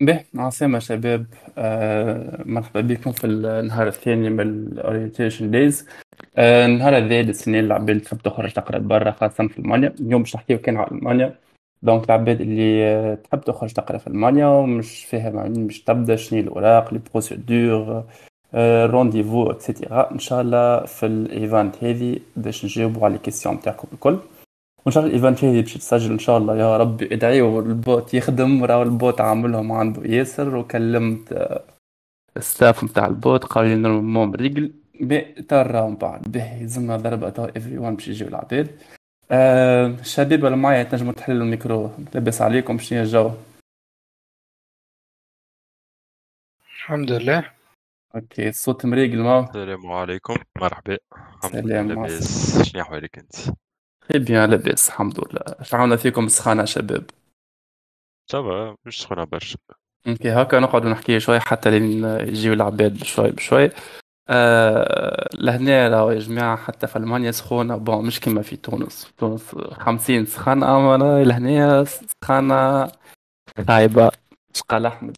باهي 0.00 0.24
عسلامة 0.36 0.78
شباب 0.78 1.26
آه 1.58 2.42
مرحبا 2.46 2.80
بكم 2.80 3.12
في 3.12 3.26
النهار 3.26 3.86
الثاني 3.88 4.30
من 4.30 4.40
ال 4.40 4.49
orientation 4.49 5.50
days 5.50 5.86
آه 6.36 6.66
النهار 6.66 6.96
هذا 6.98 7.20
destiné 7.20 7.64
للعباد 7.64 8.00
تحب 8.00 8.18
تخرج 8.18 8.52
تقرا 8.52 8.78
برا 8.78 9.10
خاصة 9.10 9.48
في 9.48 9.58
ألمانيا. 9.58 9.94
اليوم 10.00 10.22
باش 10.22 10.36
نحكيو 10.36 10.58
كان 10.58 10.76
على 10.76 10.88
ألمانيا. 10.92 11.34
donc 11.82 12.04
العباد 12.04 12.40
اللي 12.40 12.84
آه، 12.84 13.14
تحب 13.14 13.40
تخرج 13.40 13.72
تقرا 13.72 13.98
في 13.98 14.06
ألمانيا 14.06 14.46
ومش 14.46 15.04
فاهم 15.04 15.66
باش 15.66 15.80
تبدأ 15.82 16.16
شنو 16.16 16.40
الأوراق 16.40 16.94
les 16.94 17.00
procédures 17.12 18.04
آه 18.54 18.86
rendez-vous 18.86 19.50
et 19.50 19.66
cetera 19.66 20.12
إن 20.12 20.18
شاء 20.18 20.40
الله 20.40 20.84
في 20.84 21.06
ال 21.06 21.19
event 21.19 21.84
هذه 21.84 22.18
باش 22.36 22.64
نجاوبوا 22.64 23.04
على 23.04 23.14
ال 23.14 23.19
questions 23.19 23.60
تاعكم 23.60 23.88
الكل. 23.92 24.18
وإن 24.88 24.94
شاء 24.94 25.04
الله 25.04 25.16
ال 25.16 25.21
event 25.21 25.44
هذه 25.44 25.60
باش 25.60 25.74
تسجل 25.74 26.12
إن 26.12 26.18
شاء 26.18 26.38
الله. 26.38 26.56
يا 26.56 26.76
رب 26.76 27.02
ادعيوا 27.02 27.62
ال 27.62 27.75
bot 27.75 28.14
يخدم 28.14 28.64
راهو 28.64 28.82
ال 28.82 28.91
bot 28.91 29.20
عاملهم 29.20 29.72
عنده 29.72 30.02
ياسر 30.04 30.56
وكلمت 30.56 31.32
الستاف 32.36 32.84
نتاع 32.84 33.06
البوت 33.06 33.44
قالوا 33.44 33.68
لي 33.68 33.74
نورمالمون 33.74 34.34
ريجل 34.34 34.72
ترى 35.48 35.88
من 35.88 35.96
بعد. 35.96 36.32
به 36.32 36.66
زلنا 36.66 36.96
ضربة 36.96 37.30
تو 37.30 37.44
ايفري 37.44 37.78
ون 37.78 37.94
باش 37.94 38.08
يجيو 38.08 38.28
العباد 38.28 38.80
آه 39.30 39.86
الشباب 39.86 40.44
اللي 40.44 40.56
معايا 40.56 40.82
تنجموا 40.82 41.12
تحلوا 41.12 41.44
الميكرو. 41.44 41.90
لاباس 42.14 42.42
عليكم 42.42 42.78
شنو 42.78 43.02
الجو 43.02 43.30
الحمد 46.60 47.12
لله. 47.12 47.52
أوكي 48.14 48.48
الصوت 48.48 48.86
مريقل 48.86 49.18
ما 49.18 49.40
السلام 49.40 49.86
عليكم. 49.86 50.36
مرحبا. 50.60 50.98
الحمد 51.44 51.56
لله 51.56 51.82
لاباس. 51.82 52.62
شنو 52.62 52.82
أحوالك 52.82 53.18
أنت؟ 53.18 53.34
تري 54.08 54.18
بيان 54.18 54.50
لاباس 54.50 54.88
الحمد 54.88 55.20
لله 55.20 55.62
شعونا 55.62 55.96
فيكم 55.96 56.26
السخانة 56.26 56.64
شباب 56.64 57.04
ça 58.30 58.53
va 58.53 58.76
مش 58.84 59.02
سخونة 59.02 59.24
برشا 59.24 59.58
OK 60.06 60.30
هكا 60.32 60.60
نقعدوا 60.60 60.90
نحكي 60.90 61.20
شوي 61.20 61.40
حتى 61.40 61.70
لين 61.70 62.04
يجيو 62.04 62.52
العباد 62.52 62.98
بشوي 63.00 63.30
بشوي 63.30 63.70
آه 64.28 65.28
لهنا 65.34 65.88
راهو 65.88 66.10
يا 66.10 66.18
جماعة 66.18 66.56
حتى 66.56 66.86
في 66.86 66.96
ألمانيا 66.96 67.30
سخونة 67.30 67.76
bon 67.76 68.06
مش 68.06 68.20
كيما 68.20 68.42
في 68.42 68.56
تونس 68.56 69.04
في 69.04 69.12
تونس 69.16 69.54
خمسين 69.54 70.26
سخانة 70.26 70.76
أما 70.76 70.94
أنا 70.94 71.24
لهنا 71.24 71.84
سخانة 71.84 72.90
خايبة 73.68 74.10
اش 74.54 74.62
قال 74.62 74.86
أحمد 74.86 75.16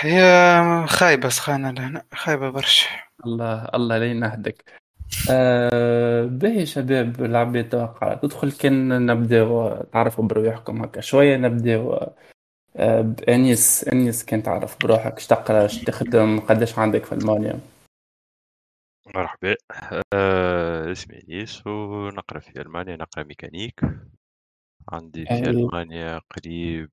هي 0.00 0.86
خايبة 0.88 1.28
سخانة 1.28 1.70
لهنا 1.70 2.04
خايبة 2.14 2.50
برشا 2.50 2.86
الله 3.26 3.64
الله 3.74 3.98
لا 3.98 4.06
ينهدك 4.10 4.81
آه 5.30 6.24
باهي 6.24 6.66
شباب 6.66 7.24
العباد 7.24 7.68
توقع 7.68 8.14
تدخل 8.14 8.52
كان 8.52 9.06
نبداو 9.06 9.82
تعرفوا 9.82 10.24
برواحكم 10.24 10.82
هكا 10.82 11.00
شوية 11.00 11.36
نبداو 11.36 12.12
آه 12.76 13.00
بأنيس 13.00 13.88
أنيس 13.88 14.24
كان 14.24 14.42
تعرف 14.42 14.76
بروحك 14.84 15.16
اش 15.16 15.26
تقرأ 15.26 15.64
اش 15.64 15.84
تخدم 15.84 16.40
قداش 16.40 16.78
عندك 16.78 17.04
في 17.04 17.14
ألمانيا؟ 17.14 17.60
مرحبا. 19.14 19.56
آه 20.14 20.92
اسمي 20.92 21.22
أنيس 21.28 21.66
ونقرأ 21.66 22.40
في 22.40 22.60
ألمانيا 22.60 22.96
نقرأ 22.96 23.24
ميكانيك. 23.24 23.80
عندي 24.92 25.26
في 25.26 25.32
أي. 25.32 25.40
ألمانيا 25.40 26.20
قريب 26.30 26.90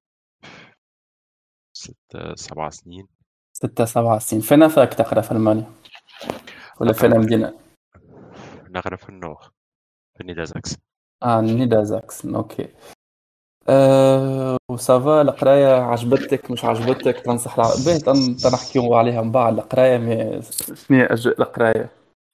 ستة 1.73 2.36
سبع 2.36 2.70
سنين. 2.70 3.08
ستة 3.54 3.86
سبعة 3.86 4.20
سنين. 4.20 4.42
فين 4.42 4.67
fac 4.67 4.94
تقرأ 4.94 5.22
في 5.22 5.31
ألمانيا؟ 5.31 5.72
ولا 6.80 6.94
فين. 6.94 7.20
مدينة 7.20 7.69
نقرا 8.70 8.95
في 8.95 9.09
النوغ 9.09 9.48
في 10.17 10.23
Niedersachsen 10.23 10.75
آه 11.23 11.42
Niedersachsen 11.42 12.36
أوكي. 12.36 12.67
أه 13.70 14.58
و 14.72 14.81
ça 14.81 15.02
va 15.02 15.22
القراية 15.22 15.81
عجبتك 15.81 16.52
مش 16.52 16.66
عجبتك؟ 16.66 17.20
تنصح 17.20 17.53
الع... 17.59 17.67
باهي 17.86 18.00
تن- 18.00 18.36
تنحكيو 18.38 18.94
عليها 18.94 19.22
من 19.22 19.31
بعد. 19.31 19.53
القراية 19.59 19.98
mais 19.97 20.42
شنو 20.42 20.98
هي 20.98 21.06
أجواء 21.06 21.42
القراية. 21.42 21.89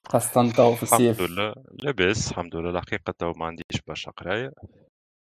خاصة 0.08 0.50
تو 0.52 0.74
في 0.74 0.82
الصيف 0.82 1.20
الحمد 1.20 1.30
لله. 1.30 1.54
لاباس 1.70 2.30
الحمد 2.30 2.56
لله. 2.56 2.70
الحقيقة 2.70 3.12
تو 3.18 3.32
ما 3.36 3.46
عنديش 3.46 3.82
برشا 3.86 4.10
قراية. 4.10 4.52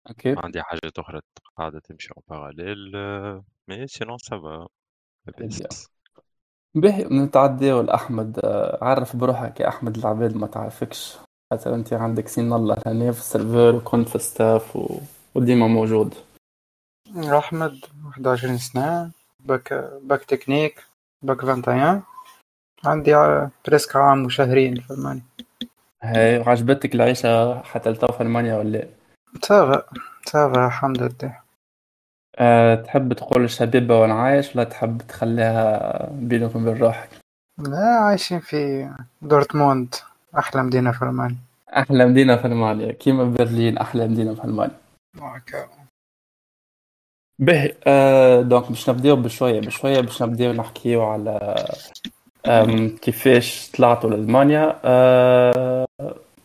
OK. 0.09 0.34
ما 0.34 0.41
عندي 0.46 0.63
حاجات 0.63 1.00
أخرى 1.00 1.22
قاعدة 1.57 1.79
تمشي 1.79 2.09
en 2.17 2.23
parallèle 2.28 2.91
mais 3.69 3.88
sinon 3.88 4.17
ça 4.17 4.42
va 4.42 4.67
لاباس 5.28 5.90
باهي 6.75 7.03
نتعداو 7.03 7.81
لأحمد 7.81 8.40
آه، 8.44 8.78
عرف 8.81 9.16
بروحك 9.16 9.59
يا 9.59 9.68
أحمد 9.68 9.97
العباد 9.97 10.35
ما 10.35 10.47
تعرفكش. 10.47 11.18
خاطر 11.53 11.75
أنت 11.75 11.94
عندك 11.94 12.28
سنين 12.28 12.53
لهنا 12.53 13.12
في 13.12 13.19
ال 13.19 13.26
serveur 13.26 13.75
وكنت 13.75 14.09
في 14.09 14.19
staff 14.19 14.75
و... 14.75 15.00
وديما 15.35 15.68
موجود. 15.68 16.16
أحمد 17.18 17.79
21 18.06 18.58
سنة 18.58 19.12
bac 19.40 19.73
bac 20.03 20.23
technique 20.25 20.84
bac 21.22 21.44
21 21.44 22.02
عندي 22.85 23.13
ع- 23.13 23.50
presque 23.67 23.95
عام 23.96 24.25
وشهرين 24.25 24.75
في 24.81 24.94
ألمانيا. 24.94 25.22
هاي 26.03 26.40
وعجبتك 26.40 26.96
العيشة؟ 26.96 27.62
حتى 27.62 27.90
لتو 27.90 28.08
في 28.08 28.22
ألمانيا 28.24 28.58
ولا 28.58 28.69
لأ؟ 28.69 28.88
ça 29.44 29.63
va 29.63 29.84
ça 30.25 30.45
va 30.45 30.66
الحمد 30.68 31.02
لله. 31.03 31.40
أه 32.38 32.75
تحب 32.75 33.13
تقول 33.13 33.44
الشبيبة 33.44 34.00
وأنا 34.00 34.13
عايش 34.13 34.56
ولا 34.56 34.63
تحب 34.63 35.01
تخليها 35.07 36.09
بينك 36.12 36.56
وبين 36.56 36.78
روحك؟ 36.78 37.09
لا 37.57 38.00
عايشين 38.01 38.40
في 38.40 38.90
دورتموند 39.22 39.95
أحلى 40.38 40.63
مدينة 40.63 40.91
في 40.91 41.01
ألمانيا 41.01 41.38
أحلى 41.78 42.06
مدينة 42.06 42.35
في 42.35 42.45
ألمانيا 42.45 42.91
كيما 42.91 43.23
برلين 43.23 43.78
أحلى 43.78 44.07
مدينة 44.07 44.34
في 44.35 44.44
ألمانيا. 44.44 44.75
باهي 47.40 47.75
آه 47.88 48.41
donc 48.41 48.69
باش 48.69 48.90
نبداو 48.90 49.16
بشوية 49.16 49.59
بشوية 49.59 50.01
باش 50.01 50.23
نبداو 50.23 50.53
نحكيو 50.53 51.03
على 51.03 51.66
كيفاش 53.01 53.72
طلعتوا 53.78 54.09
لألمانيا 54.09 54.79
آه 54.85 55.88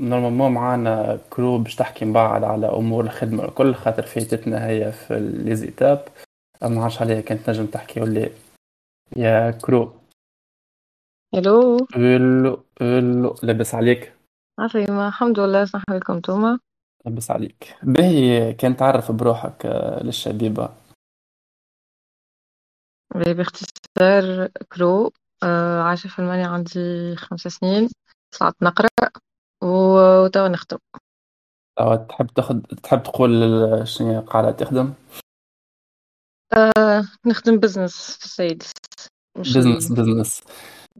normalement 0.00 0.52
معانا 0.52 1.18
كرو 1.30 1.58
باش 1.58 1.76
تحكي 1.76 2.04
من 2.04 2.12
بعد 2.12 2.44
على 2.44 2.66
أمور 2.66 3.04
الخدمة 3.04 3.44
الكل 3.44 3.74
خاطر 3.74 4.02
فايتتنا 4.02 4.66
هي 4.66 4.92
في 4.92 5.18
les 5.20 5.49
étapes 5.49 6.08
ما 6.62 6.82
عادش 6.82 7.02
عليها 7.02 7.20
كانت 7.20 7.50
نجم 7.50 7.66
تحكي 7.66 8.00
ولا 8.00 8.30
يا 9.16 9.50
كرو 9.50 9.92
ألو 11.34 11.76
ألو 11.96 12.64
ألو 12.80 13.34
لاباس 13.42 13.74
عليك. 13.74 14.12
عسلامة 14.58 15.08
الحمد 15.08 15.40
لله 15.40 15.64
صح 15.64 15.82
لكم 15.90 16.20
توما؟ 16.20 16.58
لاباس 17.04 17.30
عليك. 17.30 17.76
باهي 17.82 18.52
كان 18.52 18.76
تعرف 18.76 19.12
بروحك 19.12 19.66
آه، 19.66 20.02
للشبيبة. 20.02 20.68
باختصار 23.14 24.48
كرو 24.72 25.12
آه، 25.42 25.82
عايشة 25.82 26.08
في 26.08 26.18
ألمانيا 26.18 26.46
عندي 26.46 27.16
خمس 27.16 27.40
سنين 27.40 27.88
طلعت 28.38 28.54
نقرأ. 28.62 28.88
و- 29.64 30.24
وتوا 30.24 30.48
نخدم. 30.48 30.78
أو 31.80 31.94
تحب 31.96 32.26
تاخد 32.26 32.62
تحب 32.82 33.02
تقول 33.02 33.88
شنو 33.88 34.20
قاعدة 34.20 34.50
تخدم؟ 34.50 34.92
آه، 36.56 37.04
نخدم 37.26 37.56
بزنس 37.56 38.16
في 38.18 38.24
السيلز 38.24 38.72
مش 39.38 39.56
بزنس 39.56 39.92
بزنس 39.92 40.42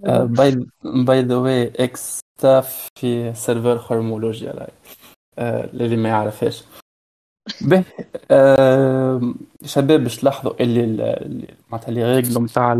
باي 0.07 0.67
باي 0.85 1.23
ذا 1.23 1.37
واي 1.37 1.73
إكس 1.85 2.21
ستاف 2.39 2.89
في 2.99 3.35
سيرفر 3.35 3.79
خرمولوجيا 3.79 4.53
لاي. 4.53 4.73
آه، 5.39 5.67
للي 5.73 5.97
ما 5.97 6.09
يعرفهاش. 6.09 6.65
به 7.61 7.85
آه، 8.31 9.35
شباب 9.65 10.01
باش 10.01 10.17
تلاحظوا 10.17 10.63
اللي 10.63 10.85
ال- 10.85 11.01
اللي- 11.01 11.55
معناتها 11.71 11.89
اللي 11.89 12.17
ريغلو 12.17 12.45
نتاع 12.45 12.73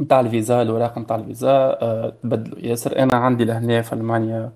نتاع 0.00 0.20
الفيزا 0.20 0.62
الوراق 0.62 0.98
نتاع 0.98 1.16
الفيزا 1.16 1.50
آه، 1.82 2.12
تبدلوا 2.22 2.58
ياسر. 2.58 2.98
أنا 2.98 3.16
عندي 3.16 3.44
لهنا 3.44 3.82
في 3.82 3.92
ألمانيا 3.92 4.52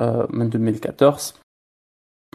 آه، 0.00 0.26
من 0.30 0.46
2014 0.46 1.34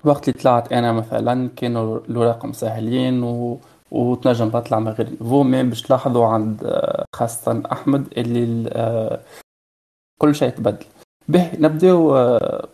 وقت 0.06 0.30
اللي 0.30 0.40
طلعت 0.40 0.74
أنا 0.74 0.92
مثلا 0.92 1.50
كانوا 1.56 2.00
الوراق 2.10 2.46
مسهلين 2.46 3.24
و... 3.24 3.60
وتنجم 3.92 4.50
تطلع 4.50 4.80
من 4.80 4.88
غير 4.88 5.10
niveau 5.10 5.44
mais 5.44 5.64
باش 5.64 5.82
تلاحظوا 5.82 6.26
عند 6.26 6.64
آه، 6.64 7.06
خاصة 7.16 7.64
أحمد 7.72 8.18
اللي 8.18 8.44
ال- 8.44 9.20
كل 10.22 10.36
شيء 10.36 10.50
تبدل. 10.50 10.86
باهي 11.28 11.52
نبداو 11.60 12.08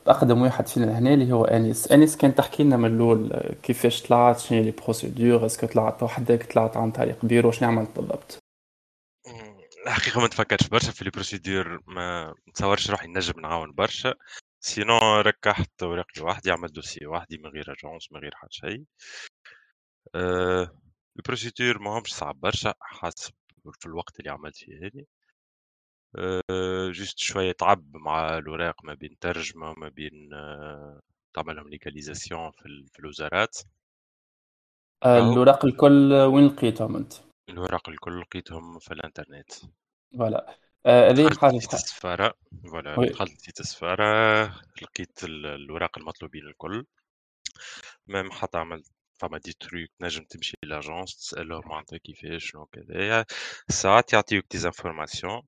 بأقدم 0.06 0.42
واحد 0.42 0.68
فينا 0.68 1.00
هنا 1.00 1.14
اللي 1.14 1.34
هو 1.34 1.46
أنيس. 1.46 1.92
أنيس 1.92 2.18
كان 2.18 2.36
تحكي 2.36 2.64
لنا 2.64 2.78
من 2.78 2.86
الأول 2.96 3.34
كيفاش 3.64 4.02
طلعت 4.04 4.40
شنو 4.40 4.62
les 4.64 4.72
procédures 4.72 5.46
est-ce 5.46 5.60
que 5.60 5.68
طلعت 5.68 6.04
وحدك 6.04 6.54
طلعت 6.54 6.78
عن 6.78 6.92
طريق 6.92 7.26
بيرو 7.26 7.52
شنو 7.52 7.70
عملت 7.70 7.90
بالضبط. 7.96 8.38
مم، 9.82 9.88
الحقيقة 9.88 10.20
ما 10.20 10.28
نتفكرش 10.28 10.68
برشا 10.68 10.92
في 10.92 11.04
les 11.04 11.10
procédures 11.12 11.80
ما 11.88 12.34
نتصورش 12.50 12.90
روحي 12.90 13.08
نجم 13.08 13.40
نعاون 13.40 13.72
برشا 13.72 14.14
sinon 14.60 14.98
ركحت 15.22 15.84
ورقي 15.84 16.22
وحدي 16.22 16.52
عملت 16.52 16.72
dossier 16.72 17.06
وحدي 17.06 17.38
من 17.38 17.50
غير 17.50 17.74
agence 17.74 18.12
من 18.12 18.20
غير 18.20 18.32
حتى 18.36 18.58
شيء 18.58 18.84
أه 20.16 20.72
ال 21.18 21.23
procédures 21.23 21.80
ماهمش 21.80 22.14
صعب 22.16 22.40
برشا 22.40 22.74
حسب 22.82 23.34
في 23.80 23.86
الوقت 23.86 24.20
اللي 24.20 24.32
عملت 24.32 24.58
فيه 24.58 24.78
هذي 24.78 25.08
أه 26.16 26.90
juste 26.92 27.20
شوية 27.20 27.52
تعب 27.52 27.98
مع 27.98 28.38
الوراق 28.38 28.86
ما 28.86 28.94
بين 28.94 29.18
ترجمة 29.20 29.74
ما 29.78 29.90
بين 29.90 30.34
أه 30.34 31.02
تعملهم 31.34 31.70
légalisation 31.70 32.52
في, 32.52 32.86
في 32.94 33.00
الوزارات 33.00 33.58
آه،. 35.04 35.18
الأوراق 35.32 35.66
الكل 35.66 36.14
وين 36.14 36.48
لقيتهم 36.48 36.96
أنت؟ 36.96 37.14
الأوراق 37.52 37.90
الكل 37.90 38.22
لقيتهم 38.22 38.80
في 38.80 38.94
الإنترنت. 38.94 39.52
voilà. 40.18 40.56
آه، 40.86 41.10
هذه 41.10 41.26
دخلت 41.28 41.40
حاجة 41.40 41.58
لسيت 41.58 41.74
السفارة 41.74 42.34
فوالا. 42.72 43.12
دخلت 43.12 43.32
ل 43.32 43.37
site 43.37 43.60
السفارة 43.60 44.44
لقيت 44.82 45.24
ال- 45.24 45.46
الأوراق 45.46 45.98
المطلوبين 45.98 46.48
الكل. 46.48 46.86
même 48.08 48.32
حتى 48.32 48.58
عملت 48.58 48.92
فما 49.20 49.38
des 49.38 49.54
trucs 49.54 49.90
تنجم 50.00 50.24
تمشي 50.24 50.58
ل 50.64 50.71
agence 50.71 51.18
تسألهم 51.18 51.62
معناتها 51.66 51.98
كيفاش 51.98 52.46
شنو 52.52 52.66
كذايا 52.66 53.26
ساعات 53.70 54.14
يعطيوك 54.14 54.46
des 54.52 54.66
informations 54.66 55.42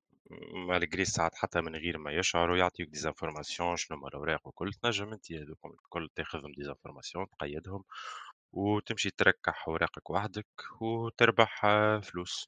malgré 0.68 1.06
ساعات 1.06 1.36
حتى 1.36 1.62
من 1.62 1.76
غير 1.76 1.98
ما 1.98 2.12
يشعروا 2.12 2.58
يعطيوك 2.58 2.90
des 2.90 3.08
informations 3.08 3.76
شنو 3.78 3.98
هما 3.98 4.08
الأوراق 4.08 4.48
وكل. 4.48 4.74
تنجم 4.74 5.14
أنت 5.14 5.32
هذوكم 5.32 5.70
الكل 5.70 6.10
تاخذهم 6.16 6.52
des 6.58 6.70
informations 6.70 7.26
تقيدهم. 7.30 7.84
وتمشي 8.54 9.10
تركح 9.18 9.68
أوراقك 9.68 10.10
وحدك 10.10 10.48
وتربح 10.82 11.66
آه، 11.66 12.00
فلوس. 12.00 12.48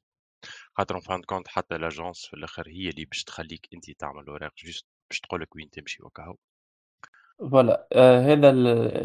خاطر 0.78 1.00
fin 1.00 1.22
compte 1.22 1.48
حتى 1.48 1.78
l'agence 1.78 2.26
في 2.26 2.34
الآخر 2.34 2.68
هي 2.68 2.88
اللي 2.88 3.04
باش 3.04 3.24
تخليك 3.24 3.68
انت 3.74 3.90
تعمل 3.90 4.26
اوراق 4.28 4.52
juste 4.64 4.86
باش 5.10 5.20
تقولك 5.20 5.56
وين 5.56 5.70
تمشي 5.70 6.02
وكهو 6.02 6.36
voilà 7.50 7.86
آه، 7.92 8.20
هذا 8.20 8.50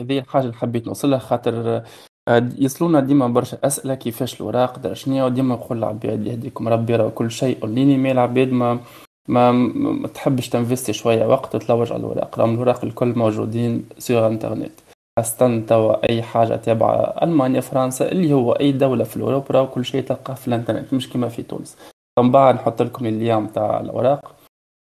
هذه 0.01 0.19
الحاجة 0.19 0.43
اللي 0.43 0.53
حبيت 0.53 0.87
نوصلها 0.87 1.19
خاطر 1.19 1.83
آه، 2.27 2.49
يصلونا 2.57 2.99
ديما 2.99 3.27
برشا 3.27 3.57
أسئلة 3.63 3.95
كيفاش 3.95 4.33
الأوراق 4.35 4.79
درا 4.79 4.93
شنيا 4.93 5.23
وديما 5.23 5.55
نقول 5.55 5.77
للعباد 5.77 6.27
يهديكم 6.27 6.67
ربي 6.67 6.95
راه 6.95 7.09
كل 7.09 7.31
شيء 7.31 7.63
online 7.63 7.97
mais 7.97 8.11
العباد 8.11 8.51
ما 8.51 8.79
ما 9.27 10.07
تحبش 10.07 10.49
تنفستي 10.49 10.93
شوية 10.93 11.25
وقت 11.25 11.55
وتلوج 11.55 11.91
على 11.91 11.99
الأوراق 11.99 12.39
راهم 12.39 12.53
الأوراق 12.53 12.85
الكل 12.85 13.07
موجودين 13.07 13.89
sur 13.97 14.27
internet 14.27 14.71
خاصة 15.19 15.59
توا 15.67 16.09
أي 16.09 16.21
حاجة 16.21 16.55
تابعة 16.55 17.15
ألمانيا 17.23 17.61
فرنسا 17.61 18.11
اللي 18.11 18.33
هو 18.33 18.51
أي 18.51 18.71
دولة 18.71 19.03
في 19.03 19.17
ال 19.17 19.21
Europe 19.21 19.43
راه 19.51 19.65
كل 19.65 19.85
شيء 19.85 20.03
تلقاه 20.03 20.33
في 20.33 20.47
الإنترنت 20.47 20.93
مش 20.93 21.09
كيما 21.09 21.29
في 21.29 21.43
تونس. 21.43 21.77
من 22.19 22.31
بعد 22.31 22.55
نحط 22.55 22.81
لكم 22.81 23.05
الليام 23.05 23.47
تاع 23.47 23.79
الأوراق. 23.79 24.35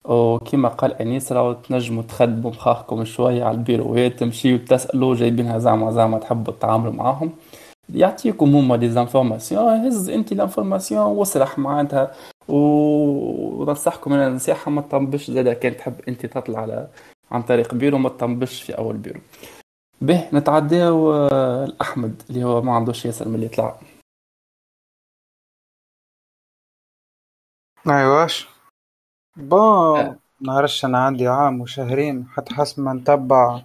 وكما 0.05 0.69
قال 0.69 0.93
أنيس 0.93 1.31
راهو 1.31 1.53
تنجموا 1.53 2.03
تخدموا 2.03 2.51
مخاخكم 2.51 3.05
شوية 3.05 3.43
على 3.43 3.57
البيروات 3.57 4.19
تمشيو 4.19 4.57
تسألوا 4.57 5.15
جايبينها 5.15 5.59
زعما 5.59 5.91
زعما 5.91 6.19
تحبوا 6.19 6.53
تتعاملوا 6.53 6.93
معاهم. 6.93 7.31
يعطيكم 7.93 8.55
هما 8.55 8.75
des 8.75 8.89
informations 8.89 9.63
هز 9.63 10.09
انت 10.09 10.31
ال 10.31 10.37
information 10.37 11.05
واسرح 11.05 11.59
معناتها. 11.59 12.11
وننصحكم 12.47 14.13
أنا 14.13 14.29
نصيحة 14.29 14.71
ما 14.71 14.81
تطنبش 14.81 15.31
زادا 15.31 15.53
كان 15.53 15.77
تحب 15.77 15.93
انت 16.07 16.25
تطلع 16.25 16.59
على 16.59 16.87
عن 17.31 17.41
طريق 17.41 17.73
بيرو 17.73 17.97
ما 17.97 18.09
تطنبش 18.09 18.61
في 18.61 18.77
أول 18.77 18.97
بيرو. 18.97 19.19
به 20.01 20.29
نتعداو 20.33 21.13
آه، 21.13 21.65
لأحمد 21.65 22.21
اللي 22.29 22.43
هو 22.43 22.61
ما 22.61 22.75
عندوش 22.75 23.05
ياسر 23.05 23.27
من 23.27 23.35
اللي 23.35 23.45
يطلع 23.45 23.79
ايواش 27.87 28.47
bon 29.35 30.19
نعرفش 30.41 30.85
أنا 30.85 31.05
عندي 31.05 31.27
عام 31.27 31.61
وشهرين 31.61 32.27
حتى 32.27 32.53
حسب 32.53 32.83
ما 32.83 32.93
نتبع. 32.93 33.61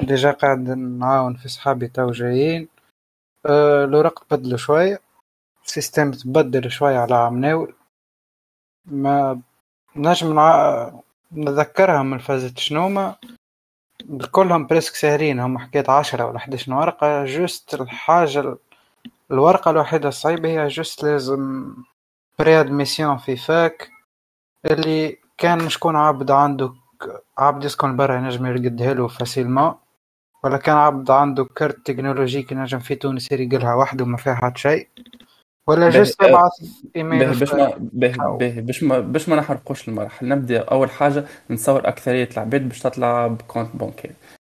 déjà 0.00 0.30
قاعد 0.30 0.70
نعاون 0.70 1.34
في 1.34 1.48
صحابي 1.48 1.88
تو 1.88 2.10
جايين. 2.10 2.68
أه 3.46 3.84
الورق 3.84 4.24
تبدلوا 4.24 4.58
شوية 4.58 5.00
ال 5.64 5.70
système 5.70 6.10
تبدل 6.10 6.70
شوية 6.70 6.98
على 6.98 7.14
عام 7.14 7.38
ناول. 7.40 7.74
ما 8.84 9.40
نجم 9.96 10.34
نع... 10.34 10.90
نذكرها 11.32 12.02
من 12.02 12.18
فازت 12.18 12.58
شنوما 12.58 13.16
كلهم 14.30 14.66
presque 14.66 14.94
ساهلين 14.94 15.40
هم 15.40 15.58
حكاية 15.58 15.90
عشرة 15.90 16.24
ولا 16.26 16.38
حداش 16.38 16.68
ورقة 16.68 17.24
juste 17.24 17.74
الحاجة 17.74 18.40
ال- 18.40 18.58
الورقة 19.30 19.70
الوحيدة 19.70 20.08
الصعيبة 20.08 20.48
هي 20.48 20.68
juste 20.68 21.04
لازم 21.04 21.74
pré-admission 22.38 23.16
في 23.18 23.36
fac 23.36 23.90
اللي 24.66 25.18
كان 25.38 25.68
شكون 25.68 25.96
عبد 25.96 26.30
عنده 26.30 26.74
عبد 27.38 27.64
يسكن 27.64 27.96
برا 27.96 28.16
ينجم 28.16 28.46
يرقلها 28.46 28.94
له 28.94 29.08
facilement 29.08 29.74
ولا 30.44 30.56
كان 30.56 30.76
عبد 30.76 31.10
عنده 31.10 31.44
carte 31.44 31.86
technologique 31.86 32.52
ينجم 32.52 32.78
في 32.78 32.94
تونس 32.94 33.32
يرقلها 33.32 33.74
وحده 33.74 34.04
وما 34.04 34.16
فيها 34.16 34.34
حتى 34.34 34.60
شيء. 34.60 34.88
ولا 35.66 35.86
يبعث 35.86 36.14
باهي 36.20 36.50
إيميل 36.96 37.34
باش 37.34 37.52
ما 37.54 37.72
باش 38.60 38.82
ما 38.82 39.00
باش 39.00 39.28
ما 39.28 39.36
نحرقوش 39.36 39.88
المراحل 39.88 40.28
نبدأ 40.28 40.60
أول 40.60 40.90
حاجة 40.90 41.24
نتصور 41.50 41.88
أكثرية 41.88 42.28
العباد 42.32 42.68
باش 42.68 42.80
تطلع 42.80 43.26
ب 43.26 43.33
compte 43.33 43.76
bancaire. 43.76 44.12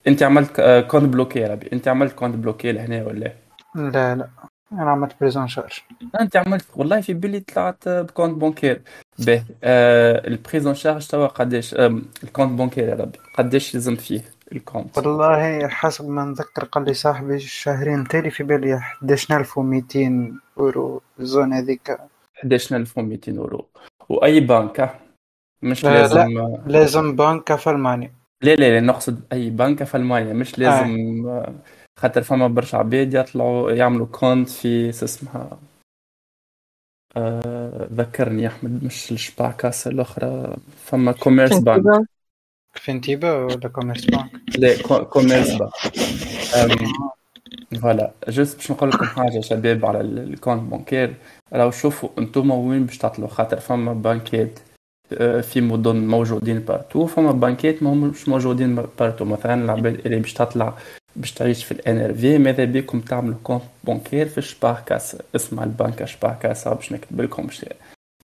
أنت 0.06 0.22
عملت 0.22 0.60
آه، 0.60 0.81
compte 0.81 1.05
bloqué 1.05 1.38
يا 1.38 1.49
ربي. 1.49 1.69
أنت 1.72 1.88
عملت 1.88 2.12
compte 2.12 2.37
bloqué 2.37 2.73
لهنا 2.72 3.05
ولا؟ 3.06 3.32
لا 3.75 4.14
لا. 4.14 4.28
أنا 4.72 4.90
عملت 4.90 5.12
prise 5.20 5.40
en 5.40 5.49
charge. 5.49 5.73
أنت 6.20 6.37
عملت 6.37 6.66
والله 6.76 7.00
في 7.00 7.14
بالي 7.14 7.40
طلعت 7.40 7.88
ب 7.88 7.96
compte 7.96 8.38
bancaire. 8.38 8.82
باهي 9.19 9.44
آه 9.64 10.28
ال 10.29 10.34
prise 10.34 10.63
en 10.63 10.75
charge 10.75 11.06
توا 11.06 11.26
قداش 11.26 11.75
آه 11.75 12.00
ال 12.25 12.29
compte 12.29 12.52
bancaire 12.58 12.88
يا 12.88 12.94
ربي. 12.94 13.19
قداش 13.38 13.75
لازم 13.75 13.96
فيه؟ 13.96 14.20
ال 14.52 14.58
compte. 14.58 14.99
والله 14.99 15.69
حسب 15.69 16.09
ما 16.09 16.25
نذكر 16.25 16.65
قال 16.65 16.85
لي 16.85 16.95
صاحبي 16.95 17.35
الشهرين 17.35 18.09
تالي 18.09 18.31
في 18.31 18.43
بالي 18.43 18.75
11200 18.75 20.33
اورو 20.59 21.03
ال 21.20 21.27
zone 21.27 21.52
هذيك. 21.53 21.99
11200 22.45 23.39
اورو 23.39 23.67
وأي 24.09 24.41
بنكه 24.41 24.95
مش 25.62 25.85
آه، 25.85 25.91
لازم 25.91 26.39
آه، 26.39 26.62
لازم 26.67 27.17
بنكة 27.17 27.56
في 27.56 27.71
ألمانيا. 27.71 28.12
لا 28.43 28.55
لا 28.55 28.71
لا 28.71 28.81
نقصد 28.81 29.21
أي 29.33 29.50
بنكه 29.50 29.85
في 29.85 29.97
ألمانيا 29.97 30.33
مش 30.33 30.59
لازم 30.59 31.27
آه، 31.29 31.55
خاطر 31.99 32.23
فما 32.23 32.49
برشا 32.49 32.79
عباد 32.79 33.15
يطلعوا 33.15 33.71
يعملوا 33.71 34.06
compte 34.06 34.49
في 34.49 34.93
شو 34.93 35.05
اسمها 35.05 35.59
آه 37.17 37.89
ذكرني 37.93 38.43
يا 38.43 38.49
أحمد 38.49 38.85
مش 38.85 39.12
ال 39.12 39.20
Sparkasse 39.20 39.87
الأخرى 39.87 40.56
فما 40.85 41.12
Commerzbank 41.12 42.08
Fintiba 42.75 43.32
ولا 43.32 43.69
Commerzbank 43.69 44.31
لا 44.59 44.82
كو- 44.82 45.05
Commerzbank 45.05 45.70
voilà 47.82 48.12
juste 48.29 48.56
باش 48.56 48.70
نقول 48.70 48.88
لكم 48.88 49.05
حاجة 49.06 49.41
شباب 49.41 49.87
على 49.87 50.00
ال- 50.00 50.19
ال 50.32 50.37
compte 50.37 50.62
bancaire 50.62 51.14
راهو 51.53 51.70
شوفوا 51.70 52.09
أنتم 52.19 52.50
وين 52.50 52.87
باش 52.87 52.99
تطلعوا 52.99 53.31
خاطر 53.31 53.61
فما 53.61 53.93
بانكات 53.93 54.59
في 55.43 55.61
مدن 55.61 55.97
موجودين 56.06 56.59
partout 56.58 57.06
فما 57.06 57.32
بانكات 57.32 57.82
همش 57.82 58.29
موجودين 58.29 58.75
partout 58.99 59.25
مثلا 59.25 59.55
العباد 59.64 59.94
اللي 60.06 60.19
باش 60.21 60.32
تطلع 60.32 60.79
باش 61.17 61.32
تعيش 61.32 61.64
في 61.64 61.73
ال 61.73 61.99
NRW 61.99 62.38
ماذا 62.38 62.64
بكم 62.64 63.00
تعملوا 63.00 63.37
compte 63.44 63.62
bancaire 63.85 64.29
في 64.29 64.43
Sparkasse 64.43 65.17
اسمها 65.37 65.64
البنكة 65.64 66.05
Sparkasse 66.05 66.69
باش 66.69 66.92
نكتب 66.92 67.21
لكم 67.21 67.49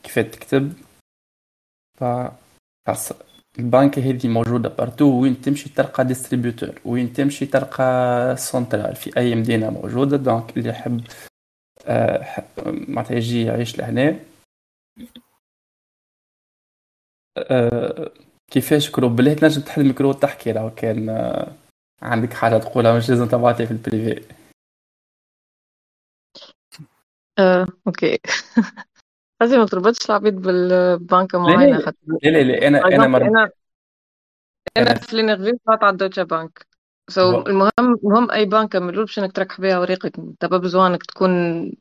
كيف 0.03 0.19
تكتب 0.19 0.73
ف 2.01 2.05
خاص 3.57 3.59
البنكة 3.59 4.11
هذه 4.11 4.29
موجودة 4.29 4.69
partout 4.69 5.05
وين 5.21 5.41
تمشي 5.41 5.69
تلقى 5.69 6.05
distributeur 6.05 6.81
وين 6.85 7.13
تمشي 7.13 7.47
تلقى 7.47 8.37
سنترال 8.37 8.97
في 8.97 9.17
أي 9.17 9.35
مدينة 9.35 9.71
موجودة 9.71 10.17
donc 10.17 10.57
اللي 10.57 10.69
يحب 10.69 11.01
آه، 11.87 12.23
ح- 12.23 12.45
معناتها 12.67 13.15
يجي 13.17 13.43
يعيش 13.45 13.79
لهنا. 13.79 14.21
آه، 17.39 18.13
كيفاش 18.51 18.91
كرو؟ 18.91 19.09
بالله 19.09 19.35
تنجم 19.35 19.61
تحل 19.63 19.83
الميكرو 19.83 20.09
وتحكي 20.11 20.53
لو 20.53 20.71
كان 20.75 21.09
آه، 21.09 21.53
عندك 22.03 22.33
حاجة 22.33 22.59
تقولها 22.59 22.97
مش 22.99 23.11
لازم 23.11 23.27
تبعتها 23.29 23.67
في 23.67 23.73
ال 23.73 23.82
privé. 23.82 24.35
آه، 27.39 27.67
OK. 27.87 28.19
قصدي 29.45 29.59
ما 29.59 29.67
تربطش 29.67 30.07
العبيد 30.11 30.35
بالبنكة 30.35 31.39
لا 31.47 31.57
معينة 31.57 31.79
لا 31.83 31.93
لا 32.23 32.31
لا, 32.31 32.71
لا 32.99 33.09
مر... 33.09 33.23
أنا 33.27 33.51
أنا 34.77 34.95
أنا 35.15 35.37
في 35.37 35.53
طلعت 35.67 35.83
على 35.85 35.91
ال 35.93 35.96
Deutsche 35.96 36.23
Bank. 36.23 36.67
so 37.11 37.33
و- 37.33 37.47
المهم 37.49 37.71
المهم 38.05 38.31
أي 38.31 38.45
بنكة 38.45 38.79
من 38.79 38.93
باش 38.93 39.19
انك 39.19 39.33
تركح 39.33 39.61
بها 39.61 39.79
ورقك 39.79 40.19
أنت 40.19 40.45
ما 40.45 40.57
besoin 40.59 40.91
انك 40.91 41.03
تكون 41.07 41.31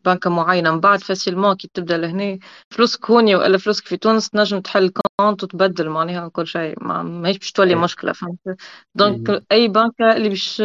بنكة 0.05 0.29
معينة. 0.29 0.72
من 0.72 0.79
بعد 0.79 1.00
facilement 1.00 1.56
كي 1.55 1.70
تبدأ 1.74 1.98
لهنا 1.98 2.39
فلوسك 2.70 3.12
هوني 3.12 3.36
ولا 3.36 3.58
فلوسك 3.58 3.86
في 3.88 3.98
تونس 3.98 4.29
تنجم 4.29 4.60
تحل 4.62 4.91
compte 5.20 5.44
وتبدل 5.43 5.89
معناها 5.89 6.27
كل 6.29 6.48
شيء. 6.48 6.84
ما 6.84 7.03
ماهيش 7.03 7.38
باش 7.38 7.51
تولي. 7.51 7.75
مشكلة 7.75 8.13
فهمت. 8.13 8.39
donc 8.96 9.44
أي 9.51 9.67
بنكة 9.67 10.12
اللي 10.17 10.29
باش 10.29 10.62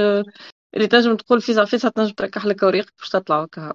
اللي 0.75 0.87
تنجم 0.89 1.17
تقول 1.17 1.41
فيزا 1.41 1.65
فيزا 1.65 1.89
تنجم 1.89 2.15
تركح 2.15 2.47
لك 2.47 2.63
ورقك 2.63 2.93
باش 3.01 3.09
تطلع 3.11 3.43
وكها 3.43 3.75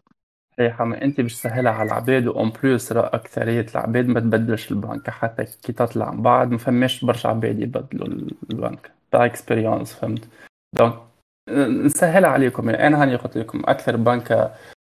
صحيح 0.58 0.82
ما 0.82 1.02
انت 1.02 1.22
باش 1.22 1.34
تسهلها 1.34 1.72
على 1.72 1.88
العباد 1.88 2.28
و 2.28 2.35
en 2.35 2.50
plus 2.50 2.92
راه 2.92 3.16
أكثرية 3.16 3.66
العباد 3.76 4.08
ما 4.08 4.20
تبدلش 4.20 4.72
البنك. 4.72 5.10
حتى 5.10 5.46
كي 5.46 5.74
تطلع 5.74 6.12
من 6.12 6.22
بعد 6.22 6.52
ما 6.52 6.58
فماش 6.58 7.06
برشا 7.06 7.30
عباد 7.30 7.60
يبدلوا 7.60 8.08
البنك. 8.52 8.92
تاع 9.12 9.26
expérience 9.26 9.94
فهمت؟ 9.94 10.28
donc 10.76 10.94
آه، 11.50 11.68
نسهلها 11.68 12.30
عليكم. 12.30 12.70
يعني 12.70 12.88
أنا 12.88 13.02
هاني 13.04 13.16
قلت 13.16 13.38
لكم 13.38 13.62
أكثر 13.66 13.96
بنكة 13.96 14.52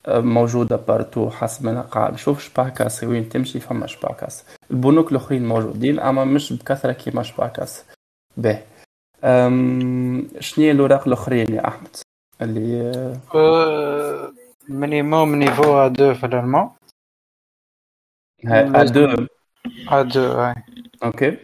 آه، 0.06 0.20
موجودة 0.20 0.76
partout 0.76 1.30
حسب 1.30 1.64
ما 1.64 1.70
أنا 1.70 1.80
قاعد. 1.80 2.12
نشوف 2.12 2.40
Sparkasse 2.42 3.04
وين 3.04 3.28
تمشي 3.28 3.60
فما 3.60 3.86
Sparkasse. 3.86 4.44
البنوك 4.70 5.12
الأخرين 5.12 5.46
موجودين 5.48 6.00
أما 6.00 6.24
مش 6.24 6.52
بكثرة 6.52 6.92
كيما 6.92 7.22
شباكاس. 7.22 7.84
أم، 9.24 10.28
شنو 10.40 10.64
هي 10.64 10.70
الأوراق 10.70 11.06
الأخرين 11.08 11.54
يا 11.54 11.68
أحمد؟ 11.68 11.96
اللي 12.42 12.92
minimum 14.68 15.34
niveau 15.34 15.88
A2 15.88 16.12
في 16.12 16.26
ال 16.26 16.31
allemand 16.31 16.70
A2 18.46 19.26
A2 19.88 20.16
أي. 20.16 20.54
OK. 21.04 21.38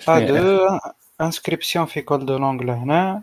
A2 0.00 0.92
inscription 1.20 1.86
في 1.86 2.02
école 2.02 2.26
de 2.26 2.38
langue 2.38 2.62
لهنا 2.62 3.22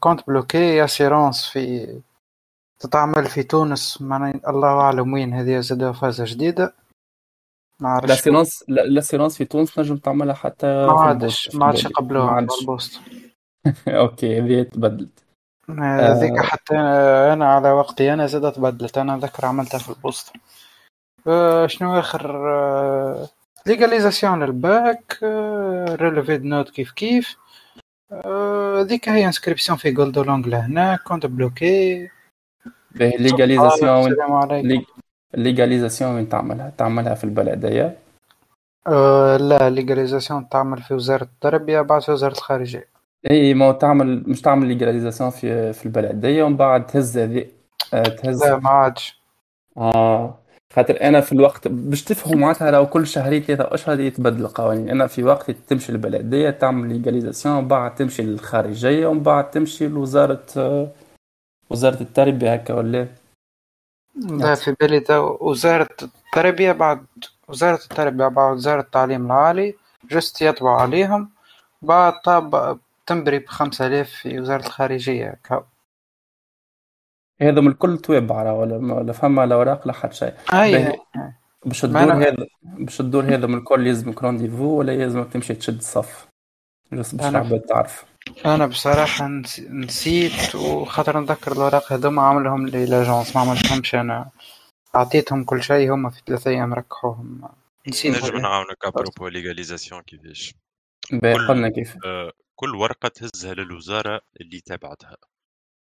compte 0.00 0.26
bloqué 0.26 0.84
assurance 0.84 1.46
في 1.46 2.00
تتعمل 2.78 3.26
في 3.26 3.42
تونس. 3.42 4.02
معنى 4.02 4.40
الله 4.48 4.80
أعلم 4.80 5.12
وين. 5.12 5.32
هذه 5.32 5.60
زادة 5.60 5.92
فازة 5.92 6.24
جديدة. 6.26 6.74
ما 7.80 7.88
عرفتش 7.88 8.10
l'assurance 8.10 8.64
l'assurance 8.68 9.36
في 9.36 9.44
تونس 9.44 9.78
نجم 9.78 9.96
تعملها 9.96 10.34
حتى 10.34 10.66
ما 10.66 11.00
عادش 11.00 11.54
ما 11.54 11.66
عادش 11.66 11.84
يقبلوها 11.84 12.38
ال 12.38 12.47
poste. 12.47 13.00
OK 13.88 14.40
هذه 14.40 14.62
تبدلت. 14.62 15.21
هذيك 15.80 16.38
آه. 16.38 16.42
حتى 16.42 16.76
أنا 17.32 17.54
على 17.54 17.70
وقتي 17.70 18.12
أنا 18.12 18.26
زادت 18.26 18.56
تبدلت 18.56 18.98
أنا 18.98 19.18
ذكر 19.18 19.46
عملتها 19.46 19.78
في 19.78 19.88
ال 19.88 19.94
poste. 19.94 20.32
آه 21.26 21.66
شنو 21.66 21.98
آخر؟ 21.98 22.50
آه 22.50 23.28
légalisation 23.66 24.44
لل 24.44 24.74
bac 24.74 25.18
آه 25.22 25.94
relevé 25.94 26.31
de 26.31 26.44
notes 26.44 26.70
كيف 26.70 26.90
كيف. 26.92 27.36
هذيك 28.12 29.08
آه 29.08 29.12
هي 29.12 29.26
inscription 29.26 29.78
في 29.78 29.90
école 29.90 30.13
de 30.13 30.22
langue 30.22 30.48
لهنا 30.48 30.96
compte 30.96 31.26
bloqué 31.26 32.10
légalisation 32.94 34.16
légalisation 35.34 36.14
وين 36.14 36.28
تعملها؟ 36.28 36.72
تعملها 36.78 37.14
في 37.14 37.24
البلدية 37.24 37.96
أه 38.86 39.36
لا 39.36 39.70
légalisation 39.70 40.48
تعمل 40.48 40.82
في 40.82 40.94
وزارة 40.94 41.22
التربية 41.22 41.80
بعد 41.80 42.02
في 42.02 42.12
وزارة 42.12 42.32
الخارجية. 42.32 42.91
إي 43.30 43.54
ما 43.54 43.72
تعمل 43.72 44.22
مش 44.26 44.40
تعمل 44.40 44.66
légalisation 44.66 45.30
في 45.30 45.72
في 45.72 45.86
البلدية 45.86 46.42
ومن 46.44 46.56
بعد 46.56 46.86
تهز 46.86 47.18
هذي 47.18 47.48
آه، 47.94 48.02
تهز. 48.02 48.44
لا 48.44 48.58
ما 48.58 48.70
عادش. 48.70 49.22
آه 49.76 50.38
خاطر 50.72 51.00
أنا 51.02 51.20
في 51.20 51.32
الوقت 51.32 51.68
باش 51.68 52.04
تفهموا 52.04 52.38
معناتها 52.38 52.70
لو 52.70 52.86
كل 52.86 53.06
شهرين 53.06 53.42
ثلاثة 53.42 53.74
أشهر 53.74 54.00
يتبدل 54.00 54.44
القوانين. 54.44 54.88
أنا 54.88 55.06
في 55.06 55.22
وقت 55.22 55.50
تمشي 55.50 55.92
البلدية 55.92 56.50
تعمل 56.50 56.88
légalisation 56.88 57.54
ومن 57.56 57.68
بعد 57.68 57.94
تمشي 57.94 58.22
للخارجية 58.22 59.06
ومن 59.06 59.22
بعد 59.22 59.50
تمشي 59.50 59.88
لوزارة 59.88 60.44
آه، 60.56 60.88
وزارة 61.70 62.00
التربية 62.00 62.54
هكا 62.54 62.74
ولا؟ 62.74 63.06
لا 64.16 64.54
في 64.54 64.74
بالي 64.80 64.98
ده 64.98 65.22
وزارة 65.22 65.88
التربية 66.02 66.72
بعد 66.72 67.06
وزارة 67.48 67.80
التربية 67.90 68.28
بعد 68.28 68.54
وزارة 68.54 68.80
التعليم 68.80 69.26
العالي 69.26 69.74
juste 70.10 70.42
يطبع 70.42 70.80
عليهم. 70.80 71.30
بعد 71.82 72.12
طابع 72.24 72.78
تمبري 73.06 73.38
بخمسة 73.38 73.86
آلاف 73.86 74.10
في 74.10 74.40
وزارة 74.40 74.66
الخارجية 74.66 75.30
هكا 75.30 75.66
هذا 77.40 77.60
من 77.60 77.68
الكل 77.68 77.98
توابع 77.98 78.52
ولا 78.52 78.76
ولا 78.76 79.12
فما 79.12 79.46
لا 79.46 79.54
أوراق 79.54 79.86
لا 79.86 79.92
حتى 79.92 80.14
شيء. 80.16 80.34
أي 80.52 80.98
باش 81.66 81.80
تدور 81.80 82.12
هذا 82.12 82.46
باش 82.62 82.96
تدور 82.96 83.24
هذا 83.24 83.46
من 83.46 83.58
الكل 83.58 83.86
يلزمك 83.86 84.22
rendez-vous 84.22 84.64
ولا 84.64 84.92
يلزمك 84.92 85.32
تمشي 85.32 85.54
تشد 85.54 85.76
الصف. 85.76 86.28
بس 86.92 87.14
باش 87.14 87.26
العباد 87.26 87.60
تعرف. 87.60 88.04
أنا 88.46 88.66
بصراحة 88.66 89.28
نسيت 89.70 90.54
وخاطر 90.54 91.20
نذكر 91.20 91.52
الأوراق 91.52 91.92
هذوما 91.92 92.22
عملهم 92.22 92.66
لي 92.66 92.86
l'agence 92.86 93.36
ما 93.36 93.42
عملتهمش 93.42 93.94
أنا. 93.94 94.30
أعطيتهم 94.96 95.44
كل 95.44 95.62
شيء 95.62 95.94
هما 95.94 96.10
في 96.10 96.22
ثلاثة 96.26 96.50
أيام 96.50 96.74
ركحوهم 96.74 97.48
نسيت 97.88 98.24
نجم 98.24 98.36
نعاونك 98.36 98.84
à 98.84 98.90
propos 98.90 99.28
légalisation 99.28 100.02
كيفاش؟ 100.02 100.54
قلنا 101.48 101.68
كيف. 101.68 101.96
آه 102.04 102.32
كل 102.56 102.74
ورقة 102.74 103.08
تهزها 103.08 103.54
للوزارة 103.54 104.20
اللي 104.40 104.60
تابعتها. 104.60 105.16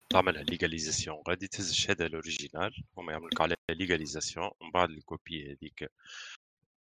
تعملها 0.10 0.44
légalisation 0.44 1.24
غادي 1.30 1.48
تهز 1.48 1.70
الشهادة 1.70 2.06
ال 2.06 2.13
originale 2.13 2.84
هما 2.98 3.14
يعملوك 3.14 3.42
عليها 3.42 3.58
légalisation 3.70 4.50
ومن 4.62 4.72
بعد 4.72 4.90
ال 4.90 5.00
copie 5.00 5.52
هذيك 5.52 5.92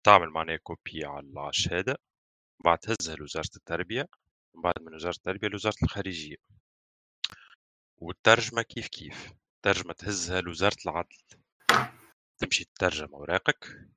تعمل 0.04 0.30
معناها 0.30 0.56
copie 0.56 1.04
على 1.04 1.48
الشهادة 1.48 1.98
بعد 2.64 2.78
تهزها 2.78 3.16
لوزارة 3.16 3.50
التربية. 3.56 4.08
من 4.54 4.62
بعد 4.62 4.74
من 4.80 4.94
وزارة 4.94 5.16
التربية 5.16 5.48
لوزارة 5.48 5.76
الخارجية. 5.82 6.36
والترجمة 7.98 8.62
كيف 8.62 8.88
كيف؟ 8.88 9.32
ترجمة 9.62 9.92
تهزها 9.92 10.40
لوزارة 10.40 10.76
العدل. 10.86 11.16
تمشي 12.38 12.64
تترجم 12.64 13.14
أوراقك. 13.14 13.88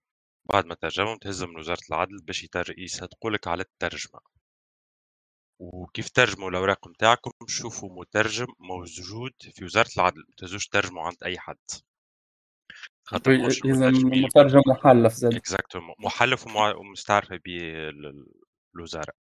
بعد 0.45 0.65
ما 0.65 0.75
ترجمهم 0.75 1.17
تهزهم 1.17 1.49
من 1.49 1.59
وزارة 1.59 1.81
العدل 1.89 2.17
باش 2.17 2.47
يصدقولك 2.77 3.47
على 3.47 3.61
الترجمة. 3.63 4.34
وكيف 5.59 6.09
ترجموا 6.09 6.49
الأوراق 6.49 6.87
متاعكم؟ 6.87 7.31
شوفوا 7.47 7.99
مترجم 7.99 8.47
موجود 8.59 9.33
في 9.53 9.65
وزارة 9.65 9.89
العدل 9.97 10.19
ما 10.19 10.35
تهزوش 10.37 10.67
ترجموا 10.67 11.03
عند 11.03 11.23
أي 11.23 11.39
حد. 11.39 11.57
خاطر 13.07 13.31
مترجم 13.33 14.61
محلف 14.67 15.13
زادا. 15.13 15.33
exactement 15.33 15.95
محلف 15.99 16.47
ومستعرفة 16.55 17.39
به 17.45 17.59
الوزارة. 18.75 19.13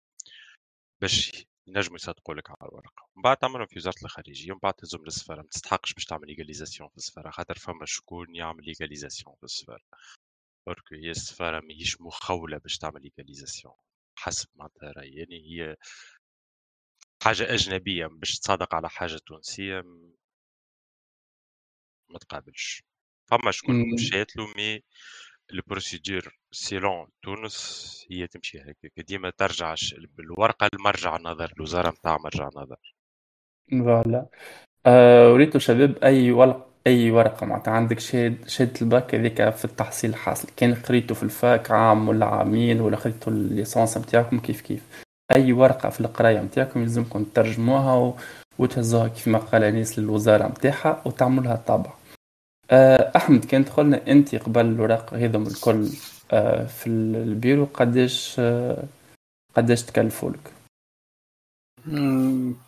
باش 1.02 1.46
ينجموا 1.68 1.96
يصدقوا 1.96 2.36
لك 2.36 2.50
على 2.50 2.70
الورقة. 2.70 3.10
من 3.16 3.22
بعد 3.22 3.38
تعملهم 3.38 3.66
في 3.66 3.78
وزارة 3.78 3.96
الخارجية 4.04 4.52
ومن 4.52 4.60
بعد 4.64 4.74
تهزهم 4.74 5.04
للسفارة. 5.06 5.42
ما 5.42 5.48
تستحقش 5.48 5.94
باش 5.94 6.06
تعمل 6.06 6.28
légalisation 6.28 6.90
في 6.90 6.98
السفارة 6.98 7.30
خاطر 7.30 7.58
فما 7.58 7.86
شكون 7.86 8.36
يعمل 8.36 8.66
légalisation 8.66 9.36
في 9.36 9.44
السفارة. 9.44 9.84
برك 10.68 10.94
هي 10.94 11.12
السفارة 11.12 11.60
ماهيش 11.60 12.02
مخولة 12.02 12.58
باش 12.58 12.78
تعمل 12.78 13.02
légalisation. 13.02 13.74
حسب 14.16 14.48
معناتها 14.56 14.92
رأيي. 14.92 15.16
يعني 15.16 15.36
هي 15.36 15.76
حاجة 17.24 17.54
أجنبية 17.54 18.08
باش 18.08 18.40
تصادق 18.40 18.76
على 18.76 18.90
حاجة 18.90 19.20
تونسية 19.28 19.82
ما 22.10 22.20
تقابلش. 22.20 22.84
فما 23.26 23.52
شكون 23.52 23.94
مشات 23.94 24.36
له 24.38 24.48
mais 24.58 24.84
ال 25.54 25.62
procédure 25.62 26.38
selon 26.52 27.08
تونس 27.24 28.06
هي 28.12 28.28
تمشي 28.28 28.60
هكاك. 28.62 29.00
ديما 29.08 29.30
ترجع 29.30 29.76
بالورقة 30.18 30.70
لمرجع 30.74 31.16
النظر 31.16 31.54
الوزارة 31.58 31.90
نتاع 31.90 32.18
مرجع 32.18 32.50
النظر 32.56 32.96
voilà. 33.72 34.28
آه، 34.86 35.34
وريتو 35.34 35.60
شباب 35.60 35.98
أي 36.04 36.32
ورق 36.32 36.70
أي 36.88 37.12
ورقة 37.12 37.46
معناتها؟ 37.46 37.72
عندك 37.74 38.00
شهاده 38.00 38.48
شهاده 38.48 38.82
الباك 38.82 39.16
هذيك 39.16 39.50
في 39.50 39.66
التحصيل 39.66 40.10
الحاصل. 40.10 40.48
كان 40.58 40.76
قريتو 40.76 41.16
في 41.16 41.24
ال 41.24 41.36
fac 41.36 41.72
عام 41.72 42.10
ولا 42.10 42.26
عامين 42.26 42.82
ولا 42.82 42.98
خديتو 42.98 43.32
ال 43.32 43.40
licence 43.40 43.98
نتاعكم 43.98 44.40
كيف 44.40 44.62
كيف؟ 44.62 45.03
أي 45.36 45.54
ورقة 45.54 45.90
في 45.90 46.02
القراية 46.02 46.42
نتاعكم 46.42 46.82
يلزمكم 46.82 47.24
ترجموها 47.24 47.96
و... 47.96 48.14
وتهزوها 48.60 49.08
كيف 49.08 49.28
ما 49.28 49.38
قال 49.38 49.64
أنيس 49.64 50.00
للوزارة 50.00 50.48
نتاعها 50.48 51.02
وتعملوها 51.06 51.56
طابع 51.56 51.92
آه، 52.72 53.12
أحمد 53.16 53.46
كان 53.46 53.64
دخلنا 53.64 54.08
أنت 54.08 54.36
قبل 54.36 54.66
الوراق 54.66 55.14
هذم 55.14 55.48
الكل 55.48 55.90
آه، 56.32 56.66
في 56.66 56.88
البيرو 56.88 57.66
قداش 57.74 58.36
آه، 58.40 58.84
قداش 59.56 59.84
تكلفوا 59.84 60.30
لك؟ 60.30 60.54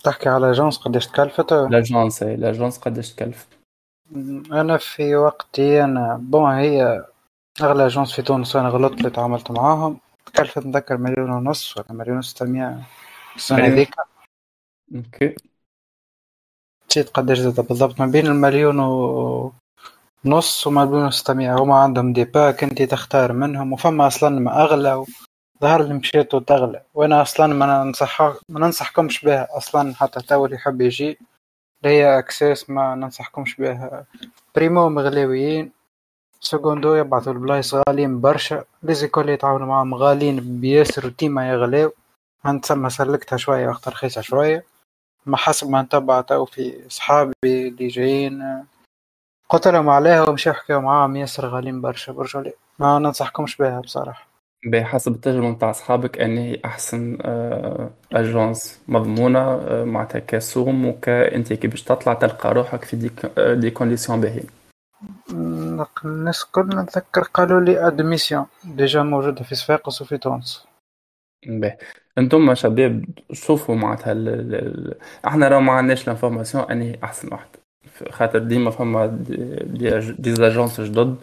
تحكي 0.04 0.30
على 0.30 0.52
agence 0.51 0.77
قداش 0.78 1.08
تكلفت؟ 1.08 1.54
l'agence 1.54 2.24
اي 2.24 2.36
l'agence 2.36 2.77
قداش 2.78 3.14
تكلف؟ 3.14 3.48
أنا 4.52 4.78
في 4.78 5.16
وقتي 5.16 5.84
أنا 5.84 6.18
bon 6.22 6.51
هي 6.52 7.06
أغلى 7.62 7.88
agence 7.88 8.13
في 8.14 8.22
تونس 8.22 8.56
أنا 8.56 8.70
غلطت 8.70 8.98
اللي 8.98 9.10
تعاملت 9.10 9.52
معاهم. 9.52 10.00
تكلفت 10.25 10.65
نذكر 10.65 10.98
مليون 10.98 11.29
ونص 11.29 11.77
ولا 11.77 11.94
مليون 11.94 12.17
وستمية. 12.17 12.84
السنة 13.36 13.67
ذيك 13.67 13.96
أوكي. 14.96 15.36
نسيت 16.89 17.10
قداش 17.10 17.38
زاد 17.38 17.67
بالضبط. 17.67 18.00
ما 18.00 18.05
بين 18.05 18.27
المليون 18.27 18.79
و 18.79 19.51
نص 20.25 20.67
ومليون 20.67 21.05
وستمية. 21.05 21.55
هما 21.55 21.75
عندهم 21.79 22.13
des 22.13 22.24
packs 22.24 22.63
انت 22.63 22.82
تختار 22.82 23.34
منهم. 23.34 23.74
وفما 23.74 24.08
أصلا 24.08 24.39
ما 24.39 24.62
أغلى. 24.63 25.05
ظهر 25.62 25.84
لي 25.84 25.94
مشيتو 25.94 26.39
تغلى 26.39 26.84
وأنا 26.94 27.22
أصلا 27.22 27.48
ما 27.53 27.84
ننصح 27.84 28.22
ما 28.22 28.60
ننصحكمش 28.60 29.25
بها 29.25 29.58
أصلا. 29.58 29.96
حتى 29.96 30.20
تو 30.20 30.46
اللي 30.46 30.55
يحب 30.55 30.82
يجي. 30.82 31.20
اللي 31.84 31.96
هي 31.96 32.20
Access 32.20 32.70
ما 32.70 32.96
ننصحكمش 32.96 33.55
بها. 33.55 34.05
primo 34.56 34.89
مغلاويين 34.89 35.72
secundo 36.46 36.96
يبعثوا 36.96 37.34
البلايص 37.34 37.75
غاليين 37.75 38.22
برشا. 38.22 38.64
les 38.84 38.99
écoles 38.99 39.30
يتعاونوا 39.30 39.68
معاهم 39.68 39.96
غاليين 39.96 40.62
بياسر 40.62 41.06
وديما 41.06 41.50
يغلاو. 41.50 41.94
هنتسمى 42.46 42.90
سلكتها 42.90 43.38
شوية 43.38 43.68
وقت 43.68 43.88
رخيصة 43.88 44.22
شوية. 44.22 44.64
ما 45.25 45.38
حسب 45.38 45.70
ما 45.70 45.82
نتبع 45.82 46.22
تو 46.22 46.46
في 46.46 46.74
صحابي 46.90 47.34
اللي 47.46 47.88
جايين. 47.88 48.64
قلت 49.50 49.68
لهم 49.68 49.90
عليها 49.90 50.30
ومشي 50.30 50.50
يحكيو 50.50 50.82
معاهم 50.82 51.16
ياسر 51.16 51.46
غاليين 51.48 51.82
برشا 51.82 52.14
برشا 52.14 52.52
ما 52.80 53.00
ننصحكمش 53.00 53.58
بها 53.58 53.80
بصراحة. 53.80 54.28
بحسب 54.66 55.12
التجربة 55.12 55.50
متاع 55.50 55.70
أصحابك 55.70 56.22
أن 56.22 56.38
هي 56.38 56.60
أحسن 56.66 57.18
agence 58.13 58.80
مضمونة 58.88 59.40
آه، 59.40 59.84
معناتها 59.84 60.20
كسوم 60.20 60.86
وكأنت 60.86 61.54
كي 61.54 61.68
باش 61.68 61.84
تطلع 61.84 62.14
تلقى 62.14 62.54
روحك 62.54 62.84
في 62.84 62.96
des, 62.96 63.12
des 63.38 63.72
conditions 63.72 64.22
باهيين 64.22 64.48
الناس 66.06 66.44
الكل 66.44 66.68
نتذكر 66.68 67.22
قالوا 67.22 67.62
لي 67.62 67.88
Admission 67.88 68.46
déjà 68.63 69.04
موجودة 69.04 69.44
في 69.44 69.56
صفاقس 69.56 70.02
وفي 70.02 70.18
تونس. 70.18 70.66
باهي 71.48 71.78
أنتم 72.18 72.56
شباب 72.56 73.06
شوفوا 73.32 73.75
معناتها 73.75 74.12
ال... 74.12 74.28
ال... 74.56 74.96
إحنا 75.28 75.48
راه 75.48 75.60
ما 75.60 75.72
عندناش 75.72 76.08
l'information 76.08 76.63
اني 76.64 77.00
أحسن 77.04 77.34
واحدة 77.34 77.60
خاطر 78.10 78.40
ديما 78.40 78.72
فما 78.72 79.06
des 80.20 80.36
agences 80.36 80.82
جدد 80.82 81.16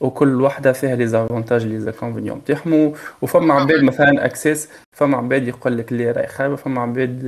وكل 0.00 0.42
وحدة 0.42 0.72
فيها 0.72 0.96
les 0.96 1.06
avantages 1.06 1.66
les 1.66 1.80
inconvénients 1.80 2.38
نتاعهم 2.38 2.92
وفما 3.22 3.54
عباد 3.54 3.82
مثلا 3.82 4.24
Access 4.24 4.68
فما 4.92 5.16
عباد 5.16 5.48
يقول 5.48 5.78
لك 5.78 5.92
اللي 5.92 6.10
راهي 6.10 6.26
خايبه 6.26 6.56
فما 6.56 6.80
عباد 6.82 7.24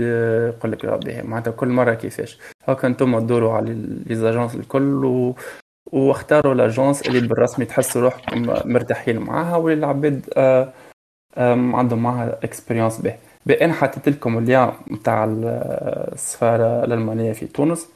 يقول 0.57 0.73
لك 0.73 0.85
ربي. 0.85 1.23
معناتها 1.23 1.51
كل 1.51 1.69
مرة 1.69 1.95
كيفاش؟ 1.95 2.39
هاكا 2.65 2.89
أنتم 2.89 3.19
تدوروا 3.21 3.53
على 3.53 3.75
les 4.07 4.15
agences 4.15 4.55
الكل 4.55 5.05
و... 5.05 5.35
واختاروا 5.93 6.55
l'agence 6.55 7.09
اللي 7.09 7.29
بالرسمي 7.29 7.65
تحسوا 7.65 8.03
روحكم 8.03 8.43
مرتاحين 8.65 9.19
معاها 9.19 9.57
واللي 9.57 9.79
العباد 9.79 10.31
آه 10.37 10.73
عندهم 11.39 12.03
معها 12.03 12.39
expérience 12.45 13.01
به. 13.01 13.15
أنا 13.63 13.73
حطيت 13.73 14.09
لكم 14.09 14.39
ال 14.39 14.45
lien 14.45 14.71
نتاع 14.91 15.25
السفارة 15.25 16.85
الألمانية 16.85 17.33
في 17.33 17.47
تونس 17.47 17.89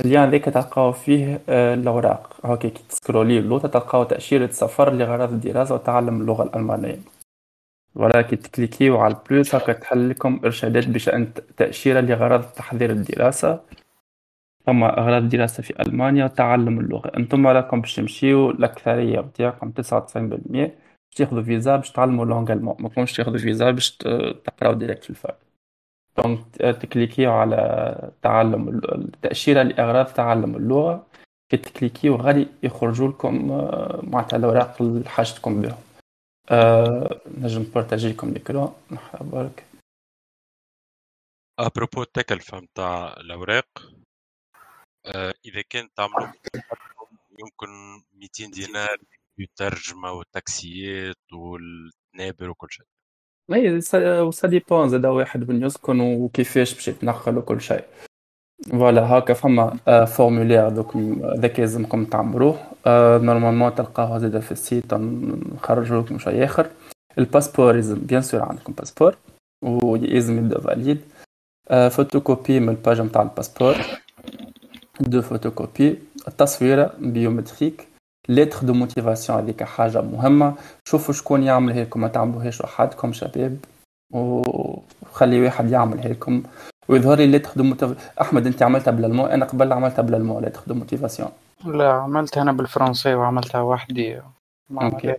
ال 0.00 0.06
lien 0.06 0.30
ذاك 0.30 0.44
تلقاو 0.44 0.92
فيه 0.92 1.40
آه، 1.48 1.74
الأوراق. 1.74 2.36
هكا 2.44 2.68
كي 2.68 2.82
te 2.88 2.99
scrolli 2.99 3.38
اللوطه 3.38 3.68
تلقاو 3.68 4.04
تأشيرة 4.04 4.50
سفر 4.50 4.92
لغرض 4.92 5.32
الدراسة 5.32 5.74
وتعلم 5.74 6.20
اللغة 6.20 6.42
الألمانية. 6.42 6.98
ولا 7.94 8.22
كي 8.22 8.36
تكليكيو 8.36 8.98
على 8.98 9.14
ال 9.14 9.22
plus 9.22 9.54
هكا 9.54 9.72
تحل 9.72 10.10
لكم 10.10 10.40
إرشادات 10.44 10.88
بشان 10.88 11.28
تأشيرة 11.56 12.00
لغرض 12.00 12.42
تحضير 12.42 12.90
الدراسة. 12.90 13.60
فما 14.68 14.98
اغراض 14.98 15.22
الدراسه 15.22 15.62
في 15.62 15.82
ألمانيا 15.82 16.24
وتعلم 16.24 16.80
اللغة. 16.80 17.12
أنتم 17.16 17.46
راكم 17.46 17.80
باش 17.80 17.96
تمشيو 17.96 18.50
الأكثرية 18.50 19.20
نتاعكم 19.20 19.72
99% 19.72 19.76
باش 20.16 21.16
تاخذوا 21.16 21.42
فيزا 21.42 21.76
باش 21.76 21.92
تعلموا 21.92 22.24
langue 22.24 22.52
allemande 22.52 22.76
ما 22.78 22.88
تكونش 22.88 23.16
تاخذوا 23.16 23.38
فيزا 23.38 23.70
باش 23.70 23.96
تقراو 24.44 24.72
direct 24.72 25.04
في 25.04 25.10
ال 25.10 25.17
fac 25.17 25.36
donc 26.18 26.56
تكليكيو 26.56 27.32
على 27.32 28.10
تعلم 28.22 28.68
التأشيرة 28.68 29.62
لأغراض 29.62 30.06
تعلم 30.06 30.56
اللغة. 30.56 31.06
كي 31.50 31.56
تكليكيو 31.56 32.16
غادي 32.16 32.46
يخرجوا 32.62 33.08
لكم 33.08 33.52
آه، 33.52 34.00
معناتها 34.02 34.36
الأوراق 34.36 34.82
اللي 34.82 35.08
حاجتكم 35.08 35.62
بهم. 35.62 35.76
أه 36.50 37.20
نجم 37.38 37.60
نبارتاجي 37.60 38.08
لكم 38.08 38.30
l'écran 38.30 38.72
برك 39.20 39.64
à 41.58 41.64
propos 41.64 42.02
التكلفة 42.02 42.60
نتاع 42.60 43.12
الأوراق 43.12 43.97
أه 45.08 45.34
إذا 45.44 45.62
كان 45.70 45.88
تعملوا 45.96 46.28
يمكن 47.38 47.68
200 48.14 48.50
دينار 48.50 48.96
الترجمة 49.40 50.12
والتاكسيات 50.12 51.16
والتنابر 51.32 52.50
وكل 52.50 52.68
شيء. 52.70 52.86
et 53.52 53.80
ça 53.80 54.48
dépend 54.48 54.88
زادا 54.88 55.06
واحد 55.06 55.50
من 55.50 55.62
يسكن 55.62 56.00
وكيفاش 56.00 56.74
باش 56.74 56.88
يتنقل 56.88 57.38
وكل 57.38 57.60
شيء. 57.60 57.84
voilà 58.70 59.02
هاكا 59.02 59.34
فما 59.34 60.04
formulaire 60.04 60.68
دوك 60.68 60.96
ذاك 61.22 61.60
لازمكم 61.60 62.04
تعمروه. 62.04 62.72
normalement 63.22 63.74
تلقاوه 63.74 64.18
زاد 64.18 64.40
في 64.40 64.52
ال 64.52 64.60
site 64.60 64.94
نخرجوا 64.94 66.02
لكم 66.02 66.18
شيء 66.18 66.44
آخر. 66.44 66.70
الباسبور 67.18 67.72
لازم 67.72 68.06
bien 68.06 68.22
sûr 68.22 68.42
عندكم 68.42 68.72
باسبور 68.72 69.16
ولازم 69.62 70.38
يبدا 70.38 70.60
valide 70.60 71.00
photocopie 71.90 72.60
من 72.60 72.68
ال 72.68 72.74
page 72.74 73.00
نتاع 73.00 73.22
الباسبور. 73.22 73.76
deux 75.00 75.22
photocopies 75.22 75.98
التصويره 76.28 76.92
biométriques 76.98 77.88
lettre 78.28 78.66
de 78.66 78.74
motivation 78.74 79.38
هذيك 79.38 79.62
حاجة 79.62 80.00
مهمة 80.00 80.54
شوفوا 80.88 81.14
شكون 81.14 81.42
يعمل 81.42 81.72
هيكم 81.72 82.00
ما 82.00 82.08
تعملوهاش 82.08 82.60
وحدكم 82.60 83.12
شباب. 83.12 83.56
وخلي 84.10 85.40
واحد 85.44 85.70
يعمل 85.70 85.98
هيكم. 85.98 86.42
ويظهر 86.88 87.16
لي 87.16 87.26
lettre 87.26 87.50
de 87.56 87.62
motivation 87.62 87.98
أحمد 88.20 88.46
أنت 88.46 88.62
عملتها 88.62 88.90
بال 88.90 88.97
allemand؟ 88.97 89.26
أنا 89.26 89.44
قبل 89.44 89.72
عملتها 89.72 90.02
بال 90.02 90.10
allemand 90.10 90.40
lettre 90.40 90.60
de 90.66 90.74
motivation 90.74 91.28
لا 91.64 91.92
عملتها 91.92 92.42
أنا 92.42 92.52
بالفرنسي 92.52 93.14
وعملتها 93.14 93.60
وحدي. 93.60 94.20
OK. 94.82 95.14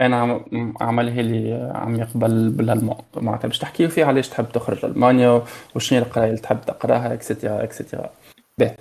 أنا 0.00 0.40
عملها 0.80 1.22
لي 1.22 1.72
عمي 1.74 2.02
قبل 2.02 2.50
بال 2.50 2.58
allemand. 2.58 2.96
معناتها 3.16 3.48
باش 3.48 3.58
تحكي 3.58 3.88
فيها 3.88 4.06
علاش 4.06 4.28
تحب 4.28 4.46
تخرج 4.52 4.84
المانيا 4.84 5.42
وشنو 5.74 5.98
القراية 5.98 6.28
اللي 6.28 6.40
تحب 6.40 6.60
تقراها 6.66 7.14
et 7.14 7.26
cetera 7.26 7.62
et 7.62 7.74
cetera 7.74 8.10
باهي 8.58 8.76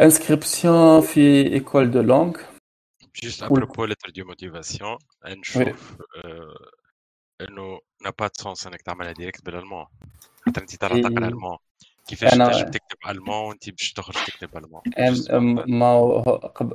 inscription 0.00 1.00
في 1.00 1.46
école 1.52 1.90
de 1.90 2.00
langue 2.00 2.36
juste 3.22 3.42
à 3.42 3.48
propos 3.48 3.84
lettre 3.84 4.10
de 4.10 4.22
motivation 4.22 4.98
نشوف 5.26 5.96
انه 7.40 7.80
n'a 8.04 8.12
pas 8.12 8.28
de 8.28 8.42
sens 8.42 8.66
انك 8.66 8.82
تعملها 8.82 9.12
directe 9.12 9.44
بال 9.44 9.52
allemand 9.52 9.86
حتى 10.46 10.60
انت 10.60 10.76
ترى 10.76 11.02
تقرا 11.02 11.28
allemand 11.28 11.56
كيفاش 12.06 12.34
أنا... 12.34 12.52
تنجم 12.52 12.70
تكتب 12.70 12.96
allemand 13.08 13.36
وانت 13.36 13.70
باش 13.70 13.92
تخرج 13.92 14.16
تكتب 14.26 14.56
allemand 14.56 14.82
ما 15.66 16.22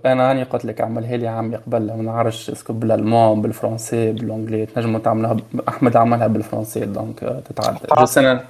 أنا 0.05 0.27
راني 0.27 0.43
قلت 0.43 0.65
لك 0.65 0.81
عملها 0.81 1.17
لي 1.17 1.27
عمي 1.27 1.55
قبل 1.55 1.87
ما 1.87 2.03
نعرفش 2.03 2.49
est-ce 2.49 2.65
que 2.65 2.73
بال 2.73 2.87
allemand 2.87 3.41
بالفرنسي 3.41 4.11
بالانجلي 4.11 4.65
تنجموا 4.65 4.99
تعملوها 4.99 5.37
احمد 5.67 5.97
عملها 5.97 6.27
بالفرنسي 6.27 6.85
donc 6.85 7.19
تتعدى 7.19 7.79
بس 8.01 8.17
أنا 8.17 8.47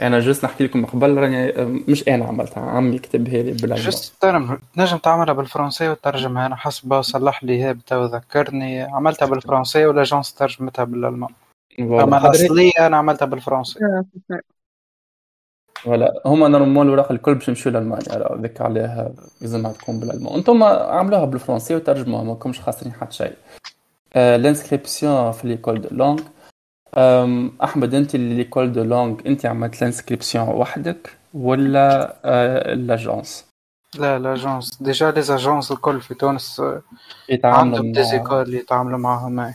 أنا 0.00 0.20
juste 0.20 0.44
نحكي 0.44 0.64
لكم 0.64 0.86
قبل 0.86 1.16
راني 1.16 1.52
مش 1.88 2.08
أنا 2.08 2.24
عملتها 2.24 2.62
عمي 2.62 2.98
كتبها 2.98 3.42
لي 3.42 3.52
بالالماني 3.52 3.80
juste 3.80 4.14
تنجم 4.74 4.96
تعملها 4.98 5.34
بالفرنسية 5.34 5.90
وترجمها 5.90 6.46
أنا 6.46 6.56
حسب 6.56 7.02
صلح 7.02 7.44
لي 7.44 7.64
هي 7.64 7.76
تو 7.86 8.04
ذكرني 8.04 8.82
عملتها 8.82 9.26
بالفرنسية 9.26 9.86
ول 9.86 10.02
l'agence 10.02 10.34
ترجمتها 10.34 10.84
بال 10.84 10.93
allemand 10.93 11.30
أما 11.80 12.18
الأصلية 12.18 12.72
أنا 12.78 12.96
عملتها 12.96 13.26
بالفرنسي 13.26 13.80
ولا 15.86 16.22
هما 16.26 16.48
normal 16.48 16.82
الوراق 16.82 17.12
الكل 17.12 17.34
باش 17.34 17.48
يمشيو 17.48 17.72
لألمانيا. 17.72 18.36
ذيك 18.40 18.60
عليها 18.60 19.12
لازمها 19.40 19.72
تكون 19.72 20.00
بال 20.00 20.07
allemand 20.07 20.34
أنتم 20.34 20.62
عملوها 20.62 21.24
بالفرنسي 21.24 21.74
وترجموها 21.74 22.24
ما 22.24 22.34
كومش 22.34 22.60
خاسرين 22.60 22.92
حتى 22.92 23.14
شيء. 23.14 23.32
l'inscription 24.14 25.32
في 25.32 25.48
l'école 25.48 25.80
de 25.80 25.88
langue 25.92 26.20
أحمد 27.64 27.94
أنت 27.94 28.14
اللي 28.14 28.34
l'école 28.34 28.72
de 28.72 28.82
langue 28.84 29.20
أنت 29.26 29.46
عملت 29.46 29.82
ال 29.82 29.88
inscription 29.88 30.48
وحدك 30.48 31.18
ولا 31.34 32.16
l'agence 32.74 33.46
لا 33.98 34.18
l'agence 34.18 34.82
déjà 34.82 35.10
les 35.10 35.22
agences 35.22 35.72
الكل 35.72 36.00
في 36.00 36.14
تونس 36.14 36.62
عندهم 37.44 37.92
des 37.92 38.02
écoles 38.02 38.54
يتعاملوا 38.54 38.98
معاهم 38.98 39.54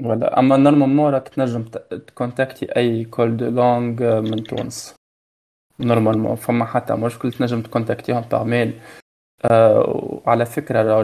ولا 0.00 0.38
أما 0.38 0.56
normalement 0.56 1.12
راك 1.12 1.28
تنجم 1.28 1.64
تكونتاكتي 2.06 2.76
école 2.76 3.36
de 3.36 3.48
langue 3.50 4.20
من 4.20 4.44
تونس. 4.44 4.94
normalement 5.80 6.36
فما 6.36 6.64
حتى 6.64 6.94
مشكل 6.94 7.32
تنجم 7.32 7.62
تكونتاكتيهم 7.62 8.20
par 8.20 8.44
mail 8.44 8.80
وعلى 9.50 10.46
فكرة 10.46 11.02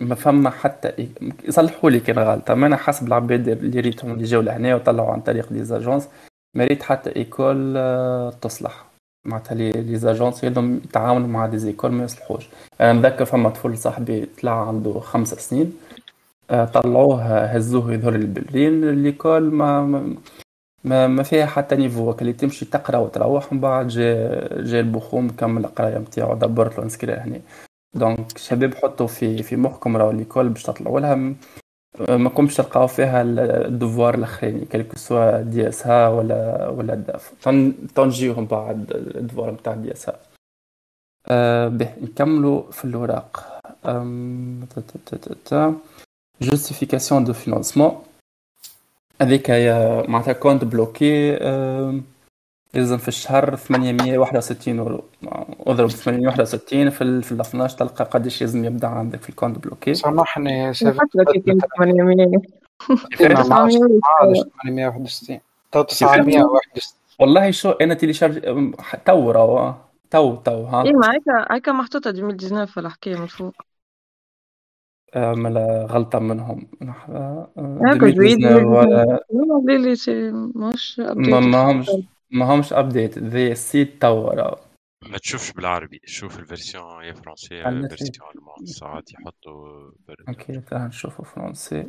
ما 0.00 0.14
فما 0.14 0.50
حتى 0.50 1.08
يصلحوا 1.44 1.90
لي 1.90 2.00
كان 2.00 2.18
غلطه 2.18 2.54
ما 2.54 2.66
أنا 2.66 2.76
حسب 2.76 3.06
العباد 3.06 3.48
اللي 3.48 3.80
ريتهم 3.80 4.12
اللي 4.12 4.24
جاوا 4.24 4.42
لهنا 4.42 4.74
وطلعوا 4.74 5.12
عن 5.12 5.20
طريق 5.20 5.52
les 5.52 5.64
agences. 5.64 6.08
ما 6.54 6.64
ريت 6.64 6.82
حتى 6.82 7.16
école 7.16 7.74
آه، 7.76 8.30
تصلح. 8.30 8.84
معناتها 9.26 9.54
les 9.54 9.96
agences 9.96 10.44
يلزم 10.44 10.80
يتعاونوا 10.84 11.28
مع 11.28 11.46
des 11.46 11.58
écoles 11.58 11.92
ما 11.92 12.04
يصلحوش. 12.04 12.48
أنا 12.80 12.92
نذكر 12.92 13.24
فما 13.24 13.50
طفل 13.50 13.78
صاحبي 13.78 14.26
طلع 14.26 14.68
عنده 14.68 15.00
خمس 15.00 15.34
سنين. 15.34 15.76
آه، 16.50 16.64
طلعوه 16.64 17.44
هزوه 17.44 17.92
يظهر 17.92 18.16
لبرلين 18.16 19.02
ليكول 19.02 19.52
ما 19.52 19.82
ما 20.84 21.06
ما 21.06 21.22
فيها 21.22 21.46
حتى 21.46 21.76
نيفو. 21.76 22.12
اللي 22.20 22.32
تمشي 22.32 22.64
تقرأ 22.64 22.98
وتروح 22.98 23.52
من 23.52 23.60
بعد 23.60 23.88
جا 23.88 24.62
جا 24.62 24.80
البخوم 24.80 25.28
كمل 25.30 25.64
القراية 25.64 25.98
نتاعو 25.98 26.34
دبرت 26.34 26.78
له 26.78 26.84
نسكري 26.84 27.12
هنا. 27.12 27.40
دونك 27.96 28.38
شباب 28.38 28.74
حطوا 28.74 29.06
في 29.06 29.42
في 29.42 29.56
مخكم 29.56 29.96
راهو 29.96 30.10
ليكول 30.10 30.48
باش 30.48 30.62
تطلعوا 30.62 31.00
لها. 31.00 31.14
ما 32.08 32.28
كنتش 32.28 32.56
تلقاو 32.56 32.86
فيها 32.86 33.22
الدوفوار 33.22 34.14
الأخرين 34.14 34.64
كيلكو 34.64 34.96
سوا 34.96 35.40
دي 35.40 35.68
اس 35.68 35.86
ها 35.86 36.08
ولا 36.08 36.68
ولا 36.68 36.94
الداف 36.94 37.32
تنجيهم 37.94 38.46
بعد 38.46 38.90
ال 38.92 39.00
devoir 39.00 39.50
نتاع 39.50 39.74
DSH 39.74 40.16
أه 41.28 41.68
به 41.68 41.88
نكملوا 42.02 42.70
في 42.70 42.84
الوراق. 42.84 43.60
justification 46.40 47.24
de 47.24 47.32
financement 47.32 48.02
هذيك 49.22 49.50
معناتها 50.08 50.32
compte 50.32 50.64
bloqué 50.64 51.36
أه. 51.36 52.00
يلزم 52.76 52.96
في 52.96 53.08
الشهر 53.08 53.56
861 53.56 54.76
يورو. 54.76 55.04
اضرب 55.66 55.88
861 55.88 56.90
في 56.90 57.22
في 57.22 57.32
ال 57.32 57.40
12 57.40 57.78
تلقى 57.78 58.04
قديش 58.04 58.40
لازم 58.40 58.64
يبدأ 58.64 58.88
عندك 58.88 59.22
في 59.22 59.28
ال 59.28 59.32
compte 59.32 59.58
bloqué. 59.58 59.94
سامحني 59.94 60.58
يا 60.58 60.72
سيدي 60.72 60.98
800 61.78 62.26
861 63.18 65.40
تو 65.72 65.82
961 65.82 66.50
والله 67.20 67.50
شو 67.50 67.70
أنا 67.70 67.94
تيليشارج 67.94 68.40
تو 69.06 69.30
راهو. 69.30 69.74
تو 70.10 70.36
تو 70.36 70.64
ها. 70.64 70.82
اي 70.82 70.92
ما 70.92 71.12
هيك 71.12 71.22
هيك 71.50 71.68
محطوطة 71.68 72.10
2019 72.10 72.80
الحكاية 72.80 73.16
من 73.16 73.26
فوق. 73.26 73.54
ملا 75.16 75.86
غلطة 75.90 76.18
منهم. 76.18 76.66
هاك 77.58 78.04
جديد 78.04 78.44
ولا 78.44 79.20
مش 80.54 80.98
ما 80.98 81.70
همش 81.70 81.90
ما 82.30 82.54
همش 82.54 82.72
ابديت 82.72 83.18
ذي 83.18 83.54
سيت 83.54 84.02
تو 84.02 84.30
ما 85.02 85.18
تشوفش 85.18 85.52
بالعربي 85.52 86.00
شوف 86.04 86.38
الفيرسيون 86.38 87.04
يا 87.04 87.14
عندنا 87.52 87.88
فيرسيون 87.88 88.28
الماني 88.34 88.66
ساعات 88.66 89.12
يحطوا 89.12 89.90
OK 90.28 90.60
تعال 90.60 90.88
نشوفه 90.88 91.24
فرنسي. 91.24 91.88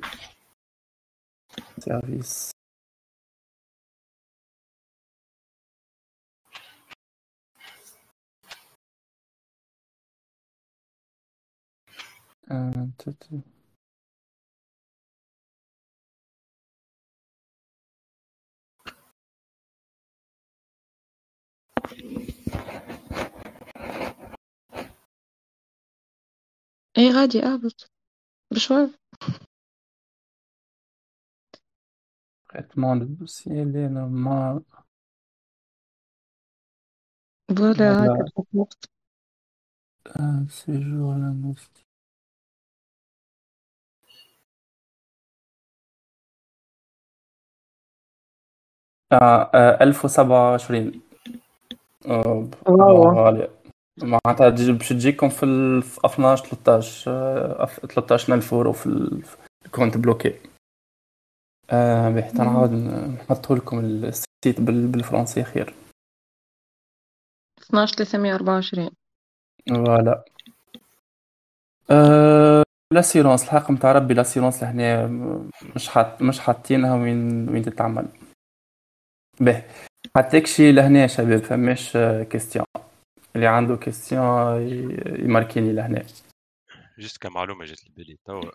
service 1.79 2.51
آه، 12.51 12.89
تو- 21.97 22.09
تو. 22.09 22.21
إيه 26.97 27.11
غادي 27.11 27.39
اهبط 27.43 27.91
بشوي 28.53 28.89
traitement 32.49 32.95
de 32.95 33.05
dossier 33.05 33.65
les 33.65 33.89
normal 33.89 34.61
ولا 37.51 37.73
Voilà. 37.75 38.11
هاك 38.11 38.31
تفوت. 38.37 38.73
Euh, 40.07 40.47
séjour 40.49 41.13
linguistique. 41.15 41.85
آه 49.11 49.51
آه 49.53 49.83
1027 49.83 51.01
آه 52.07 52.49
واو. 52.67 53.11
غالية. 53.25 53.49
معناتها 54.01 54.49
باش 54.49 54.89
تجيكم 54.89 55.29
في 55.29 55.43
ال 55.45 55.81
في 55.83 55.99
12 56.05 56.45
13 56.45 57.11
آه، 57.11 57.65
أف- 57.65 57.85
13000 57.85 58.53
اورو 58.53 58.73
في 58.73 58.85
ال- 58.85 59.21
في 59.23 59.37
ال 59.65 59.70
compte 59.70 59.97
bloqué. 59.97 60.35
آه 61.69 62.09
باهي 62.09 62.31
تنعاود 62.31 62.71
نحط 62.71 63.51
لكم 63.51 63.79
ال 63.79 63.96
site 63.96 64.61
بال- 64.61 64.87
بالفرنسي 64.87 65.43
خير 65.43 65.73
12 67.69 67.93
324 67.97 68.89
voilà. 69.69 70.25
l'assurance 72.93 73.43
الحق 73.43 73.71
نتاع 73.71 73.91
ربي 73.91 74.13
l'assurance 74.13 74.63
لهنا 74.63 75.07
مش 75.75 75.87
حاط 75.89 76.21
مش 76.21 76.39
حاطينها 76.39 76.95
وين 76.95 77.49
وين 77.49 77.63
تتعمل. 77.63 78.07
به 79.39 79.63
حطيك 80.17 80.47
شي 80.47 80.71
لهنا 80.71 81.01
يا 81.01 81.07
شباب 81.07 81.43
فماش 81.43 81.97
question 82.31 82.65
اللي 83.35 83.47
عنده 83.47 83.75
question 83.75 84.23
يماركيني 85.25 85.73
لهنا. 85.73 86.05
juste 86.99 87.17
كمعلومه 87.17 87.65
جات 87.65 87.83
لي 87.83 87.91
بالي. 87.97 88.17
توا. 88.25 88.51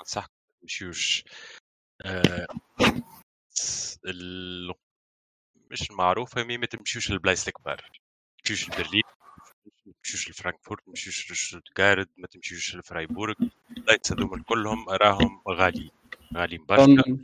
انصحكم 0.00 0.32
ما 0.48 0.60
تمشيوش 0.60 1.24
آه،. 2.04 2.46
مش 5.70 5.90
المعروفه 5.90 6.44
mais 6.44 6.58
ما 6.58 6.66
تمشيوش 6.66 7.10
للبلايص 7.10 7.46
الكبار. 7.46 7.82
ما 7.92 7.98
تمشيوش 8.38 8.68
لبرلين 8.68 9.02
ما 9.86 9.92
تمشيوش 10.02 10.30
لفرانكفورت 10.30 10.88
ما 10.88 10.94
تمشيوش 10.94 11.32
لشتوتغارت 11.32 12.08
ما 12.16 12.26
تمشيوش 12.26 12.76
لفرايبورغ 12.76 13.34
البلايص 13.76 14.12
هذوما 14.12 14.42
كلهم 14.42 14.88
راهم 14.88 15.42
غاليين. 15.48 15.90
غاليين 16.34 16.64
برشا. 16.64 17.18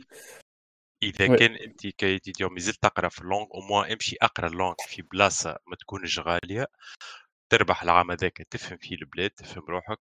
إذا. 1.03 1.27
كان 1.37 1.55
انت 1.55 1.87
ك 1.87 1.94
étudiant 1.94 2.53
مازلت 2.53 2.81
تقرأ 2.83 3.09
في 3.09 3.21
ال 3.21 3.24
langue 3.24 3.45
au 3.55 3.61
moins 3.61 3.91
امشي 3.91 4.15
أقرأ 4.21 4.47
ال 4.47 4.51
langue 4.51 4.73
في 4.87 5.01
بلاصة 5.01 5.57
ما 5.67 5.75
تكونش 5.75 6.19
غالية 6.19 6.67
تربح 7.49 7.83
العام 7.83 8.11
هذاك 8.11 8.37
تفهم 8.49 8.77
فيه 8.77 8.95
البلاد 8.95 9.29
تفهم 9.29 9.63
روحك 9.69 9.99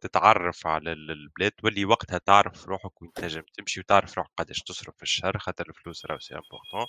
تتعرف 0.00 0.66
على 0.66 0.92
ال- 0.92 1.10
البلاد 1.10 1.52
تولي 1.52 1.84
وقتها 1.84 2.18
تعرف 2.18 2.66
روحك 2.66 3.02
وين 3.02 3.12
تنجم 3.12 3.42
تمشي 3.58 3.80
وتعرف 3.80 4.18
روحك 4.18 4.30
قداش 4.38 4.62
تصرف 4.62 4.96
في 4.96 5.02
الشهر 5.02 5.38
خاطر 5.38 5.68
الفلوس 5.68 6.06
راهو 6.06 6.18
c'est 6.18 6.34
important 6.34 6.86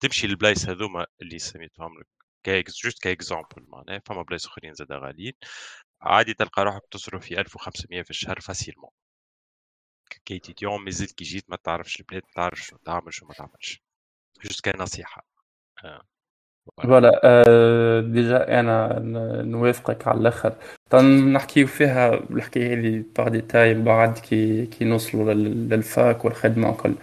تمشي 0.00 0.26
للبلايص 0.26 0.68
هذوما 0.68 1.06
اللي 1.22 1.38
سميتهم 1.38 2.00
لك 2.00 2.06
كاكس 2.46 2.82
juste 2.84 3.02
ك 3.02 3.10
exemple 3.10 3.66
معناها 3.68 4.02
فما 4.06 4.22
بلايص 4.22 4.46
أخرين 4.46 4.74
زاد 4.74 4.92
غاليين 4.92 5.32
عادي 6.02 6.34
تلقى 6.34 6.64
روحك 6.64 6.82
تصرف 6.90 7.24
في 7.26 7.40
1500 7.40 8.02
في 8.02 8.10
الشهر 8.10 8.40
facilement 8.40 8.90
ك 10.26 10.38
étudiant 10.38 10.84
مازلت 10.84 11.12
كي 11.12 11.24
جيت 11.24 11.44
ما 11.48 11.56
تعرفش 11.64 12.00
البلاد 12.00 12.22
ما 12.22 12.30
تعرفش 12.34 12.66
شنو 12.68 12.78
تعمل 12.84 13.14
شنو 13.14 13.28
ما 13.28 13.34
تعملش. 13.34 13.82
juste 14.44 14.68
كنصيحه 14.70 15.24
آه. 15.84 16.02
voilà. 16.82 17.20
أه... 17.24 18.00
déjà 18.00 18.60
أنا 18.60 18.98
نوافقك 19.42 20.08
على 20.08 20.18
الآخر. 20.20 20.54
نحكيو 21.32 21.66
فيها 21.66 22.14
الحكاية 22.14 22.74
هذه 22.80 23.04
par 23.16 23.28
détail 23.28 23.74
بعد 23.74 24.18
كي 24.18 24.66
كي 24.66 24.84
نوصلوا 24.84 25.34
لل- 25.34 25.68
لل 25.68 25.90
fac 25.90 26.24
والخدمة 26.24 26.70
وكل. 26.70 26.94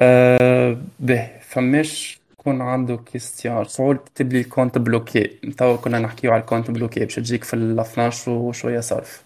أه... 0.00 0.76
به 1.00 1.38
فماش 1.40 2.20
يكون 2.32 2.62
عنده 2.62 2.96
question 2.96 3.64
شعور 3.64 3.96
تكتب 3.96 4.32
لي 4.32 4.40
ال 4.40 4.45
compte 4.45 4.78
bloqué. 4.78 5.24
توا 5.26 5.76
كنا 5.76 5.98
نحكيو 5.98 6.32
على 6.32 6.40
ال 6.40 6.44
compte 6.44 6.70
bloqué 6.70 7.00
باش 7.04 7.14
تجيك 7.14 7.44
في 7.44 7.54
ال 7.54 7.80
12 7.80 8.30
وشوية 8.30 8.80
صرف. 8.80 9.23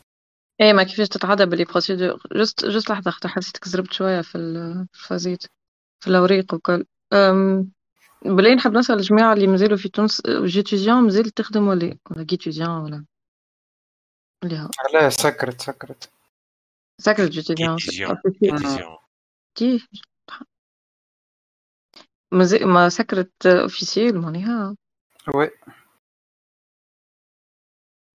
إيه 0.61 0.73
ما 0.73 0.83
كيفاش 0.83 1.09
تتعدى 1.09 1.47
باللي 1.47 1.65
بروسيدور 1.65 2.23
جست 2.33 2.65
جست 2.65 2.91
لحظة 2.91 3.09
أختي 3.09 3.29
حسيتك 3.29 3.69
زربت 3.69 3.93
شوية 3.93 4.21
في 4.21 4.39
ال- 4.39 4.87
في 4.93 5.01
الفازيت 5.05 5.43
في 6.01 6.07
الأوراق 6.11 6.55
وكل. 6.55 6.85
أم 7.13 7.73
بلاي 8.25 8.55
نحب 8.55 8.73
نسأل 8.73 8.97
الجماعة 8.97 9.33
اللي 9.33 9.47
مازالوا 9.47 9.77
في 9.77 9.89
تونس 9.89 10.23
جيتيزيون 10.27 11.03
مازال 11.03 11.31
تخدم 11.31 11.69
ولا؟ 11.69 11.99
ولا 12.11 12.23
جيتيزيون 12.23 12.69
ولا 12.71 13.05
اللي 14.45 14.57
ها 14.57 14.71
لا 14.93 15.09
سكرت 15.11 15.61
سكرت. 15.61 16.11
ساكرت 17.01 17.31
جيتيزيون. 17.31 17.77
كيتيزيون 17.77 18.97
كيف؟ 19.55 19.89
مازال 22.33 22.69
ما 22.69 22.89
سكرت 22.89 23.47
اوفيسيال 23.47 24.21
معناها 24.21 24.77
وي. 25.35 25.51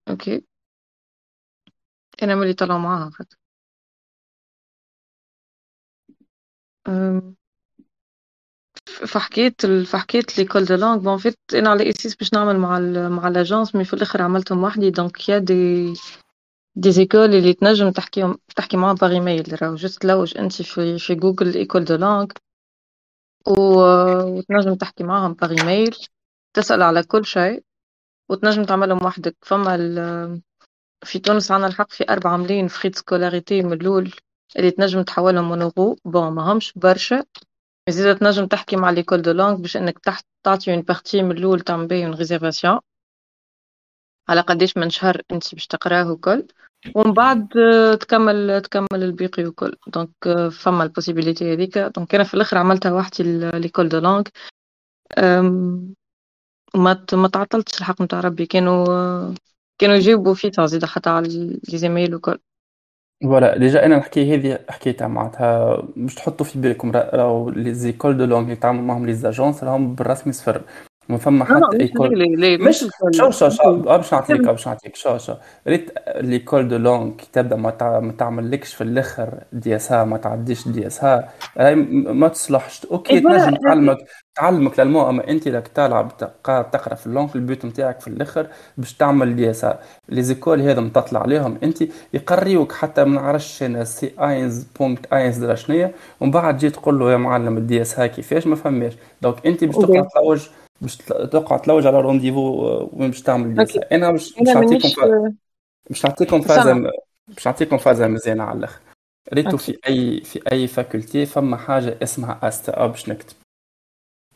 OK. 0.09 0.45
أنا 2.23 2.35
ملي 2.35 2.53
طلعوا 2.53 2.79
معاها 2.79 3.09
خاطر 3.09 3.37
أم، 6.87 7.35
فحكيت 9.07 9.65
ال... 9.65 9.85
فحكيت 9.85 10.37
l'école 10.37 10.65
de 10.65 10.75
langue 10.75 10.97
bon 10.97 11.17
vite 11.17 11.37
أنا 11.53 11.69
على 11.69 11.89
أساس 11.89 12.15
باش 12.15 12.33
نعمل 12.33 12.57
مع 12.59 12.77
ال... 12.77 13.09
مع 13.11 13.27
ال 13.27 13.34
agence 13.34 13.75
mais 13.75 13.85
في 13.85 13.93
الآخر 13.93 14.21
عملتهم 14.21 14.63
وحدي. 14.63 14.89
donc 14.89 15.29
il 15.29 15.33
y 15.33 15.35
a 15.35 15.37
des 15.37 16.91
des 16.91 17.06
écoles 17.06 17.35
اللي 17.35 17.53
تنجم 17.53 17.89
تحكيهم 17.91 18.37
تحكي 18.55 18.77
معاهم 18.77 18.95
par 18.95 19.11
email 19.11 19.63
راهو 19.63 19.75
juste 19.75 20.01
تلوج 20.01 20.37
أنت 20.37 20.61
في 20.61 20.99
في 20.99 21.15
جوجل 21.15 21.53
école 21.55 21.85
de 21.85 21.95
langue 21.95 22.27
و... 23.47 23.53
وتنجم 24.37 24.75
تحكي 24.75 25.03
معاهم 25.03 25.33
par 25.33 25.51
email 25.51 25.95
تسأل 26.55 26.81
على 26.81 27.03
كل 27.03 27.25
شيء 27.25 27.63
وتنجم 28.29 28.63
تعملهم 28.65 29.05
وحدك. 29.05 29.37
فما 29.41 29.75
ال... 29.75 30.41
في 31.03 31.19
تونس 31.19 31.51
عنا 31.51 31.67
الحق 31.67 31.91
في 31.91 32.05
أربعة 32.09 32.37
ملايين 32.37 32.67
frais 32.67 32.91
scolarité 32.93 33.61
من 33.61 33.73
الأول 33.73 34.11
اللي 34.57 34.71
تنجم 34.71 35.01
تحولهم 35.01 35.49
en 35.49 35.65
euro 35.65 35.97
bon 36.05 36.31
ما 36.33 36.51
همش 36.51 36.73
برشا. 36.75 37.23
زيدا 37.89 38.13
تنجم 38.13 38.45
تحكي 38.45 38.75
مع 38.75 38.89
l'école 38.89 39.21
de 39.21 39.31
langue 39.31 39.55
باش 39.55 39.77
إنك 39.77 39.99
تحت 39.99 40.25
تعطي 40.43 40.73
une 40.73 40.81
partie 40.81 41.23
من 41.23 41.31
الأول 41.37 41.59
تعمل 41.61 41.93
une 41.93 42.13
réservation 42.13 42.79
على 44.29 44.41
قديش 44.41 44.77
من 44.77 44.89
شهر 44.89 45.21
أنت 45.31 45.53
باش 45.55 45.67
تقراه 45.67 46.11
وكل. 46.11 46.47
ومن 46.95 47.13
بعد 47.13 47.57
آه، 47.57 47.95
تكمل 47.95 48.61
تكمل 48.61 48.87
الباقي 49.03 49.45
وكل. 49.45 49.75
donc 49.87 50.09
آه، 50.27 50.49
فما 50.49 50.83
ال 50.83 50.89
possibilité 50.89 51.53
هذيك. 51.53 51.77
donc 51.77 52.15
أنا 52.15 52.23
في 52.23 52.33
الأخر 52.33 52.57
عملتها 52.57 52.91
وحدي 52.91 53.23
l'école 53.51 53.89
de 53.89 53.97
langue. 53.99 54.23
أم، 55.17 55.93
ما 56.75 57.05
ما 57.13 57.27
تعطلتش 57.27 57.79
الحق 57.79 58.01
نتاع 58.01 58.19
ربي. 58.19 58.45
كانوا 58.45 58.85
آه، 58.89 59.33
كانوا 59.83 59.95
يجيبوا 59.95 60.33
فيها 60.33 60.65
زيدا 60.65 60.87
حتى 60.87 61.09
على 61.09 61.27
les 61.69 61.77
emails 61.77 62.15
وكل 62.15 62.39
voilà 63.23 63.57
déjà 63.57 63.85
أنا 63.85 63.97
الحكاية 63.97 64.35
هذه 64.35 64.59
حكيتها 64.69 65.07
معناتها 65.07 65.81
باش 65.97 66.15
تحطوا 66.15 66.45
في 66.45 66.59
بالكم 66.59 66.91
رأ- 66.91 66.95
راهو 67.15 67.49
les 67.49 67.73
écoles 67.73 68.17
de 68.17 68.25
langue 68.25 68.41
اللي 68.43 68.53
يتعاملوا 68.53 68.83
معهم 68.85 69.05
les 69.05 69.13
agences 69.13 69.63
راهم 69.63 69.95
بالرسمي 69.95 70.33
صفر. 70.33 70.63
ما 71.09 71.17
فما 71.17 71.45
حتى 71.45 71.79
école. 71.81 72.35
مش 72.67 72.85
شو 73.15 73.31
شو 73.31 73.49
شو؟ 73.49 73.75
باش 73.75 74.13
نعطيك 74.13 74.41
باش 74.41 74.67
نعطيك 74.67 74.95
شو 74.95 75.17
شو؟ 75.17 75.33
ريت 75.67 75.91
l'école 76.15 76.67
de 76.67 76.77
langue 76.77 77.09
كي 77.11 77.27
تبدأ 77.33 77.55
ما 77.55 77.69
تع- 77.69 77.99
ما 77.99 78.11
تعملكش 78.11 78.73
في 78.73 78.81
الآخر 78.83 79.33
DSH 79.53 80.03
ما 80.03 80.17
تعديش 80.17 80.67
DSH 80.67 81.29
ما 82.13 82.27
تصلحش. 82.27 82.85
OK 82.91 83.13
إيه 83.13 83.19
تنجم 83.19 83.55
تعلمك 83.55 83.97
تعلمك 84.35 84.79
ال 84.79 84.82
allemand 84.82 85.05
أما 85.07 85.27
أنت 85.29 85.47
راك 85.47 85.67
تلعب 85.67 86.17
تقرأ 86.71 86.95
في 86.95 87.07
ال 87.07 87.10
langue 87.10 87.29
ال 87.35 87.43
but 87.43 87.65
نتاعك 87.65 87.99
في 88.01 88.07
الآخر 88.07 88.47
باش 88.77 88.93
تعمل 88.93 89.35
DSH 89.35 89.79
les 90.09 90.21
écoles 90.23 90.61
هذا 90.61 90.81
متطلع 90.81 91.19
عليهم. 91.21 91.57
أنت 91.63 91.83
يقريوك 92.13 92.71
حتى 92.71 93.03
ما 93.03 93.21
نعرفش 93.21 93.63
أنا 93.63 93.83
C 93.83 94.11
eins 94.19 94.63
Punkt 94.79 95.13
eins 95.13 95.37
drei 95.37 95.55
شنيا 95.55 95.91
ومن 96.21 96.31
بعد 96.31 96.57
تجي 96.57 96.69
تقول 96.69 96.99
له 96.99 97.11
يا 97.11 97.17
معلم 97.17 97.57
ال 97.57 97.81
DSH 97.81 98.07
كيفاش؟ 98.07 98.47
ما 98.47 98.55
فهماش 98.55 98.93
donc 99.21 99.45
أنت 99.47 99.63
باش. 99.63 99.75
تقرأ 99.75 100.07
تلوج 100.15 100.47
باش 100.81 100.97
توقع 101.31 101.57
تلوج 101.57 101.87
على 101.87 102.01
rendez-vous 102.01 102.67
آه، 102.67 102.89
وين 102.93 103.09
باش 103.09 103.21
تعمل 103.21 103.67
أنا 103.91 104.11
مش 104.11 104.37
أنا 104.37 104.53
نعطيكم 104.53 104.89
باش 105.89 106.05
نعطيكم 106.05 106.41
سامع. 106.41 106.63
فازة 106.63 106.91
باش 107.27 107.47
نعطيكم 107.47 107.77
فازة 107.77 108.07
مزيانة 108.07 108.43
على 108.43 108.59
الأخر. 108.59 108.81
ريتو. 109.33 109.57
في 109.57 109.77
اي 109.87 110.21
في 110.21 110.41
أي 110.51 110.67
faculté 110.67 111.25
فما 111.25 111.57
حاجة 111.57 111.97
اسمها 112.03 112.39
AStA. 112.43 112.71
أو 112.71 112.87
باش 112.87 113.09
نكتب. 113.09 113.35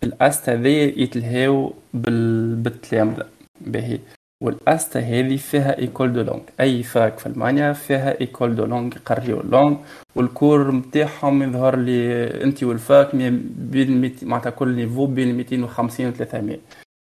ال 0.03 0.13
AStA 0.13 0.53
هذي 0.53 1.01
يتلهاو 1.03 1.73
بال... 1.93 2.55
بالتلامذة. 2.55 3.29
باهي. 3.61 3.99
وال 4.43 4.62
AStA 4.62 4.99
هذه 4.99 5.35
فيها 5.37 5.77
école 5.79 6.13
de 6.13 6.21
langue. 6.21 6.41
أي 6.59 6.83
fac 6.83 7.17
في 7.19 7.25
ألمانيا 7.27 7.73
فيها 7.73 8.21
école 8.21 8.55
de 8.55 8.65
langue 8.65 8.95
يقريو 8.95 9.41
ال 9.41 9.46
langue 9.46 9.75
وال 10.15 10.31
cours 10.31 10.71
نتاعهم 10.71 11.43
يظهر 11.43 11.75
لي 11.75 12.27
أنت 12.43 12.63
وال 12.63 12.84
fac 12.84 13.15
بين 13.15 14.15
معناتها 14.23 14.49
كل 14.49 14.75
niveau 14.75 15.05
بين 15.05 15.37
250 15.37 16.07
و 16.07 16.11
300 16.11 16.57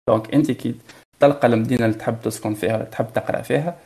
donc 0.10 0.34
أنت 0.34 0.52
كي 0.52 0.76
تلقى 1.20 1.48
المدينة 1.48 1.86
اللي 1.86 1.98
تحب 1.98 2.16
تسكن 2.24 2.54
فيها 2.54 2.76
ولا 2.76 2.84
تحب 2.86 3.06
تقرأ 3.14 3.42
فيها 3.42 3.78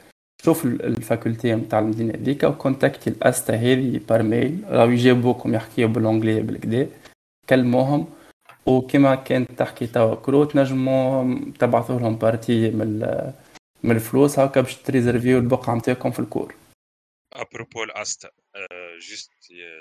شوف 0.44 0.66
ال- 0.66 0.86
ال 0.86 0.95
faculté 0.95 1.56
نتاع 1.56 1.80
المدينة 1.80 2.14
هذيك 2.14 2.44
و 2.44 2.50
contacter 2.50 3.10
ال 3.10 3.19
AStA 3.19 3.54
هذه 3.56 4.00
par 4.10 4.24
mail 4.24 4.58
راهو 4.70 4.90
يجاوبوكم 4.90 5.54
يحكيو 5.54 5.88
بال 5.88 6.00
anglais 6.00 6.42
بالكدا. 6.42 6.88
كلموهم. 7.50 8.06
وكما 8.68 9.16
كانت 9.16 9.52
تحكي 9.52 9.88
توا 9.88 10.16
كرو 10.16 10.44
تنجموا 10.44 11.36
تبعثوا 11.60 12.00
لهم 12.00 12.16
partie 12.16 12.72
من 12.72 13.00
من 13.84 13.96
الفلوس 13.96 14.40
هكا 14.40 14.62
باش 14.62 14.76
تريزرفيو 14.76 15.38
البقعة 15.38 15.76
نتاعكم 15.76 16.12
في 16.12 16.20
ال 16.20 16.25
cours. 16.25 16.56
à 17.34 17.41
propos 17.41 17.84
ال 17.84 17.93
AStA 17.93 18.30
آه، 18.56 18.98
juste 19.10 19.32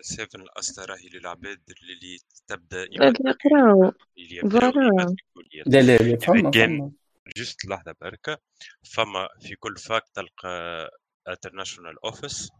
سيفن 0.00 0.40
ال 0.40 0.49
AStA 0.49 0.84
راهي 0.84 1.08
للعباد 1.08 1.60
اللي 1.68 2.18
تبدأ 2.46 2.84
اللي 2.84 4.36
يقراو. 4.36 4.72
لا 5.66 5.82
لا 5.82 5.98
لا 5.98 6.18
فما 6.18 6.90
juste 7.36 7.64
لحظة 7.64 7.94
بركة 8.00 8.38
فما 8.94 9.28
في 9.40 9.56
كل 9.56 9.76
fac 9.76 10.02
تلقى 10.14 10.90
International 11.28 12.04
Office 12.04 12.50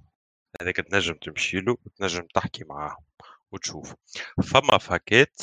هذاك 0.60 0.76
تنجم 0.76 1.14
تمشي 1.14 1.60
له 1.60 1.76
وتنجم 1.86 2.26
تحكي 2.34 2.64
معاهم 2.64 3.04
وتشوف 3.52 3.94
فما 4.42 4.78
فاكات 4.78 5.36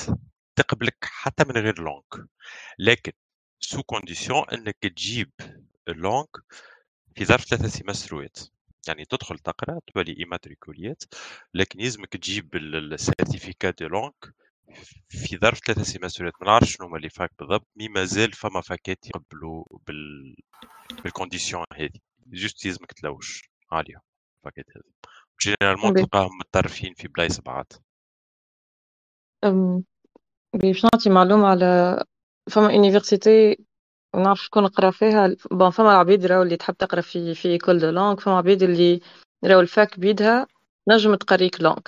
تقبلك 0.55 0.97
حتى 1.01 1.43
من 1.43 1.51
غير 1.57 1.81
langue 1.81 2.27
لكن 2.79 3.11
sous 3.59 3.83
condition 3.83 4.49
إنك 4.53 4.77
تجيب 4.81 5.31
ال 5.88 5.93
langue 5.93 6.27
في 7.15 7.25
ظرف 7.25 7.45
ثلاثة 7.45 7.67
سيمستروات 7.67 8.39
يعني 8.87 9.05
تدخل 9.05 9.39
تقرأ 9.39 9.79
تولي 9.93 10.17
immatriculé 10.19 11.03
لكن 11.53 11.79
يلزمك 11.79 12.17
تجيب 12.17 12.55
ال 12.55 12.66
certificat 12.66 13.69
de 13.69 13.88
langue 13.88 14.13
في 15.09 15.37
ظرف 15.37 15.59
ثلاثة 15.59 15.83
سيمسترات 15.83 16.33
ما 16.41 16.47
نعرفش 16.47 16.75
شنو 16.75 16.87
هما 16.87 16.97
les 16.97 17.09
facs 17.09 17.31
بالضبط. 17.39 17.67
mais 17.75 17.88
مازال 17.89 18.33
فما 18.33 18.61
فاكات 18.61 19.07
يقبلوا 19.07 19.65
بال 19.87 20.35
بال 21.03 21.15
condition 21.15 21.65
هذه. 21.73 21.99
juste 22.27 22.65
يلزمك 22.65 22.91
تلوش 22.91 23.49
عالية 23.71 24.01
الفاكات 24.37 24.65
هذه. 24.75 24.83
généralement. 25.41 25.93
تلقاهم 25.93 26.37
متطرفين 26.39 26.93
في 26.93 27.07
بلايص 27.07 27.39
بعض 27.39 27.73
أم، 29.43 29.83
باش 30.53 30.83
نعطي 30.83 31.09
معلومة 31.09 31.47
على 31.47 32.03
فما 32.51 32.71
université 32.73 33.57
ما 34.15 34.23
نعرفش 34.23 34.45
شكون 34.45 34.67
قرأ 34.67 34.91
فيها. 34.91 35.35
bon 35.51 35.69
فما 35.69 35.93
عبيد 35.97 36.25
راهو 36.25 36.41
اللي 36.43 36.57
تحب 36.57 36.75
تقرأ 36.77 37.01
في 37.01 37.35
في 37.35 37.47
école 37.47 37.79
de 37.79 37.89
langue 37.89 38.15
فما 38.15 38.37
عبيد 38.37 38.63
اللي 38.63 38.99
راهو 39.45 39.59
ال 39.59 39.69
fac 39.69 39.99
بيدها 39.99 40.47
نجم 40.89 41.15
تقريك 41.15 41.61
langue 41.62 41.79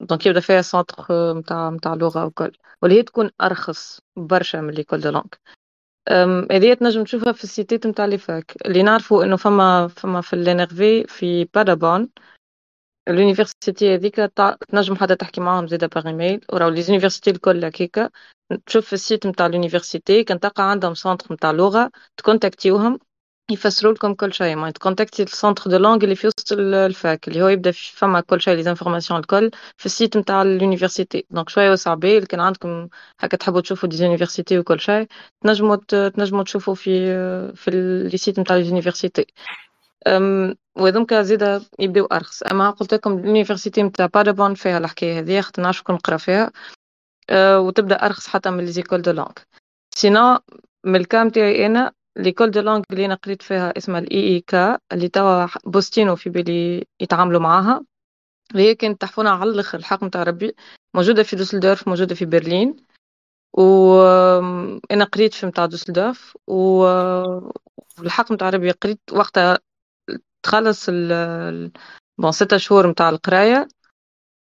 donc 0.00 0.26
يبدأ 0.26 0.40
فيها 0.40 0.62
centre 0.62 1.04
نتاع 1.38 1.70
نتاع 1.70 1.94
لغة 1.94 2.24
وكل. 2.26 2.52
واللي 2.82 2.98
هي 2.98 3.02
تكون 3.02 3.30
أرخص 3.42 4.00
برشا 4.16 4.58
من 4.58 4.70
l'école 4.74 5.00
de 5.00 5.10
langue 5.10 5.24
هذه 6.52 6.74
تنجم 6.74 7.04
تشوفها 7.04 7.32
في 7.32 7.44
السيتات 7.44 7.86
نتاع 7.86 8.04
les 8.06 8.18
facs. 8.18 8.54
اللي 8.66 8.82
نعرفوا 8.82 9.24
إنه 9.24 9.36
فما 9.36 9.88
فما 9.88 10.20
في 10.20 10.32
ال 10.32 10.50
NRW 10.50 11.04
في 11.04 11.44
Paderborn 11.54 12.08
ال 13.10 13.18
université 13.18 13.94
هذيك 13.94 14.16
تنجم 14.70 14.96
حتى 14.96 15.16
تحكي 15.16 15.40
معاهم 15.40 15.66
زاده 15.66 15.86
par 15.86 16.06
email 16.08 16.40
وراو 16.52 16.68
les 16.68 16.82
universités 16.82 17.30
الكل 17.30 17.64
هكاكا 17.64 18.10
تشوف 18.66 18.86
في 18.86 18.92
ال 18.92 18.99
site 18.99 19.26
نتاع 19.26 19.46
ال 19.46 19.53
université 19.53 20.24
كان 20.24 20.40
تلقى 20.40 20.70
عندهم 20.70 20.94
centre 20.94 21.34
نتاع 21.34 21.50
لغة 21.50 21.90
تكونتاكتيوهم 22.16 22.98
يفسروا 23.52 23.92
لكم 23.92 24.14
كل 24.14 24.32
شيء. 24.34 24.56
ما 24.56 24.70
تكونتاكتي 24.70 25.22
ال 25.22 25.29
centre 25.29 25.70
de 25.70 25.76
langue 25.78 26.04
اللي 26.04 26.14
في 26.14 26.26
وسط 26.26 26.52
ال- 26.52 26.74
ال 26.74 26.88
fac 26.88 27.28
اللي 27.28 27.42
هو 27.42 27.48
يبدا 27.48 27.72
فما 27.72 28.20
كل 28.20 28.40
شيء 28.40 28.54
les 28.54 28.62
informations 28.62 29.20
الكل 29.20 29.50
في 29.76 29.86
ال 29.86 29.92
site 29.92 30.16
نتاع 30.16 30.42
ال 30.42 30.50
université 30.50 31.26
donc 31.30 31.48
شوية 31.48 31.70
وسع 31.72 31.94
بال 31.94 32.26
كان 32.26 32.40
عندكم 32.40 32.88
هكا 33.20 33.36
تحبوا 33.36 33.60
تشوفوا 33.60 33.88
des 33.88 33.96
universités 33.96 34.58
وكل 34.58 34.80
شيء 34.80 35.06
تنجموا 35.42 35.76
تنجموا 36.10 36.42
تشوفوا 36.42 36.74
في 36.74 36.90
في 37.56 37.70
les 38.12 38.16
sites 38.18 38.40
نتاع 38.40 38.56
ال 38.56 38.62
université 38.62 39.22
أم، 39.22 39.26
وهذوك 40.76 41.14
زيدا 41.14 41.62
يبداو 41.78 42.06
ارخص 42.06 42.42
اما 42.42 42.70
قلت 42.70 42.94
لكم 42.94 43.18
ال 43.18 43.24
université 43.24 43.82
نتاع 43.82 44.06
Paderborn 44.06 44.54
فيها 44.54 44.78
الحكاية 44.78 45.18
هذه 45.18 45.40
خاطر 45.40 45.62
نعرف 45.62 45.76
شكون 45.76 45.96
قرا 45.96 46.16
فيها 46.16 46.50
أه، 47.30 47.60
وتبدا 47.60 48.06
ارخص 48.06 48.26
حتى 48.28 48.50
من 48.50 48.64
les 48.64 48.72
écoles 48.72 49.02
de 49.02 49.10
langue 49.10 49.32
sinon 49.94 50.38
من 50.84 50.96
ال 50.96 51.04
cas 51.04 51.28
متاعي 51.30 51.66
أنا 51.66 51.92
l'école 52.16 52.50
de 52.50 52.60
langue 52.60 52.82
اللي 52.90 53.06
أنا 53.06 53.14
قريت 53.14 53.42
فيها 53.42 53.78
اسمها 53.78 54.00
ال 54.00 54.18
IIK 54.18 54.78
اللي 54.92 55.08
توا 55.08 55.46
بوستينو 55.64 56.16
في 56.16 56.30
بالي 56.30 56.86
يتعاملوا 57.00 57.40
معاها 57.40 57.84
هي 58.54 58.74
كانت 58.74 59.00
تحفونه 59.00 59.30
على 59.30 59.50
الآخر 59.50 59.78
الحق 59.78 60.04
نتاع 60.04 60.22
ربي 60.22 60.56
موجوده 60.94 61.22
في 61.22 61.36
دوسلدورف 61.36 61.88
موجوده 61.88 62.14
في 62.14 62.24
برلين 62.24 62.76
وأنا 63.52 65.04
قريت 65.04 65.34
في 65.34 65.46
متاع 65.46 65.66
دوسلدورف 65.66 66.36
والحق 66.46 68.32
نتاع 68.32 68.50
ربي 68.50 68.70
قريت 68.70 69.00
وقتها 69.12 69.58
تخلص 70.42 70.86
ال 70.88 71.72
bon 72.18 72.32
ستة 72.32 72.56
شهور 72.56 72.86
متاع 72.86 73.08
القراية 73.08 73.68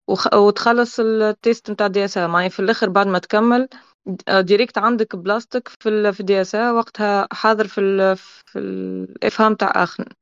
وخ... 0.08 0.34
وتخلص 0.34 1.00
التيست 1.00 1.72
متاع 1.72 1.88
دي 1.88 2.06
إس 2.06 2.18
معناها 2.18 2.50
في 2.50 2.60
الآخر 2.60 2.90
بعد 2.90 3.08
ما 3.08 3.20
تكمل 3.20 3.68
ديريكت 4.40 4.78
عندك 4.78 5.16
بلاستيك 5.16 5.68
في 5.68 5.90
ال... 5.90 6.14
في 6.14 6.24
دي 6.24 6.42
إس 6.42 6.56
وقتها 6.56 7.28
حاضر 7.32 7.68
في 7.68 7.82
ال... 7.82 8.18
في 8.18 8.60
الإفهام 8.60 9.56
تاع 9.56 9.72
اخر 9.84 10.14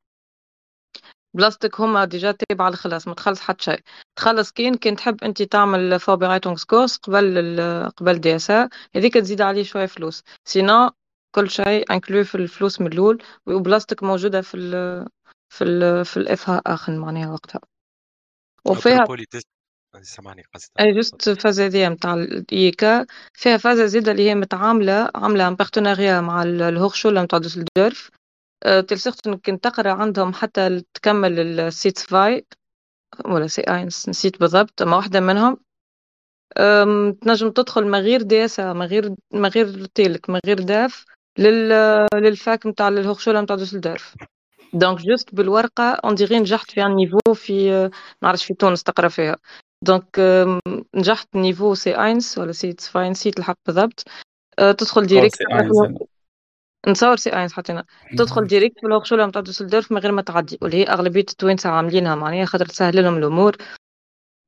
بلاستيك 1.34 1.80
هما 1.80 2.04
ديجا 2.04 2.32
تابع 2.32 2.68
الخلاص 2.68 3.08
ما 3.08 3.14
تخلص 3.14 3.40
حتى 3.40 3.64
شيء. 3.64 3.80
تخلص 4.16 4.50
كين 4.52 4.74
كنت 4.74 4.98
تحب 4.98 5.24
أنت 5.24 5.42
تعمل 5.42 6.00
فوربيرايتونغ 6.00 6.62
كورس 6.66 6.96
قبل 6.96 7.38
ال... 7.38 7.90
قبل 7.96 8.18
دي 8.20 8.36
إس 8.36 8.50
هذيك 8.96 9.14
تزيد 9.14 9.40
عليه 9.40 9.62
شوية 9.62 9.86
فلوس. 9.86 10.22
سينو 10.44 10.90
كل 11.34 11.50
شيء 11.50 11.92
انكلو 11.92 12.24
في 12.24 12.34
الفلوس 12.34 12.80
من 12.80 12.86
الأول 12.86 13.22
وبلاستيك 13.46 14.02
موجودة 14.02 14.40
في 14.40 14.56
ال... 14.56 15.06
في 15.54 15.64
ال... 15.64 16.04
في 16.04 16.16
الافها 16.16 16.62
آخر 16.66 16.92
معناها 16.98 17.32
وقتها. 17.32 17.60
وفيها 18.66 19.04
سامحني 20.02 20.42
قصدي. 20.54 20.72
أي 20.80 20.94
جوست 20.94 21.30
فازا 21.30 21.66
هذيا 21.66 21.88
نتاع 21.88 22.14
الايكا 22.14 23.06
فيها 23.32 23.56
فازا 23.56 23.86
زيادة 23.86 24.12
اللي 24.12 24.30
هي 24.30 24.34
متعاملة 24.34 25.10
عاملة 25.14 25.50
بارتناريا 25.50 26.20
مع 26.20 26.42
ال- 26.42 26.62
الهوخشولة 26.62 27.22
نتاع 27.22 27.38
دوسلدورف 27.38 28.10
أه، 28.62 28.80
تلصقت 28.80 29.26
انك 29.26 29.46
تقرأ 29.46 29.92
عندهم 29.92 30.32
حتى 30.32 30.82
تكمل 30.94 31.60
السيت 31.60 31.98
فاي 31.98 32.46
ولا 33.24 33.46
سي 33.46 33.62
اينس 33.62 34.08
نسيت 34.08 34.40
بالضبط 34.40 34.82
اما 34.82 34.96
واحدة 34.96 35.20
منهم. 35.20 35.56
تنجم 37.22 37.50
تدخل 37.50 37.84
من 37.84 37.98
غير 37.98 38.22
دياسة 38.22 38.72
من 38.72 38.86
غير 38.86 39.14
من 39.32 39.46
غير 39.48 39.84
تيلك 39.86 40.30
من 40.30 40.40
غير 40.46 40.58
داف 40.60 41.04
لل 41.38 41.68
لل 42.14 42.35
fac 42.35 42.66
نتاع 42.66 42.88
الهوخشولة 42.88 43.40
نتاع 43.40 43.56
دوسلدورف 43.56 44.14
donc 44.72 44.98
juste 44.98 45.34
بالورقة 45.34 45.90
on 45.92 46.14
dirait 46.14 46.38
نجحت 46.38 46.70
في 46.70 46.82
un 46.82 46.94
niveau 46.94 47.34
في 47.34 47.70
ما 47.70 47.90
نعرفش 48.22 48.44
في 48.44 48.54
تونس 48.54 48.82
تقرأ 48.82 49.08
فيها. 49.08 49.36
donc 49.82 50.18
أم، 50.18 50.60
نجحت 50.94 51.28
niveau 51.36 51.74
C 51.74 51.94
eins 52.04 52.38
ولا 52.38 52.52
C 52.52 52.72
zwei 52.72 53.10
نسيت 53.10 53.38
الحق 53.38 53.56
بالضبط. 53.66 54.04
أه، 54.58 54.72
تدخل 54.72 55.06
direct 55.06 55.38
نتصور 56.88 57.16
C 57.16 57.30
eins 57.36 57.52
حتى 57.52 57.72
أنا 57.72 57.84
تدخل 58.18 58.46
direct 58.46 58.80
في 58.80 58.86
الهوخشولة 58.86 59.26
نتاع 59.26 59.40
دوسلدورف 59.42 59.92
من 59.92 59.98
غير 59.98 60.12
ما 60.12 60.22
تعدي. 60.22 60.58
واللي 60.62 60.76
هي 60.76 60.84
أغلبية 60.84 61.20
التوانسة 61.20 61.70
عاملينها 61.70 62.14
معناها 62.14 62.44
خاطر 62.44 62.66
تسهل 62.66 63.02
لهم 63.02 63.16
الأمور. 63.18 63.56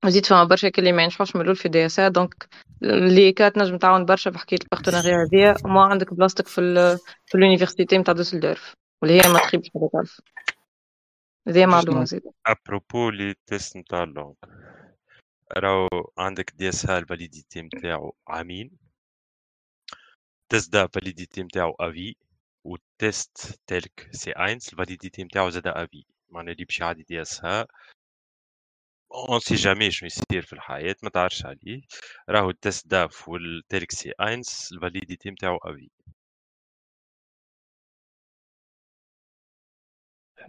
وزيد 0.04 0.26
فما 0.26 0.44
برشا 0.44 0.68
كلي 0.68 0.92
ما 0.92 1.02
ينجحوش 1.02 1.36
من 1.36 1.42
الأول 1.42 1.56
في 1.56 1.68
DSH 1.68 2.00
donc 2.00 2.48
اللي 2.82 3.32
كانت 3.32 3.58
نجم 3.58 3.78
تعاون 3.78 4.04
برشا 4.04 4.30
بحكايه 4.30 4.58
ال 4.62 4.67
partenariat 4.67 5.16
هذيا. 5.26 5.54
وما 5.64 5.84
عندك 5.84 6.14
بلاصتك 6.14 6.46
في 6.48 6.60
ال 6.60 6.98
في 7.26 7.34
ال 7.34 7.40
université 7.40 7.98
نتاع 7.98 8.14
دوسلدورف 8.14 8.74
واللي 9.02 9.22
هي 9.22 9.32
ما 9.32 9.38
تخيبش 9.38 9.70
هذا 9.76 9.88
تعرف 9.92 10.20
هذه 11.48 11.66
معلومه 11.66 12.04
زيد 12.04 12.22
à 12.46 12.55
propos 12.55 13.10
les 13.10 13.34
tests 13.46 13.76
نتاع 13.76 14.02
ال 14.02 14.07
langue 14.07 14.34
راهو 15.56 15.88
عندك 16.18 16.52
DSH 16.54 16.98
ال 16.98 17.05
validité 17.05 17.62
نتاعو 17.62 18.16
عامين 18.28 18.70
test 20.48 20.72
DaF 20.72 20.84
ال 20.84 20.90
validité 20.90 21.42
نتاعو 21.42 21.76
à 21.80 21.89
vie 21.89 22.16
وال 22.64 22.96
test 22.96 23.60
telc 23.66 24.08
C 24.12 24.30
eins 24.30 24.72
ال 24.72 24.78
validité 24.78 25.24
نتاعو 25.24 25.50
زاد 25.50 25.66
à 25.66 25.76
vie 25.76 26.04
معناها 26.30 26.52
اللي 26.52 26.64
باش 26.64 26.80
يعدي 26.80 27.02
DSH 27.02 27.66
on 29.14 29.40
sait 29.40 29.54
jamais 29.54 29.90
شنو 29.90 30.06
يصير 30.06 30.42
في 30.42 30.52
الحياة 30.52 30.96
ما 31.02 31.10
تعرفش 31.10 31.46
عليه 31.46 31.82
راهو 32.28 32.50
ال 32.50 32.57
test 32.57 32.86
DaF 32.86 33.28
وال 33.28 33.49
telc 33.49 33.92
C 33.92 34.12
eins 34.20 34.72
ال 34.72 34.79
validité 34.79 35.30
نتاعو 35.30 35.56
à 35.56 35.65
vie 35.65 35.90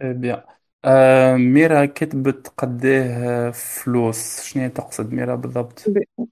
bien 0.02 0.42
آه 0.84 1.36
ميرا 1.36 1.86
كتبت 1.86 2.52
قديه 2.58 3.50
فلوس 3.50 4.42
شنو 4.42 4.68
تقصد 4.68 5.12
ميرا 5.12 5.34
بالضبط 5.34 5.84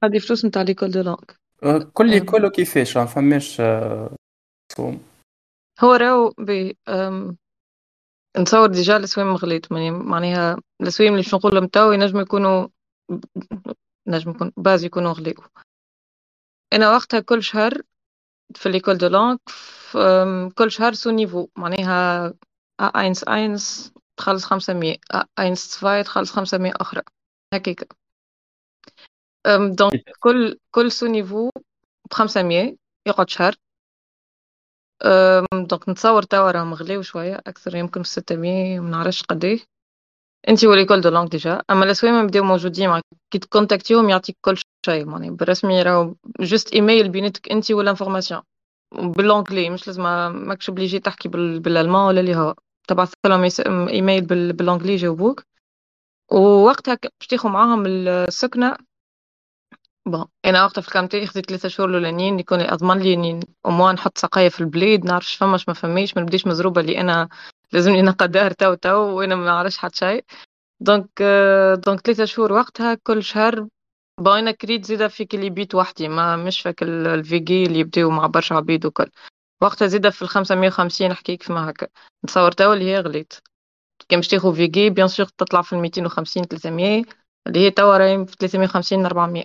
هذه 0.05 0.18
فلوس 0.18 0.44
نتاع 0.44 0.62
l'école 0.62 0.90
de 0.90 1.00
langue 1.00 1.16
آه 1.62 1.90
كل 1.92 2.18
كله 2.18 2.50
كيفاش 2.50 2.96
ما 2.96 3.07
فماش 3.07 3.61
آه 3.61 4.16
صوم 4.72 5.00
هو 5.81 5.94
راهو 5.94 6.33
ب 6.38 6.72
نتصور 8.38 8.66
déjà 8.66 8.96
الأسوام 8.96 9.35
غليت 9.35 9.72
معناها 9.72 10.57
الأسوام 10.81 11.09
اللي 11.09 11.22
باش 11.22 11.35
نقولهم 11.35 11.66
توا 11.66 11.94
ينجموا 11.94 12.22
يكونوا 12.22 12.68
نجم 14.07 14.31
يكون 14.31 14.52
باز 14.57 14.85
يكونوا 14.85 15.12
غليو 15.12 15.35
أنا 16.72 16.90
وقتها 16.90 17.20
كل 17.20 17.42
شهر 17.42 17.83
في 18.55 18.68
l'école 18.68 18.98
de 18.98 19.06
langue 19.06 19.37
كل 20.48 20.70
شهر 20.70 20.92
sous-niveau 20.92 21.48
معناها 21.57 22.35
eins 22.80 23.24
eins 23.24 23.92
تخلص 24.16 24.44
خمسمية 24.44 24.96
eins 25.38 25.70
zwei 25.70 26.02
تخلص 26.02 26.32
خمسمية 26.32 26.72
أخرى. 26.80 27.02
هكاكا 27.54 27.86
donc 29.70 30.02
كل 30.20 30.58
كل 30.70 30.92
sous-niveau 30.92 31.50
بخمسمية 32.10 32.76
يقعد 33.06 33.28
شهر. 33.30 33.54
donc 35.52 35.88
نتصور 35.88 36.22
توا 36.22 36.50
راهم 36.50 36.74
غليو 36.74 37.02
شوية 37.02 37.34
أكثر 37.46 37.76
يمكن 37.76 38.02
ستمية 38.02 38.80
منعرفش 38.80 39.22
قديه 39.22 39.58
أنتي 40.48 40.66
و 40.66 40.71
l'école 40.71 41.00
de 41.00 41.09
langue 41.09 41.28
déjà. 41.28 41.62
أما 41.70 41.84
الاسوام 41.84 42.26
بداو 42.26 42.44
موجودين 42.44 43.00
كي 43.30 43.38
ت 43.38 43.44
contacter 43.44 43.98
هم 43.98 44.11
يعطيك 44.10 44.36
كل 44.40 44.56
شيء 44.86 45.04
معناها 45.04 45.30
بالرسمي 45.30 45.82
راهو 45.82 46.14
juste 46.40 46.72
e-mail 46.72 47.09
بيناتك 47.08 47.52
أنتي 47.52 47.74
وال 47.74 47.85
information 47.85 48.42
بال 48.94 49.11
anglais 49.11 49.70
مش 49.70 49.86
لازم 49.86 50.02
ماكش 50.48 50.70
obligé 50.70 50.98
تحكي 50.98 51.28
بالألمان 51.28 52.06
ولا 52.06 52.20
اللي 52.20 52.36
هو. 52.36 52.54
تبعث 52.88 53.12
لهم 53.27 53.88
e-mail 53.88 54.20
بال 54.26 54.41
anglais 54.41 54.92
يجاوبوك 54.92 55.42
ووقتها 56.33 56.99
باش 57.20 57.27
تاخذ 57.29 57.49
معاهم 57.49 57.87
السكنة 57.87 58.77
bon 60.06 60.26
أنا 60.44 60.64
وقتها 60.64 60.83
في 60.83 60.88
ال 60.88 60.93
cas 60.93 61.06
متاعي 61.06 61.26
خديت 61.27 61.46
ثلاثة 61.49 61.68
شهور 61.68 61.88
الأولانيين 61.88 62.38
يكون 62.38 62.61
اضمن 62.61 62.99
لي 62.99 63.14
إني 63.14 63.40
اموا 63.66 63.92
نحط 63.92 64.18
سقاية 64.18 64.49
في 64.49 64.61
البلاد 64.61 65.05
نعرفش 65.05 65.35
فماش 65.37 65.68
ما 65.68 65.75
فماش 65.75 66.16
ما 66.16 66.22
نبداش 66.22 66.46
مزروبة 66.46 66.81
اللي 66.81 67.01
أنا 67.01 67.29
لازمني 67.72 68.03
نلقى 68.03 68.29
دار 68.29 68.51
تو 68.53 68.75
تو 68.75 68.90
وأنا 69.18 69.35
ما 69.37 69.44
نعرفش 69.46 69.79
حتى 69.79 69.96
شيء. 69.96 70.25
دونك 70.81 71.09
دونك 71.87 72.01
ثلاثة 72.01 72.25
شهور 72.25 72.53
وقتها 72.53 72.94
كل 72.94 73.22
شهر 73.22 73.68
باينة 74.20 74.51
كريت 74.51 74.85
زيدا 74.85 75.09
فيك 75.09 75.35
اللي 75.35 75.51
بيت 75.51 75.75
وحدي 75.75 76.09
ما 76.09 76.37
مش 76.37 76.61
فيك 76.61 76.83
الفيجي 76.83 77.62
اللي 77.66 77.79
يبداو 77.79 78.11
مع 78.11 78.27
برشا 78.27 78.55
عبيد 78.55 78.87
وكل. 78.87 79.11
وقتها 79.62 79.88
زيدا 79.88 80.10
في 80.10 80.22
الخمسة 80.22 80.54
مية 80.54 80.68
وخمسين 80.68 81.10
نحكيك 81.10 81.42
فيما 81.42 81.70
هكا. 81.70 81.86
نتصور 82.24 82.52
توا 82.52 82.74
اللي 82.74 82.84
هي 82.84 83.00
غليت. 83.00 83.32
كي 84.08 84.16
باش 84.16 84.28
تاخو 84.28 84.52
فيجي 84.52 84.90
بيان 84.90 85.08
سور 85.08 85.26
تطلع 85.26 85.62
في 85.62 85.72
الميتين 85.72 86.06
وخمسين 86.06 86.44
ثلاثمية 86.44 87.02
اللي 87.46 87.60
هي 87.60 87.70
توا 87.70 87.96
راهي 87.98 88.26
في 88.26 88.36
ثلاثمية 88.40 88.64
وخمسين 88.64 89.06
ربعمية 89.06 89.44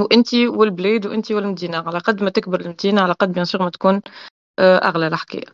وانتي 0.00 0.48
والبلاد 0.48 1.06
وانتي 1.06 1.34
والمدينة 1.34 1.78
على 1.78 1.98
قد 1.98 2.22
ما 2.22 2.30
تكبر 2.30 2.60
المدينة 2.60 3.00
على 3.02 3.12
قد 3.12 3.32
bien 3.32 3.44
sûr 3.44 3.62
ما 3.62 3.70
تكون 3.70 4.00
أغلى 4.60 5.06
الحكاية. 5.06 5.44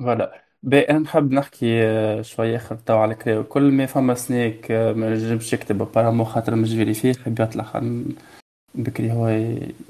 voilà. 0.00 0.44
باهي 0.62 0.82
أنا 0.82 0.98
نحب 0.98 1.32
نحكي 1.32 1.82
آه، 1.82 2.22
شوية 2.22 2.58
خير 2.58 2.78
توا 2.78 2.96
على 2.96 3.44
كل 3.48 3.62
ما 3.62 3.86
فما 3.86 4.14
سنيك 4.14 4.70
آه، 4.70 4.92
ما 4.92 5.10
نجمش 5.10 5.52
يكتب 5.52 5.82
apparemment 5.82 6.26
خاطر 6.26 6.54
مش 6.54 6.68
vérifié 6.68 7.10
يطلع 7.10 7.64
خل- 7.64 8.14
بكري 8.78 9.12
هو 9.12 9.28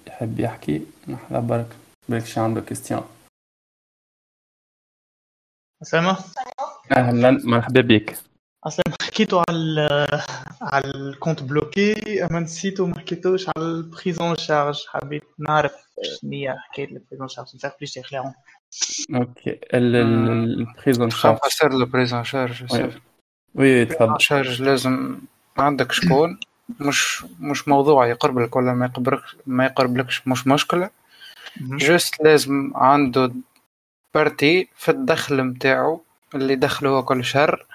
يحب 0.06 0.40
يحكي. 0.40 0.82
نحلى 1.08 1.40
برك 1.40 1.76
بالك 2.08 2.26
شي 2.26 2.40
عنده 2.40 2.60
question 2.60 3.02
أسامة؟ 5.82 6.18
أهلا. 6.96 7.30
مرحبا 7.44 7.80
بك. 7.80 8.18
أصلا 8.64 8.84
حكيتوا 9.02 9.42
على 9.48 10.06
على 10.62 10.90
ال 10.90 10.98
compte 10.98 11.42
bloqué. 11.42 12.24
أما 12.24 12.40
نسيتوا 12.40 12.86
ما 12.86 12.98
حكيتوش 12.98 13.48
على 13.48 13.66
ال 13.66 13.75
prise 13.75 14.19
en 14.19 14.36
charge. 14.36 14.86
حبيت 14.88 15.22
نعرف 15.38 15.74
هي 16.24 16.56
حكاية 16.58 16.88
ال 16.88 16.93
prise 16.93 17.18
en 17.18 17.28
charge. 17.28 17.48
نفهم 17.54 17.72
بليش 17.78 17.94
تخلعون 17.94 18.34
أوكي. 19.14 19.60
ال 19.74 19.91
prise 19.91 20.76
en 20.76 21.10
charge. 21.10 21.38
فسر 21.38 21.72
le 21.72 21.86
prise 21.86 22.13
en 22.13 22.24
charge 22.24 22.72
oui 22.72 22.92
oui 23.54 23.84
تفضل. 23.84 24.20
charge 24.20 24.62
لازم 24.62 25.20
عندك 25.56 25.92
شكون 25.92 26.40
مش 26.80 27.24
مش 27.40 27.68
موضوع 27.68 28.06
يقرب 28.06 28.38
لك 28.38 28.56
ولا 28.56 28.72
ما 28.74 28.86
يقربلكش 28.86 29.36
ما 29.46 29.64
يقربلكش 29.66 30.28
مش 30.28 30.46
مشكلة. 30.46 30.90
juste 31.60 32.22
لازم 32.22 32.72
عنده 32.74 33.32
partie 34.14 34.68
في 34.76 34.90
الدخل 34.90 35.42
متاعو 35.44 36.00
اللي 36.34 36.56
دخله 36.56 36.90
هو 36.90 37.02
كل 37.04 37.24
شهر. 37.24 37.66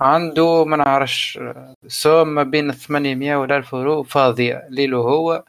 عنده 0.00 0.64
ما 0.64 0.76
نعرفش 0.76 1.40
somme 1.88 2.28
ما 2.28 2.42
بين 2.42 2.72
800 2.72 3.36
ولا 3.36 3.56
1000 3.56 3.72
يورو 3.72 4.02
فاضية 4.02 4.66
ليلو 4.70 5.02
هو. 5.02 5.44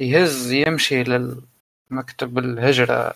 يهز 0.00 0.52
يمشي 0.52 1.02
للمكتب 1.02 2.38
الهجرة 2.38 3.14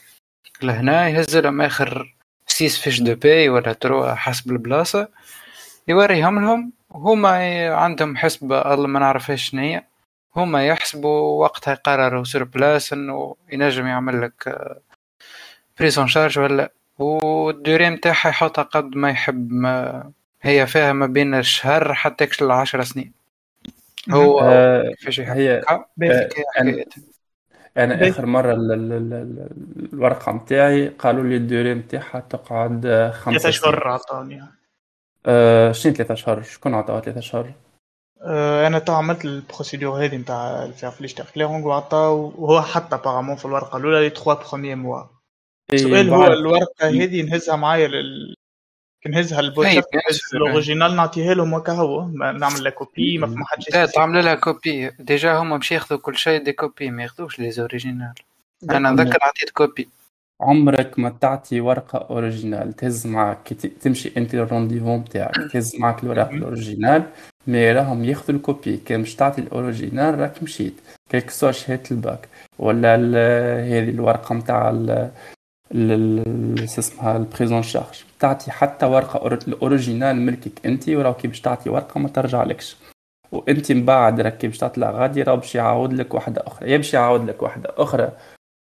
لهنا 0.62 1.08
يهز 1.08 1.36
لهم 1.36 1.60
آخر 1.60 2.14
six 2.46 2.78
fiches 2.78 3.00
de 3.00 3.14
paie 3.14 3.48
ولا 3.48 3.72
trois 3.72 4.14
حسب 4.14 4.50
البلاصة. 4.50 5.08
يوريهم 5.88 6.40
لهم 6.40 6.72
هما 6.92 7.68
عندهم 7.74 8.16
حسبة 8.16 8.74
الله 8.74 8.87
ما 8.88 8.98
نعرفهاش 9.00 9.42
شنيا 9.50 9.87
هما 10.37 10.66
يحسبوا 10.66 11.42
وقتها 11.44 11.72
يقرروا 11.72 12.24
sur 12.24 12.44
place 12.44 12.92
انه 12.92 13.37
ينجم 13.53 13.87
يعمل 13.87 14.22
لك 14.22 14.59
بريزون 15.79 16.09
شارج 16.09 16.38
ولا 16.38 16.72
والدوري 16.98 17.90
متاعها 17.90 18.29
يحطها 18.29 18.62
قد 18.62 18.96
ما 18.96 19.11
يحب 19.11 19.53
ما 19.53 20.11
هي 20.42 20.66
فيها 20.66 20.92
ما 20.92 21.07
بين 21.07 21.35
الشهر 21.35 21.94
حتى 21.94 22.29
العشر 22.42 22.83
سنين. 22.83 23.12
هو 24.11 24.40
آه، 24.40 24.94
هي 25.35 25.62
حكايتها. 26.24 26.44
أنا. 26.61 28.09
آخر 28.09 28.26
مرة 28.26 28.53
ال- 28.53 28.72
ال- 28.72 28.92
ال- 28.92 29.12
ال- 29.12 29.48
الورقة 29.92 30.33
متاعي 30.33 30.88
قالوا 30.88 31.22
لي 31.24 31.37
الدوري 31.37 31.74
متاعها 31.74 32.20
تقعد 32.20 32.87
آه، 32.87 33.11
خمسة 33.11 33.50
ثلاثة 33.50 33.88
عطاني 33.88 34.42
آه، 35.26 35.72
شنو 35.72 35.94
ثلاثة 35.94 36.14
شهور؟ 36.14 36.42
شكون 36.42 36.74
عطاها 36.74 37.00
ثلاثة 37.00 37.20
شهور؟ 37.20 37.52
أه، 38.22 38.66
أنا 38.66 38.78
تو 38.78 38.92
عملت 38.92 39.24
البروسيدور 39.24 40.04
هذه 40.04 40.16
نتاع 40.16 40.64
الفيرفليش 40.64 41.14
تاع 41.14 41.24
كليرونغ 41.35 41.66
وعطاو 41.66 42.33
وهو 42.38 42.62
حتى 42.62 42.94
ابارامون 42.94 43.37
في 43.37 43.44
الورقة 43.44 43.76
الأولى 43.76 44.09
لي 44.09 44.14
3 44.14 44.48
بروميير 44.48 44.76
موا 44.76 45.04
السؤال 45.72 46.11
هو 46.11 46.26
الورقة 46.26 46.88
هذه 46.88 47.22
نهزها 47.22 47.56
معايا 47.56 47.88
لل 47.88 48.35
كي 49.02 49.09
نهزها 49.09 49.42
لل 49.42 49.48
Botschaft 49.48 49.70
أي، 49.70 49.83
نهز 49.94 50.20
ال 50.34 50.41
original 50.41 50.96
نعطيها 50.96 51.35
لهم 51.35 51.54
هكا 51.54 51.72
هو 51.72 52.09
نعمل 52.09 52.62
la 52.62 52.70
copie 52.70 53.18
ما 53.18 53.26
فما 53.26 53.44
حد 53.46 53.59
لا 53.72 53.87
تعمل 53.87 54.24
لها 54.24 54.35
copie 54.34 54.90
déjà 54.98 55.32
هما 55.33 55.56
باش 55.56 55.72
ياخذوا 55.72 55.98
كل 55.98 56.16
شيء 56.16 56.44
des 56.44 56.52
copies 56.52 56.90
ما 56.90 57.02
ياخذوش 57.02 57.38
les 57.38 57.50
originales 57.50 58.14
أنا 58.70 58.90
نذكر 58.90 59.18
عطيت 59.22 59.50
copie 59.50 59.88
عمرك 60.40 60.98
ما 60.98 61.09
تعطي 61.20 61.61
ورقة 61.61 61.98
originale. 62.10 62.72
تهز 62.72 63.07
معك. 63.07 63.42
كي 63.44 63.55
ت- 63.55 63.66
تمشي 63.66 64.12
أنت 64.16 64.35
لل 64.34 64.44
rendez-vous 64.44 64.96
متاعك 64.96 65.35
تهز 65.53 65.76
معك 65.76 66.03
الورق 66.05 66.31
ال 66.30 66.38
original 66.38 67.02
mais 67.46 67.72
راهم 67.72 68.05
ياخذوا 68.05 68.37
ال 68.36 68.42
copie. 68.42 68.76
كان 68.76 69.00
مش 69.00 69.16
تعطي 69.16 69.40
ال 69.40 69.49
original 69.49 70.18
راك 70.18 70.42
مشيت. 70.42 70.74
que 71.08 71.30
ce 71.30 71.37
soit 71.37 71.50
شهادة 71.53 71.83
الباك. 71.90 72.29
ولا 72.59 72.94
هذه 73.61 73.88
الورقة 73.90 74.35
شو 76.66 76.79
اسمها 76.81 77.16
ال 77.16 77.22
prise 77.22 77.51
en 77.51 77.62
charge 77.62 78.04
تعطي 78.18 78.50
حتى 78.50 78.87
ورقة 78.87 79.18
or- 79.18 79.48
ال 79.48 79.56
original 79.56 80.16
ملكك 80.16 80.66
أنت 80.66 80.88
وراه 80.88 81.12
كي 81.12 81.29
باش 81.29 81.40
تعطي 81.40 81.70
ورقة 81.70 82.00
ما 82.00 82.09
ترجعلكش 82.09 82.76
وأنت 83.33 83.72
من 83.72 83.85
بعد 83.85 84.20
راك 84.20 84.38
كي 84.38 84.46
باش 84.48 84.59
تطلع 84.59 84.90
غادي 84.90 85.22
راه 85.22 85.35
باش 85.35 85.55
يعاود 85.55 85.92
لك 85.92 86.14
واحدة 86.14 86.42
أخرى. 86.46 86.70
يا 86.70 86.76
باش 86.76 86.94
يعاود 86.94 87.24
لك 87.28 87.43
واحدة 87.43 87.70
أخرى. 87.76 88.12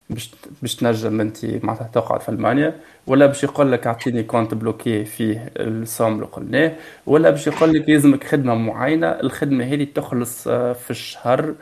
باش 0.09 0.31
باش 0.61 0.75
تنجم 0.75 1.21
انت 1.21 1.45
معناتها 1.45 1.87
تقعد 1.87 2.21
في 2.21 2.29
ألمانيا 2.29 2.79
ولا 3.07 3.25
باش 3.25 3.43
يقول 3.43 3.71
لك 3.71 3.87
أعطيني 3.87 4.23
compte 4.23 4.53
bloqué 4.53 5.05
فيه 5.05 5.51
ال 5.57 5.66
somme 5.66 6.13
اللي 6.15 6.25
قلناه 6.25 6.75
ولا 7.05 7.29
باش 7.29 7.47
يقول 7.47 7.73
لك 7.73 7.89
يلزمك 7.89 8.23
خدمة 8.23 8.55
معينة 8.55 9.07
الخدمة 9.07 9.63
هذه 9.65 9.83
تخلص 9.95 10.47
آه، 10.47 10.73
في 10.73 10.91
الشهر 10.91 11.55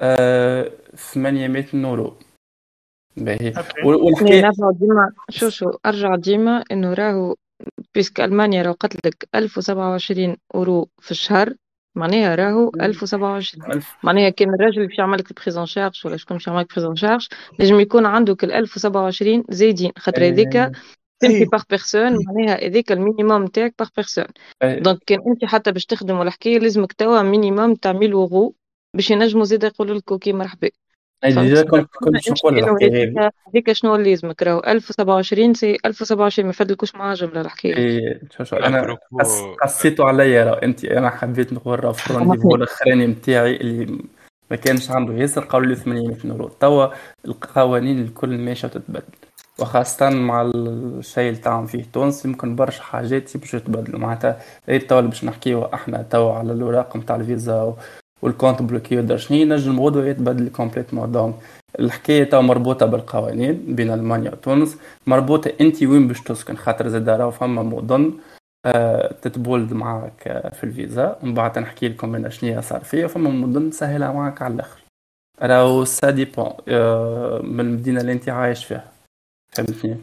آه، 0.00 0.70
800 0.96 1.64
يورو 1.74 2.14
باهي 3.16 3.48
okay. 3.56 3.82
وال- 3.84 3.96
والحكاية 3.96 4.40
نرجع 4.42 4.70
ديما 4.70 5.12
شو 5.30 5.48
شو 5.48 5.70
أرجع 5.86 6.16
ديما 6.16 6.64
إنه 6.72 6.94
راهو 6.94 7.34
puisque 7.94 8.20
ألمانيا 8.20 8.62
راهو 8.62 8.72
قالت 8.74 9.06
لك 9.06 9.28
1027 9.34 10.36
اورو 10.54 10.88
في 11.00 11.10
الشهر 11.10 11.54
معناها 11.94 12.34
راهو 12.34 12.70
1027 12.80 13.64
ألف 13.72 13.96
معناها 14.02 14.28
كان 14.30 14.54
الراجل 14.54 14.86
باش 14.86 14.98
يعمل 14.98 15.18
لك 15.18 15.30
ال 15.30 15.35
prise 15.35 15.57
en 15.57 15.66
charge 15.66 16.02
ولا 16.06 16.16
شكون 16.16 16.36
باش 16.36 16.46
يعمل 16.46 16.60
لك 16.60 16.72
prise 16.74 16.90
en 16.90 16.96
charge 16.96 17.28
لازم 17.58 17.80
يكون 17.80 18.06
عندك 18.06 18.44
ال 18.44 18.52
1027 18.52 19.44
زايدين. 19.50 19.92
خاطر 19.98 20.28
هذاك 20.28 20.72
تمشي 21.20 21.38
أي. 21.38 21.44
par 21.44 21.62
personne 21.70 22.18
معناها 22.26 22.66
هذاك 22.66 22.92
ال 22.92 22.99
minimum 22.99 23.44
نتاعك 23.44 23.74
par 23.78 23.88
personne 23.96 24.24
أي- 24.24 24.82
donc 24.82 24.98
كان 25.06 25.18
أنت 25.26 25.44
حتى 25.44 25.72
باش 25.72 25.86
تخدم 25.86 26.18
ولا 26.18 26.30
حكاية 26.30 26.58
لازمك 26.58 26.92
توا 26.92 27.22
minimum 27.22 27.74
تاع 27.74 27.90
1000 27.90 28.12
اورو 28.12 28.54
باش 28.94 29.10
ينجموا 29.10 29.44
زيد 29.44 29.64
يقولوا 29.64 29.96
لك 29.98 30.12
okay 30.12 30.32
مرحبا. 30.32 30.68
déjà 31.24 31.62
كنت 31.62 31.88
نقول 32.28 32.64
هذه 32.64 33.30
هذيك 33.48 33.72
شنو 33.72 33.96
اللي 33.96 34.10
لازمك 34.10 34.42
راهو 34.42 34.62
1027 34.66 35.54
c'est 35.54 35.78
1027 35.86 36.46
ما 36.46 36.52
فادلكوش 36.52 36.94
معاه 36.94 37.14
جملة 37.14 37.40
الحكاية 37.40 37.76
اي 37.76 38.20
شو 38.42 38.56
أنا 38.56 38.96
قصيتو 39.62 40.04
عليا 40.04 40.44
راه 40.44 40.60
انت 40.62 40.84
أنا 40.84 41.10
حبيت 41.10 41.52
نقول 41.52 41.84
راه 41.84 41.92
في 41.92 42.10
ال 42.10 42.14
rendez-vous 42.14 42.54
الاخراني 42.54 43.06
نتاعي 43.06 43.56
اللي 43.56 43.98
ما 44.50 44.56
كانش 44.56 44.90
عنده 44.90 45.14
ياسر 45.14 45.44
قالوا 45.44 45.66
لي 45.66 45.74
800 45.74 46.16
يورو 46.24 46.48
توا 46.48 46.86
القوانين 47.24 48.02
الكل 48.02 48.38
ماشية 48.38 48.68
تتبدل 48.68 49.02
وخاصة 49.58 50.10
مع 50.10 50.42
الشيء 50.54 51.28
اللي 51.28 51.40
تعمل 51.40 51.68
فيه 51.68 51.84
تونس 51.92 52.24
يمكن 52.24 52.56
برشا 52.56 52.82
حاجات 52.82 53.36
باش 53.36 53.54
يتبدلوا. 53.54 54.00
معناتها 54.00 54.40
غير 54.68 54.80
توا 54.80 55.00
باش 55.00 55.24
نحكيو 55.24 55.64
إحنا 55.64 56.02
توا 56.02 56.32
على 56.32 56.52
الوراق 56.52 56.96
نتاع 56.96 57.16
الفيزا 57.16 57.76
وال 58.24 58.34
compte 58.34 58.62
bloqué 58.62 58.98
ودار 58.98 59.16
شنو 59.16 59.38
ينجم 59.38 59.80
غدوة 59.80 60.06
يتبدل 60.06 60.48
complètement. 60.48 61.12
donc 61.12 61.34
الحكاية 61.80 62.24
توا 62.24 62.40
مربوطة 62.40 62.86
بالقوانين 62.86 63.74
بين 63.74 63.90
ألمانيا 63.90 64.30
وتونس. 64.30 64.78
مربوطة 65.06 65.52
أنت 65.60 65.82
وين 65.82 66.08
باش 66.08 66.20
تسكن 66.20 66.56
خاطر 66.56 66.88
زاد 66.88 67.08
راهو 67.08 67.30
فما 67.30 67.62
مدن 67.62 68.12
آه 68.66 69.14
تتبولد 69.22 69.72
معاك 69.72 70.22
في 70.54 70.64
الفيزا. 70.64 71.18
ومن 71.22 71.34
بعد 71.34 71.58
نحكي 71.58 71.88
لكم 71.88 72.14
أنا 72.14 72.28
شنو 72.28 72.60
صار 72.60 72.84
فيها 72.84 73.06
فما 73.06 73.30
مدن 73.30 73.70
تسهلها 73.70 74.12
معاك 74.12 74.42
على 74.42 74.54
الآخر. 74.54 74.80
راهو 75.42 75.84
ça 75.84 76.10
dépend 76.10 76.50
آه 76.68 77.40
من 77.42 77.60
المدينة 77.60 78.00
اللي 78.00 78.12
أنت 78.12 78.28
عايش 78.28 78.64
فيها. 78.64 78.84
فهمتني؟ 79.52 79.96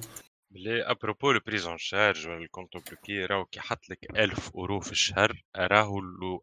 بلي 0.62 0.92
à 0.92 0.98
propos 0.98 1.32
le 1.32 1.40
prise 1.48 1.69
en 1.69 1.78
charge 1.78 2.28
ولا 2.28 2.38
ال 2.38 2.44
compte 2.44 2.78
bloqué 2.78 3.26
راهو 3.26 3.46
كي 3.46 3.60
حط 3.60 3.90
لك 3.90 4.00
1000 4.16 4.56
أورو 4.56 4.80
في 4.80 4.92
الشهر 4.92 5.44
راهو 5.56 6.00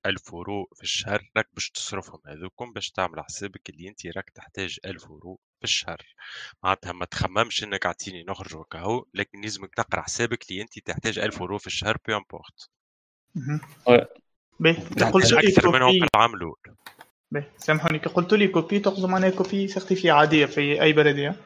1000 0.07 0.35
أورو 0.35 0.69
في 0.75 0.83
الشهر 0.83 1.31
راك 1.37 1.49
باش 1.55 1.71
تصرفهم 1.71 2.21
هذوكم 2.27 2.73
باش 2.73 2.91
تعمل 2.91 3.21
حسابك 3.25 3.71
اللي 3.71 3.89
أنت 3.89 4.07
راك 4.07 4.31
تحتاج 4.31 4.79
1000 4.85 5.05
أورو 5.05 5.39
في 5.59 5.65
الشهر. 5.65 6.03
معناتها 6.63 6.93
ما 6.93 7.05
تخممش 7.05 7.65
إنك 7.65 7.87
اعطيني 7.87 8.25
نخرج 8.29 8.57
وكهو 8.57 9.05
لكن 9.15 9.41
لازمك 9.41 9.75
تقرأ 9.75 10.03
حسابك 10.03 10.51
اللي 10.51 10.63
أنت 10.63 10.79
تحتاج 10.79 11.19
1000 11.19 11.41
أورو 11.41 11.59
في 11.59 11.67
الشهر 11.67 11.97
peu 12.07 12.17
importe 12.17 12.71
قلت 15.13 15.33
أكثر 15.33 15.71
منهم 15.71 15.93
في 15.93 16.09
العام 16.15 16.35
الأول. 16.35 16.59
سامحوني 17.59 17.99
كي 17.99 18.09
قلت 18.09 18.33
لي 18.33 18.49
copie 18.49 18.79
تقصد 18.79 19.09
معناها 19.09 19.31
copie 19.31 19.69
certifiée 19.69 20.11
عادية 20.11 20.47
في 20.47 20.83
أي 20.83 20.93
بلديه 20.93 21.37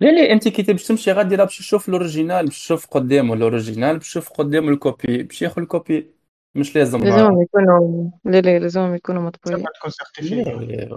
لا 0.00 0.08
لا 0.08 0.32
انت 0.32 0.48
كي 0.48 0.62
باش 0.62 0.86
تمشي 0.86 1.12
غادي 1.12 1.34
راه 1.34 1.44
باش 1.44 1.58
تشوف 1.58 1.88
ال 1.88 1.94
original 1.94 2.44
باش 2.44 2.58
تشوف 2.58 2.86
قدامه 2.86 3.34
ال 3.34 3.41
original 3.41 3.98
باش 3.98 4.08
تشوف 4.08 4.28
قدامه 4.28 4.68
ال 4.68 4.77
copie 4.77 5.22
باش 5.22 5.42
ياخذ 5.42 5.62
ال 5.62 5.70
copie 5.70 6.10
مش 6.54 6.76
لازم 6.76 6.98
لازم 6.98 7.42
يكونوا 7.42 8.10
لا 8.24 8.40
لا 8.40 8.58
لازم 8.58 8.94
يكونوا 8.94 9.22
مطبوعين. 9.22 9.64
تكون 9.74 9.90
certifiée 9.90 10.90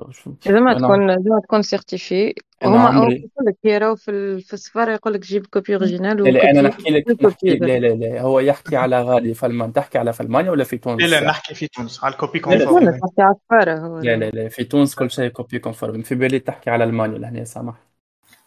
لازم 0.45 0.73
تكون 0.77 1.07
لازم 1.07 1.39
تكون 1.43 1.61
certifiée 1.61 2.33
هما 2.63 2.89
يقول 2.95 3.29
لك 3.47 3.57
هي 3.65 3.77
راهو 3.77 3.95
في 3.95 4.39
في 4.41 4.53
السفاره 4.53 4.91
يقول 4.91 5.13
لك 5.13 5.19
جيب 5.19 5.45
copie 5.45 5.75
originale 5.75 6.23
لا 6.33 6.51
أنا 6.51 6.61
نحكي 6.61 6.89
لك 6.89 7.23
نحكي 7.23 7.49
لا 7.49 7.79
لا 7.79 7.87
لا 7.87 8.21
هو 8.21 8.39
يحكي 8.39 8.75
على 8.75 9.01
غادي 9.01 9.33
في 9.33 9.45
المانيا 9.45 9.73
تحكي 9.73 9.97
على 9.97 10.13
في 10.13 10.21
ألمانيا 10.21 10.51
ولا 10.51 10.63
في 10.63 10.77
تونس؟ 10.77 11.01
لا 11.01 11.07
لا 11.07 11.27
نحكي 11.27 11.55
في 11.55 11.67
تونس 11.67 12.03
على 12.03 12.13
ال 12.13 12.18
copie 12.18 12.39
conforme 12.39 12.91
تحكي 12.91 13.21
على 13.21 13.35
السفاره 13.35 13.79
هو. 13.79 13.99
لا 13.99 14.15
لا 14.15 14.29
لا 14.29 14.49
في 14.49 14.63
تونس 14.63 14.95
كل 14.95 15.11
شيء 15.11 15.29
copie 15.29 15.59
conforme 15.59 16.01
في 16.01 16.15
بالي 16.15 16.39
تحكي 16.39 16.69
على 16.69 16.83
ألمانيا 16.83 17.17
لهنا 17.17 17.43
سامح. 17.43 17.92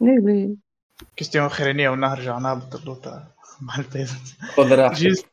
لا 0.00 0.10
لا 0.10 0.56
question 1.16 1.46
اخرانيه 1.46 1.88
ونرجع 1.88 2.38
نهبط 2.38 2.74
اللوطه 2.74 3.34
مع 3.60 3.76
ال 3.78 3.85
business 3.85 4.36
خذ 4.56 4.74
راحتك. 4.74 4.96
juste 4.96 5.28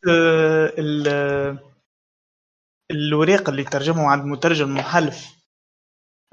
الوريق 2.91 3.49
اللي 3.49 3.63
ترجمه 3.63 4.07
عند 4.07 4.25
مترجم 4.25 4.73
محلف. 4.73 5.43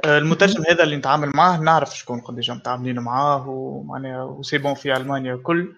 المترجم 0.05 0.65
هذا 0.71 0.85
اللي 0.85 0.97
نتعامل 0.97 1.31
معاه 1.35 1.61
نعرف 1.61 1.97
شكون 1.97 2.21
قديش 2.21 2.51
متعاملين 2.51 2.99
معاه 2.99 3.49
ومعناها 3.49 4.25
و 4.25 4.30
c'est 4.30 4.59
bon 4.59 4.75
في 4.75 4.97
ألمانيا 4.97 5.35
الكل 5.35 5.77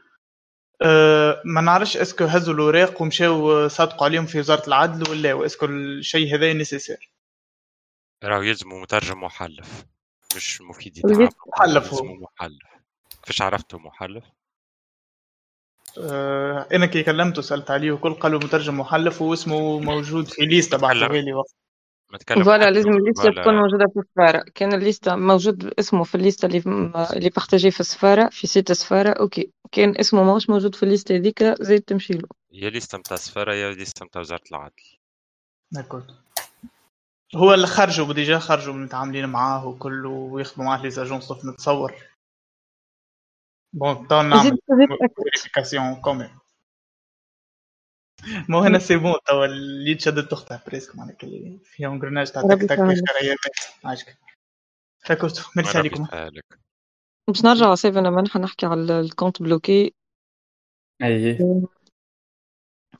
ما 1.44 1.60
نعرفش 1.60 1.96
est-ce 1.96 2.15
que 2.15 2.24
هزوا 2.24 2.54
الوراق 2.54 3.02
ومشاو 3.02 3.68
صادقوا 3.68 4.04
عليهم 4.04 4.26
في 4.26 4.38
وزارة 4.38 4.66
العدل 4.66 5.10
ولا 5.10 5.34
و 5.34 5.37
est-ce 5.37 5.57
que 5.57 5.66
الشيء 5.66 6.34
هذا 6.34 6.52
nécessaire 6.52 7.12
راهو 8.24 8.42
يلزموا 8.42 8.82
مترجم 8.82 9.20
محلف. 9.20 9.84
مش 10.36 10.60
مفيد 10.60 10.98
يتعامل 10.98 11.28
محلف 11.46 11.94
هو. 11.94 12.04
محلف. 12.04 12.62
كيفاش 13.22 13.42
عرفته 13.42 13.78
محلف؟ 13.78 14.24
أه 15.98 16.68
أنا 16.72 16.86
كي 16.86 17.02
كلمته 17.02 17.42
سألت 17.42 17.70
عليه 17.70 17.92
وكل 17.92 18.14
قالوا 18.14 18.40
مترجم 18.40 18.80
محلف 18.80 19.22
واسمه 19.22 19.80
موجود 19.80 20.26
في 20.28 20.42
liste 20.42 20.76
بعثوا 20.76 21.08
لي 21.08 21.32
وقت. 21.32 21.54
voilà 22.44 22.70
لازم 22.70 22.90
ال 22.90 22.97
liste 22.97 23.30
تكون 23.30 23.54
موجودة 23.54 23.86
في 23.94 24.00
السفارة. 24.00 24.44
كان 24.54 24.72
ال 24.74 24.81
liste 24.81 25.16
موجود 25.16 25.74
اسمه 25.78 26.04
في 26.04 26.14
ال 26.14 26.19
liste 26.19 26.46
اللي 26.48 26.62
اللي 27.16 27.30
partagée 27.30 27.70
في 27.70 27.80
السفارة 27.80 28.28
في 28.28 28.46
site 28.46 28.70
السفارة. 28.70 29.10
okay. 29.10 29.52
كان 29.72 29.96
اسمه 29.96 30.22
ماهوش 30.22 30.50
موجود 30.50 30.74
في 30.74 30.82
ال 30.82 30.88
liste 30.88 31.16
هذيك 31.16 31.44
زيد 31.44 31.82
تمشي 31.82 32.12
له. 32.12 32.28
يا 32.50 32.70
liste 32.70 32.98
نتاع 32.98 33.14
السفارة 33.14 33.54
يا 33.54 33.72
liste 33.72 34.04
نتاع 34.04 34.20
وزارة 34.20 34.42
العدل. 34.50 34.82
داكورد 35.70 36.21
هو 37.36 37.54
اللي 37.54 37.66
خرجوا 37.66 38.12
ديجا 38.12 38.38
خرجوا 38.38 38.74
متعاملين 38.74 39.28
معاه 39.28 39.66
وكله 39.66 40.08
ويخدموا 40.08 40.66
معاه 40.66 40.82
لي 40.82 40.90
زاجونس 40.90 41.32
نتصور 41.44 41.94
بون 43.72 44.08
تو 44.08 44.22
نعمل 44.22 44.58
فيريفيكاسيون 45.16 45.94
كومين 45.94 46.30
مو 48.48 48.60
هنا 48.60 48.78
سي 48.78 48.96
بون 48.96 49.14
توا 49.26 49.44
اللي 49.44 49.94
تشدد 49.94 50.28
تختها 50.28 50.62
بريسك 50.66 50.96
معناك 50.96 51.24
اللي 51.24 51.58
فيها 51.64 51.88
انغرناج 51.88 52.32
تاع 52.32 52.42
تك 52.42 52.62
تك 52.62 52.78
خريات 52.78 53.38
عاشك 53.84 54.18
فكرت 55.04 55.46
ميرسي 55.56 55.78
عليكم 55.78 56.06
باش 57.28 57.44
نرجع 57.44 57.66
على 57.66 57.76
سيفن 57.76 58.12
منحة 58.12 58.40
نحكي 58.40 58.66
على 58.66 59.00
الكونت 59.00 59.42
بلوكي 59.42 59.94
اي 61.02 61.38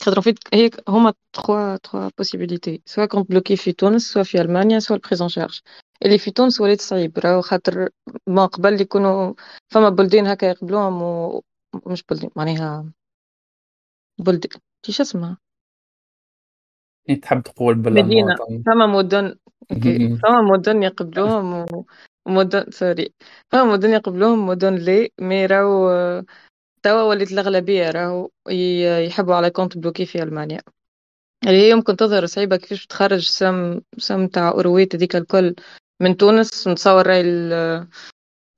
خاطر 0.02 0.20
في 0.20 0.34
هيك 0.54 0.90
هما 0.90 1.14
trois 1.32 1.76
trois 1.76 2.10
possibilités 2.18 2.82
soit 2.86 3.06
compte 3.06 3.30
bloqué 3.30 3.56
في 3.56 3.72
تونس 3.72 4.02
soit 4.12 4.22
في 4.22 4.40
المانيا 4.40 4.78
soit 4.78 4.96
ال 4.96 5.00
prise 5.00 5.20
en 5.20 5.28
charge 5.28 5.60
اللي 6.04 6.18
في 6.18 6.30
تونس 6.30 6.60
ولات 6.60 6.80
صعيب 6.80 7.18
راهو 7.18 7.40
خاطر 7.40 7.88
ما 8.26 8.46
قبل 8.46 8.80
يكونوا 8.80 9.34
فما 9.68 9.88
بلدان 9.88 10.26
هكا 10.26 10.46
يقبلوهم 10.46 11.02
ومش 11.82 12.04
بلدان 12.10 12.30
معناها 12.36 12.92
بلدان 14.18 14.60
كيش 14.82 15.00
اسمها 15.00 15.38
تحب 17.22 17.42
تقول 17.42 17.78
مدينة 17.78 18.36
فما 18.66 18.86
مدن 18.86 19.34
فما 20.22 20.42
مدن 20.42 20.82
يقبلوهم 20.82 21.66
ومدن 22.26 22.70
سوري 22.70 23.12
فما 23.50 23.64
مدن 23.64 23.90
يقبلوهم 23.90 24.46
مدن 24.46 24.74
لا 24.74 25.10
mais 25.20 25.46
راهو 25.46 26.22
توا 26.82 27.02
ولات 27.02 27.32
الأغلبية 27.32 27.90
راهو 27.90 28.30
يحبوا 29.06 29.34
على 29.34 29.50
compte 29.50 29.78
bloqué 29.78 30.06
في 30.06 30.22
ألمانيا. 30.22 30.60
اللي 31.46 31.56
هي 31.58 31.70
يمكن 31.70 31.96
تظهر 31.96 32.26
صعيبة 32.26 32.56
كيفاش 32.56 32.86
تخرج 32.86 33.28
somme 33.28 33.80
somme 33.98 34.26
تاع 34.28 34.48
أورويت 34.50 34.94
هذيك 34.94 35.16
الكل 35.16 35.54
من 36.00 36.16
تونس 36.16 36.68
نتصور 36.68 37.06
راهي 37.06 37.22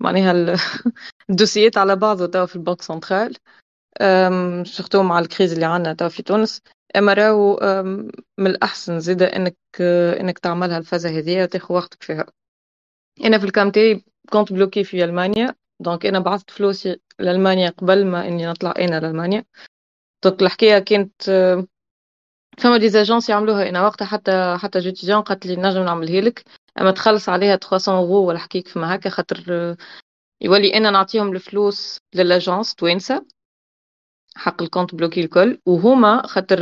معناها 0.00 0.32
الدوسيات 1.30 1.78
على 1.78 1.96
بعضه 1.96 2.26
توا 2.26 2.46
في 2.46 2.56
ال 2.56 2.60
banque 2.60 2.82
centrale. 2.82 3.36
surtout 4.66 5.02
مع 5.02 5.18
ال 5.18 5.24
crise 5.24 5.52
اللي 5.52 5.66
عندنا 5.66 5.94
توا 5.94 6.08
في 6.08 6.22
تونس. 6.22 6.60
أما 6.96 7.12
راهو 7.14 7.60
من 8.38 8.46
الأحسن 8.46 9.00
زيدا 9.00 9.36
إنك 9.36 9.56
إنك 10.20 10.38
تعملها 10.38 10.78
الفازة 10.78 11.18
هذه 11.18 11.42
وتاخذ 11.42 11.74
وقتك 11.74 12.02
فيها. 12.02 12.26
أنا 13.24 13.38
في 13.38 13.44
ال 13.44 13.51
cas 13.51 13.70
تاعي 13.70 14.04
compte 14.30 14.52
bloqué 14.52 14.84
في 14.84 15.04
ألمانيا. 15.04 15.54
donc 15.80 16.06
أنا 16.06 16.18
بعثت 16.18 16.50
فلوسي 16.50 17.00
لألمانيا 17.18 17.70
قبل 17.70 18.06
ما 18.06 18.28
إني 18.28 18.46
نطلع 18.46 18.74
أنا 18.78 19.00
لألمانيا. 19.00 19.44
donc 20.24 20.42
الحكاية 20.42 20.78
كانت 20.78 21.22
فما 22.58 22.76
des 22.76 22.88
agences 22.88 23.28
يعملوها. 23.28 23.68
أنا 23.68 23.82
وقتها 23.86 24.04
حتى 24.06 24.56
حتى 24.58 24.78
جيت 24.78 25.04
جون 25.04 25.22
قالت 25.22 25.46
لي 25.46 25.56
نجم 25.56 25.82
نعملها 25.84 26.20
لك. 26.20 26.44
أما 26.80 26.90
تخلص 26.90 27.28
عليها 27.28 27.56
300 27.56 27.98
اورو 27.98 28.28
ولا 28.28 28.38
حكيك 28.38 28.68
فما 28.68 28.94
هكا 28.94 29.10
خاطر 29.10 29.76
يولي 30.40 30.74
أنا 30.76 30.90
نعطيهم 30.90 31.32
الفلوس 31.32 31.98
لل 32.14 32.29
agence 32.29 32.74
توانسة 32.74 33.24
حق 34.36 34.62
ال 34.62 34.67
compte 34.67 34.94
bloqué 34.94 35.20
الكل. 35.20 35.60
وهما 35.66 36.26
خاطر 36.26 36.58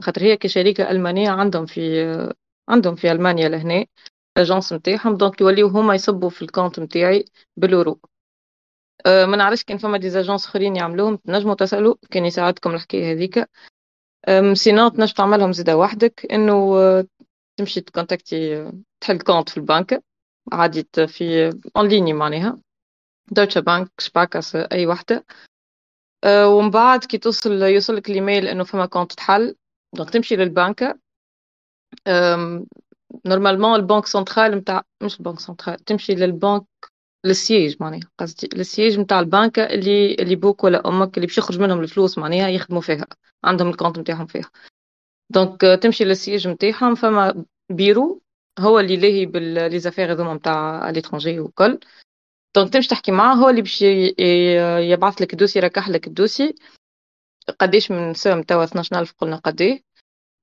خاطر 0.00 0.22
هي 0.22 0.36
كشركه 0.36 0.90
ألمانية 0.90 1.30
عندهم 1.30 1.66
في 1.66 2.34
عندهم 2.68 2.94
في 2.94 3.12
ألمانيا 3.12 3.48
لهنا 3.48 3.86
ال 4.36 4.41
agence 4.41 4.72
نتاعهم. 4.72 5.16
donc 5.16 5.40
يوليو 5.40 5.68
هما 5.68 5.94
يصبوا 5.94 6.30
في 6.30 6.42
ال 6.42 6.47
compte 6.47 6.80
نتاعي 6.80 7.24
بالورو 7.56 8.00
أه 9.06 9.26
ما 9.26 9.36
نعرفش 9.36 9.64
كان 9.64 9.78
فما 9.78 9.98
des 9.98 10.12
agences 10.12 10.46
آخرين 10.46 10.76
يعملوهم. 10.76 11.16
تنجموا 11.16 11.54
تسألوا 11.54 11.94
كان 12.10 12.24
يساعدكم 12.24 12.70
الحكاية 12.70 13.12
هذيك. 13.12 13.48
sinon 14.52 14.88
تنجم 14.88 15.14
تعملهم 15.14 15.52
زيدا 15.52 15.74
وحدك 15.74 16.26
إنه 16.32 16.74
تمشي 17.56 17.80
تكونتاكتي 17.80 18.70
تحل 19.00 19.18
compte 19.18 19.48
في 19.48 19.56
البنك. 19.56 20.04
عادي 20.52 20.88
في 21.06 21.58
en 21.76 21.88
ligne 21.88 22.12
معناها. 22.12 22.58
Deutsche 23.30 23.60
Bank 23.60 23.90
Sparkasse 23.98 24.56
أي 24.56 24.86
وحدة. 24.86 25.24
ومن 26.26 26.70
بعد 26.70 27.04
كي 27.04 27.18
توصل 27.18 27.62
يوصلك 27.62 28.10
الإيميل 28.10 28.48
إنه 28.48 28.64
فما 28.64 28.86
compte 28.86 29.12
تحل. 29.12 29.56
donc 29.94 30.10
تمشي 30.10 30.36
للبنك. 30.36 31.00
normalement 33.26 33.74
ال 33.74 33.79
banque 33.79 34.06
centrale 34.06 34.54
نتاع 34.54 34.82
مش 35.02 35.20
ال 35.20 35.23
banque 35.23 35.40
centrale 35.40 35.78
تمشي 35.78 36.14
للبنك 36.14 36.64
لل 37.24 37.39
siège 37.39 37.76
معناها. 37.80 38.00
قصدي 38.18 38.48
ال 38.54 38.61
siège 38.61 38.98
نتاع 38.98 39.20
البنك 39.20 39.58
اللي 39.58 40.14
اللي 40.14 40.36
بوك 40.36 40.64
ولا 40.64 40.88
أمك 40.88 41.16
اللي 41.16 41.26
باش 41.26 41.38
يخرج 41.38 41.60
منهم 41.60 41.80
الفلوس 41.80 42.18
معناها 42.18 42.48
يخدموا 42.48 42.80
فيها. 42.80 43.06
عندهم 43.44 43.68
ال 43.68 43.72
compte 43.72 43.98
نتاعهم 43.98 44.26
فيها. 44.26 44.50
donc 45.30 45.60
تمشي 45.60 46.04
لل 46.04 46.17
siège 46.17 46.48
نتاعهم 46.48 46.94
فما 46.94 47.44
بيرو 47.70 48.22
هو 48.58 48.80
اللي 48.80 48.96
لاهي 48.96 49.26
ب 49.26 49.78
les 49.78 49.87
affaires 49.87 50.12
هذوما 50.12 50.34
نتاع 50.34 50.90
l'étranger 50.90 51.40
وكل 51.40 51.78
دونك 52.56 52.72
تمشي 52.72 52.88
تحكي 52.88 53.12
معاه 53.12 53.34
هو 53.34 53.48
اللي 53.50 53.62
باش 53.62 53.82
يبعث 54.92 55.22
لك 55.22 55.32
الدوسي 55.32 55.58
يركح 55.58 55.88
لك 55.88 56.06
الدوسي. 56.06 56.54
قديش 57.60 57.90
من 57.90 58.14
سهم 58.14 58.42
توا؟ 58.42 58.64
12000 58.64 59.12
قلنا 59.18 59.36
قديه 59.36 59.80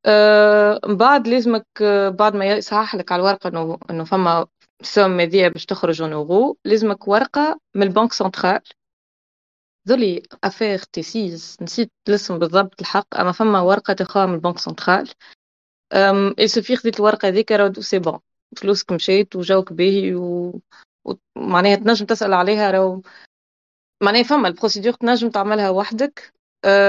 آه 0.06 0.80
من 0.88 0.98
بعد 0.98 1.28
لازمك 1.28 1.66
آه 1.82 2.10
بعد 2.10 2.36
ما 2.36 2.46
يصحح 2.46 2.96
لك 2.96 3.12
على 3.12 3.20
الورقة 3.20 3.48
انه 3.48 3.80
إنه 3.90 4.04
فما 4.04 4.48
سهم 4.84 5.20
هذيا 5.20 5.48
باش 5.48 5.66
تخرج 5.66 6.02
اون 6.02 6.56
لازمك 6.66 7.08
ورقة 7.08 7.60
من 7.76 7.84
البنك 7.84 8.14
سنترال. 8.14 8.62
ذولي 9.88 10.24
افير 10.44 10.80
تيسيز 10.80 11.58
نسيت 11.62 11.92
الاسم 12.08 12.40
بالضبط 12.40 12.82
الحق. 12.82 13.16
أما 13.20 13.32
فما 13.32 13.62
ورقة 13.62 13.94
تاخذها 13.94 14.26
من 14.26 14.34
البنك 14.34 14.58
سنترال. 14.58 15.10
اي 16.40 16.48
سوفي 16.48 16.76
خديت 16.76 17.00
الورقه 17.00 17.28
هذيك 17.28 17.52
راه 17.52 17.74
سي 17.80 18.00
بون 18.00 18.20
فلوسك 18.58 18.92
مشيت 18.92 19.36
وجوك 19.36 19.74
باهي 19.74 20.16
و... 20.16 20.60
ومعناها 21.36 21.76
تنجم 21.76 22.06
تسأل 22.06 22.34
عليها 22.34 22.72
راهو 22.72 23.02
معناها 24.04 24.24
فما 24.24 24.48
ال 24.48 24.52
procédure 24.52 24.94
تنجم 24.94 25.30
تعملها 25.30 25.70
وحدك. 25.70 26.34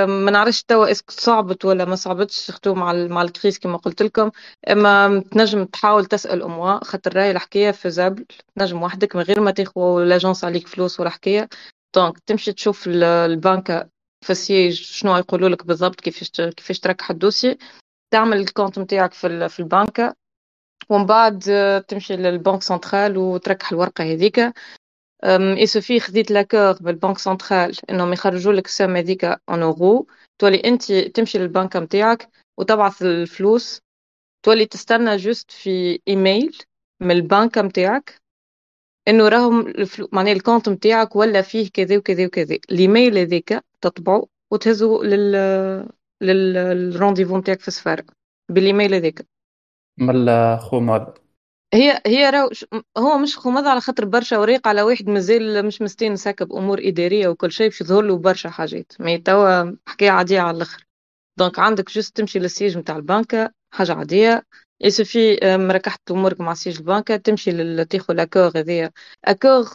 ما 0.06 0.30
نعرفش 0.30 0.62
توا 0.62 0.90
est-ce 0.90 1.03
que 1.03 1.10
صعبت 1.10 1.64
ولا 1.64 1.84
ما 1.84 1.96
صعبتش 1.96 2.34
surtout 2.34 2.74
مع 2.74 2.92
مع 2.92 3.22
ال 3.22 3.28
crise 3.28 3.58
كما 3.58 3.76
قلت 3.76 4.02
لكم. 4.02 4.30
أما 4.70 5.20
تنجم 5.30 5.64
تحاول 5.64 6.06
تسأل 6.06 6.42
اموا 6.42 6.84
خاطر 6.84 7.16
راهي 7.16 7.30
الحكاية 7.30 7.70
faisable 7.70 8.26
تنجم 8.56 8.82
وحدك 8.82 9.16
من 9.16 9.22
غير 9.22 9.40
ما 9.40 9.50
تاخذ 9.50 10.04
l'agence 10.04 10.44
عليك 10.44 10.68
فلوس 10.68 11.00
ولا 11.00 11.10
حكاية. 11.10 11.48
donc 11.94 12.18
تمشي 12.18 12.52
تشوف 12.52 12.84
البنكة 12.88 13.88
في 14.24 14.30
ال 14.30 14.37
siège 14.37 14.72
شنو 14.72 15.16
يقولوا 15.16 15.48
لك 15.48 15.66
بالضبط 15.66 16.00
كيفاش 16.00 16.30
كيفاش 16.30 16.80
تركح 16.80 17.10
ال 17.10 17.16
dossier 17.16 17.58
تعمل 18.10 18.36
ال 18.40 18.46
compte 18.46 18.78
نتاعك 18.78 19.12
في 19.12 19.48
في 19.48 19.60
البنكة 19.60 20.14
ومن 20.90 21.06
بعد 21.06 21.40
تمشي 21.88 22.16
لل 22.16 22.28
banque 22.28 22.62
centrale 22.62 23.16
وتركح 23.16 23.72
الورقة 23.72 24.04
هذيك 24.04 24.52
et 25.58 25.66
c'est 25.66 25.85
fait 25.85 26.00
خديت 26.00 26.30
l'accord 26.30 26.72
بال 26.72 26.84
banque 26.84 27.18
centrale 27.18 27.76
انهم 27.90 28.12
يخرجوا 28.12 28.52
لك 28.52 28.66
ال 28.66 28.71
somme 28.71 28.96
هذيك 28.96 29.24
en 29.24 29.62
euro 29.62 30.06
تولي 30.38 30.56
انت 30.56 30.92
تمشي 30.92 31.38
للبنكة 31.38 31.80
نتاعك 31.80 32.28
وتبعث 32.58 33.02
الفلوس 33.02 33.80
تولي 34.42 34.66
تستنى 34.66 35.16
juste 35.16 35.50
في 35.50 36.00
ايميل 36.08 36.58
من 37.00 37.10
البنكة 37.10 37.62
نتاعك 37.62 38.22
انه 39.08 39.28
راهم. 39.28 39.72
معناها 40.12 40.32
ال 40.32 40.37
compte 40.37 40.68
نتاعك 40.68 41.16
ولا 41.16 41.42
فيه 41.42 41.70
كذا 41.70 41.96
وكذا 41.96 42.26
وكذا 42.26 42.58
الايميل 42.70 43.18
هذاك 43.18 43.64
تطبعه 43.80 44.26
وتهزه 44.52 45.02
لل 45.02 45.32
لل 46.22 46.40
rendez-vous 46.40 47.38
نتاعك 47.38 47.60
في 47.60 47.68
السفاره 47.68 48.04
بالايميل 48.48 48.94
هذاك 48.94 49.26
مال 49.98 50.58
خومض 50.60 51.21
هي 51.74 52.02
هي 52.06 52.30
راهو 52.30 52.50
هو 52.98 53.18
مش 53.18 53.36
خومض 53.38 53.66
على 53.66 53.80
خاطر 53.80 54.04
برشا 54.04 54.38
وريق 54.38 54.68
على 54.68 54.82
واحد 54.82 55.08
مازال 55.08 55.66
مش 55.66 55.82
مستانس 55.82 56.28
هكا 56.28 56.44
بأمور 56.44 56.78
إدارية 56.88 57.28
وكل 57.28 57.52
شيء 57.52 57.68
باش 57.68 57.80
يظهر 57.80 58.02
له 58.02 58.18
برشا 58.18 58.50
حاجات. 58.50 58.92
mais 59.00 59.18
توا 59.18 59.76
حكاية 59.86 60.10
عادية 60.10 60.40
على 60.40 60.56
الآخر. 60.56 60.86
donc 61.38 61.58
عندك 61.58 61.90
juste 61.90 62.16
تمشي 62.16 62.38
لل 62.38 62.50
siège 62.50 62.78
نتاع 62.78 62.96
البنكة 62.96 63.52
حاجة 63.74 63.94
عادية. 63.94 64.46
et 64.80 64.91
c'est 64.91 65.17
fait 65.17 65.38
مركحت 65.44 66.10
أمورك 66.10 66.40
مع 66.40 66.54
siège 66.54 66.78
البنكة 66.78 67.16
تمشي 67.16 67.50
لتاخذ 67.52 68.14
l'accord 68.14 68.52
هذايا 68.56 68.90
accord 69.24 69.68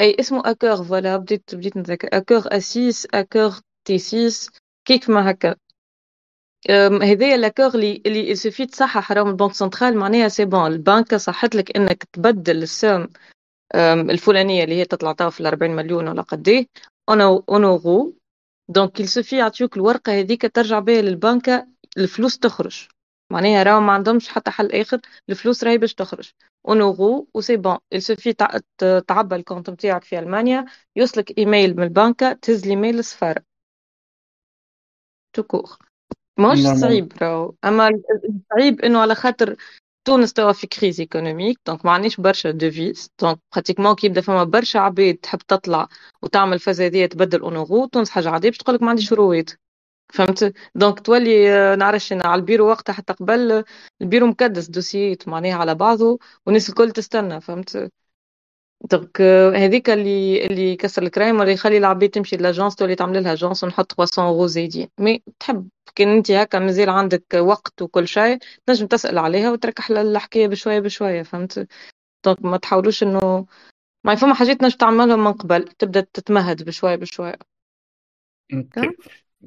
أي 0.00 0.16
اسمه 0.20 0.42
accord 0.50 0.84
voilà 0.84 1.16
بديت 1.16 1.54
بديت 1.54 1.76
نتذكر. 1.76 2.08
accord 2.12 2.42
اسيس 2.46 3.06
accord 3.14 3.52
تي 3.84 3.98
سيس 3.98 4.50
كيف 4.84 5.10
ما 5.10 5.30
هكا. 5.30 5.56
هذايا 7.02 7.36
l'accord 7.36 7.74
اللي 7.74 8.02
اللي 8.06 8.30
et 8.30 8.36
c'est 8.36 8.53
fait 8.53 8.66
تصحح 8.66 9.12
راهم 9.12 9.28
ال 9.28 9.31
banque 9.31 9.52
centrale 9.52 9.96
معناها 9.96 10.28
c'est 10.28 10.44
bon 10.44 10.66
البنكة 10.66 11.16
صحت 11.16 11.54
لك 11.54 11.76
إنك 11.76 12.04
تبدل 12.04 12.62
ال 12.62 12.70
somme 12.70 13.08
الفلانية 14.10 14.64
اللي 14.64 14.74
هي 14.74 14.84
تطلع 14.84 15.30
في 15.30 15.40
ال 15.40 15.46
40 15.46 15.70
مليون 15.76 16.08
ولا 16.08 16.22
قديه 16.22 16.66
en 17.08 17.64
euro 17.64 18.14
donc 18.68 18.89
et 18.89 19.00
c'est 19.00 19.20
fait 19.20 19.36
يعطيوك 19.38 19.76
الورقة 19.76 20.20
هذيك 20.20 20.54
ترجع 20.54 20.78
بها 20.78 21.02
للبنكة 21.02 21.66
الفلوس 21.98 22.38
تخرج. 22.38 22.88
معناها 23.32 23.62
راهو 23.62 23.80
ما 23.80 23.92
عندهمش 23.92 24.28
حتى 24.28 24.50
حل 24.50 24.72
آخر 24.72 25.00
الفلوس 25.30 25.64
راهي 25.64 25.78
باش 25.78 25.94
تخرج. 25.94 26.30
en 26.68 26.80
euro 26.80 27.28
و 27.34 27.38
c'est 27.38 27.56
bon 27.56 27.78
c'est 27.92 28.14
fait 28.14 28.32
تعبى 29.08 29.36
ال 29.36 29.41
compte 29.41 29.70
نتاعك 29.70 30.04
في 30.04 30.18
ألمانيا. 30.18 30.64
يوصلك 30.96 31.38
إيميل 31.38 31.76
من 31.76 31.82
البنكه 31.82 32.32
تهز 32.32 32.64
الإيميل 32.64 32.96
للسفاره 32.96 33.42
tout 35.32 35.57
court 35.57 35.89
ماهوش 36.40 36.58
صعيب 36.80 37.12
راهو 37.22 37.54
أما 37.64 37.88
الصعيب 38.24 38.80
إنه 38.80 38.98
على 39.00 39.14
خاطر 39.14 39.56
تونس 40.04 40.32
توا 40.32 40.52
في 40.52 40.66
crise 40.66 41.00
économique 41.00 41.58
donc 41.66 41.84
ما 41.86 41.92
عندناش 41.92 42.16
برشا 42.20 42.50
devises 42.50 43.10
donc 43.20 43.38
pratiquement 43.54 43.94
كي 43.94 44.06
يبدا 44.06 44.20
فما 44.20 44.44
برشا 44.44 44.78
عباد 44.80 45.14
تحب 45.16 45.38
تطلع 45.38 45.88
وتعمل 46.22 46.58
فازة 46.58 46.79
هذيا 46.79 47.06
تبدل 47.06 47.40
en 47.40 47.56
euro 47.56 47.86
تونس 47.86 48.10
حاجة 48.10 48.30
عادية 48.30 48.48
باش 48.48 48.58
تقول 48.58 48.76
لك 48.76 48.82
ما 48.82 48.90
عنديش 48.90 49.12
أوروات. 49.12 49.50
فهمت؟ 50.14 50.54
donc 50.74 51.00
تولي 51.00 51.52
آه، 51.54 51.76
نعرفش 51.76 52.12
على 52.12 52.34
البيرو 52.40 52.68
وقتها 52.68 52.92
حتى 52.92 53.12
قبل 53.12 53.64
البيرو 54.02 54.26
مكدس 54.26 54.66
دوسيات 54.68 55.28
معناها 55.28 55.54
على 55.54 55.74
بعضه 55.74 56.18
والناس 56.46 56.68
الكل 56.70 56.92
تستنى 56.92 57.40
فهمت؟ 57.40 57.90
donc 58.84 59.20
آه، 59.20 59.50
هذيك 59.50 59.90
اللي 59.90 60.46
اللي 60.46 60.76
كسر 60.76 61.02
الكرايم 61.02 61.40
ولا 61.40 61.52
يخلي 61.52 61.78
العباد 61.78 62.08
تمشي 62.10 62.36
l'agence 62.36 62.76
تولي 62.76 62.94
تعمل 62.94 63.22
لها 63.22 63.32
agence 63.32 63.64
ونحط 63.64 63.92
300 63.92 64.28
أورو 64.28 64.46
زايدين. 64.46 64.88
mais 64.98 65.22
تحب 65.40 65.68
كان 65.94 66.08
أنت 66.08 66.30
هكا 66.30 66.58
مازال 66.58 66.90
عندك 66.90 67.24
وقت 67.34 67.82
وكل 67.82 68.08
شيء 68.08 68.38
تنجم 68.66 68.86
تسأل 68.86 69.18
عليها 69.18 69.52
وتركح 69.52 69.90
الحكاية 69.90 70.46
بشوية 70.48 70.80
بشوية 70.80 71.22
فهمت؟ 71.22 71.68
donc 72.24 72.44
ما 72.44 72.56
تحاولوش 72.56 73.02
انه 73.02 73.46
ما 74.04 74.14
فما 74.14 74.34
حاجات 74.34 74.62
نجم 74.62 74.76
تعملهم 74.78 75.24
من 75.24 75.32
قبل 75.32 75.64
تبدأ 75.64 76.00
تتمهد 76.00 76.62
بشوية 76.64 76.96
بشوية. 76.96 77.38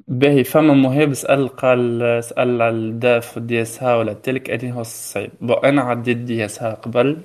باهي 0.08 0.44
فما 0.44 0.74
مهاب 0.74 1.14
سأل 1.14 1.48
قال 1.48 2.00
سأل 2.24 2.62
على 2.62 2.76
الداف 2.76 3.36
والدي 3.36 3.62
اس 3.62 3.82
ها 3.82 3.96
ولا 3.96 4.12
تلك 4.12 4.50
أني 4.50 4.72
هو 4.72 4.80
الصعيب. 4.80 5.30
بو 5.40 5.52
أنا 5.54 5.82
عديت 5.82 6.16
دي 6.16 6.44
اس 6.44 6.62
ها 6.62 6.74
قبل. 6.74 7.20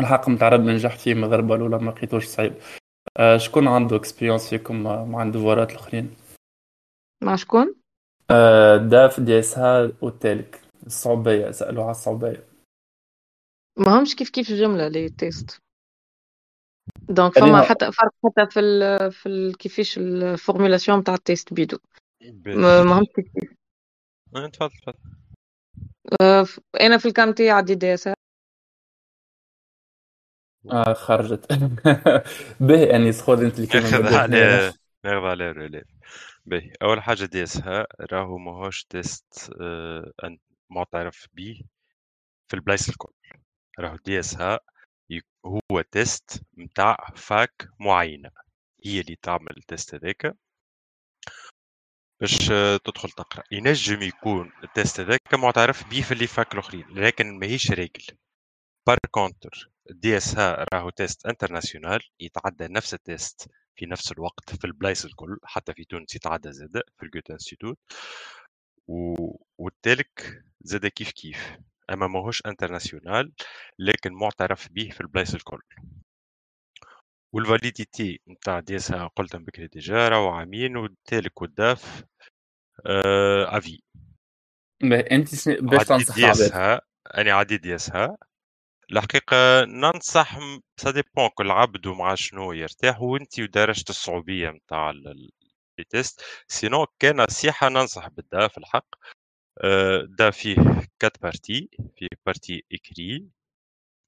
الحق 0.00 0.28
متعرب 0.28 0.60
نجحت 0.60 1.00
فيه 1.00 1.14
مغربل 1.14 1.62
ولا 1.62 1.78
ما 1.78 1.90
لقيتوش 1.90 2.26
صعيب. 2.26 2.54
أه 3.16 3.36
شكون 3.36 3.68
عنده 3.68 3.96
اكسبيريونس 3.96 4.50
فيكم 4.50 4.82
مع 5.10 5.22
الدفورات 5.22 5.70
الآخرين؟ 5.70 6.16
مع 7.24 7.36
شكون؟ 7.36 7.74
أه 8.30 8.76
داف 8.76 9.20
دي 9.20 9.38
اس 9.38 9.58
ها 9.58 9.92
والتالك. 10.02 10.60
الصعوبية 10.86 11.50
سألوا 11.50 11.82
على 11.82 11.90
الصعوبية. 11.90 12.44
ما 13.78 13.98
همش 13.98 14.14
كيف 14.14 14.30
كيف 14.30 14.50
الجملة 14.50 14.88
لي 14.88 15.08
تيست. 15.08 15.58
دونك 17.08 17.38
فما 17.38 17.62
حتى 17.62 17.92
فرق 17.92 18.12
حتى 18.24 18.50
في 18.50 18.60
ال 18.60 19.12
في 19.12 19.26
ال 19.26 19.56
كيفاش 19.56 19.98
الفورمولاسيون 19.98 20.98
نتاع 20.98 21.14
التيست 21.14 21.54
بيدو. 21.54 21.78
ما 22.46 22.98
همش 22.98 23.06
كيف 23.16 23.54
آه، 24.36 24.46
تفضل 24.46 24.70
تفضل. 24.70 24.98
آه، 26.22 26.46
أنا 26.80 26.98
في 26.98 27.08
الكام 27.08 27.32
تاعي 27.32 27.50
عدي 27.50 27.74
دي 27.74 27.94
اس 27.94 28.08
آه 30.72 30.92
خرجت. 30.92 31.52
باهي 32.60 32.96
اني 32.96 33.12
خذ 33.12 33.44
انت 33.44 33.56
اللي 33.56 33.66
كلمه 33.66 33.90
ناخذ 33.90 34.14
عليه 34.14 34.72
ناخذ 35.04 35.26
عليه 35.26 35.50
relève 35.50 35.84
باهي 36.46 36.72
أول 36.82 37.02
حاجة 37.02 37.24
DSH 37.24 37.86
راهو 38.12 38.38
ماهوش 38.38 38.84
test 38.84 39.50
آه 39.60 40.12
معترف 40.70 41.26
به 41.32 41.62
في 42.48 42.54
البلايص 42.56 42.88
الكل. 42.88 43.12
راهو 43.78 43.96
DSH 43.96 44.60
هو 45.46 45.80
test 45.80 46.42
متاع 46.54 46.96
fac 47.16 47.68
معينة. 47.80 48.30
هي 48.84 49.00
اللي 49.00 49.16
تعمل 49.22 49.54
ال 49.56 49.64
test 49.64 49.94
هذاك. 49.94 50.36
باش 52.20 52.38
تدخل 52.84 53.10
تقرأ. 53.10 53.42
ينجم 53.52 54.02
يكون 54.02 54.52
ال 54.64 54.71
test 54.71 55.00
هذاك 55.00 55.34
معترف 55.34 55.90
به 55.90 56.00
في 56.02 56.12
ال 56.12 56.15
les 56.15 56.26
facs 56.26 56.54
الأخرين 56.54 56.84
لكن 56.90 57.38
ماهيش 57.38 57.70
règle 57.70 58.04
par 58.86 58.98
contre 59.10 59.70
DSH 59.90 60.64
راهو 60.74 60.90
test 60.90 61.26
international 61.26 62.00
يتعدى 62.20 62.68
نفس 62.68 62.94
ال 62.94 63.05
test 63.05 63.50
في 63.76 63.86
نفس 63.86 64.12
الوقت 64.12 64.56
في 64.56 64.64
البلايص 64.64 65.04
الكل 65.04 65.38
حتى 65.44 65.74
في 65.74 65.84
تونس 65.84 66.14
يتعدى 66.16 66.52
زاد 66.52 66.82
في 66.98 67.02
ال 67.06 67.09
Goethe 67.09 67.30
Institut 67.30 67.78
و... 68.88 69.14
وال 69.58 69.87
telc 69.87 70.44
زاد 70.60 70.86
كيف 70.86 71.10
كيف؟ 71.10 71.56
أما 71.92 72.06
ماهوش 72.06 72.42
international 72.46 73.32
لكن 73.78 74.12
معترف 74.12 74.68
به 74.70 74.90
في 74.90 75.00
البلايص 75.00 75.34
الكل. 75.34 75.62
وال 77.32 77.50
validité 77.50 78.20
نتاع 78.28 78.60
DSH 78.60 79.06
قلتهم 79.06 79.44
بكري 79.44 79.66
déjà 79.66 80.08
راهو 80.08 80.28
عامين 80.28 80.76
وال 80.76 80.98
telc 80.98 81.42
وال 81.42 81.67
DaF 81.67 82.04
آه 82.86 83.58
à 83.58 83.64
vie 83.64 83.82
أنت 84.82 85.48
باش 85.48 85.86
تنصح 85.86 86.80
أنا 87.14 87.32
عديت 87.32 87.60
DSH 87.60 88.16
الحقيقة 88.94 89.64
ننصح 89.64 90.38
ça 90.76 90.90
dépend 90.90 91.28
كل 91.34 91.50
عبد 91.50 91.86
ومع 91.86 92.14
شنو 92.14 92.52
يرتاح 92.52 93.02
وانت 93.02 93.40
ودرجة 93.40 93.84
الصعوبية 93.90 94.50
متاع 94.50 94.92
ال 95.78 95.86
test 95.86 96.20
سينو 96.48 96.86
كان 96.98 97.16
نصيحة 97.20 97.68
ننصح 97.68 98.08
بال 98.08 98.48
DaF 98.48 98.58
الحق. 98.58 98.86
آه، 99.64 100.06
DaF 100.18 100.30
فيه 100.30 100.56
quatre 101.00 101.22
parties 101.22 101.70
فيه 101.96 102.08
partie 102.26 102.64
écrit 102.72 103.28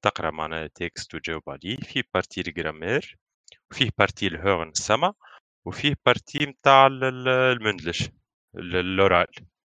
تقرأ 0.04 0.30
معنا 0.30 0.66
texte 0.66 1.14
وتجاوب 1.14 1.42
عليه. 1.48 1.76
فيه 1.76 2.02
partie 2.14 2.40
ال 2.40 2.48
grammaire 2.48 3.18
وفيه 3.72 3.90
partie 3.98 4.26
ال 4.26 4.33
Hören 4.33 4.68
السمع 4.68 5.12
وفيه 5.66 5.96
partie 6.06 6.46
متاع 6.46 6.86
ال 6.86 7.00
mündlich 7.00 8.10
l'oral 8.56 9.26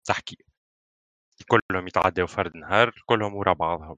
تحكي 0.05 0.37
كلهم 1.49 1.89
يتعداو 1.89 2.27
فرد 2.27 2.57
نهار 2.57 2.93
كلهم 3.07 3.35
ورا 3.35 3.53
بعضهم. 3.53 3.97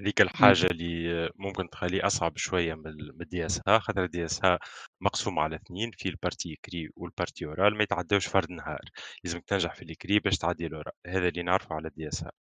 هذيك 0.00 0.20
الحاجة 0.20 0.66
اللي 0.66 1.30
ممكن 1.36 1.70
تخليه 1.70 2.06
أصعب 2.06 2.36
شوية 2.36 2.74
من 2.74 2.86
ال 3.22 3.46
DSH 3.46 3.78
خاطر 3.78 4.04
ال 4.04 4.24
DSH 4.24 4.58
مقسوم 5.00 5.38
على 5.38 5.56
اثنين 5.56 5.90
في 5.90 6.08
ال 6.08 6.15
partie 6.15 6.58
écrit 6.64 6.90
وال 6.96 7.08
partie 7.08 7.46
orale 7.46 7.76
ما 7.76 7.82
يتعداوش 7.82 8.26
فرد 8.26 8.50
نهار. 8.50 8.80
لازمك 9.24 9.44
تنجح 9.44 9.74
في 9.74 9.82
ال 9.82 9.88
écrit 9.88 10.18
باش 10.18 10.38
تعدي 10.38 10.66
ال 10.66 10.70
oral. 10.70 10.92
هذا 11.06 11.28
اللي 11.28 11.42
نعرفه 11.42 11.74
على 11.74 11.88
ال 11.88 12.08
DSH 12.08 12.32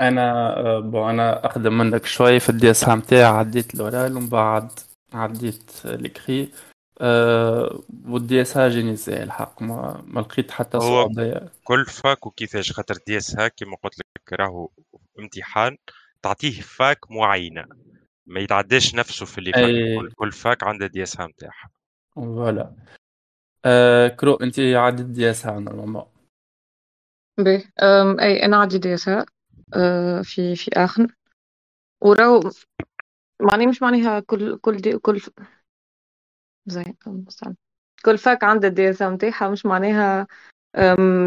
أنا 0.00 0.80
bon 0.80 1.10
أنا 1.10 1.44
اقدم 1.46 1.78
منك 1.78 2.06
شوي 2.06 2.40
في 2.40 2.48
ال 2.48 2.70
DSH 2.70 2.94
نتاعي 2.96 3.24
عديت 3.24 3.74
ال 3.74 3.82
oral 3.82 4.16
ومن 4.16 4.28
بعد 4.28 4.70
عديت 5.12 5.70
ال 5.84 5.95
écrit 5.95 6.52
أه 7.00 7.80
وال 8.06 8.42
DSH 8.42 8.68
جيني 8.68 8.96
زي 8.96 9.22
الحق 9.22 9.62
ما, 9.62 10.04
ما 10.06 10.20
لقيت 10.20 10.50
حتى 10.50 10.80
صعوبة. 10.80 11.50
كل 11.64 11.84
fac 11.86 12.26
وكيفاش؟ 12.26 12.72
خاطر 12.72 12.94
DSH 13.06 13.48
كيما 13.48 13.76
قلت 13.82 13.98
لك 13.98 14.32
راهو 14.32 14.70
امتحان 15.18 15.76
تعطيه 16.26 16.60
fac 16.60 17.10
معينة 17.10 17.66
ما 18.26 18.40
يتعداش 18.40 18.94
نفسه 18.94 19.26
في 19.26 19.38
ال 19.38 19.41
les 19.41 19.52
facs 19.52 19.64
أي... 19.64 20.10
كل 20.14 20.32
fac 20.32 20.62
عنده 20.64 20.86
DSH 20.86 21.26
نتاعها 21.26 21.70
voilà. 22.16 22.72
أه 23.64 24.08
crois 24.08 24.34
انت 24.34 24.58
عدت 24.58 25.04
DSH 25.04 25.46
normalement 25.46 26.04
بي 27.38 27.70
أي 28.20 28.44
أنا 28.44 28.56
عندي 28.56 28.78
دي 28.78 28.94
إس 28.94 29.08
ها 29.08 29.26
أه 29.74 30.22
في 30.22 30.56
في 30.56 30.70
آخر. 30.76 31.14
وراو 32.00 32.40
معني 33.42 33.66
مش 33.66 33.82
معناها 33.82 34.20
كل 34.20 34.58
كل 34.58 34.76
دي 34.76 34.98
كل 34.98 35.20
زي 36.66 36.84
كل 38.04 38.18
فاك 38.18 38.44
عندها 38.44 38.70
الدي 38.70 38.90
إس 38.90 39.02
ها 39.02 39.10
نتاعها 39.10 39.48
مش 39.48 39.66
معناها 39.66 40.26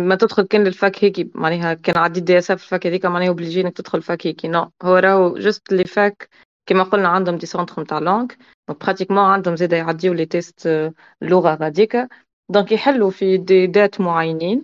ما 0.08 0.16
تدخل 0.16 0.44
كان 0.44 0.64
للفاك 0.64 1.04
هيك 1.04 1.36
معناها 1.36 1.74
كان 1.74 1.98
عدي 1.98 2.20
دي 2.20 2.38
اس 2.38 2.52
اف 2.52 2.64
الفاك 2.64 2.88
هذيك 2.88 3.06
معناها 3.06 3.28
اوبليجي 3.30 3.62
إنك 3.62 3.78
تدخل 3.78 4.02
فاك 4.02 4.28
هيك 4.28 4.46
نو 4.46 4.72
هو 4.84 4.96
راهو 4.96 5.38
جست 5.38 5.74
لي 5.74 5.84
فاك 5.84 6.30
كما 6.66 6.84
قلنا 6.84 7.08
عندهم 7.08 7.38
دي 7.38 7.46
سونتر 7.46 7.82
نتاع 7.82 8.00
لونغ 8.00 8.28
براتيكمون 8.68 9.24
عندهم 9.24 9.56
زاده 9.56 9.78
يعديو 9.78 10.14
لي 10.14 10.26
تيست 10.26 10.92
اللغة 11.22 11.56
غاديك 11.56 11.98
donc 12.50 12.72
يحلوا 12.72 13.10
في 13.12 13.38
دي 13.38 13.68
دات 13.68 14.02
معينين. 14.02 14.64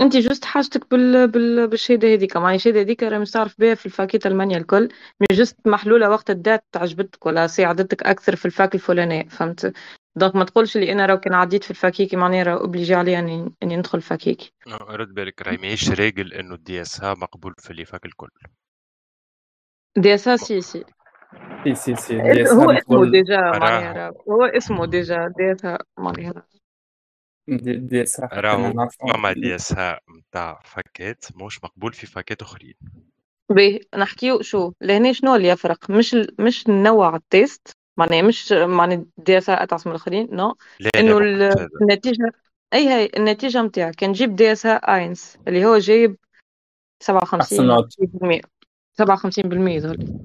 أنت 0.00 0.16
juste 0.16 0.44
حاجتك 0.44 0.90
بال... 0.90 1.28
بال... 1.28 1.68
بالشهادة 1.68 2.08
هذيك. 2.14 2.36
معناها 2.36 2.54
الشهادة 2.54 2.80
هذيك 2.80 3.02
راه 3.02 3.18
مش 3.18 3.30
تعرف 3.30 3.60
بها 3.60 3.74
في 3.74 3.86
الفاكات 3.86 4.26
المانيا 4.26 4.58
الكل. 4.58 4.88
mais 5.20 5.26
juste 5.36 5.56
محلولة 5.66 6.10
وقت 6.10 6.30
ال 6.30 6.37
date 6.37 6.64
عجبتك 6.76 7.26
ولا 7.26 7.46
ساعدتك 7.46 8.02
أكثر 8.02 8.36
في 8.36 8.44
ال 8.46 8.53
fac 8.53 8.74
الفلانية. 8.74 9.28
فهمت؟ 9.28 9.72
donc 10.18 10.36
ما 10.36 10.44
تقولش 10.44 10.76
لي 10.76 10.92
أنا 10.92 11.06
راه 11.06 11.16
كان 11.16 11.34
عديت 11.34 11.64
في 11.64 11.70
ال 11.70 11.76
fac 11.76 11.93
هيكي 11.93 12.16
معناها 12.16 12.42
راه 12.42 12.60
obligé 12.60 12.94
عليا 12.94 13.18
اني 13.18 13.52
أني 13.62 13.76
ندخل 13.76 14.00
fac 14.00 14.22
هيكي 14.22 14.52
رد 14.88 15.14
بالك 15.14 15.42
راهي 15.42 15.56
ماهيش 15.56 15.90
règle 15.90 16.32
إنه 16.32 16.54
ال 16.54 16.80
DSH 16.80 17.14
مقبول 17.14 17.54
في 17.58 17.70
ال 17.70 17.73
les 17.73 17.84
facs 17.84 18.04
الكل. 18.06 18.28
DSH 19.96 20.28
si 20.28 20.60
si. 20.60 20.84
si 21.64 21.74
si 21.74 21.94
si 21.96 22.20
هو 22.50 22.70
اسمه 22.70 23.10
déjà 23.10 23.40
معناها 23.40 24.12
هو 24.28 24.44
اسمه 24.44 24.86
ديجا 24.86 25.32
دي 25.38 25.52
إس 25.52 25.64
ها 25.64 25.78
معناها 25.98 26.46
DSH. 27.48 28.28
راهو 28.32 28.88
فما 28.88 29.32
DSH 29.32 30.00
نتاع 30.18 30.60
فاكات 30.64 31.24
مش 31.36 31.64
مقبول 31.64 31.92
في 31.92 32.06
فاكات 32.06 32.42
أخرين. 32.42 32.74
باهي 33.50 33.80
نحكيو 33.96 34.42
شو 34.42 34.72
لهنا 34.80 35.12
شنو 35.12 35.34
اللي 35.34 35.48
يفرق؟ 35.48 35.90
مش 35.90 36.16
مش 36.40 36.68
نوع 36.68 37.16
ال 37.16 37.28
test 37.28 37.77
معناها 37.98 38.22
مش 38.22 38.52
معناها 38.52 39.04
DSH 39.18 39.50
أتعس 39.50 39.86
من 39.86 39.92
الآخرين 39.92 40.28
non. 40.32 40.56
إنه 40.96 41.18
النتيجة 41.82 42.32
أي 42.74 42.88
هي 42.88 43.10
النتيجة 43.16 43.62
نتاعك 43.62 43.94
كان 43.94 44.12
جيب 44.12 44.36
DS 44.36 44.66
eins 44.66 45.38
اللي 45.48 45.64
هو 45.64 45.78
جايب 45.78 46.16
57 47.02 47.90
57% 48.94 49.68
يظهر 49.68 49.96
لي 49.96 50.18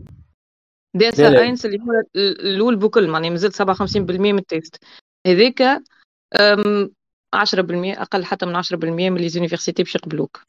DS 0.96 1.20
eins 1.20 1.66
اللي 1.66 1.80
هو 1.80 2.04
الأول 2.16 2.76
بكل 2.76 3.08
معناها 3.08 3.30
مازال 3.30 3.54
57% 3.54 4.34
من 4.34 4.38
ال 4.38 4.46
test. 4.46 4.84
هذاك 5.28 5.84
10% 7.36 8.02
أقل 8.02 8.26
حتى 8.26 8.46
من 8.46 8.56
10% 8.56 9.10
من 9.10 9.18
les 9.18 9.30
universités 9.30 9.84
باش 9.84 9.96
يقبلوك. 9.96 10.42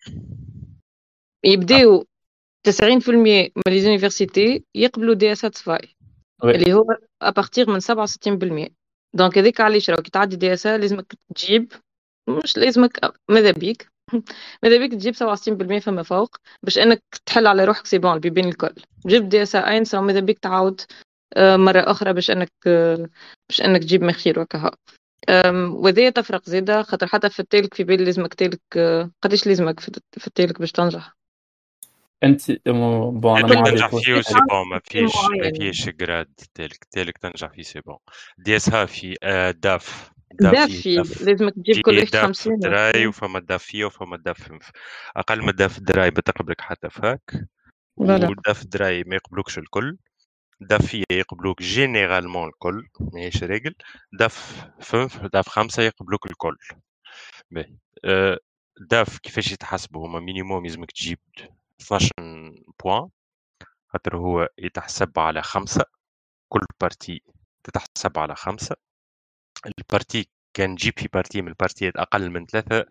يبداو 1.44 2.06
90% 2.68 3.50
من 3.56 3.62
les 3.68 3.80
universités 3.80 4.64
يقبلوا 4.74 5.14
DS 5.14 5.46
اللي 6.50 6.72
هو 6.74 6.86
à 7.22 7.29
partir 7.29 7.70
من 7.70 7.80
67% 7.80 8.68
donc 9.14 9.38
هذيك 9.38 9.60
علاش 9.60 9.90
راهو 9.90 10.02
كي 10.02 10.10
تعدي 10.10 10.36
DS 10.36 10.66
لازمك 10.66 11.14
تجيب 11.34 11.72
مش 12.28 12.56
لازمك 12.58 13.00
ماذا 13.30 13.50
بيك؟ 13.50 13.88
ماذا 14.62 14.78
بيك 14.78 14.92
تجيب 14.92 15.14
67% 15.14 15.78
فما 15.80 16.02
فوق 16.02 16.36
باش 16.62 16.78
إنك 16.78 17.02
تحل 17.26 17.46
على 17.46 17.64
روحك 17.64 17.86
c'est 17.86 17.98
bon 17.98 18.12
البيبان 18.14 18.48
الكل. 18.48 18.74
جيب 19.06 19.28
DS 19.28 19.56
eins 19.56 20.00
ماذا 20.02 20.20
بيك 20.20 20.38
تعاود 20.38 20.80
آه، 21.36 21.56
مرة 21.56 21.80
أخرى 21.90 22.12
باش 22.12 22.30
أنك 22.30 22.52
باش 23.48 23.60
أنك 23.64 23.82
تجيب 23.82 24.02
من 24.02 24.12
خير 24.12 24.40
وكهو. 24.40 24.70
وذي 25.84 26.10
تفرق 26.10 26.48
زيادة 26.50 26.82
خاطر 26.82 27.06
حتى 27.06 27.30
في 27.30 27.40
ال 27.40 27.47
telc 27.47 27.74
في 27.74 27.84
بالي 27.84 28.04
لازمك 28.04 28.34
telc 28.34 28.60
آه، 28.76 29.10
قديش 29.22 29.46
لازمك 29.46 29.80
في 30.18 30.26
ال 30.26 30.33
telc 30.33 30.58
باش 30.60 30.72
تنجح؟ 30.72 31.16
انت 32.22 32.50
bon 32.66 33.38
أنا 33.38 33.46
ما 33.60 33.70
تنجح 33.70 33.88
فيه 33.88 34.20
c'est 34.20 34.34
bon 34.50 34.68
ما 34.68 34.80
فيش 34.84 35.12
ما 35.42 35.52
فيش 35.58 35.88
grade 35.88 36.32
telc 36.54 36.84
telc 36.84 37.18
تنجح 37.18 37.48
فيه 37.48 37.62
c'est 37.62 37.80
bon 37.80 37.96
DSH 38.38 38.86
في 38.86 39.16
DaF 39.62 40.10
DaF 40.40 40.70
vier 40.70 40.94
لازمك 41.20 41.54
تجيب 41.54 41.84
كل 41.84 41.98
واحد 41.98 42.16
50 42.16 42.58
drei 42.58 43.06
وفما 43.06 43.40
DaF 43.40 43.62
vier 43.62 43.84
وفما 43.84 44.16
DaF 44.16 44.52
أقل 45.16 45.42
من 45.42 45.52
DaF 45.52 45.80
drei 45.80 46.10
بتقبلك 46.10 46.60
حتى 46.60 46.90
fac 46.90 47.46
و 47.96 48.13
DaF 48.13 48.64
drei 48.66 49.04
ما 49.06 49.14
يقبلوكش 49.14 49.58
الكل 49.58 49.96
DaF 50.60 50.86
vier 50.86 51.04
يقبلوك 51.12 51.62
généralement 51.62 52.48
الكل 52.48 52.88
ماهيش 53.00 53.44
règle 53.44 53.74
DaF 54.12 54.66
fünf 54.80 55.26
DaF 55.26 55.48
خمسة 55.48 55.82
يقبلوك 55.82 56.26
الكل 56.26 56.56
باهي 57.50 57.76
DaF 58.80 59.18
كيفاش 59.18 59.52
يتحسبوا 59.52 60.06
هما 60.06 60.20
minimum 60.20 60.66
لازمك 60.66 60.90
تجيب 60.90 61.18
12 61.80 62.10
points 62.84 63.08
خاطر 63.88 64.16
هو 64.16 64.48
يتحسب 64.58 65.18
على 65.18 65.42
خمسة 65.42 65.84
كل 66.48 66.60
partie 66.80 67.22
تتحسب 67.64 68.18
على 68.18 68.34
خمسة 68.34 68.76
ال 69.66 69.75
partie 69.75 70.28
كان 70.54 70.76
تجيب 70.76 70.98
في 70.98 71.08
partie 71.12 71.42
من 71.42 71.48
البارتيات 71.48 71.96
أقل 71.96 72.30
من 72.30 72.46
ثلاثة 72.46 72.86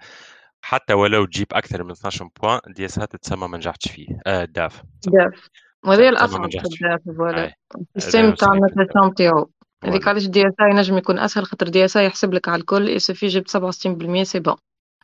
حتى 0.62 0.94
ولو 0.94 1.26
تجيب 1.26 1.48
أكثر 1.54 1.84
من 1.84 1.92
12 1.92 2.30
points 2.42 2.60
DS 2.68 2.96
تتسمى 2.96 3.48
ما 3.48 3.58
نجحتش 3.58 3.92
فيه 3.92 4.08
آه 4.28 4.46
داف 4.46 4.82
داف 5.08 5.50
وهذه 5.86 6.10
الأصعب 6.10 6.52
في 6.52 6.58
ال 6.58 6.73
DaF 6.73 7.18
voilà 7.18 7.54
ال 7.96 8.01
système 8.01 8.34
تاع 8.34 8.54
ال 8.54 8.60
notation 8.60 9.08
نتاعو 9.08 9.52
هذيك 9.84 10.08
علاش 10.08 10.28
DS 10.28 10.54
ينجم 10.72 10.98
يكون 10.98 11.20
أسهل 11.20 11.46
خاطر 11.46 11.68
DS 11.70 11.96
يحسب 11.96 12.34
لك 12.34 12.50
على 12.50 12.60
الكل 12.60 12.90
ça 12.90 12.99
suffit 12.99 13.28
جبت 13.28 13.58
67% 13.58 14.22
c'est 14.24 14.40
bon 14.40 14.56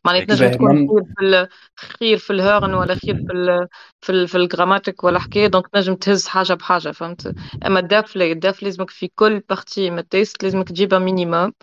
معناتها 0.05 0.35
تنجم 0.35 0.51
تكون 0.51 1.03
خير 1.19 1.47
في 1.75 1.87
خير 1.99 2.17
في 2.17 2.33
ال 2.33 2.40
Hören 2.40 2.73
ولا 2.73 2.95
خير 2.95 3.15
في 3.15 3.33
ال 3.33 3.67
في 4.01 4.11
ال 4.11 4.27
في 4.27 4.37
ال 4.37 4.44
Grammatik 4.44 5.03
ولا 5.03 5.19
حكاية 5.19 5.47
donc 5.47 5.67
تنجم 5.67 5.95
تهز 5.95 6.27
حاجة 6.27 6.53
بحاجة 6.53 6.91
فهمت؟ 6.91 7.35
أما 7.65 7.79
ال 7.79 7.88
DaF 7.88 8.15
لا 8.15 8.25
ال 8.25 8.35
DaF 8.35 8.63
لازمك 8.63 8.89
في 8.89 9.11
كل 9.15 9.39
partie 9.39 9.89
من 9.89 9.99
ال 9.99 10.08
test 10.08 10.43
لازمك 10.43 10.67
تجيبها 10.69 10.99
minimum 10.99 11.53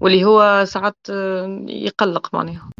واللي 0.00 0.24
هو 0.24 0.64
ساعات 0.64 0.96
يقلق 1.68 2.34
معناها. 2.34 2.70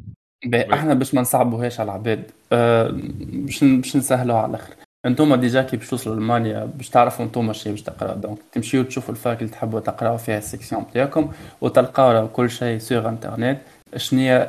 إحنا 0.55 0.95
باش 0.95 1.15
ما 1.15 1.21
نصعبوهاش 1.21 1.81
على 1.81 1.91
العباد 1.91 2.31
أه 2.53 2.91
باش 3.21 3.65
باش 3.65 3.97
نسهلوها 3.97 4.39
على 4.39 4.51
الآخر. 4.51 4.75
أنتم 5.07 5.35
déjà 5.35 5.63
كي 5.63 5.77
باش 5.77 5.91
توصلوا 5.91 6.15
لألمانيا 6.15 6.65
باش 6.65 6.89
تعرفوا 6.89 7.25
أنتم 7.25 7.53
شيء 7.53 7.73
باش 7.73 7.83
تقراو 7.83 8.17
donc 8.17 8.39
تمشيو 8.53 8.83
تشوفوا 8.83 9.15
ال 9.15 9.21
fac 9.21 9.39
اللي 9.39 9.53
تحبوا 9.53 9.81
تقراو 9.81 10.17
فيها 10.17 10.39
ال 10.39 10.44
section 10.44 10.83
نتاعكم 10.83 11.33
وتلقاو 11.61 12.29
كل 12.29 12.51
شيء 12.51 12.79
sur 12.79 13.09
internet 13.09 13.59
شنو 13.97 14.47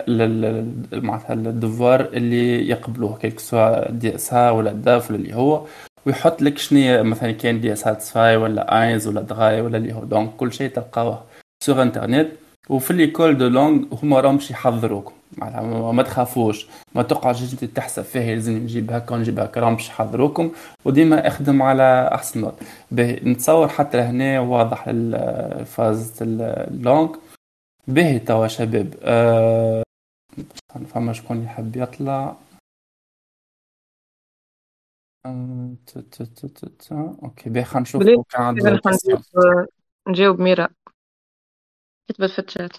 معناتها 0.94 1.34
ال 1.34 1.43
devoir 1.43 2.01
اللي 2.02 2.70
يقبلوه 2.70 3.18
que 3.18 3.39
ce 3.39 3.91
soit 3.91 4.16
DS 4.16 4.34
ولا 4.34 4.72
DaF 4.72 5.12
ولا 5.12 5.20
اللي 5.20 5.36
هو 5.36 5.66
ويحط 6.06 6.42
لك 6.42 6.58
شنو 6.58 7.04
مثلا 7.04 7.32
كان 7.32 7.62
DSH 7.62 7.88
zwei 7.88 8.38
ولا 8.38 8.84
eins 8.84 9.08
ولا 9.08 9.22
drei 9.22 9.62
ولا 9.62 9.78
اللي 9.78 9.94
هو. 9.94 10.04
donc 10.03 10.30
كل 10.38 10.54
شيء 10.54 10.70
تلقاوه 10.70 11.24
sur 11.64 11.82
internet 11.82 12.28
وفي 12.70 12.94
l'école 12.93 13.38
de 13.38 13.47
langue 13.47 13.84
هما 14.04 14.20
راهمش 14.20 14.52
يحضروكم 14.52 15.14
معناتها 15.38 15.92
ما 15.92 16.04
تخافوش. 16.04 16.68
ما 16.96 17.04
تقعدش 17.04 17.54
أنت 17.54 17.66
تحسب 17.66 18.04
فيه 18.04 18.34
لازم 18.34 18.54
نجيب 18.54 18.92
هكا 18.92 19.16
ونجيب 19.16 19.40
هكا. 19.40 19.62
راهم 19.62 19.76
باش 19.76 19.90
يحضروكم. 19.90 20.52
وديما 20.86 21.28
اخدم 21.28 21.62
على 21.62 22.10
أحسن 22.14 22.42
note 22.41 22.53
نتصور 23.26 23.68
حتى 23.68 23.98
لهنا 23.98 24.40
واضح 24.40 24.84
ال 24.88 25.09
phase 25.09 26.14
ال 26.22 26.32
langue. 26.32 27.08
باهي 27.88 28.20
توا 28.20 28.48
شباب. 28.48 28.94
أه... 29.02 29.84
فما 30.94 31.14
شكون 31.14 31.44
يحب 31.44 31.76
يطلع. 31.76 32.36
أه... 35.26 35.76
OK 37.24 37.49
باهي 37.50 37.64
خلينا 37.66 37.82
نشوف 37.82 38.04
نجاوب 40.08 40.40
ميرا. 40.42 40.70
كتبت 42.10 42.30
في 42.30 42.40
الشات. 42.40 42.78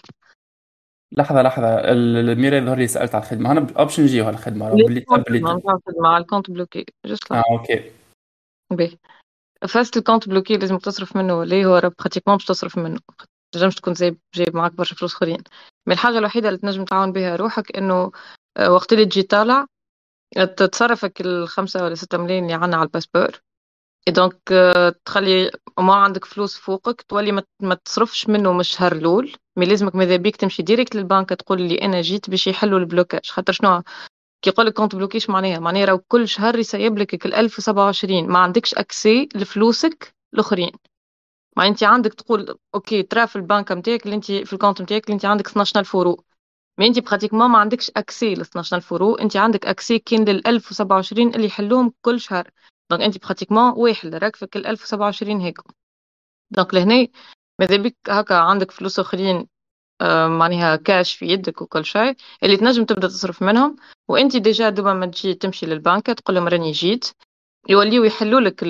لحظة 1.11 1.41
لحظة. 1.41 1.79
الميرا 1.91 2.57
يظهر 2.57 2.77
لي 2.77 2.87
سألت 2.87 3.15
على 3.15 3.23
الخدمة. 3.23 3.51
أنا 3.51 3.59
باش 3.59 3.99
نجيو 3.99 4.25
على 4.25 4.33
الخدمة. 4.33 4.69
باللي 4.69 5.01
تب 5.01 5.27
اللي 5.27 5.61
مع 5.99 6.17
ال 6.17 6.22
compte 6.22 6.51
bloqué. 6.51 6.85
juste 7.05 7.31
آه 7.31 7.43
OK. 7.51 7.91
باهي 8.71 8.97
فازة 9.69 9.97
ال 9.97 10.02
compte 10.02 10.29
bloqué 10.29 10.57
لازم 10.57 10.77
تصرف 10.77 11.15
منه 11.15 11.43
ليه 11.43 11.65
هو 11.65 11.79
pratiquement 11.99 12.37
باش 12.37 12.45
تصرف 12.45 12.77
منه. 12.77 12.99
تنجمش 13.51 13.75
تكون 13.75 13.93
زي 13.93 14.17
جايب 14.35 14.55
معاك 14.55 14.71
برشا 14.73 14.95
فلوس 14.95 15.15
آخرين. 15.15 15.43
من 15.87 15.93
الحاجة 15.93 16.17
الوحيدة 16.17 16.49
اللي 16.49 16.59
تنجم 16.59 16.85
تعاون 16.85 17.11
بها 17.11 17.35
روحك 17.35 17.77
إنه 17.77 18.11
آه، 18.57 18.71
وقت 18.71 18.93
اللي 18.93 19.05
تجي 19.05 19.23
طالع 19.23 19.65
تتصرفك 20.35 21.21
الخمسة 21.21 21.83
ولا 21.83 21.95
ستة 21.95 22.17
ملايين 22.17 22.43
اللي 22.43 22.53
عنا 22.53 22.77
على 22.77 22.85
الباسبور. 22.85 23.41
donc 24.09 24.33
euh, 24.51 24.93
تخلي 25.05 25.51
ما 25.79 25.93
عندك 25.95 26.25
فلوس 26.25 26.57
فوقك 26.57 27.01
تولي 27.01 27.43
ما 27.61 27.73
تصرفش 27.85 28.29
منه 28.29 28.53
من 28.53 28.59
الشهر 28.59 28.91
الأول. 28.91 29.35
mais 29.57 29.65
لازمك 29.65 29.95
ماذا 29.95 30.15
بيك 30.15 30.35
تمشي 30.35 30.63
direct 30.63 30.95
للبنك 30.95 31.29
تقول 31.29 31.61
لي 31.61 31.75
أنا 31.75 32.01
جيت 32.01 32.29
باش 32.29 32.47
يحلوا 32.47 32.79
ال 32.79 32.84
blocage. 32.84 33.25
خاطر 33.29 33.53
شنو؟ 33.53 33.81
كي 34.41 34.49
يقول 34.49 34.65
لك 34.65 34.73
compte 34.73 34.95
bloqué 34.95 35.29
معناها. 35.29 35.59
معناها 35.59 35.85
راهو 35.85 35.99
كل 36.07 36.27
شهر 36.27 36.59
يسيب 36.59 36.97
لك 36.97 37.25
ال 37.25 37.35
1027 37.35 38.27
ما 38.27 38.39
عندكش 38.39 38.73
accès 38.73 39.29
لفلوسك 39.35 40.13
الأخرين. 40.33 40.71
ما 41.57 41.67
انت 41.67 41.83
عندك 41.83 42.13
تقول 42.13 42.57
OK 42.75 43.03
ترى 43.03 43.27
في 43.27 43.35
البنك 43.35 43.71
نتاعك 43.71 44.05
اللي 44.05 44.15
انت 44.15 44.25
في 44.31 44.53
ال 44.53 44.57
compte 44.57 44.81
نتاعك 44.81 45.03
اللي 45.05 45.13
انت 45.13 45.25
عندك 45.25 45.47
12000 45.47 45.93
يورو 45.93 46.23
mais 46.79 46.87
انت 46.87 46.99
pratiquement 46.99 47.49
ما 47.51 47.57
عندكش 47.57 47.91
accès 47.97 48.33
ل 48.35 48.41
12000 48.41 48.91
يورو 48.91 49.15
انت 49.15 49.37
عندك 49.37 49.65
accès 49.65 49.99
كان 49.99 50.25
لل 50.25 50.47
1027 50.47 51.35
اللي 51.35 51.45
يحلوهم 51.47 51.93
كل 52.01 52.19
شهر. 52.19 52.49
donc 52.89 53.01
انت 53.03 53.23
pratiquement 53.25 53.73
واحد 53.77 54.15
راك 54.15 54.35
في 54.35 54.45
كل 54.47 54.65
1027 54.65 55.41
هيك. 55.41 55.57
donc 56.51 56.73
لهنا 56.73 57.07
ماذا 57.59 57.77
بك؟ 57.77 57.95
هكا 58.09 58.35
عندك 58.35 58.71
فلوس 58.71 58.99
أخرين 58.99 59.47
آه، 60.01 60.27
معناها 60.27 60.75
كاش 60.75 61.15
في 61.15 61.25
يدك 61.25 61.61
وكل 61.61 61.85
شيء 61.85 62.15
اللي 62.43 62.57
تنجم 62.57 62.85
تبدأ 62.85 63.07
تصرف 63.07 63.41
منهم. 63.43 63.75
وانت 64.07 64.37
déjà 64.37 64.69
دوبا 64.69 64.93
ما 64.93 65.05
تجي 65.05 65.33
تمشي 65.33 65.65
للبنك 65.65 66.05
تقول 66.05 66.35
لهم 66.35 66.47
راني 66.47 66.71
جيت. 66.71 67.11
يوليو 67.69 68.03
يحلوا 68.03 68.41
لك 68.41 68.63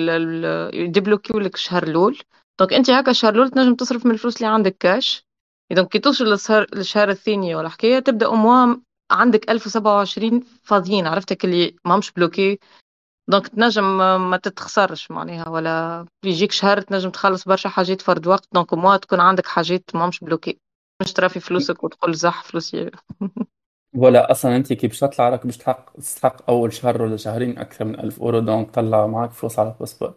يدبلوكيو 0.74 1.38
لك 1.40 1.54
الشهر 1.54 1.82
الأول. 1.82 2.18
donc 2.60 2.72
أنت 2.72 2.90
هكا 2.90 3.10
الشهر 3.10 3.34
الأول 3.34 3.50
تنجم 3.50 3.74
تصرف 3.74 4.06
من 4.06 4.12
الفلوس 4.12 4.36
اللي 4.36 4.48
عندك 4.48 4.76
cash 4.80 5.26
donc 5.72 5.88
كي 5.88 5.98
توصل 5.98 6.24
للشهر 6.72 7.10
الثاني 7.10 7.54
ولا 7.54 7.68
حكاية 7.68 7.98
تبدأ 7.98 8.28
اموا 8.28 8.76
عندك 9.10 9.50
1027 9.50 10.40
فاضيين 10.62 11.06
عرفتك 11.06 11.44
اللي 11.44 11.76
ماهمش 11.84 12.12
bloqué 12.12 12.58
donc 13.30 13.48
تنجم 13.48 13.98
ما 14.30 14.36
تتخسرش 14.36 15.10
معناها 15.10 15.48
ولا 15.48 16.06
يجيك 16.24 16.52
شهر 16.52 16.80
تنجم 16.80 17.10
تخلص 17.10 17.44
برشا 17.44 17.68
حاجات 17.68 18.02
فرد 18.02 18.26
وقت. 18.26 18.48
donc 18.52 18.74
au 18.74 18.80
moins 18.80 18.96
تكون 18.96 19.20
عندك 19.20 19.46
حاجات 19.46 19.84
ماهمش 19.94 20.20
bloqué 20.20 20.58
مش 21.02 21.12
ترى 21.12 21.28
في 21.28 21.40
فلوسك 21.40 21.84
وتقول 21.84 22.14
زح 22.14 22.42
فلوسي. 22.42 22.90
ولا 23.96 24.30
أصلا 24.30 24.56
أنت 24.56 24.72
كي 24.72 24.86
باش 24.86 25.00
تطلع 25.00 25.28
راك 25.28 25.46
باش 25.46 25.56
تحق 25.56 25.96
تستحق 25.96 26.50
أول 26.50 26.72
شهر 26.72 27.02
ولا 27.02 27.16
شهرين 27.16 27.58
أكثر 27.58 27.84
من 27.84 28.00
1000 28.00 28.20
اورو 28.20 28.38
donc 28.40 28.70
طلع 28.70 29.06
معك 29.06 29.30
فلوس 29.30 29.58
على 29.58 29.68
الباسبور 29.68 30.14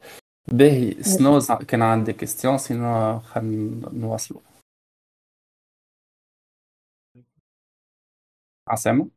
باهي. 0.48 1.04
sinon 1.04 1.52
كان 1.52 1.82
عندك 1.82 2.16
question 2.16 2.58
sinon 2.58 3.20
خلينا 3.20 3.89
نواصلوا 3.89 4.41
عسامة 8.68 9.10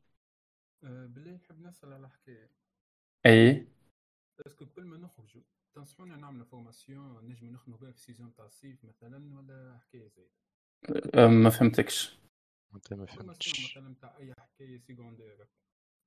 أه، 0.85 1.07
بالله 1.07 1.33
نحب 1.33 1.61
نسأل 1.61 1.93
على 1.93 2.09
حكاية. 2.09 2.51
اي 3.27 3.67
est-ce 4.47 4.59
que 4.59 4.65
قبل 4.65 4.85
ما 4.87 4.97
نخرجوا 4.99 5.43
تنصحونا 5.75 6.17
نعمل 6.17 6.45
formation 6.45 7.29
نجم 7.29 7.47
نخدموا 7.47 7.79
بها 7.79 7.93
في 7.93 8.01
saison 8.01 8.35
تاع 8.35 8.47
الصيف 8.47 8.85
مثلا 8.85 9.39
ولا 9.39 9.79
حكاية 9.79 10.09
زي 10.09 10.29
ما 11.17 11.51
فهمتكش. 11.51 12.19
أنت 12.75 12.93
ما 12.93 13.07
فهمتش. 13.07 13.77
مثلا 13.77 13.95
تاع 14.01 14.17
أي 14.19 14.35
حكاية 14.39 14.79
secondaire 14.79 15.47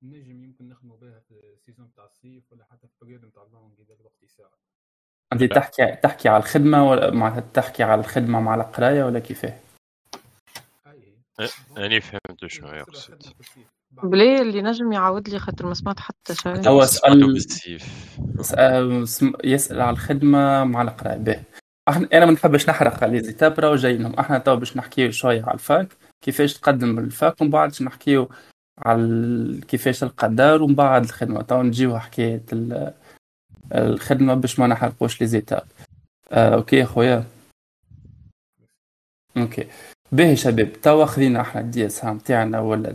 نجم 0.01 0.43
يمكن 0.43 0.70
نخدموا 0.70 0.97
بها 0.97 1.20
في 1.20 1.55
saison 1.65 1.93
تاع 1.93 2.05
الصيف 2.05 2.51
ولا 2.51 2.65
حتى 2.65 2.88
في 2.88 2.93
période 3.01 3.26
نتاع 3.26 3.43
ال 3.43 3.49
langue 3.49 3.80
إذا 3.80 3.93
الوقت 3.93 4.24
يساعد. 4.24 4.57
انت 5.34 5.43
تحكي 5.43 5.95
تحكي 6.03 6.30
على 6.30 6.43
الخدمة 6.43 6.89
ولا 6.89 7.11
معناتها 7.11 7.43
تحكي 7.53 7.84
على 7.84 8.01
الخدمة 8.01 8.39
مع 8.39 8.55
القراية 8.55 9.03
ولا 9.03 9.19
كيفاه؟ 9.19 9.53
أنا 11.77 11.99
فهمت 11.99 12.45
شنو 12.47 12.67
يقصد. 12.67 13.23
بلي 13.91 14.41
اللي 14.41 14.61
نجم 14.61 14.91
يعاود 14.91 15.30
لي 15.30 15.39
خاطر 15.39 15.65
ما 15.65 15.73
سمعت 15.73 15.99
حتى 15.99 16.36
شيء. 16.36 16.69
هو 16.69 16.86
سأل 18.41 19.07
يسأل 19.43 19.82
على 19.82 19.93
الخدمة 19.93 20.63
مع 20.63 20.82
القراءة 20.82 21.17
باهي. 21.17 21.43
أنا 22.13 22.25
ما 22.25 22.32
نحبش 22.32 22.69
نحرق 22.69 23.03
les 23.03 23.20
étapes 23.20 23.59
راهو 23.59 23.75
جايين 23.75 24.15
أحنا 24.15 24.38
تو 24.38 24.55
باش 24.55 24.77
نحكيو 24.77 25.11
شوية 25.11 25.43
على 25.43 25.53
ال 25.53 25.60
fac. 25.60 25.88
كيفاش 26.21 26.53
تقدم 26.53 26.99
ال 26.99 27.10
fac 27.10 27.41
ومن 27.41 27.49
بعد 27.49 27.71
نحكيو 27.82 28.30
على 28.80 29.61
كيفاش 29.67 30.03
القدر 30.03 30.63
ومن 30.63 30.75
بعد 30.75 31.03
الخدمة. 31.03 31.41
تو 31.41 31.61
نجيو 31.61 31.99
حكاية 31.99 32.43
الخدمة 33.74 34.34
باش 34.34 34.59
ما 34.59 34.67
نحرقوش 34.67 35.22
les 35.22 35.28
étapes 35.28 35.63
آه، 36.32 36.55
OK 36.55 36.86
خويا. 36.86 37.24
OK. 39.38 39.67
باهي 40.11 40.36
شباب 40.36 40.74
توا 40.82 41.05
خذينا 41.05 41.41
إحنا 41.41 41.61
ال 41.61 41.86
DSH 41.86 42.17
تاعنا 42.17 42.59
ولا 42.59 42.91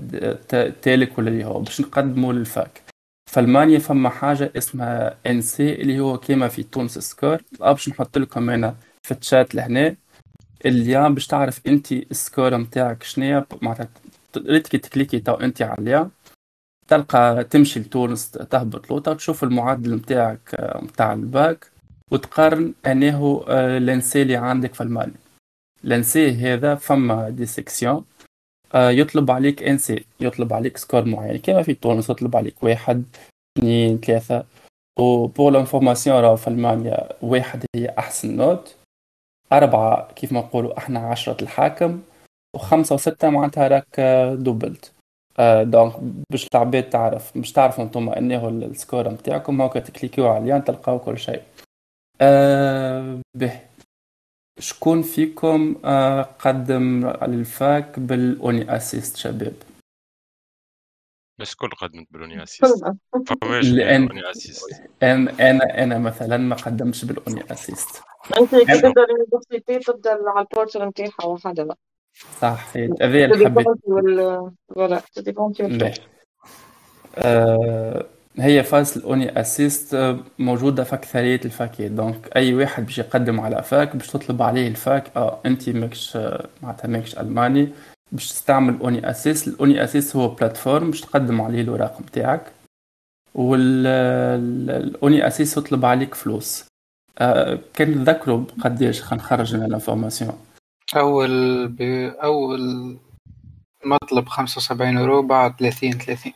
telc 0.82 1.18
ولا 1.18 1.28
اللي 1.28 1.44
هو 1.44 1.60
باش 1.60 1.80
نقدموا 1.80 2.32
لل 2.32 2.49
fac. 2.49 2.82
في 3.30 3.40
المانيا 3.40 3.78
فما 3.78 4.08
حاجة 4.10 4.52
اسمها 4.56 5.16
NC 5.26 5.72
اللي 5.74 6.00
هو 6.00 6.18
كيما 6.18 6.48
في 6.48 6.62
تونس 6.62 6.98
score. 6.98 7.42
باش 7.60 7.88
نحط 7.88 8.18
لكم 8.18 8.50
هنا 8.50 8.76
في 9.02 9.14
الشات 9.14 9.54
لهنا. 9.54 9.96
اليوم 10.66 11.14
باش 11.14 11.26
تعرف 11.26 11.60
انت 11.66 11.92
ال 11.92 12.03
score 12.03 12.56
نتاعك 12.56 13.02
شنو 13.02 13.44
معناتها 13.62 13.88
كي 14.58 14.78
تكليكي 14.78 15.20
تو 15.20 15.34
انت 15.34 15.62
اليوم 15.62 16.10
تلقى 16.88 17.44
تمشي 17.44 17.80
لتونس 17.80 18.30
تهبط 18.30 18.90
لوطا 18.90 19.14
تشوف 19.14 19.44
المعدل 19.44 19.94
نتاعك 19.94 20.74
نتاع 20.82 21.12
الباك 21.12 21.70
وتقارن 22.10 22.74
أنه 22.86 23.44
ال 23.48 23.73
NC 23.73 24.22
اللي 24.22 24.36
عندك 24.36 24.74
في 24.74 24.80
المانيا. 24.80 25.14
ال 25.84 25.99
NC 25.99 26.30
هذا 26.30 26.74
فما 26.74 27.30
des 27.30 27.46
sections 27.46 28.04
آه، 28.74 28.90
يطلب 28.90 29.30
عليك 29.30 29.62
NC 29.62 30.04
يطلب 30.20 30.52
عليك 30.52 30.76
score 30.76 31.04
معين. 31.04 31.36
كما 31.38 31.62
في 31.62 31.74
تونس 31.74 32.10
يطلب 32.10 32.36
عليك 32.36 32.62
واحد 32.62 33.04
اثنين 33.58 33.98
ثلاثة. 33.98 34.44
و 34.98 35.26
pour 35.26 35.52
l'information 35.52 36.16
راه 36.16 36.36
في 36.36 36.48
المانيا 36.48 37.08
واحد 37.22 37.64
هي 37.76 37.94
أحسن 37.98 38.36
note 38.36 38.76
أربعة 39.52 40.12
كيف 40.12 40.32
ما 40.32 40.40
نقولوا 40.40 40.78
إحنا 40.78 41.00
عشرة 41.00 41.42
الحاكم 41.42 42.02
وخمسة 42.56 42.94
وستة 42.94 43.30
معناتها 43.30 43.68
راك 43.68 44.00
دوبلت 44.38 44.86
آه 44.86 44.93
donc 45.62 45.92
باش 46.30 46.48
العباد 46.54 46.90
تعرف 46.90 47.38
باش 47.38 47.52
تعرفوا 47.52 47.84
أنتم 47.84 48.08
انه 48.08 48.48
ال 48.48 48.58
score 48.58 49.08
نتاعكم 49.08 49.62
هاكا 49.62 49.80
تكليكيو 49.80 50.28
على 50.28 50.60
تلقاو 50.60 50.98
كل 50.98 51.18
شيء. 51.18 51.42
آه 52.20 53.20
باهي. 53.36 53.60
شكون 54.58 55.02
فيكم 55.02 55.76
آه، 55.84 56.22
قدم 56.22 57.06
ال 57.06 57.29
fac 57.29 57.98
بال 57.98 58.76
uni-assist 58.76 59.16
شباب؟ 59.16 59.54
بس 61.38 61.54
كل 61.54 61.68
قدمت 61.68 62.06
بال 62.10 62.23
uni 62.23 62.42
assist. 62.42 62.84
فماش 63.26 63.70
لأن 63.70 64.08
uni-assist. 64.08 64.90
أنا 65.02 65.50
أنا 65.50 65.82
أنا 65.82 65.98
مثلا 65.98 66.36
ما 66.36 66.56
قدمتش 66.56 67.04
بال 67.04 67.52
uni-assist. 67.52 68.02
أنت 68.40 68.54
كي 68.54 68.64
تبدأ 68.64 69.04
ال 69.04 69.11
université 69.11 69.78
تبدأ 69.78 70.10
على 70.10 70.46
ال 70.50 70.55
Portal 70.55 70.82
نتاعها 70.88 71.24
وحده 71.24 71.76
صح 72.40 72.76
هذا 72.76 73.24
اللي 73.24 73.44
حبيت 73.44 73.66
ولا 73.86 75.00
هي 78.38 78.62
phase 78.62 78.98
ال 78.98 79.40
uni-assist 79.40 80.16
موجودة 80.38 80.84
في 80.84 80.94
اكثريه 80.94 81.40
الفاكات 81.44 81.90
donc 81.90 82.36
أي 82.36 82.54
واحد 82.54 82.84
باش 82.86 82.98
يقدم 82.98 83.40
على 83.40 83.62
fac 83.62 83.96
باش 83.96 84.06
تطلب 84.06 84.42
عليه 84.42 84.68
ال 84.68 84.80
fac 84.80 85.16
آه 85.16 85.38
انت 85.46 85.68
ماكش 85.68 86.18
معناتها 86.62 86.88
ماكش 86.88 87.18
ألماني 87.18 87.68
باش 88.12 88.28
تستعمل 88.28 88.80
uni-assist. 88.80 89.48
ال 89.48 89.84
uni-assist 89.84 90.16
هو 90.16 90.28
plateforme 90.28 90.90
باش 90.90 91.00
تقدم 91.00 91.40
عليه 91.40 91.60
الاوراق 91.60 92.00
نتاعك 92.00 92.52
وال 93.34 95.26
uni-assist 95.26 95.56
يطلب 95.56 95.84
عليك 95.84 96.14
فلوس. 96.14 96.64
آه 97.18 97.58
كان 97.74 97.94
تذكروا 97.94 98.44
قداش 98.64 99.02
خلينا 99.02 99.24
نخرج 99.24 99.54
لنا 99.54 99.66
ال 99.66 99.72
information. 99.72 100.38
أول 100.96 101.68
بأول 101.68 102.96
مطلب 103.84 104.28
خمسة 104.28 104.58
وسبعين 104.58 104.96
يورو 104.96 105.22
بعد 105.22 105.54
ثلاثين 105.58 105.92
ثلاثين. 105.92 106.32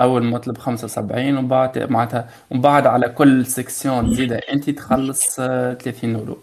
أول 0.00 0.24
مطلب 0.24 0.58
75 0.58 1.36
وبعد 1.38 1.78
معناتها 1.90 2.30
وبعد 2.50 2.86
على 2.86 3.08
كل 3.08 3.46
section 3.46 4.10
تزيدها 4.10 4.52
أنت 4.52 4.70
تخلص 4.70 5.40
آه، 5.40 5.74
30 5.74 6.10
يورو 6.10 6.38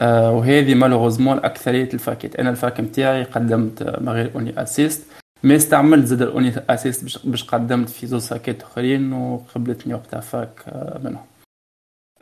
آه، 0.00 0.30
وهذه 0.30 0.74
malheureusement 0.74 1.38
اكثريه 1.38 1.88
الفاكيت 1.94 2.36
أنا 2.36 2.50
ال 2.50 2.58
fac 2.58 2.80
نتاعي 2.80 3.22
قدمت 3.22 3.82
آه، 3.82 4.00
من 4.00 4.08
غير 4.08 4.34
uni-assist 4.34 5.06
ما 5.42 5.56
استعملت 5.56 6.06
زاد 6.06 6.22
ال 6.22 6.52
uni-assist 6.70 7.26
باش 7.26 7.44
قدمت 7.44 7.88
في 7.88 8.06
زوز 8.06 8.28
فاكيت 8.28 8.62
أخرين 8.62 9.12
وقبلتني 9.12 9.94
وقتها 9.94 10.20
fac 10.20 10.62
آه، 10.68 11.00
منهم. 11.04 11.24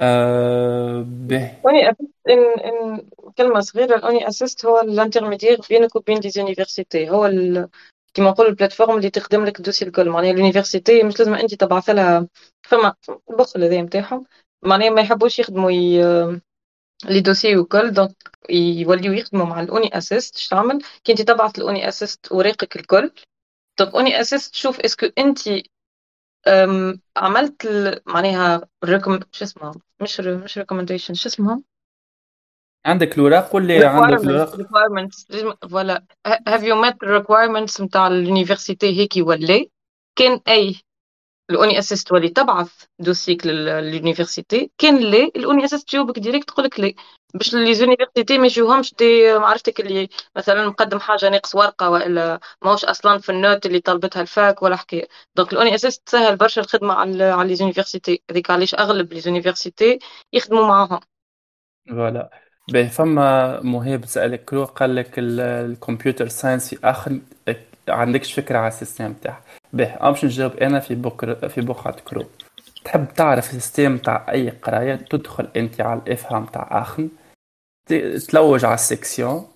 آه، 0.02 1.04
به. 1.06 1.60
اوني 1.66 1.90
اسيست 1.90 2.12
ان 2.28 2.60
ان 2.60 3.08
كلمة 3.38 3.60
صغيرة 3.60 3.96
ال 3.96 4.28
uni-assist 4.28 4.66
هو 4.66 4.80
ال 4.80 4.86
intermédiaire 4.86 5.60
بينك 5.70 5.96
وبين 5.96 6.20
des 6.20 6.30
universités 6.30 7.10
هو 7.10 7.26
ال... 7.26 7.68
كيما 8.14 8.30
نقول 8.30 8.46
ال 8.46 8.51
plateforme 8.51 8.96
اللي 8.96 9.10
تخدم 9.10 9.44
لك 9.44 9.58
ال 9.58 9.61
dossier 9.61 9.84
الكل. 9.84 10.08
معناها 10.08 10.30
ال 10.30 10.37
université 10.37 11.02
مش 11.02 11.18
لازم 11.18 11.34
أنت 11.34 11.54
تبعث 11.54 11.90
لها. 11.90 12.28
فما 12.62 12.94
بخل 13.38 13.64
هذا 13.64 13.82
نتاعهم 13.82 14.24
معناها 14.62 14.90
ما 14.90 15.00
يحبوش 15.00 15.38
يخدموا 15.38 15.70
ي... 15.70 16.00
les 17.04 17.20
dossiers 17.20 17.56
وكل. 17.56 17.90
donc 17.90 18.30
يوليو 18.50 19.12
يخدموا 19.12 19.46
مع 19.46 19.60
ال 19.60 19.98
uni-assist 19.98 20.36
اش 20.36 20.48
تعمل؟ 20.48 20.82
كي 21.04 21.12
أنت 21.12 21.22
تبعث 21.22 21.58
ال 21.58 21.88
uni-assist 21.88 22.32
وريقك 22.32 22.76
الكل. 22.76 23.10
donc 23.78 23.94
uni-assist 23.94 24.52
تشوف 24.52 24.80
est-ce 24.80 24.97
que 24.97 25.06
أنت 25.18 25.38
أم، 26.46 27.00
عملت 27.16 27.66
ال- 27.66 28.00
معناها 28.06 28.68
recom 28.84 29.20
شو 29.32 29.44
اسمها؟ 29.44 29.72
مش 30.00 30.20
ر- 30.20 30.36
مش 30.44 30.58
recommendation 30.58 31.14
شو 31.14 31.28
اسمها؟ 31.28 31.62
عندك 32.86 33.18
الوراق؟ 33.18 33.54
واللي 33.54 33.84
عندك 33.86 34.18
requirements 34.18 34.26
الوراق. 34.28 34.56
requirements. 34.56 35.26
voilà 35.70 36.04
have 36.48 36.60
you 36.62 36.74
met 36.84 36.94
the 36.94 37.22
requirements 37.22 37.80
نتاع 37.80 38.06
ال 38.06 38.15
université 38.15 38.98
هيك 39.00 39.12
ولا 39.16 39.66
كان 40.18 40.40
أي. 40.48 40.76
الأوني 41.50 41.78
اسيست 41.78 42.12
ولي 42.12 42.28
تبعث 42.28 42.84
دوسيك 42.98 43.46
لليونيفرسيتي. 43.46 44.70
كان 44.78 44.98
لا. 44.98 45.18
الأوني 45.36 45.64
اسيست 45.64 45.88
تجاوبك 45.88 46.18
ديريكت 46.18 46.48
تقول 46.48 46.64
لك 46.66 46.80
لا. 46.80 46.92
باش 47.34 47.54
les 47.54 47.74
universités 47.74 48.38
ما 48.38 48.46
يجيوهمش 48.46 48.94
دي 48.94 49.34
معرفتك 49.38 49.80
اللي 49.80 50.08
مثلا 50.36 50.68
مقدم 50.68 51.00
حاجة 51.00 51.28
ناقص 51.28 51.54
ورقة 51.54 51.90
والا 51.90 52.40
ماهوش 52.62 52.84
أصلا 52.84 53.18
في 53.18 53.28
ال 53.32 53.39
note 53.39 53.66
اللي 53.66 53.80
طلبتها 53.80 54.22
ال 54.22 54.32
fac 54.32 54.62
ولا 54.62 54.76
حكاية. 54.76 55.08
دونك 55.36 55.52
الأوني 55.52 55.74
اسيست 55.74 56.02
تسهل 56.06 56.36
برشا 56.36 56.60
الخدمة 56.60 56.94
على 56.94 57.24
على 57.24 57.48
les 57.48 57.54
universités 57.56 58.22
هذيك 58.30 58.50
علاش 58.50 58.74
أغلب 58.74 59.12
les 59.12 59.20
universités 59.20 59.98
يخدموا 60.32 60.66
معاهم. 60.66 61.00
voilà. 61.88 62.30
به 62.72 62.88
فما 62.88 63.60
مهيب 63.60 64.04
سألك 64.06 64.44
كرو 64.44 64.64
قال 64.64 64.96
لك 64.96 65.18
ال- 65.18 65.40
ال 65.40 65.50
computer 65.50 66.28
science 66.28 66.74
في 66.74 66.86
آخر 66.86 67.20
عندكش 67.88 68.32
فكرة 68.32 68.58
على 68.58 68.68
ال 68.68 68.74
système 68.74 69.12
تاعها 69.14 69.42
أنا 69.74 70.10
باش 70.10 70.24
نجاوب 70.24 70.56
أنا 70.56 70.80
في 70.80 70.94
بكر 70.94 71.48
في 71.48 71.60
بقعة 71.60 71.96
كرو. 72.00 72.24
تحب 72.84 73.06
تعرف 73.14 73.50
ال 73.50 73.56
système 73.56 73.98
تاع 73.98 74.26
أي 74.32 74.50
قراية 74.50 74.94
تدخل 74.96 75.48
أنت 75.56 75.80
على 75.80 76.00
الإفهام 76.06 76.44
تاع 76.46 76.68
آخن 76.82 77.08
تلوج 78.28 78.64
على 78.64 78.74
ال 78.74 78.82
section. 78.82 79.46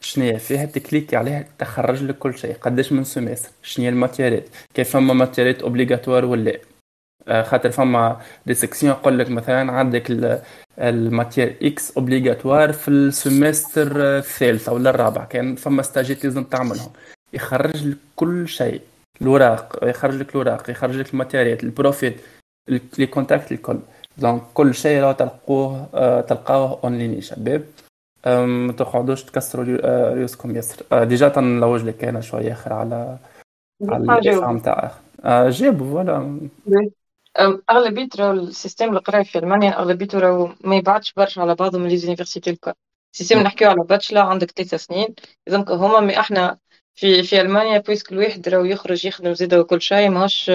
شنو 0.00 0.38
فيها 0.38 0.64
تكليكي 0.64 1.16
عليها 1.16 1.44
تخرج 1.58 2.02
لك 2.02 2.18
كل 2.18 2.38
شيء 2.38 2.54
قداش 2.54 2.92
من 2.92 3.04
semestre 3.04 3.50
شنو 3.62 3.84
هي 3.84 3.88
الماتيريات 3.88 4.44
كيف 4.74 4.90
فما 4.90 5.14
ماتيريات 5.14 5.62
obligatoires 5.62 6.24
ولا 6.24 6.58
آه، 7.28 7.42
خاطر 7.42 7.70
فما 7.70 8.20
des 8.46 8.54
sections 8.54 8.92
يقول 8.92 9.18
لك 9.18 9.30
مثلا 9.30 9.72
عندك 9.72 10.10
ال- 10.10 10.42
ال 10.78 10.88
matière 10.88 11.56
X 11.62 11.96
obligatoire 11.96 12.72
في 12.72 12.88
ال 12.88 13.00
semestre 13.00 13.92
آه، 14.02 14.18
الثالث 14.18 14.68
ولا 14.68 14.90
الرابع. 14.90 15.24
كان 15.24 15.56
فما 15.56 15.82
ستاجيت 15.82 16.24
لازم 16.24 16.44
تعملهم. 16.44 16.90
يخرج 17.32 17.86
لك 17.86 17.96
كل 18.16 18.48
شيء. 18.48 18.80
الوراق 19.22 19.78
يخرج 19.82 20.14
لك 20.14 20.34
الوراق 20.34 20.70
يخرج 20.70 20.96
لك 20.96 21.12
الماتيريات 21.12 21.64
البروفيت 21.64 22.16
ال- 22.68 22.80
les 22.98 23.06
contacts 23.06 23.52
الكل. 23.52 23.78
donc 24.18 24.42
كل 24.54 24.74
شيء 24.74 25.00
راه 25.00 25.12
تلقوه 25.12 25.88
آه، 25.94 26.20
تلقاوه 26.20 26.80
اونلاين 26.84 27.14
يا 27.14 27.20
شباب. 27.20 27.64
ما 28.26 28.72
تقعدوش 28.72 29.22
تكسروا 29.22 29.64
ريو- 29.64 29.80
آه، 29.84 30.14
ريوسكم 30.14 30.56
ياسر. 30.56 30.82
آه، 30.92 31.04
déjà 31.04 31.28
تنلوج 31.28 31.82
لك 31.82 32.04
أنا 32.04 32.20
شوية 32.20 32.52
آخر 32.52 32.72
على 32.72 33.18
على 33.88 34.04
الافهام 34.04 34.58
تاع 34.58 34.92
جابوا 35.48 35.86
voilà 35.90 36.16
أم، 37.40 37.62
أغلبية 37.70 38.08
راهو 38.18 38.32
ال 38.32 38.40
système 38.40 38.96
القراية 38.96 39.22
في 39.24 39.38
ألمانيا 39.38 39.78
أغلبيته 39.78 40.18
راهو 40.18 40.48
ما 40.64 40.76
يبعدش 40.76 41.12
برشا 41.12 41.42
على 41.42 41.54
بعضهم 41.54 41.82
من 41.82 41.88
les 41.88 42.01
universités 42.01 42.50
الكل. 42.50 42.72
ال 43.14 43.17
système 43.17 43.38
نحكيو 43.38 43.68
على 43.70 43.84
bachelor 43.84 44.20
عندك 44.22 44.50
ثلاثة 44.50 44.76
سنين. 44.76 45.08
إذا 45.48 45.64
هما 45.68 46.00
mais 46.00 46.20
إحنا 46.20 46.58
في 46.94 47.22
في 47.22 47.40
ألمانيا 47.40 47.78
puisque 47.78 48.12
الواحد 48.12 48.48
راهو 48.48 48.64
يخرج 48.64 49.04
يخدم 49.06 49.34
زيادة 49.34 49.60
وكل 49.60 49.82
شيء 49.82 50.10
ماهوش 50.10 50.50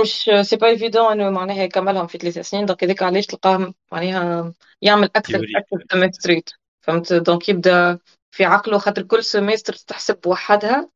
مش 0.00 0.30
c'est 0.42 0.56
pas 0.56 0.66
évident 0.66 1.12
إنه 1.12 1.30
معناها 1.30 1.62
يكملهم 1.62 2.06
في 2.06 2.18
ثلاث 2.18 2.38
سنين. 2.38 2.66
donc 2.66 2.84
هذاك 2.84 3.02
علاش 3.02 3.26
تلقاه 3.26 3.74
معناها 3.92 4.52
يعمل 4.82 5.04
أكثر 5.16 5.32
théorie. 5.32 5.52
أكثر 5.56 5.84
سيمستريت 5.92 6.50
فهمت؟ 6.80 7.12
donc 7.12 7.48
يبدأ 7.48 7.98
في 8.30 8.44
عقله 8.44 8.78
خاطر 8.78 9.02
كل 9.02 9.24
semestre 9.24 9.72
تحسب 9.72 10.20
بوحدها 10.20 10.90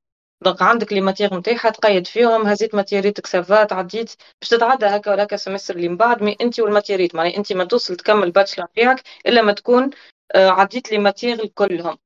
donc 0.45 0.62
عندك 0.63 0.93
les 0.93 1.01
matières 1.01 1.39
نتاعها 1.39 1.71
تقيد 1.71 2.07
فيهم. 2.07 2.47
هزيت 2.47 2.75
ماتيريتك 2.75 3.27
ça 3.27 3.50
va 3.50 3.73
تعديت. 3.73 4.14
باش 4.41 4.49
تتعدى 4.51 4.87
هكا 4.87 5.11
ولا 5.11 5.23
هكا 5.23 5.37
semestre 5.37 5.77
اللي 5.77 5.89
من 5.89 5.97
بعد 5.97 6.23
mais 6.23 6.37
انت 6.41 6.61
والماتيريت. 6.61 7.15
معناها 7.15 7.37
انت 7.37 7.53
ما 7.53 7.65
توصل 7.65 7.97
تكمل 7.97 8.31
bachelor 8.31 8.64
نتاعك 8.65 9.03
إلا 9.27 9.43
ما 9.43 9.53
تكون 9.53 9.91
آه، 10.35 10.49
عديت 10.49 10.93
les 10.93 10.99
matières 10.99 11.47
كلهم 11.47 11.99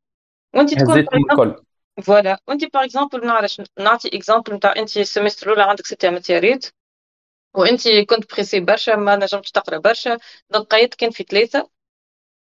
وانت 0.55 0.74
تكون 0.74 0.99
الكل. 0.99 1.62
voilà 2.02 2.38
وانت 2.49 2.64
par 2.74 2.84
exemple 2.84 3.26
نعرف 3.26 3.57
نعطي 3.78 4.09
exemple 4.08 4.54
نتاع 4.55 4.76
انت 4.76 4.97
ال 4.96 5.02
semestre 5.02 5.46
الأولى 5.47 5.62
عندك 5.70 5.86
ستة 5.86 6.11
ماتيريت. 6.11 6.72
وانت 7.55 7.88
كنت 7.88 8.34
pressé 8.34 8.60
برشا 8.61 8.90
ما 8.90 9.16
نجمتش 9.16 9.50
تقرأ 9.50 9.78
برشا. 9.78 10.18
donc 10.50 10.66
قيدت 10.66 10.94
كان 10.94 11.11
في 11.11 11.24
ثلاثة 11.24 11.68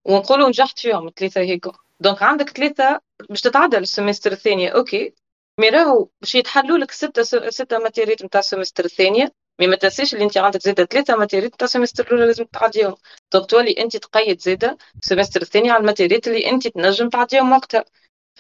ونقولوا 0.05 0.49
نجحت 0.49 0.79
فيهم 0.79 1.11
ثلاثة 1.17 1.41
هيك. 1.41 1.67
donc 2.01 2.23
عندك 2.23 2.51
ثلاثة 2.51 3.01
باش 3.29 3.41
تتعدى 3.41 3.77
لل 3.77 3.88
semestre 3.88 4.33
الثانية 4.33 4.69
OK 4.71 5.15
mais 5.61 5.69
راهو 5.69 6.09
باش 6.21 6.35
يتحلوا 6.35 6.79
لك 6.79 6.91
ستة 6.91 7.23
ستة 7.51 7.79
ماتيريات 7.79 8.23
نتاع 8.25 8.39
ال 8.41 8.45
semestre 8.45 8.85
الثانية 8.85 9.33
mais 9.61 9.67
ما 9.67 9.77
تنسيش 9.77 10.15
اللي 10.15 10.25
انت 10.25 10.37
عندك 10.39 10.61
زاده 10.63 10.85
ثلاثة 10.85 11.17
ماتيريات 11.17 11.55
نتاع 11.55 11.65
ال 11.65 11.69
semestre 11.69 12.07
الأولى 12.07 12.27
لازم 12.27 12.45
تعديهم. 12.45 12.97
donc 13.33 13.51
تولي 13.51 13.73
انت 13.79 13.97
تقيد 13.97 14.41
زاده 14.41 14.79
ال 15.03 15.07
semestre 15.07 15.43
الثاني 15.43 15.71
على 15.71 15.81
الماتيريات 15.81 16.29
اللي 16.29 16.51
انت 16.51 16.69
تنجم 16.69 17.09
تعديهم 17.09 17.53
وقتها. 17.53 17.85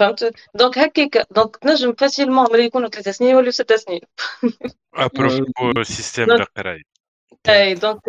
فهمت 0.00 0.34
donc 0.54 0.78
هكاك 0.78 1.26
donc 1.30 1.56
تنجم 1.56 1.92
facilement 1.92 2.52
ملي 2.52 2.64
يكونوا 2.64 2.88
ثلاثة 2.88 3.10
سنين 3.10 3.30
يوليو 3.30 3.50
ستة 3.50 3.76
سنين 3.76 4.00
ابروفو 4.94 5.44
donc- 6.26 6.40
القرايه 6.40 6.82
اي 7.48 7.74
donc 7.74 8.08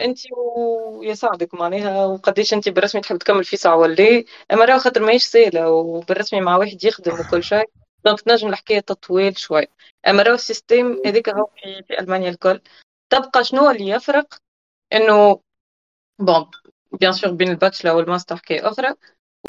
انت 0.00 0.18
ويساعدك 0.36 1.54
معناها 1.54 2.06
وقديش 2.06 2.54
انت 2.54 2.68
بالرسمي 2.68 3.00
تحب 3.00 3.18
تكمل 3.18 3.44
فيه 3.44 3.56
ساعة 3.56 3.76
ولا. 3.76 4.24
أما 4.52 4.64
راهو 4.64 4.78
خاطر 4.78 5.02
ماهيش 5.02 5.24
سهلة 5.24 5.70
وبالرسمي 5.70 6.40
مع 6.40 6.56
واحد 6.56 6.84
يخدم 6.84 7.20
وكل 7.20 7.42
شيء. 7.44 7.64
donc 8.04 8.20
تنجم 8.20 8.48
الحكاية 8.48 8.80
تطويل 8.80 9.38
شوي. 9.38 9.66
أما 10.08 10.22
راهو 10.22 10.34
ال 10.34 10.42
système 10.42 10.98
هذيك 11.06 11.28
هو 11.28 11.46
في, 11.46 11.82
في 11.88 12.00
ألمانيا 12.00 12.30
الكل. 12.30 12.60
تبقى 13.10 13.44
شنو 13.44 13.70
اللي 13.70 13.88
يفرق؟ 13.88 14.34
إنه 14.92 15.40
bon 16.18 16.50
bien 16.92 17.12
sûr 17.12 17.30
بين 17.30 17.48
ال 17.48 17.53
bachelor 17.53 17.96
وال 17.96 18.06
master 18.06 18.36
حكايه 18.36 18.68
أخرى. 18.68 18.94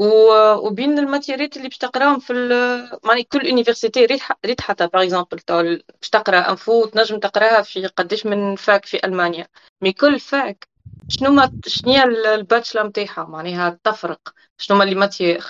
وبين 0.00 0.98
الماتيريات 0.98 1.56
اللي 1.56 1.68
باش 1.68 1.78
تقراهم 1.78 2.18
في 2.18 2.32
معني 3.04 3.22
كل 3.24 3.46
université 3.46 4.06
حتى. 4.60 4.86
par 4.86 5.02
exemple 5.02 5.40
باش 6.00 6.10
تقرأ 6.10 6.50
info 6.50 6.86
تنجم 6.86 7.18
تقرأها 7.18 7.62
في 7.62 7.86
قداش 7.86 8.26
من 8.26 8.56
fac 8.56 8.86
في 8.86 9.06
ألمانيا. 9.06 9.48
mais 9.82 9.92
كل 9.92 10.20
fac 10.20 10.68
شنو 11.08 11.30
ما 11.30 11.50
شنو 11.66 11.92
هي 11.92 12.02
ال- 12.04 12.26
ال 12.26 12.33
bachelor 12.33 12.86
نتاعها؟ 12.86 13.24
معناها 13.28 13.78
تفرق. 13.84 14.20
شنو 14.58 14.76
ما 14.78 14.84
les 14.84 14.94
matières 14.94 15.44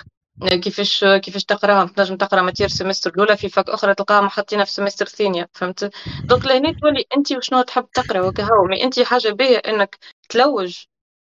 كيفاش 0.63 1.05
كيفاش 1.05 1.45
تقراهم 1.45 1.87
تنجم 1.87 2.17
تقرأ 2.17 2.41
matière 2.41 2.65
ال 2.65 2.70
semestre 2.70 3.09
الأولى 3.11 3.37
في 3.37 3.49
fac 3.49 3.69
أخرى 3.69 3.95
تلقاها 3.95 4.21
محطينها 4.21 4.63
في 4.65 4.69
ال 4.71 4.75
semestre 4.75 5.05
الثانية 5.05 5.49
فهمت؟ 5.53 5.91
donc 6.29 6.45
لهنا 6.45 6.71
تولي 6.81 7.05
انت 7.17 7.31
وشنو 7.31 7.61
تحب 7.61 7.87
تقرأ 7.93 8.21
وكهو. 8.21 8.63
mais 8.65 8.83
انت 8.83 8.99
حاجة 8.99 9.29
باهية 9.29 9.57
إنك 9.57 9.97
تلوج 10.29 10.85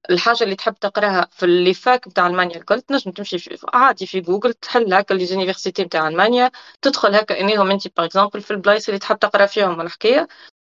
الحاجة 0.09 0.43
اللي 0.43 0.55
تحب 0.55 0.73
تقراها 0.73 1.27
في 1.31 1.43
les 1.45 1.73
facs 1.73 2.09
بتاع 2.09 2.27
ألمانيا 2.27 2.57
الكل 2.57 2.81
تنجم 2.81 3.11
تمشي 3.11 3.39
في 3.39 3.57
عادي 3.73 4.05
في 4.07 4.21
جوجل 4.21 4.53
تحل 4.53 4.93
هكا 4.93 5.13
les 5.13 5.25
universités 5.25 5.83
بتاع 5.85 6.07
ألمانيا 6.07 6.51
تدخل 6.81 7.15
هكا 7.15 7.39
انهم 7.39 7.71
أنت 7.71 7.87
par 7.97 8.05
exemple 8.05 8.41
في 8.41 8.51
البلايص 8.51 8.87
اللي 8.87 8.99
تحب 8.99 9.19
تقرأ 9.19 9.45
فيهم 9.45 9.81
الحكاية 9.81 10.27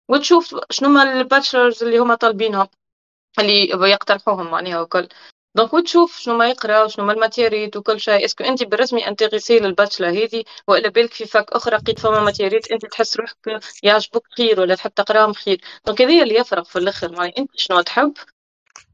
وتشوف 0.08 0.56
شنو 0.70 0.88
هما 0.88 1.02
ال 1.20 1.26
bachelors 1.26 1.84
اللي 1.84 1.98
هما 1.98 2.14
طالبينهم 2.14 2.68
اللي 3.38 3.68
يقترحوهم 3.70 4.50
معناها 4.50 4.80
وكل. 4.80 5.08
donc 5.56 5.74
وتشوف 5.74 6.18
شنو 6.18 6.36
ما 6.38 6.48
يقرا 6.50 6.84
وشنو 6.84 7.04
ما 7.06 7.12
الماتيريت 7.12 7.76
وكل 7.76 8.00
شيء. 8.00 8.24
est-ce 8.24 8.37
que 8.37 8.44
أنت 8.44 8.62
بالرسمي 8.64 9.08
intéressé 9.08 9.58
لل 9.58 9.68
bachelor 9.68 10.08
هذه 10.08 10.44
وإلا 10.68 10.88
بالك 10.88 11.12
في 11.14 11.26
fac 11.26 11.52
أخرى 11.52 11.76
لقيت 11.76 11.98
فما 11.98 12.20
ماتيريت 12.20 12.72
أنت 12.72 12.86
تحس 12.86 13.16
روحك 13.16 13.36
يعجبك 13.82 14.22
خير 14.36 14.60
ولا 14.60 14.74
تحب 14.74 14.94
تقراهم 14.94 15.32
خير 15.32 15.60
donc 15.86 16.02
هذا 16.02 16.22
اللي 16.22 16.34
يفرق 16.34 16.64
في 16.64 16.78
الأخر 16.78 17.12
معناها 17.12 17.32
أنت 17.38 17.50
شنو 17.56 17.80
تحب؟ 17.80 18.14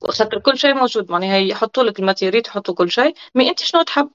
خاطر 0.05 0.39
كل 0.39 0.59
شيء 0.59 0.75
موجود 0.75 1.11
معناها 1.13 1.37
يحطوا 1.37 1.83
لك 1.83 1.99
الماتيريت 2.01 2.47
يحطوا 2.49 2.75
كل 2.75 2.91
شيء 2.91 3.15
mais 3.35 3.49
أنت 3.51 3.59
شنو 3.63 3.83
تحب؟ 3.83 4.11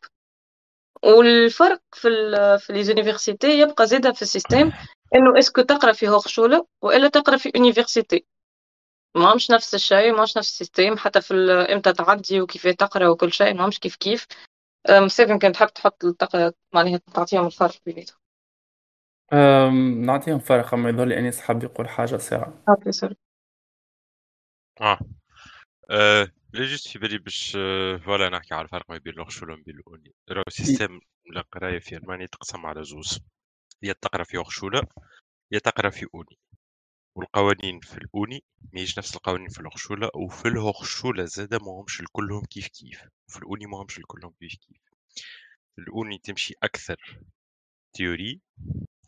والفرق 1.03 1.81
في 1.93 2.07
ال 2.07 2.59
في 2.59 2.73
les 2.74 2.92
universités 2.92 3.59
يبقى 3.59 3.88
زاده 3.88 4.11
في 4.11 4.21
ال 4.22 4.28
système 4.28 4.72
إنه 5.15 5.39
est-ce 5.39 5.54
que 5.54 5.61
تقرأ 5.61 5.91
في 5.93 6.09
هوخشوله 6.09 6.67
وإلا 6.81 7.07
تقرأ 7.07 7.38
في 7.38 7.51
université 7.55 8.26
ما 9.15 9.36
مش 9.36 9.51
نفس 9.51 9.75
الشيء 9.75 10.11
ما 10.15 10.23
مش 10.23 10.38
نفس 10.38 10.49
ال 10.49 10.55
système 10.55 10.97
حتى 10.97 11.21
في 11.21 11.34
إمتى 11.73 11.93
تعدي 11.93 12.41
وكيف 12.41 12.67
تقرأ 12.67 13.07
وكل 13.07 13.34
شيء 13.34 13.53
ما 13.53 13.67
مش 13.67 13.79
كيف. 13.79 13.95
كيف 13.95 14.27
مسافر 14.89 15.38
كنت 15.38 15.55
تحب 15.55 15.67
تحط. 15.67 16.03
معناها 16.73 16.99
تعطيهم 17.13 17.45
الفرق 17.45 17.75
بيناتهم 17.86 18.17
أم، 19.34 20.05
نعطيهم 20.05 20.39
فرق 20.39 20.73
أما 20.73 20.89
يظل 20.89 21.13
أنيس 21.13 21.41
حاب 21.41 21.63
يقول 21.63 21.89
حاجة 21.89 22.17
ساعه 22.17 22.63
OK 22.70 22.91
sorry. 22.91 23.16
آه. 24.81 24.99
آه، 25.89 26.31
لا 26.53 26.65
juste 26.66 26.88
في 26.88 26.99
بالي 26.99 27.17
باش 27.17 27.53
آه، 27.57 27.97
voilà 27.97 28.30
نحكي 28.29 28.53
على 28.53 28.63
الفرق 28.63 28.91
ما 28.91 28.97
بين 28.97 29.13
الأخشول 29.13 29.51
وما 29.51 29.63
بين 29.65 29.75
ال 29.80 29.88
Uni 29.88 30.14
راهو 30.31 30.43
système 30.49 30.99
القراية 31.38 31.79
في 31.79 31.97
ألمانيا 31.97 32.25
تقسم 32.25 32.65
على 32.65 32.84
زوز. 32.84 33.19
يا 33.84 33.93
تقرأ 33.93 34.23
في 34.23 34.41
أخشولة 34.41 34.84
يا 35.51 35.59
تقرأ 35.59 35.89
في 35.89 36.05
Uni 36.16 36.39
والقوانين 37.17 37.79
في 37.79 37.97
ال 37.97 38.09
Uni 38.09 38.43
ماهيش 38.73 38.97
نفس 38.99 39.15
القوانين 39.15 39.49
في 39.49 39.59
الأخشولة 39.59 40.09
وفي 40.15 40.47
الهوخشولة 40.47 41.25
زادا 41.25 41.57
ماهمش 41.57 42.01
الكلهم 42.01 42.45
كيف 42.45 42.67
كيف. 42.67 43.01
في 43.27 43.38
ال 43.39 43.46
Uni 43.46 43.66
ماهمش 43.65 43.97
الكلهم 43.97 44.34
كيف 44.39 44.55
كيف. 44.55 44.81
في 45.75 45.81
ال 45.82 45.91
Uni 45.91 46.18
تمشي 46.19 46.53
أكثر 46.63 47.19
théorie 47.93 48.41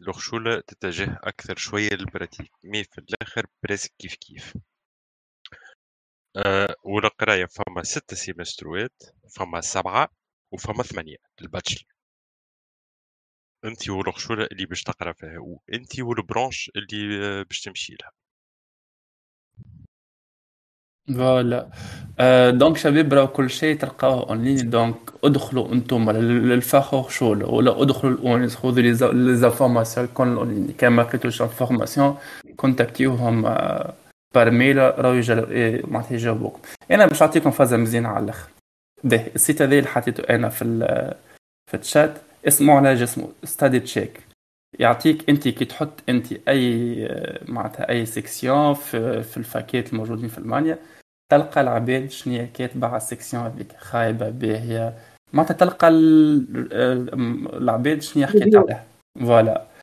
ال 0.01 0.07
Hochschule 0.07 0.59
تتجه 0.59 1.19
أكثر 1.23 1.57
شوية 1.57 1.89
لل 1.89 2.01
pratique. 2.01 2.51
mais 2.63 2.83
في 2.83 2.97
الآخر 2.97 3.45
presque 3.63 3.93
كيف 3.99 4.15
كيف. 4.15 4.53
أه 6.37 6.75
والقراية 6.83 7.45
فما 7.45 7.83
ستة 7.83 8.15
سيمستروات 8.15 9.03
فما 9.35 9.61
سبعة 9.61 10.09
وفما 10.51 10.83
ثمانية 10.83 11.17
ال 11.41 11.46
Bachelor. 11.46 11.85
أنت 13.65 13.89
والأخشولة 13.89 14.47
اللي 14.51 14.65
باش 14.65 14.83
تقرأ 14.83 15.13
فيها 15.13 15.39
وأنت 15.39 15.99
وال 15.99 16.15
branche 16.15 16.71
اللي 16.75 17.25
آه، 17.25 17.43
باش 17.43 17.61
تمشي 17.61 17.95
لها. 18.01 18.11
voilà. 21.17 21.69
آه 22.19 22.49
donc 22.49 22.77
شباب 22.77 23.13
راهو 23.13 23.27
كل 23.27 23.49
شيء 23.49 23.77
تلقاوه 23.79 24.29
en 24.29 24.43
ligne 24.43 24.69
donc 24.69 24.97
ادخلوا 25.23 25.73
أنتم 25.73 26.11
لل 26.11 27.09
Fachhochschule 27.09 27.43
ولا 27.43 27.81
ادخلوا 27.81 28.13
ال 28.13 28.22
Unis 28.22 28.55
خذوا 28.55 28.81
les 28.81 28.93
informations 29.35 30.07
كون 30.07 30.67
كان 30.71 30.91
ما 30.93 31.01
لقيتوش 31.01 31.41
information 31.41 32.17
كونتاكتيوهم 32.55 33.41
par 33.41 34.04
mail 34.37 34.77
راهو 34.77 35.21
معناتها 35.87 36.13
يجاوبوكم 36.13 36.59
أنا 36.91 37.05
باش 37.05 37.21
نعطيكم 37.21 37.51
فازه 37.51 37.77
مزيانه 37.77 38.09
على 38.09 38.23
الآخر 38.23 38.49
باهي 39.03 39.31
ال 39.35 39.41
site 39.41 39.61
هذا 39.61 39.77
اللي 39.77 39.89
حطيته 39.89 40.35
أنا 40.35 40.49
في 40.49 40.65
في 41.71 41.77
الشات 41.77 42.17
اسمه 42.47 42.73
على 42.73 43.03
اسمه 43.03 43.29
StudyCheck 43.43 44.19
يعطيك 44.79 45.29
انت 45.29 45.47
كي 45.47 45.65
تحط 45.65 45.91
انت 46.09 46.33
اي 46.47 46.95
معناتها 47.47 47.89
اي 47.89 48.05
section 48.05 48.73
في, 48.73 49.23
في 49.23 49.37
ال 49.37 49.44
facultés 49.44 49.93
الموجودين 49.93 50.29
في 50.29 50.37
المانيا 50.37 50.77
تلقى 51.31 51.61
العباد 51.61 52.11
شنو 52.11 52.47
كاتبه 52.53 52.87
على 52.87 52.97
ال 52.97 53.03
section 53.03 53.43
هذيك 53.43 53.71
خايبه 53.77 54.29
باهيه 54.29 54.93
معناتها 55.33 55.53
تلقى 55.53 55.87
العباد 57.53 58.01
شنو 58.01 58.27
حكيت 58.27 58.55
عليها 58.55 58.85
voilà 59.19 59.74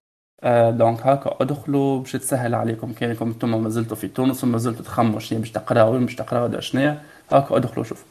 آه 0.44 0.70
donc 0.70 1.00
هاكا 1.00 1.36
ادخلوا 1.40 1.98
باش 2.00 2.12
تسهل 2.12 2.54
عليكم 2.54 2.92
كانكم 2.92 3.28
أنتم 3.28 3.62
مازلتوا 3.62 3.96
في 3.96 4.08
تونس 4.08 4.44
وما 4.44 4.58
زلتوا 4.58 4.84
تخموا 4.84 5.20
شنو 5.20 5.38
باش 5.38 5.50
تقراو 5.50 5.92
وين 5.92 6.04
باش 6.06 6.14
تقراو 6.14 6.60
شنو 6.60 6.96
هاكا 7.32 7.56
ادخلوا 7.56 7.84
شوفوا. 7.84 8.06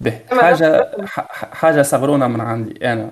به 0.00 0.20
حاجة 0.30 0.90
حاجة 1.52 1.82
صغرونه 1.82 2.28
من 2.28 2.40
عندي 2.40 2.92
أنا. 2.92 3.10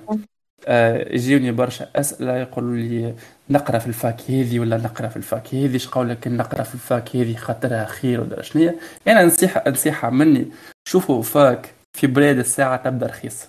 آه، 0.69 1.15
يجيوني 1.15 1.53
برشا 1.53 1.89
أسئلة 1.97 2.37
يقولوا 2.37 2.77
لي 2.77 3.15
نقرأ 3.51 3.79
في 3.79 3.87
ال 3.87 3.98
fac 3.98 4.31
هذه 4.31 4.59
ولا 4.61 4.77
نقرأ 4.77 5.09
في 5.09 5.17
ال 5.17 5.26
fac 5.26 5.55
هذه 5.55 5.81
قولك 5.93 6.29
نقرأ 6.29 6.63
في 6.63 6.75
ال 6.75 6.85
fac 6.85 7.17
هذه 7.17 7.37
خاطرها 7.37 7.85
خير 7.85 8.21
ولا 8.21 8.43
شنو 8.43 8.75
أنا 9.09 9.25
نصيحة 9.25 9.71
نصيحة 9.71 10.11
مني 10.11 10.47
شوفوا 10.89 11.23
fac 11.23 11.75
في 11.97 12.07
بلاد 12.07 12.39
الساعة 12.39 12.77
تبدأ 12.77 13.07
رخيص. 13.07 13.49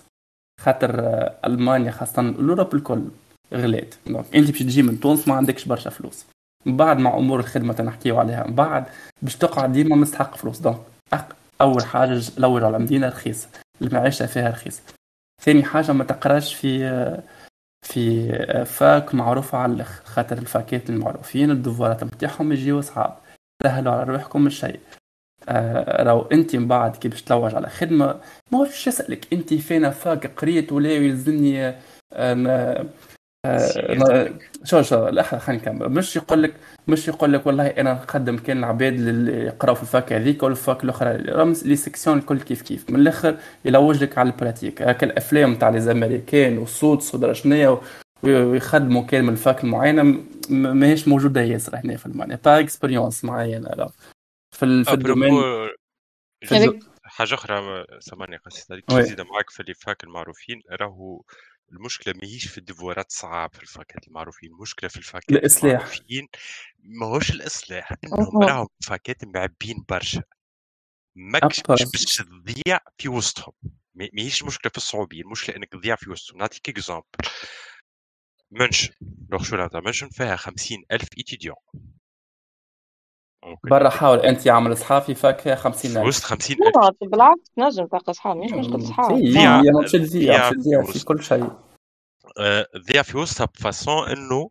خاطر 0.60 1.00
آه، 1.00 1.34
ألمانيا 1.44 1.90
خاصة 1.90 2.22
ال 2.22 2.29
Europe 2.29 2.74
الكل. 2.74 3.02
غلات 3.52 3.94
donc 4.06 4.24
انت 4.34 4.50
باش 4.50 4.58
تجي 4.58 4.82
من 4.82 5.00
تونس 5.00 5.28
ما 5.28 5.34
عندكش 5.34 5.64
برشا 5.64 5.90
فلوس. 5.90 6.24
من 6.66 6.76
بعد 6.76 6.98
مع 6.98 7.16
أمور 7.16 7.40
الخدمة 7.40 7.72
تنحكيو 7.72 8.18
عليها 8.18 8.46
من 8.46 8.54
بعد 8.54 8.84
باش 9.22 9.36
تقعد 9.36 9.72
ديما 9.72 9.96
مستحق 9.96 10.36
فلوس. 10.36 10.58
donc 10.58 10.80
أول 11.60 11.84
حاجة 11.84 12.22
لوج 12.38 12.62
على 12.62 12.78
مدينه 12.78 13.08
رخيصة. 13.08 13.48
المعيشة 13.82 14.26
فيها 14.26 14.50
رخيصة. 14.50 14.82
ثاني 15.42 15.64
حاجة 15.64 15.92
ما 15.92 16.04
تقراش 16.04 16.54
في 16.54 17.22
في 17.86 18.32
fac 18.64 19.14
معروفة 19.14 19.58
على 19.58 19.72
الآخر 19.72 20.04
خاطر 20.04 20.38
الفاكات 20.38 20.90
المعروفين 20.90 21.50
الدفوارات 21.50 22.04
نتاعهم 22.04 22.52
يجيو 22.52 22.80
صعاب. 22.80 23.16
سهلوا 23.62 23.92
على 23.92 24.12
روحكم 24.12 24.46
الشيء. 24.46 24.80
آه 25.48 26.02
راهو 26.02 26.22
انت 26.22 26.56
من 26.56 26.68
بعد 26.68 26.96
كي 26.96 27.08
باش 27.08 27.22
تلوج 27.22 27.54
على 27.54 27.68
خدمة 27.68 28.20
ما 28.52 28.58
هوش 28.58 28.86
يسألك. 28.86 29.32
انت 29.32 29.54
فين 29.54 29.90
fac 29.90 30.26
قريت 30.26 30.72
ولا 30.72 30.90
يلزمني 30.90 31.74
آه 32.12 32.86
شو 34.64 34.82
شو 34.82 35.08
لحظه 35.08 35.38
خلينا 35.38 35.62
نكمل. 35.62 35.88
مش 35.88 36.16
يقول 36.16 36.42
لك 36.42 36.54
مش 36.88 37.08
يقول 37.08 37.32
لك 37.32 37.46
والله 37.46 37.66
أنا 37.66 37.92
نقدم 37.92 38.38
كان 38.38 38.58
العباد 38.58 38.92
اللي 38.92 39.32
يقراو 39.44 39.74
في 39.74 39.82
ال 39.82 39.89
fac 39.89 40.12
هذيك 40.12 40.42
ولا 40.42 40.52
ال 40.52 40.60
fac 40.60 40.84
الأخرى. 40.84 41.16
رمز 41.16 41.66
les 41.66 41.76
sections 41.76 42.18
الكل 42.18 42.40
كيف 42.40 42.62
كيف. 42.62 42.90
من 42.90 43.00
الآخر 43.00 43.36
يلوج 43.64 44.02
لك 44.02 44.18
على 44.18 44.30
ال 44.30 44.35
pratique. 44.35 44.82
هكا 44.82 45.06
الأفلام 45.06 45.54
تاع 45.54 45.68
les 45.68 45.80
américains 45.80 46.58
والصوت 46.58 47.14
ودرا 47.14 47.32
شنيا 47.32 47.80
ويخدموا 48.22 49.02
كان 49.02 49.24
من 49.24 49.32
ال 49.32 49.40
fac 49.40 49.64
المعينه 49.64 50.22
ماهيش 50.50 51.08
موجودة 51.08 51.40
ياسر 51.40 51.76
هنا 51.76 51.96
في 51.96 52.06
ألمانيا. 52.06 52.38
pas 52.44 52.60
expérience 52.60 53.24
معينة 53.24 53.68
لا. 53.68 53.90
في, 54.56 54.84
في 54.84 54.92
ال 54.92 54.96
domaine. 54.96 55.32
حاجة 57.04 57.34
أخرى 57.34 57.86
سامحني 57.98 58.36
قصيت 58.36 58.72
عليك 58.72 58.92
نزيد 58.92 59.20
معاك 59.20 59.50
في 59.50 59.60
les 59.60 59.74
facs 59.74 60.04
المعروفين. 60.04 60.62
راهو 60.70 61.22
المشكلة 61.72 62.14
ماهيش 62.22 62.46
في 62.48 62.58
الديفوارات 62.58 63.12
صعاب 63.12 63.54
في 63.54 63.62
الفاكات 63.62 64.08
المعروفين 64.08 64.50
المشكلة 64.50 64.88
في 64.90 64.96
الفاكات 64.96 65.30
الإصلاح. 65.32 65.72
المعروفين 65.72 66.28
ماهوش 66.78 67.30
الإصلاح 67.30 67.92
انهم 68.04 68.42
راهم 68.42 68.68
فاكات 68.86 69.24
معبين 69.24 69.84
برشا. 69.88 70.22
ماكش. 71.16 71.62
باش 71.62 71.82
تضيع 72.16 72.78
في 72.98 73.08
وسطهم. 73.08 73.52
ما- 73.94 74.08
ماهيش 74.12 74.42
المشكلة 74.42 74.70
في 74.70 74.76
الصعوبيه 74.76 75.20
المشكلة 75.20 75.56
إنك 75.56 75.68
تضيع 75.72 75.96
في 75.96 76.10
وسطهم. 76.10 76.38
نعطيك 76.38 76.68
exemple 76.68 77.04
منشن 78.50 78.92
ال 79.32 79.35
Hochschule 79.35 79.68
تاع 79.68 79.80
منشن 79.80 80.08
فيها 80.08 80.36
خمسين 80.36 80.84
ألف 80.92 81.08
برا 83.64 83.88
حاول 83.88 84.18
أنت 84.18 84.48
عامل 84.48 84.76
صحاب 84.76 85.14
في 85.14 85.30
fac 85.30 85.54
50 85.54 85.96
ألف. 85.96 86.06
وسط 86.06 86.24
خمسين 86.24 86.56
ألف. 86.56 86.76
لا 87.02 87.08
بالعكس 87.08 87.50
تنجم 87.56 87.86
تلقى 87.86 88.14
صحاب 88.14 88.36
مش 88.36 88.52
مشكلة 88.52 88.78
صحاب 88.78 89.12
هي 89.12 89.70
مش 89.70 89.92
تضيع 89.92 90.10
ضياع 90.30 90.50
مش 90.50 90.56
تضيع 90.56 90.82
في. 90.82 91.04
كل 91.04 91.22
شيء. 91.22 91.50
آه، 92.38 92.66
تضيع 92.74 93.02
في 93.02 93.18
وسطها 93.18 93.44
ب 93.44 93.55
façon 93.55 94.08
إنه 94.08 94.50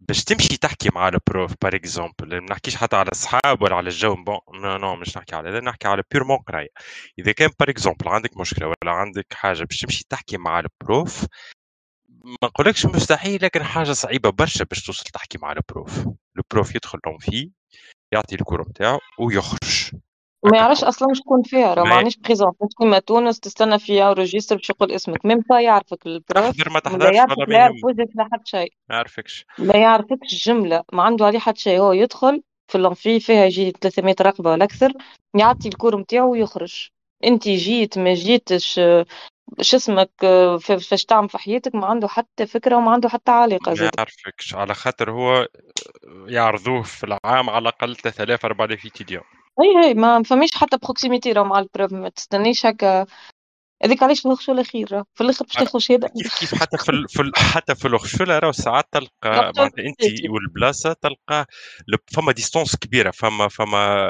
باش 0.00 0.24
تمشي 0.24 0.56
تحكي 0.56 0.88
مع 0.94 1.08
ال 1.08 1.17
prof 1.17 1.54
par 1.62 1.74
exemple 1.74 2.40
ما 2.40 2.46
نحكيش 2.50 2.76
حتى 2.76 2.96
على 2.96 3.08
الصحاب 3.12 3.62
ولا 3.62 3.76
على 3.76 3.88
الجو 3.88 4.14
bon 4.14 4.38
non 4.54 4.76
non 4.76 4.96
مش 4.96 5.16
نحكي 5.16 5.36
على 5.36 5.48
هذا 5.48 5.60
نحكي 5.60 5.88
على 5.88 6.02
purement 6.12 6.38
قرايه 6.38 6.68
إذا 7.18 7.32
كان 7.32 7.50
par 7.60 7.70
exemple 7.70 8.08
عندك 8.08 8.36
مشكلة 8.36 8.66
ولا 8.66 8.92
عندك 8.92 9.26
حاجة 9.32 9.64
باش 9.64 9.80
تمشي 9.80 10.04
تحكي 10.08 10.36
مع 10.36 10.60
ال 10.60 10.73
prof 10.73 11.26
ما 12.24 12.48
نقولكش 12.48 12.86
مستحيل 12.86 13.44
لكن 13.44 13.62
حاجة 13.62 13.92
صعيبة 13.92 14.30
برشا 14.30 14.64
باش 14.64 14.86
توصل 14.86 15.04
تحكي 15.04 15.38
مع 15.38 15.52
ال 15.52 15.63
prof 15.63 16.08
ال 16.36 16.44
prof 16.44 16.74
يدخل 16.74 16.98
لهم 17.06 17.18
فيه. 17.18 17.63
يعطي 18.14 18.34
ال 18.34 18.39
cours 18.39 18.62
نتاعو 18.68 18.98
ويخرج. 19.18 19.90
ما 20.44 20.58
يعرفش 20.58 20.84
أصلا 20.84 21.08
شكون 21.14 21.42
فيها. 21.42 21.74
راه 21.74 21.82
ما- 21.82 21.88
ما 21.90 21.94
عنديش 21.96 22.16
présence 22.16 22.54
مش 22.62 22.74
كيما 22.78 22.98
تونس 22.98 23.40
تستنى 23.40 23.78
فيها 23.78 24.12
registre 24.12 24.56
باش 24.56 24.70
يقول 24.70 24.92
اسمك. 24.92 25.26
même 25.26 25.40
pas 25.50 25.60
يعرفك 25.60 26.06
ال 26.06 26.16
prof 26.16 26.56
تحضر 26.56 26.70
ما 26.70 26.80
تحضرش 26.80 27.10
لا 27.10 27.16
يعرف 27.16 27.38
ما 27.38 27.70
وجهك 27.84 28.08
لا 28.14 28.28
حتى 28.32 28.42
شيء. 28.44 28.72
يعرفكش. 28.90 29.46
لا 29.58 29.76
يعرفكش 29.76 30.48
جملة 30.48 30.82
ما 30.92 31.02
عنده 31.02 31.26
عليه 31.26 31.38
حتى 31.38 31.60
شيء. 31.60 31.78
هو 31.80 31.92
يدخل 31.92 32.42
في 32.68 32.78
ال 32.78 32.85
amphi 32.85 33.20
فيها 33.20 33.44
يجي 33.44 33.70
300 33.80 34.14
رقبة 34.20 34.50
ولا 34.50 34.64
أكثر 34.64 34.92
يعطي 35.36 35.68
ال 35.68 35.73
cours 35.73 35.96
نتاعو 36.00 36.32
ويخرج. 36.32 36.88
أنت 37.24 37.48
جيت 37.48 37.98
ما 37.98 38.14
جيتش 38.14 38.80
شو 39.60 39.76
اسمك 39.76 40.10
فاش 40.60 41.04
تعمل 41.04 41.28
في 41.28 41.38
حياتك 41.38 41.74
ما 41.74 41.86
عنده 41.86 42.08
حتى 42.08 42.46
فكرة 42.46 42.76
وما 42.76 42.92
عنده 42.92 43.08
حتى 43.08 43.30
علاقة 43.30 43.68
ما 43.68 43.74
زاد 43.74 43.90
يعرفكش 43.98 44.54
على 44.54 44.74
خاطر 44.74 45.10
هو 45.10 45.46
يعرضوه 46.26 46.82
في 46.82 47.04
العام 47.04 47.50
على 47.50 47.62
الأقل 47.62 47.96
3000 47.96 48.44
4000 48.44 48.84
étudiants 48.84 49.22
اي 49.60 49.84
اي 49.84 49.94
ما 49.94 50.22
فماش 50.22 50.54
حتى 50.54 50.76
proximité 50.76 51.32
راه 51.32 51.42
مع 51.42 51.58
ال 51.58 51.65
prof 51.65 51.92
ما 51.92 52.08
تستنيش 52.08 52.66
هكا 52.66 53.06
هذيك 53.82 54.02
علاش 54.02 54.20
في 54.20 54.28
الخشوله 54.28 54.62
خير 54.62 54.86
في 55.14 55.20
الأخر 55.20 55.44
باش 55.44 55.54
تاخذ 55.54 55.78
شهادة؟ 55.78 56.08
كيف 56.08 56.38
كيف 56.38 56.54
حتى 56.54 56.78
في 56.78 56.88
ال... 56.88 57.08
في 57.08 57.22
ال... 57.22 57.32
حتى 57.36 57.74
في 57.74 57.88
الخشوله 57.88 58.38
راه 58.38 58.52
ساعات 58.52 58.88
تلقى 58.92 59.52
معناتها 59.56 59.84
انت 59.86 60.30
والبلاصه 60.30 60.92
تلقى. 60.92 61.46
فما 62.12 62.32
distance 62.32 62.76
كبيرة 62.76 63.10
فما 63.10 63.48
فما 63.48 64.08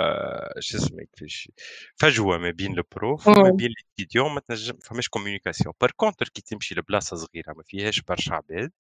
شو 0.61 0.79
اسمه 0.79 0.99
كيفاش 1.15 1.49
فجوة 1.97 2.39
ما 2.39 2.51
بين 2.51 2.79
ال 2.79 2.89
prof 2.89 3.29
وما 3.29 3.51
بين 3.51 3.71
الاستديون 3.71 4.35
ما 4.35 4.41
تنجم 4.41 4.79
فماش 4.85 5.09
communication 5.09 5.75
par 5.81 5.91
contre 5.91 6.29
كي 6.29 6.43
تمشي 6.43 6.75
لبلاصة 6.75 7.17
صغيرة 7.17 7.53
ما 7.57 7.63
فيهاش 7.67 8.01
برشا 8.01 8.35
عباد 8.35 8.73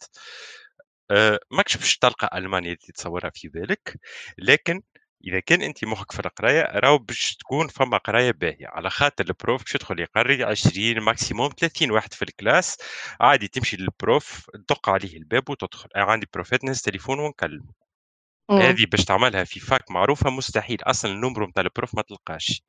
أه 1.10 1.40
ماكش 1.50 1.76
باش 1.76 1.98
تلقى 1.98 2.38
ألمانيا 2.38 2.68
اللي 2.68 2.76
تتصورها 2.76 3.30
في 3.34 3.48
بالك 3.48 4.00
لكن 4.38 4.82
إذا 5.26 5.40
كان 5.40 5.62
انت 5.62 5.84
مخك 5.84 6.12
في 6.12 6.20
القراية 6.20 6.62
راهو 6.78 6.98
باش 6.98 7.36
تكون 7.36 7.68
فما 7.68 7.98
قراية 7.98 8.32
باهية. 8.32 8.66
على 8.68 8.90
خاطر 8.90 9.24
ال 9.28 9.35
prof 9.35 9.62
باش 9.62 9.74
يدخل 9.74 10.00
يقري 10.00 10.44
20 10.44 11.00
maximum 11.00 11.50
30 11.58 11.90
واحد 11.90 12.12
في 12.14 12.22
ال 12.22 12.30
classe 12.30 12.76
عادي 13.20 13.48
تمشي 13.48 13.76
لل 13.76 14.00
prof 14.00 14.46
تدق 14.54 14.88
عليه 14.88 15.16
الباب 15.16 15.50
وتدخل. 15.50 15.88
عندي 15.96 16.26
بروفات 16.34 16.64
نهز 16.64 16.82
تليفون 16.82 17.18
ونكلم 17.18 17.66
هذه 18.50 18.86
باش 18.86 19.04
تعملها 19.04 19.44
في 19.44 19.60
fac 19.60 19.90
معروفة 19.90 20.30
مستحيل. 20.30 20.78
أصلا 20.82 21.12
النمرو 21.12 21.46
نتاع 21.46 21.62
ال 21.64 21.70
prof 21.70 21.94
ما 21.94 22.02
تلقاش. 22.02 22.62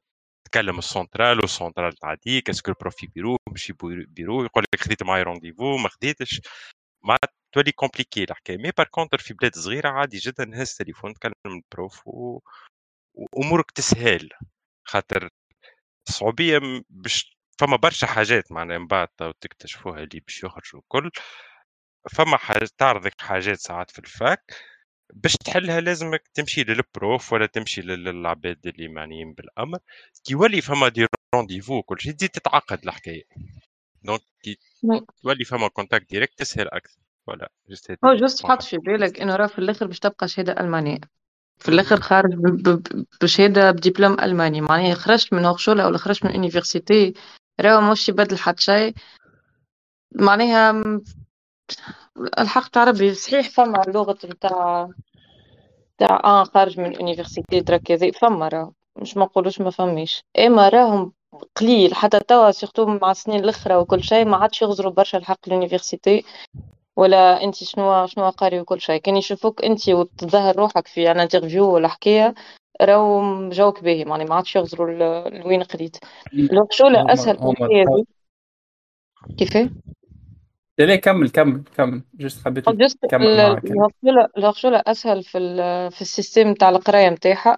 تكلم 0.45 0.77
ال 0.79 0.87
central 0.87 1.39
وال 1.41 1.53
central 1.53 1.93
تعديك 1.93 2.49
est-ce 2.49 2.64
que 2.64 2.71
ال 2.71 2.76
prof 2.76 2.95
في 2.95 3.07
بيرو 3.07 3.37
مش 3.53 3.73
بيرو 4.09 4.43
يقول 4.45 4.65
لك 4.75 4.81
خديت 4.81 5.03
معايا 5.03 5.23
rendez-vous 5.23 5.77
ما 5.77 5.89
خديتش. 5.89 6.41
ما 7.03 7.17
تولي 7.55 7.71
compliquée 7.71 8.23
الحكاية. 8.23 8.57
mais 8.57 8.71
par 8.77 8.87
contre 8.87 9.17
في 9.17 9.33
بلاد 9.33 9.55
صغيرة 9.55 9.89
عادي 9.89 10.17
جدا 10.17 10.45
نهز 10.45 10.73
تليفون 10.75 11.13
تكلم 11.13 11.33
ال 11.45 11.58
prof 11.58 12.07
و... 12.07 12.39
وأمورك 13.13 13.71
تسهل. 13.71 14.29
خاطر 14.85 15.29
الصعوبيه 16.09 16.59
باش 16.89 17.37
فما 17.59 17.77
برشا 17.77 18.07
حاجات 18.07 18.51
معناها 18.51 18.77
من 18.77 18.87
بعد 18.87 19.07
تكتشفوها 19.41 20.03
اللي 20.03 20.19
باش 20.19 20.43
يخرجوا 20.43 20.79
الكل. 20.81 21.11
فما 22.11 22.37
حاجة 22.37 22.69
تعرضك 22.77 23.21
حاجات 23.21 23.59
ساعات 23.59 23.91
في 23.91 23.99
ال 23.99 24.10
fac. 24.10 24.53
باش 25.13 25.33
تحلها 25.37 25.81
لازمك 25.81 26.23
تمشي 26.33 26.63
لل 26.63 26.87
prof 26.87 27.33
ولا 27.33 27.45
تمشي 27.45 27.81
للعباد 27.81 28.67
اللي 28.67 28.87
معنيين 28.87 29.33
بالأمر. 29.33 29.79
كي 30.25 30.33
يولي 30.33 30.61
فما 30.61 30.89
des 30.89 31.07
rendez-vous 31.35 31.83
كل 31.83 32.01
شيء 32.01 32.13
تزيد 32.13 32.29
تتعقد 32.29 32.83
الحكاية. 32.83 33.23
donc 34.03 34.21
كي 34.43 34.59
تولي 35.23 35.45
فما 35.45 35.67
contact 35.69 36.09
direct 36.09 36.39
تسهل 36.39 36.67
أكثر. 36.69 37.04
ولا 37.27 37.49
juste 37.69 37.91
هو 38.05 38.13
juste 38.13 38.45
حط 38.45 38.63
في 38.63 38.77
بالك 38.77 39.21
إنه 39.21 39.35
راه 39.35 39.47
في 39.47 39.59
الآخر 39.59 39.87
باش 39.87 39.99
تبقى 39.99 40.27
شهادة 40.27 40.53
ألمانية. 40.59 40.99
في 41.57 41.69
الآخر 41.69 41.99
خارج 42.01 42.33
بشهادة 43.21 43.71
بدبلوم 43.71 44.19
ألماني. 44.19 44.61
معناها 44.61 44.93
خرجت 44.95 45.33
من 45.33 45.45
هوغشولا 45.45 45.85
ولا 45.87 45.97
خرجت 45.97 46.25
من 46.25 46.31
université 46.35 47.13
راهو 47.61 47.91
مش 47.91 48.09
يبدل 48.09 48.37
حتى 48.37 48.61
شيء. 48.61 48.93
معناها 50.15 50.83
الحق 52.39 52.67
تاع 52.67 52.83
ربي 52.83 53.13
صحيح 53.13 53.49
فما 53.49 53.87
اللغة 53.87 54.17
نتاع 54.25 54.89
تاع 55.97 56.21
آه 56.23 56.43
خارج 56.43 56.79
من 56.79 56.93
université 56.93 57.59
درا 57.59 57.77
كذا 57.77 58.11
فما 58.11 58.47
راه 58.47 58.73
مش 58.95 59.17
ما 59.17 59.25
نقولوش 59.25 59.61
ما 59.61 59.69
فماش 59.69 60.21
إما 60.39 60.69
راهم 60.69 61.13
قليل. 61.55 61.95
حتى 61.95 62.19
توا 62.19 62.51
surtout 62.51 62.85
مع 62.85 63.11
السنين 63.11 63.39
الأخرى 63.43 63.75
وكل 63.75 64.03
شيء 64.03 64.25
ما 64.25 64.37
عادش 64.37 64.61
يغزروا 64.61 64.91
برشا 64.91 65.17
الحق 65.17 65.39
ال 65.47 65.54
université 65.54 66.23
ولا 66.95 67.43
انت 67.43 67.55
شنو 67.55 68.05
شنو 68.07 68.29
قاري 68.29 68.59
وكل 68.59 68.81
شيء. 68.81 69.01
كان 69.01 69.17
يشوفوك 69.17 69.63
انت 69.65 69.89
وتظهر 69.89 70.55
روحك 70.55 70.87
في 70.87 71.11
un 71.11 71.19
interview 71.19 71.73
ولا 71.73 71.87
حكاية 71.87 72.33
راهو 72.81 73.49
جوك 73.49 73.83
باهي 73.83 74.05
معناها 74.05 74.25
ما 74.25 74.35
عادش 74.35 74.55
يغزروا 74.55 75.29
لوين 75.29 75.63
قريت. 75.63 75.97
ال 76.33 76.41
Hochschule 76.41 77.13
أسهل 77.13 77.37
في 77.37 78.05
كيفاه؟ 79.37 79.69
لا 80.77 80.95
كمل 80.95 81.29
كمل 81.29 81.63
كمل. 81.77 82.01
juste 82.13 82.45
حبيت 82.45 82.69
juste 82.69 82.97
الهوغشولة 84.37 84.83
أسهل 84.87 85.23
في 85.23 85.39
في 85.91 86.01
ال 86.01 86.08
système 86.08 86.53
تاع 86.53 86.69
القراية 86.69 87.09
نتاعها 87.09 87.57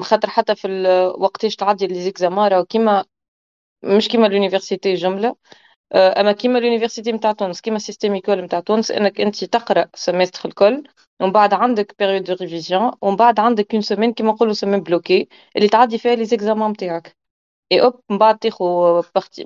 خاطر 0.00 0.28
حتى 0.30 0.54
في 0.54 0.68
وقتاش 1.18 1.56
تعدي 1.56 1.86
لي 1.86 2.00
زيكزامارا 2.00 2.62
كيما 2.62 3.04
مش 3.82 4.08
كيما 4.08 4.26
ال 4.26 4.32
université 4.32 4.94
جملة. 4.94 5.36
أما 5.92 6.32
كيما 6.32 6.58
ال 6.58 6.63
université 6.63 7.12
نتاع 7.12 7.32
تونس 7.32 7.60
كيما 7.60 7.76
ال 7.76 7.81
système 7.81 8.14
école 8.14 8.40
نتاع 8.40 8.60
تونس 8.60 8.90
إنك 8.90 9.20
أنت 9.20 9.44
تقرأ 9.44 9.86
semestre 9.94 10.48
الكل 10.48 10.84
ومن 11.20 11.32
بعد 11.32 11.54
عندك 11.54 11.94
période 11.98 12.24
de 12.24 12.34
révision 12.40 12.92
ومن 13.02 13.16
بعد 13.16 13.40
عندك 13.40 13.72
une 13.74 13.82
semaine 13.82 14.12
كيما 14.12 14.32
نقولوا 14.32 14.52
semaine 14.52 14.80
bloquée 14.80 15.28
اللي 15.56 15.68
تعدي 15.68 15.98
فيها 15.98 16.14
les 16.14 16.24
examens 16.24 16.70
نتاعك 16.70 17.16
et 17.72 17.82
hop 17.82 18.00
من 18.10 18.18
بعد 18.18 18.38
تاخذ 18.38 18.70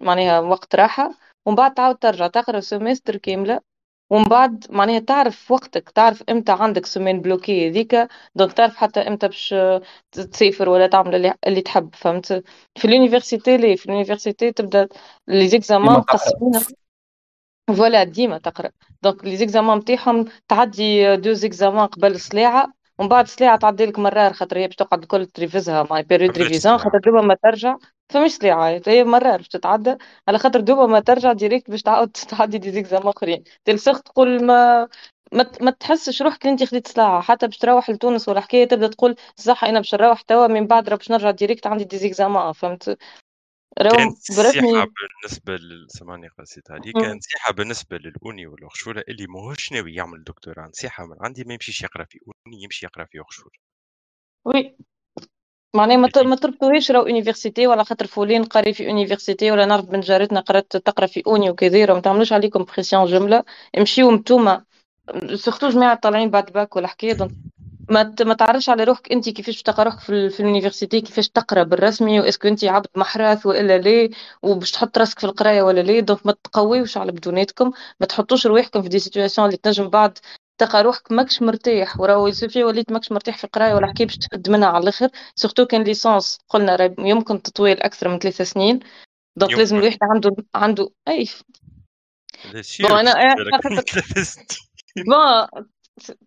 معناها 0.03 0.41
وقت 0.41 0.75
راحة 0.75 1.15
ومن 1.47 1.57
بعد 1.57 1.75
تعاود 1.75 1.97
ترجع 1.99 2.27
تقرأ 2.27 2.61
semestre 2.61 3.17
كاملة 3.17 3.61
ومن 4.15 4.25
بعد 4.25 4.67
معناها 4.71 4.99
تعرف 4.99 5.51
وقتك 5.51 5.91
تعرف 5.91 6.23
إمتى 6.31 6.53
عندك 6.53 6.87
semaine 6.87 7.21
bloquée 7.21 7.69
هذيك 7.71 8.09
donc 8.35 8.53
تعرف 8.53 8.77
حتى 8.77 9.01
إمتى 9.01 9.29
باش 9.29 9.55
تسافر 10.13 10.69
ولا 10.69 10.87
تعمل 10.87 11.15
اللي, 11.15 11.35
اللي 11.47 11.61
تحب 11.63 11.95
فهمت؟ 11.95 12.45
في 12.77 12.85
ال 12.85 12.91
université 12.91 13.57
لي 13.57 13.77
في 13.77 13.87
ال 13.87 13.93
université 13.93 14.53
تبدأ 14.53 14.89
les 15.29 15.49
examens 15.49 16.01
قسمين 16.03 16.53
فوالا 17.77 18.05
ديما 18.05 18.39
تقرأ. 18.39 18.71
دونك 19.03 19.25
لي 19.25 19.37
زيكزامان 19.37 19.79
نتاعهم 19.79 20.25
تعدي 20.49 21.17
دو 21.17 21.33
زيكزامان 21.33 21.87
قبل 21.87 22.21
سلاعه 22.21 22.73
ومن 22.99 23.09
بعد 23.09 23.27
سلاعه 23.27 23.59
تعدي 23.59 23.87
لك 23.87 23.99
مرار 23.99 24.33
خاطر 24.33 24.59
هي 24.59 24.67
باش 24.67 24.77
تقعد 24.77 25.03
الكل 25.03 25.27
تريفيزها 25.27 25.83
مع 25.91 26.01
بيريود 26.01 26.39
ريفيزيون 26.39 26.79
خاطر 26.79 26.99
دوبا 26.99 27.21
ما 27.21 27.35
ترجع. 27.35 27.77
فمش 28.11 28.31
سلاعة 28.31 28.81
هي 28.87 29.05
مرار 29.05 29.37
باش 29.37 29.49
تتعدى 29.49 29.97
على 30.29 30.39
خاطر 30.39 30.61
دوبا 30.61 30.87
ما 30.87 31.01
ترجع 31.01 31.33
ديريكت 31.33 31.71
باش 31.71 31.83
تعاود 31.83 32.11
تعدي 32.31 32.59
دي 32.59 32.73
زيكزام 32.73 33.09
آخرين. 33.09 33.45
تلسخ 33.65 34.03
تقول 34.03 34.45
ما 34.45 34.89
ما, 35.33 35.51
ما 35.61 35.71
تحسش 35.71 36.23
روحك 36.23 36.47
انت 36.47 36.65
خديت 36.65 36.87
سلاعة 36.89 37.21
حتى 37.21 37.47
باش 37.47 37.59
تروح 37.59 37.91
لتونس 37.91 38.29
ولا 38.29 38.41
حكاية 38.41 38.65
تبدأ 38.69 38.87
تقول 38.89 39.17
صح 39.37 39.65
أنا 39.65 39.79
باش 39.81 39.95
نروح 39.95 40.23
توا 40.23 40.47
من 40.47 40.67
بعد 40.67 40.91
باش 40.91 41.11
نرجع 41.11 41.31
ديريكت 41.31 41.67
عندي 41.67 41.85
دي 41.85 41.99
زيكزام 41.99 42.53
فهمت؟ 42.53 42.99
كانت 43.79 44.31
نصيحة 44.31 44.87
بالنسبة 44.87 45.59
سامحني 45.89 46.29
قصيت 46.29 46.71
عليك 46.71 46.95
كانت 46.95 47.17
نصيحة 47.17 47.53
بالنسبة 47.53 47.97
لل 47.97 48.17
Uni 48.17 48.47
وال 48.47 48.56
Hochschule 48.56 49.03
اللي 49.09 49.27
ماهوش 49.27 49.73
ناوي 49.73 49.95
يعمل 49.95 50.25
دكتوراه. 50.25 50.67
نصيحة 50.67 51.07
من 51.07 51.17
عندي 51.21 51.45
ما 51.45 51.55
يمشيش 51.55 51.83
يقرأ 51.83 52.05
في 52.05 52.19
Uni 52.27 52.63
يمشي 52.63 52.87
يقرأ 52.87 53.05
في 53.05 53.21
Hochschule. 53.21 53.51
oui. 54.45 54.77
معناها 55.77 55.97
ما 55.97 56.09
ما 56.23 56.37
تربطوهاش 56.37 56.91
راهو 56.91 57.07
université 57.07 57.67
ولا 57.67 57.83
خاطر 57.83 58.07
فلان 58.07 58.45
قاري 58.45 58.75
في 58.75 58.85
université 58.85 59.51
ولا 59.51 59.67
نعرف 59.67 59.85
بنت 59.85 60.05
جارتنا 60.05 60.41
قرأت 60.41 60.77
تقرأ 60.77 61.07
في 61.07 61.23
Uni 61.27 61.51
وكذا 61.51 61.95
ما 61.95 62.01
تعملوش 62.01 62.33
عليكم 62.33 62.65
pression 62.65 63.07
جملة. 63.07 63.45
امشيو 63.79 64.11
نتوما 64.13 64.65
surtout 65.35 65.69
جماعة 65.69 65.95
طالعين 65.95 66.31
بعد 66.31 66.53
باك 66.53 66.77
ولا 66.77 66.87
حكايه 66.87 67.13
donc 67.13 67.31
ما 67.91 68.15
ما 68.21 68.35
تعرفش 68.35 68.69
على 68.69 68.85
روحك 68.85 69.13
انت 69.13 69.29
كيفاش 69.29 69.63
تلقى 69.63 69.85
روحك 69.85 69.99
في, 70.01 70.31
في 70.31 70.41
ال 70.41 70.46
université 70.46 71.01
كيفاش 71.01 71.29
تقرأ 71.29 71.63
بالرسمي 71.63 72.21
و 72.21 72.24
est-ce 72.24 72.41
que 72.41 72.49
انت 72.49 72.65
عبد 72.65 72.87
محراث 72.97 73.47
وإلا 73.47 73.79
لا 73.79 74.09
وباش 74.43 74.71
تحط 74.71 74.99
راسك 74.99 75.19
في 75.19 75.25
القراية 75.25 75.63
ولا 75.63 75.81
لا. 75.81 76.01
donc 76.01 76.27
ما 76.27 76.33
تقويوهاش 76.33 76.97
على 76.97 77.13
بدوناتكم 77.13 77.73
ما 78.01 78.07
تحطوش 78.07 78.47
رواحكم 78.47 78.83
في 78.83 78.89
des 78.89 78.99
situations 78.99 79.47
اللي 79.47 79.57
تنجم 79.57 79.89
بعد 79.89 80.19
تلقى 80.59 80.83
روحك 80.83 81.13
ماكش 81.13 81.43
مرتاح. 81.43 82.01
وراهو 82.01 82.27
ça 82.27 82.36
suffit 82.36 82.65
وليت 82.65 82.93
ماكش 82.93 83.13
مرتاح 83.13 83.39
في 83.39 83.45
القراية 83.45 83.75
ولا 83.75 83.87
حكاية 83.87 84.05
باش 84.05 84.17
تفد 84.17 84.51
منها 84.51 84.69
على 84.69 84.83
الآخر. 84.83 85.09
surtout 85.35 85.67
كان 85.67 85.83
licence 85.83 86.39
قلنا 86.49 86.95
يمكن 86.99 87.43
تطول 87.43 87.83
أكثر 87.83 88.09
من 88.09 88.19
ثلاثة 88.19 88.45
سنين. 88.45 88.81
donc 89.37 89.53
لازم 89.59 89.77
الواحد 89.77 89.99
عنده 90.03 90.37
عنده 90.55 90.91
أي. 91.09 91.29
bon 92.81 93.09
أنا 93.09 93.35
bon 95.07 95.65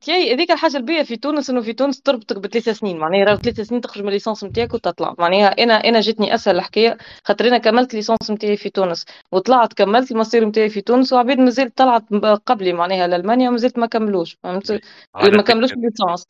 تي 0.01 0.33
هذيك 0.33 0.51
الحاجة 0.51 0.77
الباهية 0.77 1.03
في 1.03 1.17
تونس 1.17 1.49
إنه 1.49 1.61
في 1.61 1.73
تونس 1.73 2.01
تربطك 2.01 2.37
بثلاث 2.37 2.69
سنين. 2.69 2.97
معناها 2.97 3.23
راه 3.23 3.35
ثلاث 3.35 3.61
سنين 3.61 3.81
تخرج 3.81 4.01
من 4.01 4.07
ال 4.07 4.12
licence 4.12 4.43
نتاعك 4.43 4.73
وتطلع. 4.73 5.15
معناها 5.19 5.47
أنا 5.47 5.73
أنا 5.73 5.99
جتني 5.99 6.35
أسهل 6.35 6.55
الحكاية 6.55 6.97
خاطر 7.23 7.47
أنا 7.47 7.57
كملت 7.57 7.93
licence 7.93 8.31
نتاعي 8.31 8.57
في 8.57 8.69
تونس. 8.69 9.05
وطلعت 9.31 9.73
كملت 9.73 10.11
الماستر 10.11 10.45
نتاعي 10.45 10.69
في 10.69 10.81
تونس 10.81 11.13
وعبيد 11.13 11.39
مازال 11.39 11.75
طلعت 11.75 12.03
قبلي. 12.45 12.73
معناها 12.73 13.07
لألمانيا 13.07 13.49
ومازلت 13.49 13.79
ما 13.79 13.85
كملوش. 13.85 14.37
فهمت؟ 14.43 14.81
ما 15.15 15.41
كملوش 15.41 15.73
ال 15.73 15.80
licence 15.80 16.25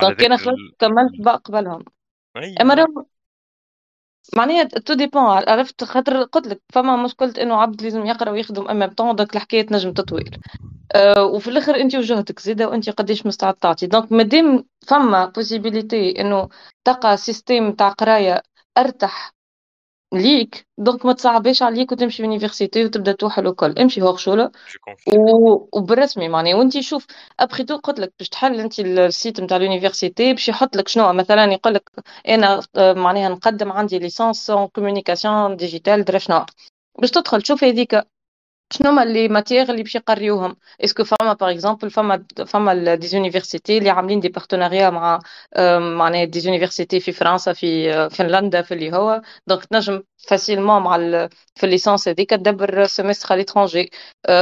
donc 0.00 0.24
أنا 0.24 0.36
خلصت 0.36 0.74
كملت 0.78 1.20
بقى 1.20 1.42
قبلهم. 1.44 1.84
أما 2.60 2.86
معناها 4.36 4.64
tout 4.64 4.94
dépend 4.94 5.22
عرفت؟ 5.22 5.84
خاطر 5.84 6.22
قلت 6.22 6.46
لك 6.48 6.62
فما 6.72 6.96
مشكلة 6.96 7.34
إنه 7.42 7.56
عبد 7.62 7.82
لازم 7.82 8.06
يقرأ 8.06 8.30
ويخدم 8.30 8.68
à 8.68 8.86
mi-temps 8.86 9.16
donc 9.16 9.36
الحكاية 9.36 9.66
تنجم 9.66 9.92
تطول. 9.92 10.38
أه 10.96 11.24
وفي 11.24 11.48
الآخر 11.48 11.76
أنت 11.76 11.96
وجهتك 11.96 12.40
زيدا 12.40 12.66
وأنت 12.66 12.90
قديش 12.90 13.26
مستعد 13.26 13.54
تعطي 13.54 13.86
donc 13.86 14.12
مادام 14.12 14.64
فما 14.88 15.26
possibilité 15.26 16.22
إنه 16.22 16.48
تلقى 16.84 17.16
système 17.18 17.72
تاع 17.72 17.90
قراية 17.90 18.42
ارتح 18.78 19.33
ليك. 20.12 20.66
donc 20.78 21.06
ما 21.06 21.12
تصعبش 21.12 21.62
عليك 21.62 21.92
وتمشي 21.92 22.22
université 22.22 22.84
وتبدأ 22.84 23.12
توحل 23.12 23.46
الكل. 23.46 23.78
امشي 23.78 24.02
هوغشوله 24.02 24.50
و... 25.16 25.68
وبالرسمي 25.78 26.28
معناها. 26.28 26.54
وانت 26.54 26.80
شوف 26.80 27.06
après 27.40 27.64
tout 27.64 27.76
قلت 27.76 28.00
لك 28.00 28.12
باش 28.18 28.28
تحل 28.28 28.60
انت 28.60 28.80
ال 28.80 28.92
site 28.92 29.40
نتاع 29.40 29.56
ال 29.56 29.63
université 29.63 30.32
باش 30.32 30.48
يحط 30.48 30.76
لك 30.76 30.88
شنو؟ 30.88 31.12
مثلا 31.12 31.52
يقول 31.52 31.74
لك 31.74 31.90
أنا 32.28 32.60
معناها 32.76 33.28
نقدم 33.28 33.72
عندي 33.72 33.98
licence 33.98 34.50
communication 34.50 35.56
digitale 35.56 36.04
درا 36.04 36.18
شنو؟ 36.18 36.46
باش 37.00 37.10
تدخل 37.10 37.42
تشوف 37.42 37.64
هذيك 37.64 38.13
شنو 38.72 38.90
هما 38.90 39.04
les 39.04 39.28
matières 39.28 39.70
اللي 39.70 39.82
باش 39.82 39.94
يقريوهم 39.94 40.56
est-ce 40.84 40.97
que 40.97 41.04
فما 41.04 41.32
par 41.32 41.50
exemple 41.52 41.90
فما 41.90 42.24
فما 42.46 42.94
des 42.94 43.06
universités 43.06 43.78
اللي 43.78 43.90
عاملين 43.90 44.20
des 44.20 44.28
partenariats 44.28 44.90
مع 44.90 45.20
معناها 45.98 46.24
des 46.24 46.40
universités 46.40 47.00
في 47.00 47.12
فرنسا 47.12 47.52
في 47.52 47.92
فنلندا 48.10 48.62
في 48.62 48.74
اللي 48.74 48.92
هو 48.92 49.22
donc 49.46 49.64
تنجم 49.64 50.02
facilement 50.28 50.82
مع 50.82 50.96
في 51.56 51.64
ال 51.66 51.71
licence 51.71 52.08
هذيك 52.08 52.30
تدبر 52.30 52.84
semestre 52.84 53.34
à 53.34 53.39
l'étranger 53.39 53.90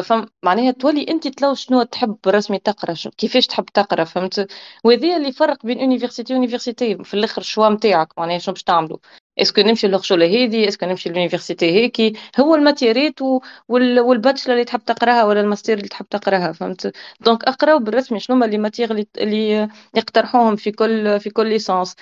فم 0.03 0.27
معناها 0.43 0.71
تولي 0.71 1.07
أنت 1.09 1.29
تلو 1.29 1.55
شنو 1.55 1.83
تحب 1.83 2.17
رسمي 2.27 2.59
تقرأ 2.59 2.95
كيفاش 3.19 3.47
تحب 3.47 3.65
تقرأ 3.65 4.05
فهمت؟ 4.05 4.49
وهذه 4.85 5.17
اللي 5.17 5.33
فرق 5.33 5.67
بين 5.67 5.81
université 5.81 6.33
و 6.33 6.39
université 6.39 7.05
في 7.05 7.15
الأخر 7.15 7.41
ال 7.41 7.45
choix 7.45 7.69
نتاعك 7.69 8.19
معناها 8.19 8.39
شنو 8.39 8.53
باش 8.53 8.63
تعملوا 8.63 8.99
est-ce 9.39 9.53
que 9.53 9.61
نمشي 9.61 9.89
للشغله 9.89 10.27
هذه 10.27 10.69
est-ce 10.69 10.81
que 10.81 10.87
نمشي 10.87 11.09
لل 11.09 11.18
université 11.18 11.67
هيك 11.73 12.19
هو 12.41 12.55
ال 12.55 12.62
matières 12.62 13.21
وال 13.69 13.86
Bachelor 13.86 14.53
اللي 14.55 14.65
تحب 14.65 14.85
تقرأها 14.85 15.25
ولا 15.25 15.41
الماستر 15.41 15.73
اللي 15.75 15.89
تحب 15.89 16.07
تقرأها 16.11 16.53
فهمت؟ 16.53 16.93
donc 17.21 17.45
اقراو 17.45 17.79
بالرسمي 17.79 18.21
شنو 18.21 18.37
هما 18.37 18.45
les 18.47 18.59
matières 18.59 18.91
اللي, 18.91 19.07
اللي 19.19 19.69
يقترحوهم 19.97 20.57
في 20.57 20.73
كل 20.73 21.21
في 21.21 21.31
كل 21.31 21.47
licence 21.49 21.97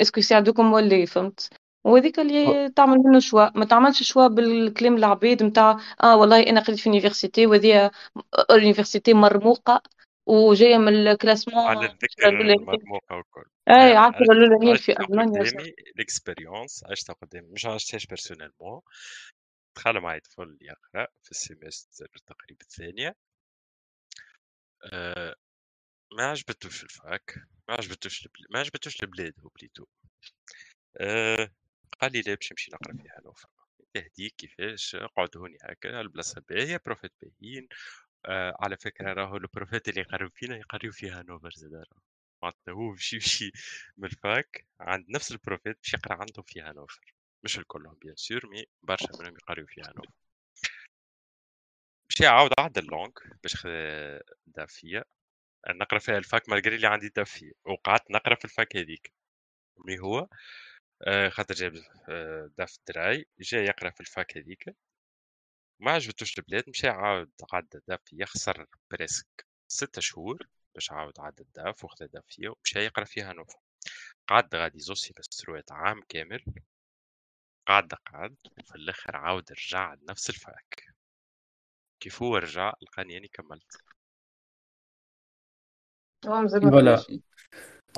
est-ce 0.00 0.13
que 0.13 0.20
يساعدوكم 0.20 0.72
ولا 0.72 1.06
فهمت؟ 1.06 1.59
وهذيك 1.84 2.18
اللي 2.18 2.70
تعمل 2.70 2.98
منه 2.98 3.20
choix. 3.20 3.58
ما 3.58 3.64
تعملش 3.64 4.02
choix 4.02 4.26
بالكلام 4.26 4.96
العبيد 4.96 5.42
نتاع 5.42 5.76
آه 6.02 6.16
والله 6.16 6.42
أنا 6.42 6.60
قريت 6.60 6.78
في 6.78 6.88
université 6.88 7.46
وهذه 7.46 7.90
université 8.50 9.14
مرموقة 9.14 9.82
وجاية 10.26 10.78
من 10.78 11.06
ال 11.06 11.12
classement 11.12 11.66
على 11.66 11.86
الذكر 11.86 12.28
المرموقة 12.28 13.16
والكل. 13.16 13.50
اي 13.68 13.96
عارفة 13.96 14.18
الاولانيين 14.20 14.76
في 14.76 14.92
ألمانيا 15.00 15.40
قدامي 15.40 15.74
ال 15.96 16.04
expérience 16.04 16.84
عشتها 16.90 17.12
قدامي 17.12 17.46
مش 17.48 17.66
عشتهاش 17.66 18.06
personnellement 18.06 18.80
دخل 19.76 20.00
معي 20.00 20.20
طفل 20.20 20.58
يقرأ 20.60 21.06
في 21.22 21.30
ال 21.30 21.39
semestre 21.39 22.08
تقريبا 22.26 22.60
الثانية. 22.62 23.16
أه 24.92 25.34
ما 26.18 26.24
عجبتوش 26.24 26.82
ال 26.84 26.97
fac 26.97 27.34
ما 27.68 27.74
عجبتوش 27.74 28.28
ما 28.50 28.58
عجبتوش 28.58 29.02
البلاد 29.02 29.34
هو 29.44 29.48
plutôt. 29.58 29.86
أه 31.00 31.50
قال 32.00 32.12
لي 32.12 32.20
لا 32.20 32.34
باش 32.34 32.52
نمشي 32.52 32.70
نقرا 32.72 32.96
في 32.96 33.08
هانوفر 33.18 33.48
تهديك 33.94 34.34
كيفاش 34.36 34.96
قعد 34.96 35.36
هوني 35.36 35.58
هكا 35.62 36.00
البلاصة 36.00 36.42
باهيه 36.48 36.80
بروفات 36.86 37.12
باهيين. 37.22 37.68
آه 38.26 38.56
على 38.60 38.76
فكرة 38.76 39.12
راهو 39.12 39.36
البروفات 39.36 39.88
اللي 39.88 40.00
يقريو 40.00 40.32
فينا 40.34 40.56
يقريو 40.56 40.92
في 40.92 41.10
هانوفر 41.10 41.50
زاد 41.50 41.84
معناتها 42.42 42.72
هو 42.72 42.90
باش 42.92 43.12
يمشي 43.12 43.52
من 43.96 44.04
ال 44.04 44.20
fac 44.20 44.66
عند 44.80 45.10
نفس 45.10 45.32
البروفات 45.32 45.76
باش 45.82 45.94
يقرا 45.94 46.14
عنده 46.14 46.42
في 46.42 46.60
هانوفر 46.60 47.14
مش 47.44 47.58
الكلهم 47.58 47.94
bien 47.94 48.16
sûr 48.16 48.46
mais 48.46 48.66
برشا 48.82 49.08
منهم 49.20 49.34
يقريو 49.36 49.66
في 49.66 49.80
هانوفر 49.80 50.12
باش 52.10 52.20
يعاود 52.20 52.50
عدى 52.58 52.76
ال 52.76 52.82
langue 52.82 53.12
باش 53.42 53.56
خذ 53.56 53.70
DaF 54.46 54.68
vier. 54.68 55.04
نقرا 55.68 55.98
فيها 55.98 56.18
ال 56.18 56.26
fac 56.26 56.48
malgré 56.48 56.76
اللي 56.76 56.86
عندي 56.86 57.08
DaF 57.08 57.24
vier. 57.24 57.52
وقعدت 57.64 58.10
نقرا 58.10 58.34
في 58.34 58.44
ال 58.44 58.52
fac 58.52 58.76
هذيك. 58.76 59.12
mais 59.86 59.98
هو 60.00 60.28
خاطر 61.30 61.54
جاب 61.54 61.72
آه، 62.08 62.50
DaF 62.58 62.76
ال 62.78 62.88
drei 62.88 63.26
جا 63.40 63.62
يقرأ 63.62 63.90
في 63.90 64.00
ال 64.00 64.09
fac 64.09 64.36
هذيك. 64.36 64.76
ما 65.80 65.90
عجبتوش 65.92 66.38
البلاد 66.38 66.64
مشى 66.68 66.88
عاود 66.88 67.32
عدى 67.52 67.80
DaF 67.88 68.00
يخسر 68.12 68.66
presque 68.90 69.46
ستة 69.68 70.00
شهور 70.00 70.38
باش 70.74 70.92
عاود 70.92 71.20
عدى 71.20 71.42
ال 71.42 71.53
DaF 71.53 71.84
وخذ 71.84 72.06
DaF 72.06 72.24
vier 72.24 72.48
ومشى 72.48 72.78
يقرأ 72.78 73.04
فيها 73.04 73.32
هانوفر 73.32 73.58
قعد 74.28 74.54
غادي 74.54 74.80
زوز 74.80 75.14
semestre 75.18 75.66
ات 75.66 75.72
عام 75.72 76.02
كامل. 76.08 76.44
قعد 77.66 77.94
قعد 77.94 78.36
وفي 78.58 78.74
الآخر 78.74 79.16
عاود 79.16 79.52
رجع 79.52 79.94
لنفس 79.94 80.30
ال 80.30 80.43
fac. 80.43 80.94
كيف 82.00 82.22
هو 82.22 82.36
رجع 82.36 82.72
لقاني 82.82 83.16
أني 83.16 83.28
كملت. 83.28 83.76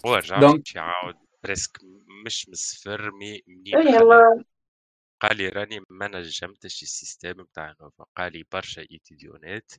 هو 0.07 0.15
رجع 0.15 0.39
باش 0.39 0.74
يعاود 0.74 1.31
presque 1.44 1.78
مش 2.27 2.48
من 2.48 2.52
الصفر 2.52 3.10
mais 3.10 3.43
منين 3.47 3.77
اي 3.77 4.36
قال 5.20 5.36
لي 5.36 5.48
راني 5.48 5.81
ما 5.90 6.09
نجمتش 6.09 6.82
ال 6.82 6.90
système 6.90 7.40
نتاع 7.40 7.74
هانوفر. 7.81 8.05
قال 8.16 8.32
لي 8.32 8.44
برشا 8.52 8.82
étudiant 8.90 9.63
ات 9.63 9.73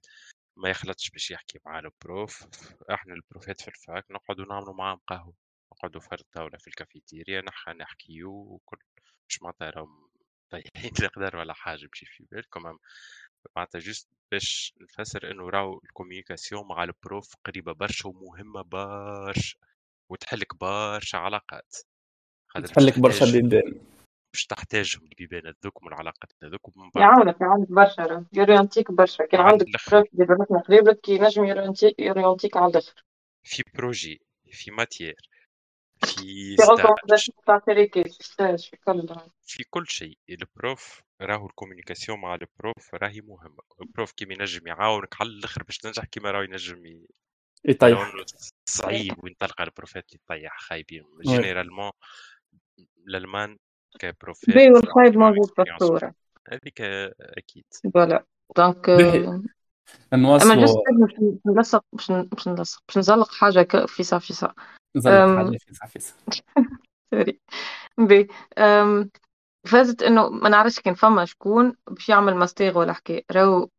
ما 0.58 0.70
يخلطش 0.70 1.10
باش 1.10 1.32
يحكي 1.32 1.60
مع 1.66 1.80
ال 1.80 1.90
prof. 1.90 2.44
إحنا 2.92 3.14
ال 3.14 3.22
prof 3.22 3.54
ات 3.54 3.62
في 3.62 3.68
ال 3.68 3.79
fac 3.79 4.12
نقعدوا 4.12 4.46
نعملوا 4.46 4.74
معاهم 4.74 5.00
قهوة 5.08 5.34
نقعدوا 5.74 6.02
فرطه 6.02 6.44
ولا 6.44 6.58
في 6.58 6.68
الكافيتيريا 6.68 7.42
نحكي 7.42 7.72
نحكيو 7.72 8.32
وكل 8.32 8.78
مش 9.30 9.42
معناتها 9.42 9.70
راهم 9.70 10.10
طيحين 10.50 10.92
القدر 11.04 11.36
ولا 11.38 11.54
حاجة 11.54 11.88
بشي 11.88 12.06
في 12.06 12.26
بالكم 12.32 12.78
معناتها 13.56 13.80
juste 13.80 14.10
باش 14.32 14.74
نفسر 14.82 15.32
إنه 15.32 15.50
راهو 15.50 15.80
ال 15.84 15.90
communication 15.90 16.68
مع 16.68 16.84
ال 16.84 16.94
prof 16.94 17.36
قريبة 17.46 17.74
برشا 17.74 18.10
ومهمة 18.10 18.62
برشا. 18.62 19.58
وتحلك 20.14 20.56
برشا 20.56 21.18
علاقات 21.18 21.76
تحلك 22.66 23.00
برشا 23.00 23.26
بيبان 23.32 23.82
باش 24.34 24.46
تحتاجهم 24.46 25.02
البيبان 25.04 25.54
هذوك 25.64 25.84
والعلاقات 25.84 26.32
هذوك 26.44 26.78
ومن 26.78 26.90
بعد 26.96 27.04
يعاونك 27.04 27.42
يعاونك 27.42 27.72
برشا 27.72 28.26
يورينتيك 28.34 28.92
برشا. 28.92 29.26
كان 29.26 29.42
عندك 29.42 29.66
prof 29.92 30.08
مثلا 30.14 30.60
قريبك 30.60 31.00
كي 31.00 31.20
نجم 31.20 31.44
يورينتيك 32.00 32.58
على 32.58 32.72
الأخر. 32.72 33.04
في 33.44 33.64
projet 33.74 34.22
في 34.52 34.72
matière 34.72 35.16
في 36.06 36.56
في 38.58 38.78
كل 38.86 39.08
في 39.46 39.64
كل 39.70 39.88
شيء. 39.88 40.18
ال 40.30 40.44
prof 40.44 41.02
راهو 41.22 41.46
ال 41.46 41.51
communication 41.51 42.20
مع 42.22 42.36
ال 42.36 42.47
prof 42.47 42.94
راهي 42.94 43.22
مهمة. 43.22 43.64
ال 43.82 43.88
prof 43.88 44.12
كيما 44.12 44.34
ينجم 44.34 44.68
يعاونك 44.68 45.22
على 45.22 45.30
الأخر 45.30 45.64
باش 45.64 45.78
تنجح 45.78 46.06
كيما 46.06 46.32
راهو 46.32 46.42
ينجم 46.42 47.06
يطيح. 47.66 48.14
صعيب 48.70 49.24
وين 49.24 49.36
تلقى 49.40 49.64
ال 49.64 49.71
prof 49.71 49.99
ات 49.99 50.06
اللي 50.10 50.20
يطيح 50.24 50.60
خايبين 50.60 51.04
généralement 51.22 51.92
الألمان 53.08 53.58
ك 54.00 54.09
prof 54.09 54.46
ات 54.46 54.56
باهي 54.56 54.72
والخايب 54.72 55.18
موجود 55.18 55.50
في 55.56 55.62
الصورة 55.62 56.14
هذيك 56.48 56.82
أكيد. 57.22 57.66
voilà. 57.94 58.26
donc 58.58 58.90
نواصلوا 60.14 60.54
أما 60.54 60.66
juste 60.66 60.78
باش 60.92 61.32
نلصق 61.46 61.86
باش 61.94 62.12
باش 62.12 62.48
نلصق 62.48 62.84
باش 62.88 62.98
نزلق 62.98 63.32
حاجة 63.32 63.86
فيسع 63.86 64.20
فيسع 64.20 64.54
نزلق 64.96 65.38
حاجة 65.38 65.58
فيسع 65.58 65.86
فيسع 65.86 66.14
sorry. 67.14 67.40
بي 67.98 68.28
فازت 69.68 70.04
إنه 70.04 70.30
ما 70.30 70.50
نعرفش 70.50 70.80
كان 70.80 70.94
فما 70.94 71.26
شكون 71.26 71.76
باش 71.88 72.10
يعمل 72.10 72.36
ماستير 72.36 72.78
ولا 72.78 72.94
حكايه 72.94 73.24
راهو 73.32 73.70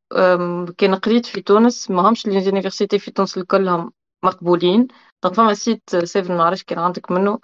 كان 0.78 0.94
قريت 0.94 1.26
في 1.26 1.40
تونس 1.42 1.90
ما 1.90 2.08
همش 2.08 2.26
les 2.26 2.42
universités 2.42 2.98
في 2.98 3.10
تونس 3.10 3.38
الكلهم 3.38 3.92
مقبولين. 4.24 4.88
donc 5.22 5.34
فما 5.34 5.54
site 5.54 5.96
سيفن 6.04 6.28
ما 6.32 6.38
نعرفش 6.38 6.64
كان 6.64 6.78
عندك 6.78 7.10
منه. 7.10 7.38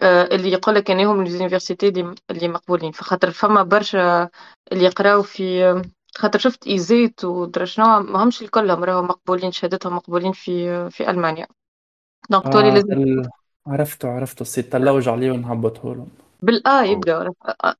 آه، 0.00 0.22
اللي 0.24 0.52
يقول 0.52 0.74
لك 0.74 0.90
إنهم 0.90 1.24
ليزونيفرسيتي 1.24 1.88
اللي 2.30 2.48
مقبولين. 2.48 2.92
فخاطر 2.92 3.30
فما 3.30 3.62
برشا 3.62 4.28
اللي 4.72 4.84
يقراو 4.84 5.22
في 5.22 5.82
خاطر 6.16 6.38
شفت 6.38 6.66
إيزيت 6.66 7.24
ودرا 7.24 7.64
شنو 7.64 8.00
ما 8.00 8.22
همش 8.22 8.42
الكلهم 8.42 8.84
راهو 8.84 9.02
مقبولين 9.02 9.52
شهادتهم 9.52 9.96
مقبولين 9.96 10.32
في 10.32 10.90
في 10.90 11.10
ألمانيا. 11.10 11.46
دونك 12.30 12.48
تولي 12.48 12.68
آه 12.68 12.74
لازم 12.74 12.92
ال... 12.92 13.28
عرفته 13.66 14.08
عرفته. 14.08 14.42
السيت 14.42 14.72
تلوج 14.72 15.08
عليه 15.08 15.32
ونهبطه 15.32 15.94
له 15.94 16.06
بالا 16.42 16.82
يبدا 16.84 17.32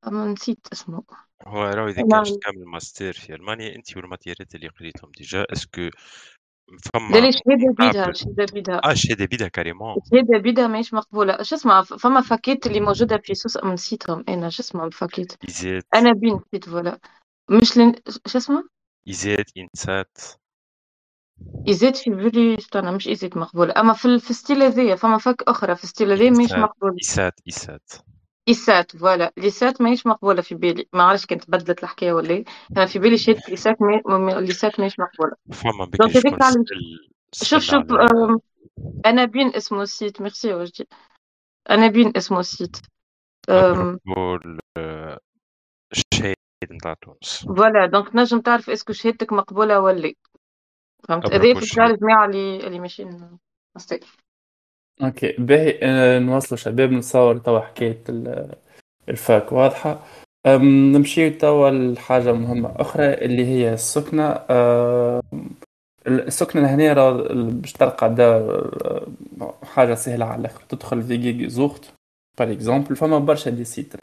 اما 0.07 0.25
نسيت 0.27 0.67
اسمه. 0.73 1.03
هو 1.47 1.63
راهو 1.63 1.89
إذا 1.89 2.03
نعم. 2.03 2.25
كان 2.25 2.39
تعمل 2.39 2.65
ماستر 2.67 3.13
في 3.13 3.35
ألمانيا 3.35 3.77
انت 3.77 3.97
والماتيريات 3.97 4.55
اللي 4.55 4.69
قريتهم 4.69 5.11
ديجا 5.17 5.47
أسكو 5.53 5.81
لا 5.81 6.79
فما 6.95 7.17
لا 7.17 7.31
شهادة 7.31 7.75
بيدها 7.79 8.13
شهادة 8.13 8.47
بيدها 8.53 8.81
آه 8.85 8.95
شهادة 8.95 9.25
بيدها 9.25 9.49
كاريمون. 9.49 9.97
شهادة 10.11 10.39
بيدها 10.39 10.67
ماهيش 10.67 10.95
مقبولة. 10.95 11.43
شو 11.43 11.55
اسمها؟ 11.57 11.83
فما 11.83 12.21
فاكيت 12.21 12.67
اللي 12.67 12.81
موجودة 12.81 13.19
في 13.19 13.35
سوس 13.35 13.65
نسيتهم. 13.65 14.25
أنا 14.29 14.49
شو 14.49 14.63
اسمها 14.63 14.87
الفاكيت 14.87 15.33
ايزات 15.49 15.85
أنا 15.95 16.13
بين 16.13 16.35
نسيت 16.35 16.69
فوالا. 16.69 16.99
مش 17.51 17.77
لن... 17.77 17.95
شو 18.27 18.39
اسمها؟ 18.39 18.69
ايزات 19.09 19.51
إنسات. 19.57 20.19
ايزيت 21.69 21.97
في 21.97 22.11
بالي 22.11 22.59
استنى 22.59 22.93
مش 22.93 23.09
ايزيت 23.09 23.37
مقبولة. 23.37 23.75
أما 23.77 23.93
في 23.93 24.19
في 24.19 24.31
الستيل 24.31 24.63
هذيا 24.63 24.97
فما 24.97 25.19
فاك 25.19 25.43
أخرى. 25.43 25.77
في 25.77 25.85
الستيل 25.85 26.13
هذيا 26.13 26.31
ماهيش 26.31 26.53
مقبولة. 26.53 26.95
إيسات 27.03 27.41
إيسات 27.47 27.93
إيسات 28.49 28.97
فوالا. 28.97 29.33
ليسات 29.37 29.81
ماهيش 29.81 30.07
مقبولة 30.07 30.43
في 30.43 30.55
بالي. 30.55 30.89
ما 30.93 31.03
عرفتش 31.03 31.27
كانت 31.27 31.51
بدلت 31.51 31.83
الحكاية 31.83 32.13
ولا 32.13 32.31
إيه. 32.31 32.45
أنا 32.77 32.87
في 32.87 32.99
بالي 32.99 33.19
شهادة 33.19 33.41
ليسات 33.49 33.77
ما... 33.83 34.31
ليسات 34.41 34.81
ماهيش 34.81 35.01
مقبولة. 35.01 35.33
فما 35.53 35.91
شكون 35.95 36.41
سأل 36.41 36.65
شوف 37.35 37.63
شوف 37.63 37.75
على 37.75 38.39
anabin 39.07 39.55
اسمه 39.55 39.83
ال 39.83 39.89
site. 39.89 40.21
merci 40.23 40.55
وجدي 40.55 40.89
anabin 41.71 42.13
اسمه 42.17 42.41
ال 42.41 42.47
site. 42.47 42.77
أم، 43.49 43.99
à 44.07 44.11
propos 44.11 44.35
ال- 44.35 45.19
الشهادة 45.93 46.37
نتاع 46.73 46.95
تونس. 46.95 47.45
voilà. 47.47 47.87
donc 47.87 48.09
تنجم 48.09 48.41
تعرف 48.41 48.71
est-ce 48.71 48.85
que 48.85 48.93
شهادتك 48.93 49.33
مقبولة 49.33 49.81
ولا 49.81 50.15
فهمت؟ 51.09 51.27
هذا 51.33 51.55
في 51.55 51.93
الجماعة 51.93 52.27
اللي 52.27 52.67
اللي 52.67 52.79
ماشيين. 52.81 53.39
OK 55.03 55.33
باهي. 55.39 55.79
نواصلوا 56.21 56.59
شباب 56.59 56.93
نتصور 56.93 57.39
توا 57.39 57.61
حكاية 57.61 58.03
ال- 58.09 58.55
ال 59.09 59.20
fac 59.20 59.53
واضحة؟ 59.53 60.01
أم، 60.47 60.93
نمشي 60.93 61.31
توا 61.31 61.71
لحاجة 61.71 62.33
مهمة 62.33 62.73
أخرى 62.77 63.15
اللي 63.15 63.47
هي 63.47 63.75
السكنة. 63.75 64.25
أه، 64.51 65.23
السكنة 66.07 66.69
هنا 66.75 66.93
راه 66.93 67.13
باش 67.35 67.73
تلقى 67.73 68.15
حاجة 69.65 69.95
سهلة 69.95 70.25
على 70.25 70.41
الآخر 70.41 70.63
تدخل 70.69 71.03
في 71.03 71.17
WG-Gesucht 71.17 71.85
par 72.39 72.53
exemple 72.53 72.97
فما 72.97 73.19
برشا 73.19 73.51
des 73.51 73.65
sites 73.65 73.95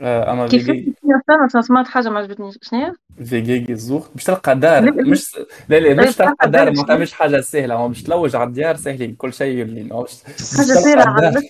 أما 0.00 0.48
في 0.48 0.58
كيف 0.58 0.94
أنا 1.30 1.62
سمعت 1.62 1.88
حاجة 1.88 2.08
ما 2.08 2.18
عجبتنيش. 2.18 2.58
شنو 2.62 2.94
في 3.24 3.40
جيجي 3.40 3.74
زوخت 3.74 4.10
باش 4.14 4.24
تلقى 4.24 4.58
دار. 4.58 4.92
مش 4.92 5.38
لا. 5.68 5.76
لا 5.78 6.08
مش 6.08 6.16
تلقى 6.16 6.50
دار 6.50 6.74
شنو؟ 6.74 6.98
مش 6.98 7.12
حاجة 7.12 7.40
سهلة 7.40 7.74
هو 7.74 7.88
باش 7.88 8.02
تلوج 8.02 8.36
على 8.36 8.48
الديار 8.48 8.76
سهلين 8.76 9.14
كل 9.14 9.32
شيء 9.32 9.64
باش 9.64 10.20
حاجة 10.56 10.64
سهلة 10.64 11.42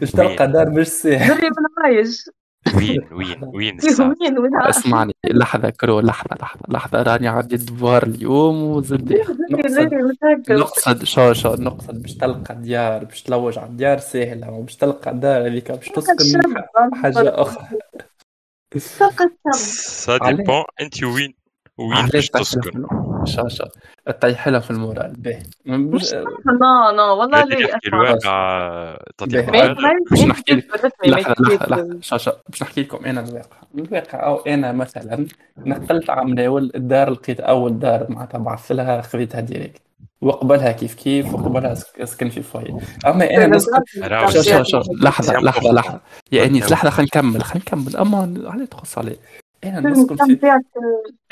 باش 0.00 0.10
تلقى 0.10 0.52
دار 0.52 0.70
مش 0.70 0.88
سهل. 0.88 1.28
دري 1.28 1.48
من 1.48 1.84
عايش. 1.84 2.30
وين 2.74 3.00
وين 3.18 3.44
وين 3.54 3.78
الساعة؟ 3.78 4.14
وين 4.20 4.38
وين؟ 4.38 4.56
اسمعني 4.56 5.12
لحظة 5.24 5.70
كرو 5.70 6.00
لحظة 6.00 6.36
لحظة 6.40 6.60
لحظة. 6.68 7.02
راني 7.02 7.28
عندي 7.28 7.56
دوار 7.56 8.02
اليوم 8.02 8.62
وزبدة 8.62 9.24
نقصد 10.50 11.04
شو 11.04 11.32
شو 11.32 11.54
نقصد 11.54 12.02
باش 12.02 12.14
تلقى 12.14 12.54
ديار 12.54 13.04
باش 13.04 13.22
تلوج 13.22 13.58
على 13.58 13.68
الديار 13.68 13.98
ساهلة 13.98 14.50
وباش 14.50 14.76
تلقى 14.76 15.14
دار 15.18 15.46
هذيك 15.46 15.72
باش 15.72 15.88
تسكن 15.88 16.54
حاجة 16.94 17.42
أخرى. 17.42 17.68
سا. 18.76 20.18
ديبون 20.18 20.64
انت 20.80 21.02
وين 21.04 21.34
وين 21.78 22.06
باش 22.06 22.30
تسكن 22.30 22.86
لها 23.26 23.48
في- 23.48 23.48
شو 23.48 23.48
شو 23.48 23.64
تطيح 24.06 24.48
لها 24.48 24.60
في 24.60 24.70
المورال 24.70 25.12
باش- 25.66 26.12
لا 26.14 26.24
لا 26.96 27.02
والله 27.02 27.42
أسمع. 27.42 27.68
الواقع 27.86 28.96
باش 30.10 30.22
نحكي 30.24 30.54
لك. 30.54 30.64
شو 32.16 32.30
باش 32.48 32.62
نحكي 32.62 32.82
لكم 32.82 33.04
أنا 33.04 33.20
الواقع. 33.20 33.56
الواقع 33.74 34.26
أو 34.26 34.36
أنا 34.36 34.72
مثلا 34.72 35.26
نقلت 35.58 36.10
على 36.10 36.24
مناول 36.24 36.72
الدار 36.74 37.10
لقيت 37.10 37.40
أول 37.40 37.78
دار 37.78 38.06
معناتها 38.08 38.38
بعثت 38.38 38.72
لها 38.72 39.00
خذيتها 39.02 39.40
ديريكت 39.40 39.82
وقبلها 40.20 40.72
كيف 40.72 40.94
كيف 40.94 41.34
وقبلها 41.34 41.74
سك- 41.74 42.04
سكن 42.04 42.28
في 42.28 42.38
أنا 43.36 43.46
نسكن؟ 43.56 43.72
راهو 44.02 44.30
شو 44.30 44.42
شو 44.42 44.62
شو 44.62 44.80
يا 46.32 46.40
ما 46.40 46.46
أنيس 46.46 46.60
تهوش. 46.60 46.72
لحظة 46.72 46.90
خلينا 46.90 47.08
نكمل 47.16 47.42
خلينا 47.42 47.64
نكمل. 47.66 47.96
أما 47.96 48.42
عليه 48.50 48.64
تخص 48.64 48.98
عليه 48.98 49.16
أنا 49.64 49.90
نسكن 49.90 50.16
في 50.16 50.60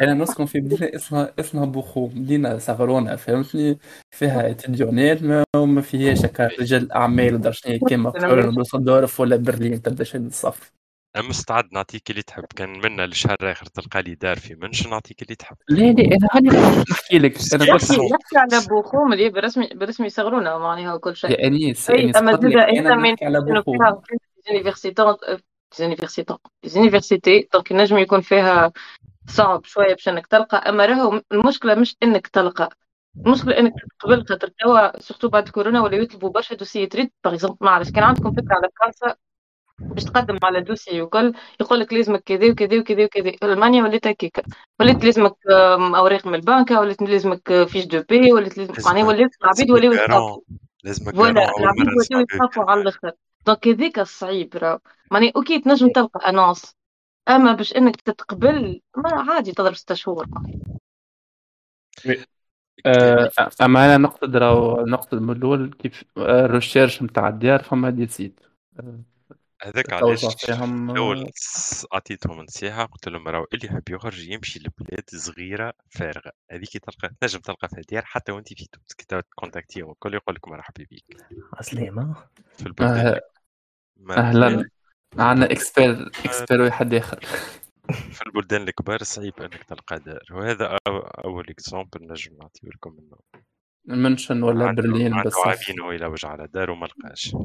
أنا 0.00 0.14
نسكن 0.14 0.46
في 0.46 0.60
مدينة 0.60 0.90
اسمها 0.94 1.32
اسمها 1.40 1.64
بوخو 1.64 2.06
مدينة 2.06 2.58
صغرونة 2.58 3.16
فهمتني؟ 3.16 3.78
فيها 4.10 4.50
étudiant 4.50 5.14
ات 5.14 5.22
ما 5.22 5.44
وما 5.56 5.80
فيهاش 5.80 6.24
هكا 6.24 6.46
رجال 6.60 6.92
أعمال 6.92 7.34
ودرشني 7.34 7.78
كيما 7.78 8.10
كولن 8.10 8.54
دوسلدورف 8.54 9.20
ولا 9.20 9.36
برلين 9.36 9.82
تبدأ 9.82 10.04
شد 10.04 10.26
الصف 10.26 10.72
أنا 11.16 11.28
مستعد 11.28 11.64
نعطيك 11.72 12.10
اللي 12.10 12.22
تحب 12.22 12.44
كان 12.56 12.80
منا 12.84 13.06
لشهر 13.06 13.36
اخر 13.42 13.66
تلقى 13.66 14.02
لي 14.02 14.14
دار 14.14 14.36
في 14.36 14.54
München 14.54 14.86
نعطيك 14.86 15.22
اللي 15.22 15.34
تحب. 15.34 15.56
لا 15.68 15.92
لا 15.92 16.16
أنا 16.16 16.28
هاني 16.32 16.48
نحكي 16.90 17.18
لك 17.18 17.38
أنا 17.54 17.72
قلت 17.72 17.90
يحكي. 17.90 18.02
يحكي 18.04 18.36
على 18.36 18.66
بوخوم 18.68 19.12
اللي 19.12 19.30
بالرسمي 19.30 19.68
بالرسمي 19.74 20.06
يصغرونا 20.06 20.58
معناها 20.58 20.94
وكل 20.94 21.16
شيء. 21.16 21.30
يا 21.30 21.46
أنيس 21.46 21.90
أما 21.90 22.30
انت 22.30 22.44
من 22.44 22.56
نحكي 23.12 23.24
على 23.24 23.38
إنه 23.38 23.62
universität 25.78 26.38
université 26.64 27.48
donc 27.52 27.70
ينجم 27.70 27.98
يكون 27.98 28.20
فيها 28.20 28.72
صعب 29.28 29.64
شوية 29.64 29.94
باش 29.94 30.08
إنك 30.08 30.26
تلقى. 30.26 30.56
أما 30.56 30.86
راهو 30.86 31.20
المشكلة 31.32 31.74
مش 31.74 31.96
إنك 32.02 32.26
تلقى. 32.26 32.68
المشكلة 33.26 33.58
إنك 33.58 33.72
قبل 34.00 34.26
خاطر 34.26 34.48
توا 34.48 35.00
surtout 35.00 35.28
بعد 35.28 35.48
كورونا 35.48 35.80
ولاو 35.80 36.00
يطلبوا 36.02 36.30
برشا 36.30 36.54
dossier 36.54 36.86
تريد. 36.86 37.10
par 37.24 37.34
exemple 37.34 37.56
ما 37.60 37.70
عرفتش 37.70 37.92
كان 37.92 38.04
عندكم 38.04 38.32
فكرة 38.32 38.54
على 38.54 38.68
فرنسا؟ 38.80 39.16
باش 39.78 40.04
تقدم 40.04 40.38
على 40.42 40.60
dossier 40.60 41.02
وكل 41.02 41.34
يقول 41.60 41.80
لك 41.80 41.92
لازمك 41.92 42.22
كذا 42.22 42.50
وكذا 42.50 42.78
وكذا 42.78 43.04
وكذا. 43.04 43.32
ألمانيا 43.42 43.82
ولات 43.82 44.06
هكاك. 44.06 44.44
ولات 44.80 45.04
لازمك 45.04 45.36
أوراق 45.96 46.26
من 46.26 46.34
البنكة 46.34 46.80
ولات 46.80 47.02
لازمك 47.02 47.64
fiche 47.64 47.84
de 47.84 48.02
paie 48.08 48.32
ولات 48.32 48.58
لازم 48.58 48.74
معناها 48.86 49.04
ولات 49.04 49.30
العبيد 49.42 49.70
ولاو 49.70 49.92
يتخافوا 49.92 50.40
لازمك 50.84 51.14
voilà 51.14 51.48
اول 51.48 51.62
العبيد 51.62 51.86
ولاو. 51.88 52.20
يتخافوا 52.20 52.70
على 52.70 52.80
الأخر. 52.80 53.12
donc 53.46 53.68
هذاك 53.68 53.98
الصعيب 53.98 54.56
راهو 54.56 54.78
معناها 55.10 55.32
OK 55.36 55.60
تنجم 55.60 55.88
تلقى 55.88 56.28
annonce 56.28 56.74
أما 57.28 57.52
باش 57.52 57.76
إنك 57.76 57.96
تتقبل 57.96 58.80
ما 58.96 59.32
عادي 59.32 59.52
تضرب 59.52 59.74
ست 59.74 59.92
شهور. 59.92 60.26
آه، 62.86 63.30
أما 63.62 63.86
أنا 63.86 63.96
نقصد 63.96 64.36
راهو 64.36 64.86
نقصد 64.86 65.14
من 65.14 65.36
الأول 65.36 65.74
كيف 65.78 66.04
آه، 66.16 66.44
ال 66.44 66.50
recherche 66.50 67.02
نتاع 67.02 67.28
الديار 67.28 67.62
فما 67.62 67.90
des 67.90 68.06
sites 68.06 68.40
آه، 68.80 69.00
هذاك 69.62 69.92
علاش 69.92 70.44
فيهم، 70.44 70.90
الأول 70.90 71.30
عطيتهم 71.92 72.40
نصيحه 72.40 72.84
قلت 72.84 73.08
لهم 73.08 73.28
راهو 73.28 73.46
اللي 73.54 73.66
يحب 73.66 73.82
يخرج 73.90 74.28
يمشي 74.28 74.58
لبلاد 74.58 75.04
صغيرة 75.14 75.72
فارغة. 75.90 76.32
هذيك 76.50 76.72
تلقى 76.78 77.14
تنجم 77.20 77.40
تلقى 77.40 77.68
فيها 77.68 77.82
ديار 77.88 78.04
حتى 78.04 78.32
وأنت 78.32 78.48
في 78.48 78.66
تونس 78.72 78.94
كي 78.94 79.04
تكونتاكتيهم 79.06 79.90
الكل 79.90 80.14
يقول 80.14 80.34
لك 80.34 80.48
مرحبا 80.48 80.86
بك. 80.90 81.16
عسلامة 81.58 82.14
في 82.58 82.66
البلدان. 82.66 83.20
آه، 83.98 84.02
ما- 84.02 84.16
أهلا. 84.18 84.68
عندنا 85.18 85.46
expert 85.52 86.06
expert 86.24 86.60
واحد 86.62 86.94
آخر. 86.94 87.20
في 88.12 88.22
البلدان 88.26 88.62
الكبار 88.62 89.02
صعيب 89.02 89.32
أنك 89.40 89.62
تلقى 89.64 89.98
دار 89.98 90.22
وهذا 90.32 90.68
أو- 90.68 91.24
أول 91.24 91.44
exemple 91.50 92.06
نجم 92.12 92.36
نعطيه 92.40 92.68
لكم 92.68 92.96
منه. 92.98 93.16
منشن 94.02 94.42
ولا 94.42 94.66
عنده- 94.66 94.82
برلين 94.82 95.12
عنده 95.14 95.22
بالصف 95.24 95.46
عامين 95.68 95.80
هو 95.82 95.92
يلوج 95.92 96.26
على 96.26 96.46
دار 96.46 96.70
وما 96.70 96.86
لقاش. 96.86 97.36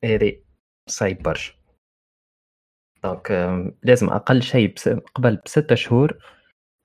هذه 0.05 0.35
صعيب 0.89 1.23
برشا. 1.23 1.53
donc 3.03 3.31
آم، 3.31 3.75
لازم 3.83 4.09
أقل 4.09 4.41
شيء 4.43 4.73
بس 4.75 4.89
قبل 4.89 5.35
بستة 5.45 5.75
شهور 5.75 6.17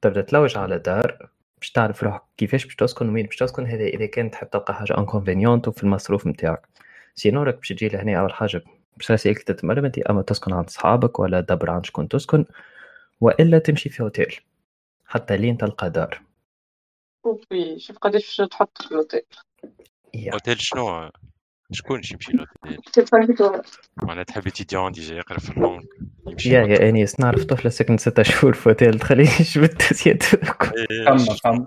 تبدأ 0.05 0.21
تلوج 0.21 0.59
على 0.59 0.79
دار 0.79 1.31
باش 1.61 1.71
تعرف 1.73 2.03
روحك 2.05 2.23
كيفاش 2.37 2.65
باش 2.65 2.77
تسكن 2.77 3.09
وين 3.09 3.27
باش 3.27 3.37
تسكن. 3.37 3.67
هذا 3.67 3.85
إذا 3.85 4.07
كان 4.07 4.31
تحب 4.31 4.51
تلقى 4.51 4.75
حاجة 4.75 4.99
inconvénient 4.99 5.69
في 5.69 5.83
المصروف 5.83 6.27
نتاعك. 6.27 6.69
sinon 7.15 7.43
راك 7.43 7.57
باش 7.57 7.69
تجي 7.69 7.89
لهنا 7.89 8.21
أول 8.21 8.33
حاجة. 8.33 8.63
باش 8.97 9.11
راسيك 9.11 9.43
تتمرن 9.43 9.85
انت 9.85 9.99
اما 9.99 10.23
تسكن 10.23 10.53
عند 10.53 10.71
صحابك 10.71 11.19
ولا 11.19 11.41
تدبر 11.41 11.71
عند 11.71 11.87
شكون 11.87 12.09
تسكن؟ 12.09 12.45
وإلا 13.21 13.59
تمشي 13.59 13.89
في 13.89 14.01
اوتيل 14.01 14.41
حتى 15.07 15.37
لين 15.37 15.59
تلقى 15.59 15.91
دار. 15.91 16.23
شوفي 17.25 17.79
شوف 17.79 17.99
قداش 17.99 18.41
باش 18.41 18.49
تحط 18.49 18.83
في 18.83 18.91
ال 18.91 18.96
hôtel 18.96 19.23
hôtel 20.33 20.61
شنو؟ 20.61 21.11
شكون 21.73 21.97
يمشي 21.97 22.15
يمشي 22.15 22.33
l'hôtel 22.33 23.63
معناها 24.03 24.25
تحب 24.25 24.47
étudiant 24.47 24.93
déjà 24.93 25.15
يقرأ 25.15 25.39
في 25.39 25.51
ال 25.51 25.56
langue 25.56 25.85
يمشي 26.27 26.51
يا 26.51 26.61
يا 26.67 26.89
انيس 26.89 27.21
نعرف 27.21 27.45
طفلة 27.45 27.71
سكن 27.71 27.99
ستة 27.99 28.23
شهور 28.23 28.53
في 28.53 28.67
اوتيل 28.67 28.99
تخليش 28.99 29.59
بالتسيات 29.59 30.23
فما 30.23 31.17
فما 31.19 31.67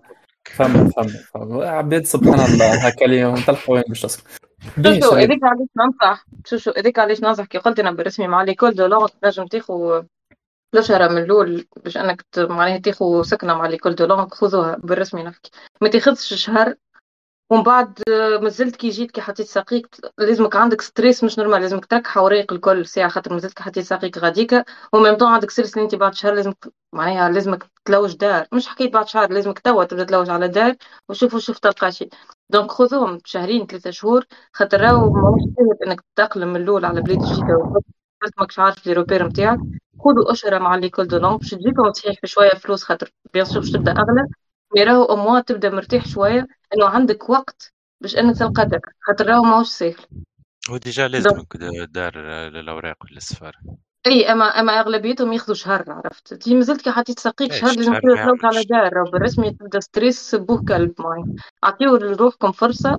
فما 0.56 0.90
فما 0.90 1.08
فما 1.34 1.70
عباد 1.70 2.06
سبحان 2.06 2.54
الله 2.54 2.88
هكا 2.88 3.06
اليوم 3.06 3.36
تلقوا 3.36 3.76
وين 3.76 3.84
باش 3.88 4.02
تسكن. 4.02 4.47
شباب. 4.68 5.14
هذيك 5.18 5.44
علاش 5.44 5.68
ننصح 5.78 6.26
شو 6.46 6.58
شو 6.58 6.72
هذيك 6.78 7.00
علاش 7.00 7.22
ننصح 7.22 7.46
كي 7.46 7.58
قلت 7.58 7.80
أنا 7.80 7.92
بالرسمي 7.92 8.28
مع 8.28 8.44
l'école 8.44 8.74
de 8.76 8.86
langue 8.86 9.08
تنجم 9.22 9.46
تاخو 9.48 10.02
الشهرة 10.76 11.08
من 11.08 11.18
الأول 11.24 11.68
باش 11.84 11.98
أنك 11.98 12.22
ت- 12.32 12.40
معناها 12.40 12.78
تاخو 12.78 13.24
سكنة 13.24 13.54
مع 13.54 13.68
l'école 13.68 13.96
de 13.96 14.06
langue 14.06 14.28
خذوها 14.30 14.76
بالرسمي 14.84 15.24
نحكي 15.24 15.52
ما 15.82 15.90
تاخذش 15.90 16.34
شهر 16.34 16.76
ومن 17.52 17.64
بعد 17.64 18.00
مازلت 18.42 18.76
كي 18.76 18.90
جيت 18.90 19.12
كي 19.12 19.22
حطيت 19.22 19.48
ساقيك 19.48 19.88
لازمك 20.18 20.56
عندك 20.56 20.82
stress 20.82 21.24
مش 21.24 21.40
normal 21.40 21.62
لازمك 21.62 21.86
تركح 21.86 22.18
أوراق 22.18 22.54
الكل 22.54 22.86
ساعة 22.86 23.10
خاطر 23.10 23.34
مازلت 23.34 23.54
كي 23.54 23.64
حطيت 23.64 23.86
ساقيك 23.86 24.18
غاديكا 24.18 24.64
و 24.94 24.98
même 24.98 25.16
temps 25.18 25.28
عندك 25.30 25.52
stress 25.52 25.78
انت 25.78 25.96
بعد 25.96 26.14
شهر 26.14 26.34
لازمك 26.34 26.68
معناها 26.94 27.30
لازمك 27.30 27.64
تلوج 27.86 28.16
دار. 28.16 28.48
مش 28.54 28.68
حكيت 28.68 28.94
بعد 28.94 29.08
شهر 29.08 29.32
لازمك 29.34 29.60
توا 29.60 29.84
تبدأ 29.84 30.04
تلوج 30.04 30.30
على 30.30 30.48
دار 30.48 30.76
وشوف 31.10 31.38
شوف 31.38 31.60
تلقى 31.60 31.92
شيء. 31.92 32.10
donc 32.50 32.72
خذوهم 32.72 33.20
شهرين 33.26 33.68
ثلاثة 33.68 33.92
شهور 33.92 34.26
خاطر 34.54 34.82
راهو 34.82 35.10
ماهوش 35.14 35.42
سهل 35.42 35.88
إنك 35.88 36.02
تتأقلم 36.02 36.48
من 36.48 36.62
الأول 36.62 36.86
على 36.86 37.02
بلاد 37.02 37.18
جديدة 37.20 37.82
ماكش 38.38 38.60
عارف 38.60 38.88
les 38.88 38.94
repères 38.94 39.28
نتاعك 39.28 39.60
خذوا 40.00 40.32
أشهر 40.32 40.60
مع 40.60 40.76
l'école 40.76 41.08
de 41.08 41.18
langue 41.18 41.38
باش 41.38 41.50
تجيكم 41.50 41.94
صحيح 41.94 42.16
بشوية 42.24 42.50
فلوس 42.50 42.84
خاطر 42.84 43.10
bien 43.34 43.46
sûr 43.46 43.62
باش 43.62 43.72
تبدأ 43.72 43.92
أغلى 43.92 44.28
mais 44.76 44.84
راهو 44.84 45.04
اموا 45.04 45.40
تبدأ 45.40 45.70
مرتاح 45.70 46.06
شوية 46.06 46.48
إنه 46.76 46.86
عندك 46.86 47.30
وقت 47.30 47.74
باش 48.02 48.18
انك 48.18 48.38
تلقى 48.38 48.66
دار 48.66 48.82
خاطر 49.02 49.26
راهو 49.28 49.44
ماهوش 49.44 49.68
سهل. 49.68 49.96
هو 50.70 50.78
déjà 50.78 51.08
لازمك 51.08 51.58
دار 51.90 52.18
للاوراق 52.50 52.98
للسفاره 53.12 53.58
إي 54.08 54.32
أما 54.32 54.46
أما 54.46 54.80
أغلبيتهم 54.80 55.34
ياخذوا 55.34 55.56
شهر 55.56 55.84
عرفت؟ 55.88 56.34
تي 56.34 56.56
مازلت 56.56 56.82
كي 56.82 56.92
حطيت 56.92 57.20
ساقيك 57.20 57.54
شهر 57.54 57.76
لازم 57.76 57.94
تلوج 58.00 58.46
على. 58.46 58.64
دار 58.64 58.94
راهو 58.94 59.12
بالرسمي 59.12 59.52
تبدأ 59.52 59.80
stress 59.80 60.36
بوه 60.36 60.64
كلب 60.68 60.94
معي 61.00 61.24
أعطيو 61.64 61.96
لروحكم 61.98 62.52
فرصة 62.52 62.98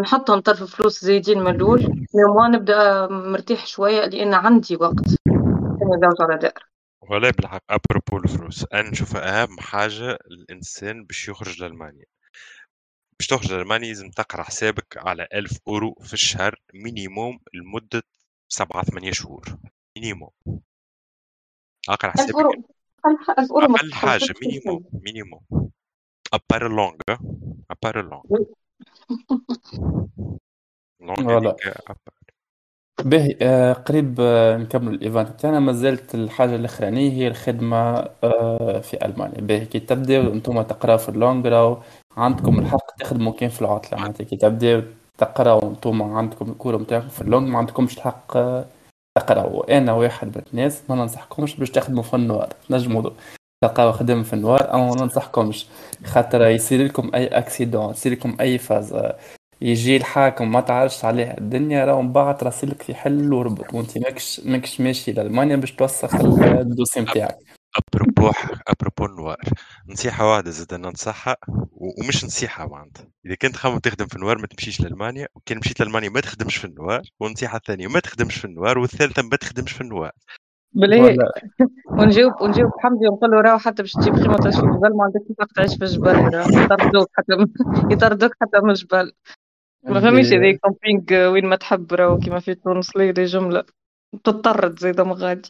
نحطهم 0.00 0.40
طرف 0.40 0.62
فلوس 0.62 1.04
زايدين 1.04 1.40
من 1.40 1.54
الأول. 1.54 1.82
mais 2.14 2.48
نبدأ 2.58 3.06
مرتاح 3.06 3.66
شوية 3.66 4.04
لأن 4.06 4.34
عندي 4.34 4.76
وقت. 4.76 5.08
نلوج 5.98 6.20
على 6.20 6.38
دار 6.38 6.52
ولا 7.10 7.30
بالحق 7.30 7.60
à 7.70 7.78
propos 7.78 8.24
الفلوس. 8.24 8.66
أنا 8.74 8.90
نشوف 8.90 9.16
أهم 9.16 9.60
حاجة 9.60 10.18
الإنسان 10.30 11.04
باش 11.04 11.28
يخرج 11.28 11.62
لألمانيا. 11.62 12.04
باش 13.18 13.26
تخرج 13.26 13.52
لألمانيا 13.52 13.88
لازم 13.88 14.10
تقرأ 14.10 14.42
حسابك 14.42 14.96
على 14.96 15.26
1000 15.34 15.58
أورو 15.68 15.94
في 15.94 16.12
الشهر 16.12 16.54
minimum 16.74 17.38
لمدة 17.54 18.02
سبعة 18.48 18.84
ثمانية 18.84 19.12
شهور. 19.12 19.44
minimum. 19.98 20.30
اقرا 21.88 22.10
1000 22.10 22.20
حسابك 22.20 22.34
اورو 22.34 22.52
1000 23.38 23.50
اورو 23.50 23.68
ما 23.68 23.76
أقل 23.76 23.92
حاجة 23.92 24.34
minimum 24.42 24.84
minimum. 24.92 25.40
à 26.32 26.39
part 26.39 26.68
langue 26.68 26.94
à 27.70 27.76
part 27.76 28.02
langue 28.02 28.22
langue. 31.00 31.52
باهي 33.04 33.38
آه 33.42 33.72
قريب 33.72 34.16
آه 34.20 34.56
نكمل 34.56 34.94
ال 34.94 34.99
event. 34.99 35.28
بتاعنا 35.28 35.60
ما 35.60 35.72
زالت 35.72 36.14
الحاجة 36.14 36.56
الأخرانية 36.56 37.12
هي 37.12 37.28
الخدمة 37.28 37.76
آه 38.24 38.80
في 38.80 39.04
ألمانيا. 39.04 39.40
باهي 39.40 39.66
كي 39.66 39.80
تبداو 39.80 40.32
أنتم 40.32 40.62
تقراو 40.62 40.98
في 40.98 41.08
ال 41.08 41.16
langue 41.16 41.67
راه 41.67 41.84
عندكم 42.16 42.58
الحق 42.58 42.96
تخدموا 42.96 43.32
كان 43.32 43.50
في 43.50 43.62
العطلة. 43.62 43.98
معناتها 43.98 44.24
كي 44.24 44.36
تبداو 44.36 44.82
تقراو 45.18 45.70
أنتم 45.70 46.02
عندكم 46.02 46.50
ال 46.50 46.54
cours 46.54 46.76
نتاعكم 46.76 47.08
في 47.08 47.20
ال 47.20 47.24
langue 47.24 47.48
ما 47.48 47.58
عندكمش 47.58 47.96
الحق 47.96 48.36
تقراو 49.18 49.60
أنا 49.60 49.92
واحد 49.92 50.28
من 50.28 50.42
الناس 50.52 50.82
ما 50.88 50.94
ننصحكمش 50.94 51.56
باش 51.56 51.70
تخدموا 51.70 52.02
في 52.02 52.14
ال 52.14 52.20
noir. 52.20 52.48
تنجموا 52.68 53.10
تلقاو 53.64 53.92
خدم 53.92 54.22
في 54.22 54.32
ال 54.32 54.39
noir. 54.39 54.74
اما 54.74 54.86
ما 54.86 55.02
ننصحكمش. 55.02 55.66
خاطر 56.04 56.46
يصير 56.46 56.84
لكم 56.84 57.10
أي 57.14 57.26
accident 57.26 57.90
يصير 57.90 58.12
لكم 58.12 58.36
أي 58.40 58.58
فاز. 58.58 59.02
يجي 59.60 59.96
الحاكم 59.96 60.52
ما 60.52 60.60
تعرفش 60.60 61.04
عليه 61.04 61.34
الدنيا 61.38 61.84
راه 61.84 62.02
من 62.02 62.12
بعد 62.12 62.44
راسلك 62.44 62.82
في 62.82 62.94
حل 62.94 63.32
وربط. 63.32 63.74
وأنت 63.74 63.98
ماكش 63.98 64.40
ماكش 64.44 64.80
ماشي 64.80 65.12
لألمانيا 65.12 65.56
باش 65.56 65.72
توسخ 65.72 66.14
ال 66.14 66.25
dossier 66.25 67.00
نتاعك. 67.00 67.38
à 67.76 67.84
propos 67.84 68.30
à 68.68 68.73
propos 68.73 69.06
ال 69.06 69.12
noir. 69.12 69.40
نصيحة 69.88 70.30
واحدة 70.32 70.50
زاد 70.50 70.74
ننصحها 70.74 71.36
و- 71.48 72.02
ومش 72.04 72.24
نصيحة 72.24 72.68
معناتها. 72.68 73.06
إذا 73.26 73.34
كنت 73.34 73.56
خاوي 73.56 73.80
تخدم 73.80 74.06
في 74.06 74.16
ال 74.16 74.20
noir 74.20 74.38
ما 74.38 74.46
تمشيش 74.46 74.80
لألمانيا 74.80 75.28
وكان 75.34 75.58
مشيت 75.58 75.80
لألمانيا 75.80 76.08
ما 76.08 76.20
تخدمش 76.20 76.56
في 76.56 76.64
ال 76.64 76.72
noir 76.72 77.02
والنصيحة 77.20 77.56
الثانية 77.56 77.86
ما 77.88 78.00
تخدمش 78.00 78.34
في 78.36 78.44
ال 78.44 78.51
noir 78.51 78.78
والثالثة 78.78 79.22
ما 79.22 79.36
تخدمش 79.36 79.72
في 79.72 79.80
ال 79.80 79.85
noir. 79.85 80.12
ولا 80.76 81.14
ونجاوب 81.98 82.32
ونجاوب 82.42 82.70
حمدي 82.82 83.08
ونقول 83.08 83.30
له 83.30 83.40
راهو 83.40 83.58
حتى 83.58 83.82
باش 83.82 83.92
تجيب 83.92 84.14
خيمة 84.14 84.38
تعيش 84.38 84.54
في 84.56 84.62
الجبل 84.62 84.96
ما 84.96 85.04
عندكش 85.04 85.32
حق 85.40 85.46
تعيش 85.56 85.76
في 85.76 85.84
الجبل 85.84 86.08
يطردوك 86.64 87.08
حتى 87.12 87.36
من- 87.36 87.92
يطردوك 87.92 88.32
حتى 88.40 88.60
من 88.62 88.70
الجبل 88.70 89.12
ما 89.84 90.00
فهميش 90.00 90.26
هذا 90.32 90.56
camping 90.56 91.32
وين 91.32 91.46
ما 91.46 91.56
تحب 91.56 91.92
راهو 91.94 92.18
كيما 92.18 92.40
في 92.40 92.54
تونس 92.54 92.96
ليلي 92.96 93.24
جملة 93.24 93.64
تطرد 94.24 94.78
زيادة 94.78 95.04
من 95.04 95.12
غادي 95.12 95.48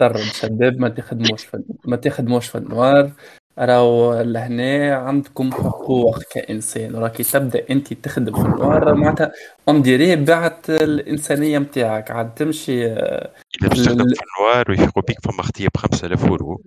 تضطر 0.00 0.16
الشباب 0.16 0.80
ما 0.80 0.88
تخدموش 0.88 1.44
في 1.44 1.62
ما 1.84 1.96
تخدموش 1.96 2.46
في 2.46 2.58
ال 2.58 2.67
noir. 2.67 3.10
راهو 3.58 4.20
لهنا 4.20 4.94
عندكم 4.94 5.52
حقوق 5.52 6.22
كإنسان. 6.22 6.96
راكي 6.96 7.22
تبدأ 7.22 7.64
أنت 7.70 7.92
تخدم 7.92 8.32
في 8.32 8.48
ال 8.48 8.57
noir 8.57 8.94
معناتها 8.94 9.32
on 9.68 9.82
dirait 9.82 10.16
بعت 10.16 10.70
الإنسانية 10.70 11.58
متاعك. 11.58 12.10
عاد 12.10 12.34
تمشي 12.34 12.86
إذا 12.86 13.30
باش 13.62 13.78
تخدم 13.78 14.04
في 14.04 14.22
ال 14.22 14.32
noir 14.32 14.70
ويحكوا 14.70 15.02
بيك 15.02 15.16
فما 15.20 15.42
خطيه 15.42 15.68
ب 15.68 15.76
5000 15.76 16.24
اورو 16.24 16.60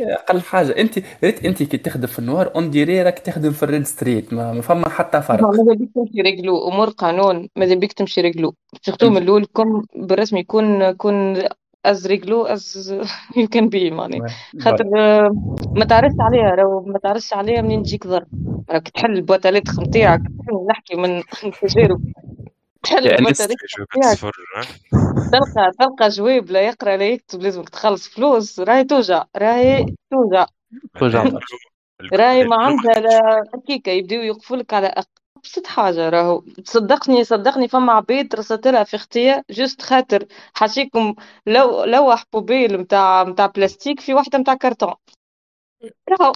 أقل 0.00 0.40
حاجة. 0.40 0.76
أنت 0.78 0.98
ريت 1.24 1.44
أنت 1.44 1.62
كي 1.62 1.76
تخدم 1.76 2.06
في 2.06 2.18
ال 2.18 2.25
noir 2.25 2.54
on 2.54 2.70
dirait 2.70 3.02
راك 3.02 3.18
تخدم 3.18 3.50
في 3.50 3.62
ال 3.62 3.67
red 3.67 3.82
street. 3.82 4.32
ما, 4.32 4.52
ما 4.52 4.62
فما 4.62 4.88
حتى 4.88 5.22
فرق. 5.22 5.42
ماذا 5.42 5.74
بيك 5.74 5.90
تمشي 5.94 6.20
réglo. 6.20 6.68
أمور 6.68 6.88
قانون 6.88 7.48
ماذا 7.56 7.74
بيك 7.74 7.92
تمشي 7.92 8.20
réglo. 8.20 8.54
سورتو 8.82 9.10
من 9.10 9.16
الأول 9.16 9.44
كون 9.44 9.86
بالرسمي 9.96 10.40
يكون 10.40 10.92
كون 10.92 11.42
از 11.90 12.06
رجلو 12.06 12.42
از 12.42 12.94
يو 13.36 13.48
كان 13.48 13.68
بي 13.68 13.90
ماني 13.90 14.20
خاطر 14.60 14.84
آه، 14.96 15.30
ما 15.76 15.84
تعرفش 15.84 16.14
عليها. 16.20 16.54
راهو 16.54 16.80
ما 16.86 16.98
تعرفش 16.98 17.32
عليها 17.32 17.62
منين 17.62 17.82
تجيك 17.82 18.06
ضرب؟ 18.06 18.26
راك 18.70 18.88
تحل 18.88 19.10
البوتاليت 19.12 19.78
نتاعك. 19.80 20.20
نحكي 20.70 20.96
من 20.96 21.22
تجارب 21.62 22.00
تحل 22.82 23.06
يعني 23.06 23.26
ها؟ 24.56 24.62
تلقى 25.32 25.72
تلقى 25.80 26.08
جواب 26.08 26.50
لا 26.50 26.60
يقرأ 26.60 26.96
لا 26.96 27.04
يكتب 27.08 27.40
لازمك 27.40 27.68
تخلص 27.68 28.08
فلوس. 28.08 28.60
راهي 28.60 28.84
توجع 28.84 29.24
راهي 29.36 29.86
توجع. 30.10 30.46
توجع. 31.00 31.24
راهي 32.20 32.44
ما 32.44 32.56
عندها 32.56 33.00
لا 33.00 33.44
هكيكا 33.54 33.90
يبداو 33.90 34.20
يوقفوا 34.20 34.56
لك 34.56 34.74
على 34.74 34.86
ابسط 35.46 35.66
حاجة 35.66 36.08
راهو. 36.08 36.42
صدقني 36.64 37.24
صدقني 37.24 37.68
فما 37.68 37.92
عباد 37.92 38.34
رصت 38.34 38.66
لها 38.66 38.84
في 38.84 38.96
أختي 38.96 39.42
juste 39.50 39.82
خاطر 39.82 40.26
حاشيكم 40.54 41.14
لو 41.46 41.84
لوح 41.84 42.24
poubelle 42.32 42.80
نتاع 42.80 43.22
نتاع 43.22 43.46
بلاستيك 43.46 44.00
في 44.00 44.14
واحدة 44.14 44.38
نتاع 44.38 44.54
كرتون. 44.54 44.94
راهو. 46.10 46.32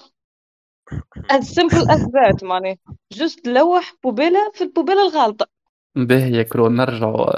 As 1.33 1.45
simple 1.45 1.85
as 1.95 2.01
that 2.01 2.43
معناها. 2.43 2.77
juste 3.13 3.49
لوح 3.49 3.95
poubelle 4.05 4.51
في 4.55 4.65
ال 4.65 4.70
poubelle 4.70 5.09
الغالطة. 5.09 5.47
باهي 5.95 6.33
يا 6.33 6.43
كرو 6.43 6.69
نرجعوا 6.69 7.31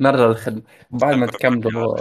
نرجع 0.00 0.26
للخدمة. 0.26 0.62
بعد 0.90 1.14
ما 1.14 1.26
تكملوا 1.26 1.96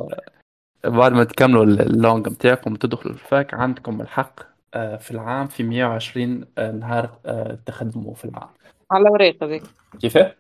بعد 0.84 1.12
ما 1.12 1.24
تكملوا 1.24 1.64
ال 1.64 1.73
langue 1.73 2.28
نتاعكم 2.30 2.74
وتدخلوا 2.74 3.14
ال 3.14 3.24
fac 3.24 3.54
عندكم 3.54 4.02
الحق. 4.02 4.53
آه، 4.74 4.98
في 4.98 5.12
العام 5.12 5.48
في 5.48 5.64
120 5.64 6.46
آه، 6.58 6.72
نهار 6.72 7.20
آه، 7.26 7.58
تخدموا 7.66 8.14
في 8.14 8.26
العام. 8.26 8.50
على 8.92 9.10
وريق 9.10 9.44
هذيك. 9.44 9.64
كيفاه؟ 10.02 10.36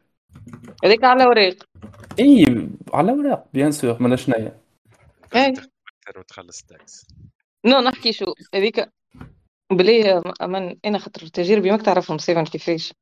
هذيك 0.84 1.03
على 1.03 1.26
وريق 1.26 1.64
إي 2.19 2.45
على 2.93 3.11
اوراق 3.11 3.45
بيان 3.53 3.72
سور 3.72 4.03
مالا 4.03 4.15
شنيا 4.15 4.57
إي. 5.35 5.53
وتخلص 6.18 6.64
تاكس 6.64 7.07
نو 7.65 7.80
نحكي 7.80 8.11
شو 8.11 8.26
هذيك 8.55 8.89
بلي 9.72 10.22
أمان 10.41 10.77
أنا 10.85 10.97
خاطر 10.97 11.27
تجاربي 11.27 11.72
ماك 11.72 11.81
تعرفهم 11.81 12.18
سيفن 12.18 12.43
كيفاش؟ 12.43 12.93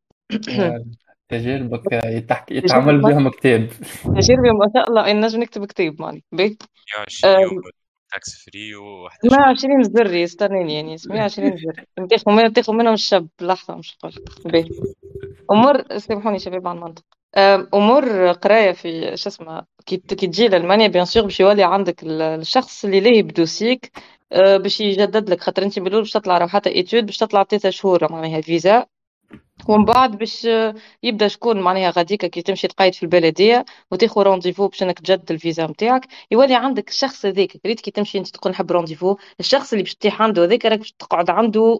تجاربك 1.29 1.83
يتحكي 1.93 2.55
يتعمل 2.55 3.01
بهم 3.01 3.29
كتاب. 3.29 3.69
تجاربي 4.03 4.51
ما 4.51 4.71
شاء 4.75 4.89
الله 4.89 5.11
إن 5.11 5.21
نجم 5.25 5.39
نكتب 5.39 5.65
كتاب 5.65 6.01
ماني. 6.01 6.23
باهي 6.31 6.57
120 6.97 7.35
أم. 7.35 7.41
يوم 7.41 7.61
تاكس 8.11 8.45
فري 8.45 8.73
و11 8.75 9.31
120 9.31 9.83
زري 9.83 10.23
استناني 10.23 10.73
يعني 10.75 10.95
120 11.09 11.57
زر 11.57 11.85
نتاخذ 11.99 12.31
منهم 12.31 12.47
تاخذ 12.51 12.73
منهم 12.73 12.93
الشاب 12.93 13.27
لحظة 13.41 13.75
مش 13.75 13.97
نقول 14.03 14.13
باهي 14.45 14.69
أمور 15.51 15.97
سامحوني 15.97 16.39
شباب 16.39 16.67
عن 16.67 16.75
المنطق 16.77 17.03
أم، 17.38 17.67
أمور 17.73 18.31
قراية 18.31 18.71
في 18.71 19.17
شو 19.17 19.29
اسمه 19.29 19.61
كي 19.85 19.97
تجي 19.97 20.47
لألمانيا 20.47 20.88
bien 20.88 21.05
sûr 21.05 21.23
باش 21.23 21.39
يولي 21.39 21.63
عندك 21.63 22.03
ال- 22.03 22.21
الشخص 22.21 22.85
اللي 22.85 22.99
لاهي 22.99 23.21
ب 23.22 23.29
dossier 23.29 23.84
ك 23.84 23.91
أه، 24.31 24.57
باش 24.57 24.81
يجدد 24.81 25.29
لك 25.29 25.41
خاطر 25.41 25.63
أنت 25.63 25.79
بالأول 25.79 26.01
باش 26.01 26.11
تطلع 26.11 26.47
حتى 26.47 26.69
études 26.69 27.05
باش 27.05 27.17
تطلع 27.17 27.43
ثلاثة 27.43 27.69
شهور 27.69 28.11
معناها 28.11 28.41
فيزا 28.41 28.85
ومن 29.69 29.85
بعد 29.85 30.17
باش 30.17 30.47
يبدا 31.03 31.27
شكون 31.27 31.61
معناها 31.61 31.91
غاديكا 31.91 32.27
كي 32.27 32.41
تمشي 32.41 32.67
تقيد 32.67 32.93
في 32.93 33.03
البلدية 33.03 33.65
وتاخذ 33.91 34.21
rendez-vous 34.22 34.68
باش 34.67 34.83
انك 34.83 34.99
تجدد 34.99 35.31
الفيزا 35.31 35.67
نتاعك 35.67 36.07
يولي 36.31 36.55
عندك 36.55 36.89
الشخص 36.89 37.25
هذاك 37.25 37.57
ريت 37.65 37.81
كي 37.81 37.91
تمشي 37.91 38.17
انت 38.17 38.27
تقول 38.27 38.51
نحب 38.51 38.71
rendez-vous 38.72 39.18
الشخص 39.39 39.73
اللي 39.73 39.83
باش 39.83 39.95
تطيح 39.95 40.21
عنده 40.21 40.43
هذاك 40.43 40.65
راك 40.65 40.79
باش 40.79 40.91
تقعد 40.91 41.29
عنده 41.29 41.79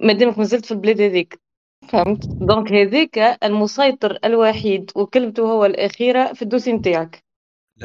مادامك 0.00 0.38
مازلت 0.38 0.64
في 0.64 0.72
البلاد 0.72 1.00
هذيك 1.00 1.40
فهمت 1.88 2.26
donc 2.26 2.72
هذاك 2.72 3.18
المسيطر 3.44 4.18
الوحيد 4.24 4.90
وكلمته 4.96 5.42
هو 5.42 5.64
الأخيرة 5.64 6.32
في 6.32 6.42
ال 6.42 6.46
dossier 6.46 6.72
نتاعك. 6.72 7.24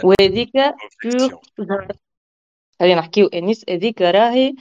وهذيك 0.03 0.49
Objection. 0.57 1.17
pure 1.17 1.41
زهر 1.59 1.87
خلينا 2.79 2.99
نحكيو 2.99 3.27
أنيس 3.27 3.65
هذيك 3.69 4.01
راهي 4.01 4.55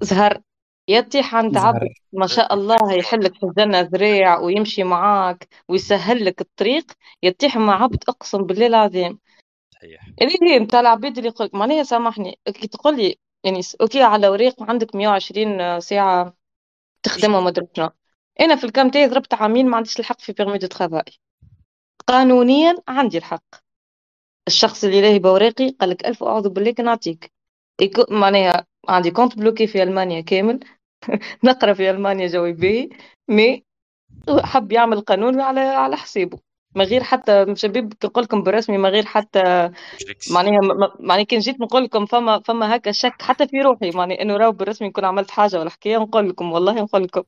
زهر 0.00 0.40
يا 0.90 1.00
تطيح 1.00 1.34
عند 1.34 1.56
عبد 1.56 1.88
ما 2.12 2.26
شاء 2.26 2.54
الله 2.54 2.92
يحلك 2.92 3.34
في 3.34 3.46
الجنة 3.46 3.80
ذريع 3.80 4.38
ويمشي 4.38 4.84
معاك 4.84 5.48
ويسهل 5.68 6.24
لك 6.24 6.40
الطريق. 6.40 6.92
يا 7.22 7.30
تطيح 7.30 7.56
مع 7.56 7.82
عبد 7.82 8.04
أقسم 8.08 8.42
بالله 8.42 8.66
العظيم. 8.66 9.18
صحيح. 9.70 10.00
اللي 10.22 10.34
هي 10.42 10.58
نتاع 10.58 10.80
العبيد 10.80 11.16
اللي 11.16 11.28
يقولك. 11.28 11.54
معناها 11.54 11.82
سامحني. 11.82 12.38
كي 12.44 12.66
تقول 12.66 12.96
لي 12.96 13.18
يعني 13.44 13.60
أوكي 13.80 14.02
على 14.02 14.28
وريق 14.28 14.62
عندك 14.62 14.94
120 14.94 15.80
ساعة 15.80 16.34
تخدمها 17.02 17.40
ما 17.40 17.48
أدري 17.48 17.66
شنو. 17.76 17.90
أنا 18.40 18.56
في 18.56 18.64
الكام 18.64 18.90
تاعي 18.90 19.06
ضربت 19.06 19.34
عامين 19.34 19.66
ما 19.66 19.76
عنديش 19.76 20.00
الحق 20.00 20.20
في 20.20 20.32
بيرمي 20.32 20.58
دو 20.58 20.66
ترافاي 20.66 21.12
قانونيا 22.06 22.76
عندي 22.88 23.18
الحق. 23.18 23.44
الشخص 24.46 24.84
اللي 24.84 25.00
لاهي 25.00 25.18
بوراقي 25.18 25.68
قال 25.70 25.90
لك 25.90 26.06
ألف 26.06 26.24
اعوذ 26.24 26.48
بالله 26.48 26.74
نعطيك 26.80 27.32
معناها 28.10 28.66
عندي 28.88 29.10
كونت 29.10 29.38
بلوكي 29.38 29.66
في 29.66 29.82
ألمانيا 29.82 30.20
كامل. 30.20 30.60
نقرا 31.44 31.72
في 31.74 31.90
ألمانيا 31.90 32.26
جوي 32.26 32.52
باهي 32.52 32.88
مي 33.28 33.64
حب 34.44 34.72
يعمل 34.72 35.00
قانون 35.00 35.40
على 35.40 35.60
على 35.60 35.96
حسابه. 35.96 36.38
ما 36.76 36.84
غير 36.84 37.02
حتى 37.02 37.54
شباب 37.56 37.92
نقول 38.04 38.24
لكم 38.24 38.42
بالرسمي 38.42 38.78
ما 38.78 38.88
غير 38.88 39.04
حتى 39.06 39.70
معناها 40.32 40.58
معناها 41.00 41.24
كان 41.24 41.40
جيت 41.40 41.60
نقول 41.60 41.84
لكم 41.84 42.06
فما 42.06 42.40
فما 42.40 42.76
هكا 42.76 42.92
شك 42.92 43.22
حتى 43.22 43.48
في 43.48 43.60
روحي 43.62 43.90
معناها 43.90 44.22
إنه 44.22 44.36
راهو 44.36 44.52
بالرسمي 44.52 44.88
نكون 44.88 45.04
عملت 45.04 45.30
حاجة 45.30 45.60
ولا 45.60 45.70
حكاية 45.70 45.98
نقول 45.98 46.28
لكم 46.30 46.52
والله 46.52 46.72
نقول 46.82 47.04
لكم. 47.04 47.22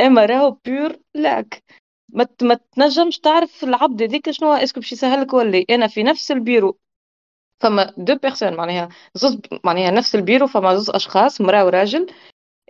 إما 0.00 0.26
راهو 0.26 0.50
pure 0.64 0.96
luck 1.14 1.62
ما 2.08 2.26
ما 2.42 2.60
تنجمش 2.76 3.18
تعرف 3.18 3.64
العبد 3.64 4.02
هذيك 4.02 4.30
شنو 4.30 4.52
est-ce 4.52 4.71
que 4.71 4.80
باش 4.80 4.92
يسهلك 4.92 5.34
ولا 5.34 5.50
لأ. 5.58 5.64
أنا 5.74 5.86
في 5.86 6.02
نفس 6.02 6.30
البيرو. 6.32 6.78
فما 7.60 7.94
deux 7.98 8.16
personnes 8.16 8.54
معناها 8.56 8.88
زوز 9.14 9.38
معناها 9.64 9.90
نفس 9.90 10.14
البيرو 10.14 10.46
فما 10.46 10.76
زوز 10.76 10.90
أشخاص 10.90 11.40
مراه 11.40 11.64
وراجل 11.66 12.06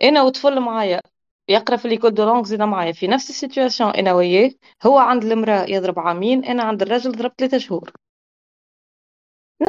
أنا 0.03 0.21
وطفل 0.21 0.59
معايا 0.59 1.01
يقرا 1.47 1.77
في 1.77 1.87
l'école 1.87 2.13
de 2.13 2.25
langue 2.25 2.43
زيد 2.43 2.61
معايا. 2.61 2.91
في 2.91 3.07
نفس 3.07 3.29
ال 3.29 3.35
situation 3.35 3.89
أنا 3.89 4.13
وياه 4.13 4.51
هو 4.85 4.97
عند 4.97 5.23
المرأة 5.23 5.65
يضرب 5.69 5.99
عامين 5.99 6.45
أنا 6.45 6.63
عند 6.63 6.81
الرجل 6.81 7.11
ضرب 7.11 7.31
ثلاثة 7.37 7.57
شهور. 7.57 7.91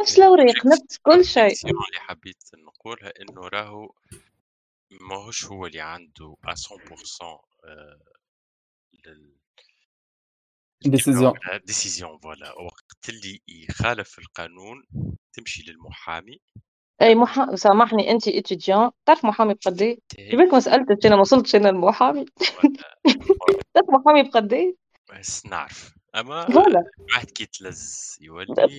نفس 0.00 0.18
الأوراق 0.18 0.66
نفس 0.66 0.98
كل 1.02 1.24
شيء. 1.24 1.52
اللي 1.64 2.00
حبيت 2.00 2.42
نقولها 2.54 3.12
إنه 3.20 3.48
راهو 3.48 3.92
ماهوش 5.00 5.44
هو 5.44 5.66
اللي 5.66 5.80
عنده 5.80 6.36
100% 6.42 7.40
آه، 7.64 8.00
لل 9.06 9.36
décision 10.86 11.32
décision 11.64 12.18
voilà 12.18 12.52
وقت 12.58 13.08
اللي 13.08 13.42
يخالف 13.48 14.18
القانون 14.18 14.84
تمشي 15.32 15.62
للمحامي. 15.70 16.40
اي 17.02 17.14
محا... 17.14 17.56
سامحني 17.56 18.10
انت 18.10 18.28
étudiant 18.28 18.90
تعرف 19.06 19.24
محامي 19.24 19.54
بقد 19.54 19.82
إيه؟ 19.82 19.98
تاعي 20.08 20.30
كيفاش 20.30 20.52
ما 20.52 20.60
سالتش 20.60 21.06
أنا 21.06 21.14
ما 21.14 21.20
وصلتش 21.20 21.54
أنا 21.54 21.68
المحامي 21.68 22.24
تعرف 23.74 23.86
محامي 23.88 24.22
بقد 24.22 24.52
إيه؟ 24.52 24.76
بس 25.12 25.46
نعرف. 25.46 25.94
أما 26.14 26.46
voilà 26.46 26.84
واحد 27.12 27.30
كي 27.30 27.46
تلز 27.46 28.16
يولي 28.20 28.78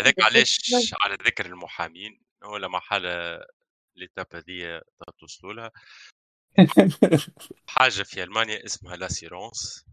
هذاك 0.00 0.22
علاش. 0.22 0.94
على 1.04 1.14
ذكر 1.14 1.46
المحامين؟ 1.46 2.20
هو 2.44 2.56
لما 2.56 2.80
حالة 2.80 3.40
l'étape 3.96 4.26
هذيا 4.32 4.82
توصلوا 5.18 5.52
لها. 5.52 5.70
حاجة 7.68 8.02
في 8.02 8.22
ألمانيا 8.22 8.64
اسمها 8.64 8.96
l'assurance. 8.96 9.84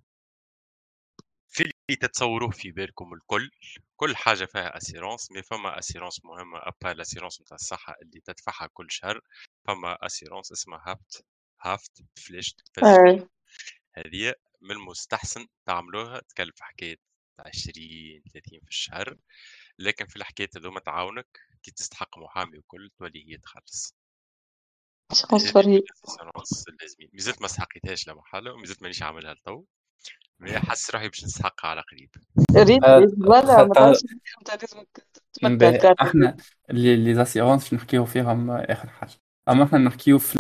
اللي 1.90 1.98
تتصوروه 1.98 2.52
في 2.52 2.72
بالكم 2.72 3.14
الكل 3.14 3.52
كل 3.96 4.16
حاجة 4.16 4.46
فيها 4.46 4.78
assurance 4.78 5.32
mais 5.32 5.44
فما 5.44 5.80
assurance 5.80 6.26
مهمة 6.26 6.60
à 6.60 6.67
part 6.67 6.94
l'assurance 6.94 7.42
نتاع 7.42 7.56
الصحة 7.56 7.96
اللي 8.02 8.20
تدفعها 8.20 8.70
كل 8.74 8.88
شهر 8.90 9.22
فما 9.68 10.06
assurance 10.06 10.52
اسمها 10.52 10.84
Haft 10.88 11.26
Haftpflicht 11.62 12.62
هذه 13.94 14.34
من 14.62 14.72
المستحسن 14.72 15.48
تعملوها 15.66 16.20
تكلف 16.20 16.62
حكاية 16.62 16.98
20 17.40 18.22
30 18.34 18.60
في 18.60 18.70
الشهر 18.70 19.18
لكن 19.80 20.06
في 20.06 20.16
الحكايات 20.16 20.58
هذوما 20.58 20.80
تعاونك 20.80 21.40
كي 21.64 21.72
تستحق 21.72 22.18
محامي 22.18 22.58
وكل 22.58 22.90
تولي 23.00 23.30
هي 23.30 23.38
تخلص. 23.38 23.96
شكون 25.14 25.40
ال 25.40 25.53
assurance 25.53 26.68
اللازمين. 26.70 27.10
مازلت 27.14 27.42
ما 27.42 27.46
استحقيتهاش 27.46 28.08
لا 28.08 28.14
محالة 28.14 28.54
ومازلت 28.54 28.82
مانيش 28.82 29.02
عاملها 29.02 29.34
لتو 29.34 29.66
mais 30.40 30.60
حس 30.60 30.92
روحي 30.92 31.08
باش 31.08 31.24
نستحقها 31.26 31.70
على 31.70 31.82
قريب. 31.92 32.10
ريت 32.56 32.84
آه، 32.84 33.08
ولا 33.18 33.64
ما 33.66 33.94
إحنا 36.02 36.36
اللي 36.70 36.96
les 36.96 37.14
assurances 37.16 37.64
باش 37.64 37.74
نحكيو 37.74 38.06
فيهم 38.06 38.52
آخر 38.52 38.88
حاجة. 38.90 39.12
أما 39.50 39.64
إحنا 39.64 39.78
نحكيو 39.78 40.20
في 40.20 40.36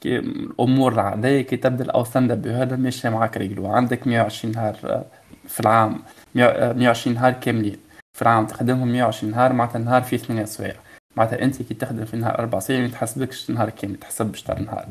كي- 0.00 0.18
الأمور 0.18 0.92
العادية 0.92 1.40
كي 1.42 1.56
تبدأ 1.56 1.84
الاوسان 1.84 2.28
بهذا 2.34 2.76
ماشي 2.76 3.10
معاك 3.10 3.36
réglo. 3.36 3.66
عندك 3.66 4.06
120 4.06 4.54
نهار 4.54 4.76
آه، 4.84 5.04
في 5.48 5.60
العام. 5.60 6.02
100 6.34 6.44
آه، 6.46 6.72
120 6.72 7.14
نهار 7.16 7.32
كاملين. 7.32 7.76
في 8.16 8.22
العام 8.22 8.46
تخدمهم 8.46 8.88
120 8.92 9.32
نهار 9.32 9.52
معناتها 9.52 9.78
النهار 9.78 10.02
فيه 10.02 10.16
8 10.16 10.44
سوايع 10.44 10.74
معناتها 11.18 11.42
أنت 11.42 11.62
كي 11.62 11.74
تخدم 11.74 12.04
في 12.04 12.16
نهار 12.16 12.38
أربع 12.38 12.58
ساعات 12.58 12.82
ما 12.82 12.88
تحسبكش 12.88 13.50
نهار 13.50 13.70
كامل 13.70 13.96
تحسبش 13.96 14.42
تاع 14.42 14.56
النهار 14.56 14.86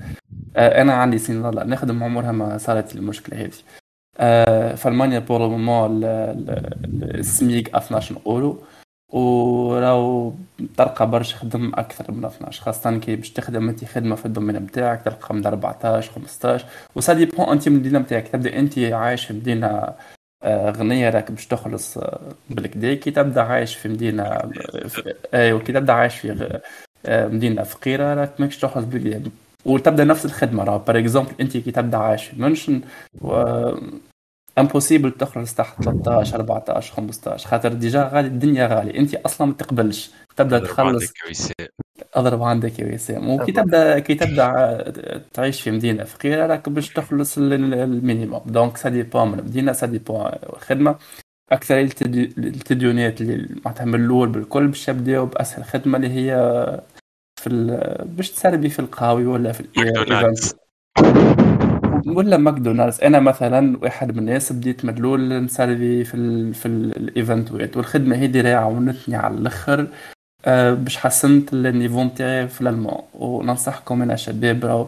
آه، 0.55 0.81
أنا 0.81 0.93
عندي 0.93 1.17
سنين 1.17 1.45
الله 1.45 1.63
نخدم 1.63 2.03
عمرها 2.03 2.31
ما 2.31 2.57
صارت 2.57 2.95
المشكلة 2.95 3.41
هذه. 3.41 3.51
آه، 4.19 4.75
في 4.75 4.87
ألمانيا 4.87 5.19
pour 5.19 5.45
le 5.45 5.59
moment 5.59 6.01
السميك 7.03 7.75
12 7.75 8.15
اورو 8.25 8.63
وراو 9.13 10.33
تلقى 10.77 11.09
برشا 11.09 11.37
خدم 11.37 11.71
أكثر 11.75 12.11
من 12.11 12.25
12 12.25 12.61
خاصة 12.63 12.97
كي 12.97 13.15
باش 13.15 13.29
تخدم 13.29 13.69
أنت 13.69 13.85
خدمة 13.85 14.15
في 14.15 14.25
ال 14.25 14.29
domaine 14.29 14.55
نتاعك 14.55 15.01
تلقى 15.01 15.35
من 15.35 15.45
14 15.45 16.11
15 16.11 16.65
و 16.95 17.01
ça 17.01 17.13
dépend 17.13 17.49
أنت 17.49 17.69
من 17.69 17.75
المدينة 17.75 17.99
نتاعك 17.99 18.27
تبدأ 18.27 18.59
أنت 18.59 18.79
عايش 18.79 19.25
في 19.25 19.33
مدينة 19.33 19.93
غنية 20.45 21.09
راك 21.09 21.31
باش 21.31 21.47
تخلص 21.47 21.97
آه، 21.97 22.19
بالكدا. 22.49 22.93
كي 22.93 23.11
تبدا 23.11 23.41
عايش 23.41 23.75
في 23.75 23.89
مدينة 23.89 24.23
آه، 24.23 24.51
في- 24.87 25.13
ايوا 25.33 25.59
كي 25.59 25.73
تبدا 25.73 25.93
عايش 25.93 26.15
في 26.19 26.59
آه، 27.05 27.27
مدينة 27.27 27.63
فقيرة 27.63 28.13
راك 28.13 28.41
ماكش 28.41 28.57
تخلص 28.59 28.85
بالكدا. 28.85 29.31
وتبدا 29.65 30.03
نفس 30.03 30.25
الخدمة 30.25 30.63
راه 30.63 30.77
par 30.77 30.99
exemple 30.99 31.31
أنت 31.41 31.57
كي 31.57 31.71
تبدا 31.71 31.97
عايش 31.97 32.25
في 32.25 32.41
München 32.41 32.81
و 33.21 33.43
impossible 34.57 35.11
تخلص 35.11 35.53
تحت 35.55 35.83
13 35.83 36.35
14 36.35 36.93
15 36.93 37.47
خاطر 37.47 37.73
déjà 37.73 38.09
غالي 38.13 38.27
الدنيا 38.27 38.67
غالي 38.67 38.99
أنت 38.99 39.15
أصلا 39.15 39.47
ما 39.47 39.53
تقبلش. 39.53 40.11
تبدا 40.35 40.59
تخلص. 40.59 41.13
أضرب 42.13 42.43
عندك 42.43 42.79
يا 42.79 42.93
وسام. 42.93 43.29
okay. 43.29 43.51
تبدا 43.51 43.99
كي 43.99 44.15
تبدا 44.15 45.25
تعيش 45.33 45.61
في 45.61 45.71
مدينة 45.71 46.03
فقيرة 46.03 46.45
راك 46.47 46.69
باش 46.69 46.89
تخلص 46.89 47.37
ال- 47.37 47.53
ال- 47.53 47.73
minimum. 47.73 48.41
donc 48.45 48.77
ça 48.77 48.89
dépend 48.89 49.27
من 49.31 49.39
المدينة 49.39 49.71
ça 49.73 49.85
dépend 49.87 50.31
الخدمة. 50.53 50.95
أكثر 51.51 51.79
التدي- 51.81 52.33
ال 52.37 52.46
étudiants 52.46 53.21
اللي 53.21 53.47
معناتها 53.65 53.85
من 53.85 53.95
الأول 53.95 54.29
بالكل 54.29 54.67
باش 54.67 54.87
يبداو 54.89 55.25
بأسهل 55.25 55.63
خدمة 55.63 55.97
اللي 55.97 56.09
هي 56.09 56.35
في 57.41 57.47
ال- 57.47 58.05
باش 58.05 58.31
تسربي 58.31 58.69
في 58.69 58.79
القهاوي 58.79 59.25
ولا 59.25 59.51
في 59.51 59.59
ال 59.59 59.66
event 59.66 59.97
ماكدونالدز. 59.97 60.55
ولا 62.07 62.37
ماكدونالدز. 62.37 63.01
أنا 63.01 63.19
مثلا 63.19 63.77
واحد 63.81 64.11
من 64.11 64.19
الناس 64.19 64.53
بديت 64.53 64.85
مدلول 64.85 65.43
نسالفي 65.43 66.03
في 66.03 66.13
ال 66.17 66.53
في 66.53 66.65
ال- 66.65 66.97
event 66.97 67.54
وات 67.54 67.77
والخدمة 67.77 68.15
هذه 68.15 68.41
راهي 68.41 68.53
عاونتني 68.53 69.15
على 69.15 69.33
الآخر. 69.33 69.87
آه، 70.47 70.73
باش 70.73 70.97
حسنت 70.97 71.53
ال 71.53 71.60
niveau 71.60 72.03
نتاعي 72.03 72.47
في 72.47 72.61
الألمان. 72.61 72.97
وننصحكم 73.13 74.01
أنا 74.01 74.15
شباب 74.15 74.65
راهو 74.65 74.87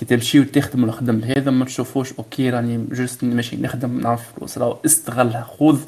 كي 0.00 0.04
تمشيو 0.06 0.44
تخدموا 0.44 0.88
الخدم 0.88 1.24
هذا 1.24 1.50
ما 1.50 1.64
تشوفوش 1.64 2.12
okay 2.18 2.50
راني 2.50 2.86
juste 2.92 3.24
ماشي 3.24 3.56
نخدم 3.56 4.00
نعرف 4.00 4.32
فلوس 4.36 4.58
راهو 4.58 4.76
استغلها 4.84 5.42
خذ. 5.42 5.80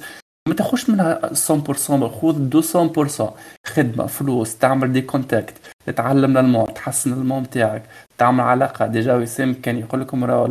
ما 0.48 0.54
تاخذش 0.54 0.90
منها 0.90 1.20
100% 1.34 2.08
خذ 2.08 2.38
200% 2.50 3.30
خدمة 3.66 4.06
فلوس 4.06 4.58
تعمل 4.58 4.92
des 4.92 5.00
contacts 5.00 5.54
تتعلم 5.86 6.30
الألمان 6.30 6.74
تحسن 6.74 7.12
الألمان 7.12 7.42
نتاعك 7.42 7.82
تعمل 8.18 8.40
علاقة. 8.40 8.86
déjà 8.86 9.14
وسام 9.14 9.54
كان 9.54 9.78
يقول 9.78 10.00
لكم 10.00 10.24
راهو 10.24 10.46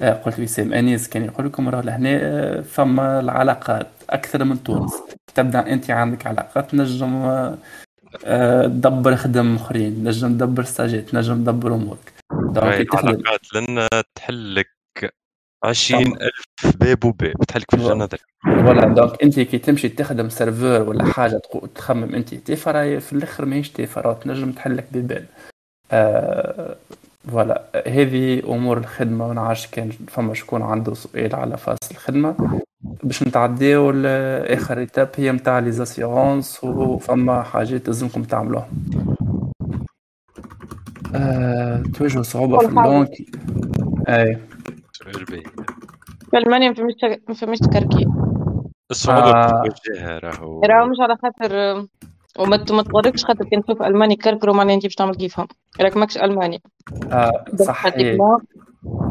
قلت 0.00 0.40
وسام 0.40 0.72
أنيس 0.72 1.08
كان 1.08 1.24
يقول 1.24 1.46
لكم 1.46 1.68
راهو 1.68 1.82
لهنا 1.82 2.18
آه، 2.22 2.60
فما 2.60 3.20
العلاقات 3.20 3.88
أكثر 4.10 4.44
من 4.44 4.62
تونس. 4.62 4.92
تبدأ 5.34 5.72
أنت 5.72 5.90
عندك 5.90 6.26
علاقات 6.26 6.70
تنجم 6.70 7.14
آه، 7.14 7.58
آه، 8.24 8.66
تدبر 8.66 9.16
خدم 9.16 9.54
أخرين 9.54 9.94
تنجم 9.94 10.32
تدبر 10.32 10.62
stage 10.62 11.00
ات 11.00 11.08
تنجم 11.08 11.34
تدبر 11.34 11.74
امورك 11.74 12.12
العلاقات 12.56 13.40
لأن 13.54 13.88
تحل 14.14 14.54
لك 14.54 14.74
20000 15.64 16.30
باب 16.80 17.04
وباب 17.04 17.34
تحل 17.48 17.61
لك 17.61 17.70
في 17.70 17.76
الجنة 17.76 18.08
voilà 18.42 18.94
donc 18.94 19.22
أنت 19.22 19.40
كي 19.40 19.58
تمشي 19.58 19.88
تخدم 19.88 20.28
serveur 20.28 20.88
ولا 20.88 21.04
حاجة 21.04 21.40
تخمم 21.74 22.14
أنت 22.14 22.34
تيفا 22.34 22.98
في 22.98 23.12
الأخر 23.12 23.44
ماهيش 23.44 23.70
تيفا 23.70 24.00
راه 24.00 24.12
تنجم 24.12 24.52
تحلك 24.52 24.86
بيبان 24.92 25.26
آه 25.92 26.76
voilà 27.28 27.62
هذه 27.86 28.42
أمور 28.48 28.78
الخدمة 28.78 29.28
ما 29.28 29.34
نعرفش 29.34 29.66
كان 29.66 29.90
فما 30.08 30.34
شكون 30.34 30.62
عنده 30.62 30.94
سؤال 30.94 31.34
على 31.34 31.56
face 31.56 31.78
الخدمة. 31.90 32.60
باش 32.80 33.22
نتعداو 33.22 33.90
لآخر 33.90 34.78
étape 34.78 35.08
هي 35.16 35.32
نتاع 35.32 35.58
les 35.58 35.72
assurances 35.72 36.64
وفما 36.64 37.42
حاجات 37.42 37.86
لازمكم 37.86 38.22
تعملوها. 38.22 38.68
آه، 41.14 41.82
تواجه 41.98 42.22
صعوبة 42.22 42.58
في. 42.58 42.66
اللونج 42.68 43.08
أي. 44.08 44.38
في 46.30 46.38
ألمانيا 46.38 46.68
ما 46.68 46.74
فماش 46.74 46.94
ما 47.28 47.34
فماش 47.34 47.58
تكركي 47.58 48.06
الصعوبة 48.90 49.30
آه. 49.30 49.64
راهو. 50.18 50.62
راهو 50.64 50.86
مش 50.86 50.96
على 51.00 51.16
خاطر 51.16 51.86
وما 52.38 52.64
ما 52.70 52.82
تغركش 52.82 53.24
خاطر 53.24 53.44
كي 53.44 53.60
تشوف 53.62 53.82
ألماني 53.82 54.16
كركروا 54.16 54.54
معناها 54.54 54.74
أنت 54.74 54.82
باش 54.82 54.94
تعمل 54.94 55.14
كيفهم 55.14 55.46
راك 55.80 55.96
ماكش 55.96 56.16
ألماني. 56.18 56.62
صحيح 57.64 57.94
براتيكمون 57.96 58.40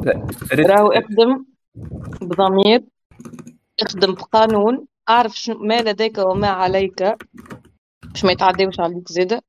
لا، 0.06 0.28
ريت- 0.54 0.68
راهو 0.68 0.88
اخدم 0.92 1.46
بضمير 2.22 2.84
اخدم 3.82 4.14
بقانون 4.14 4.86
اعرف 5.10 5.50
ما 5.60 5.82
لديك 5.82 6.18
وما 6.18 6.48
عليك 6.48 7.04
باش 8.04 8.26
ما 8.26 8.32
يتعداوش 8.32 8.80
عليك 8.80 9.08
زاده 9.12 9.42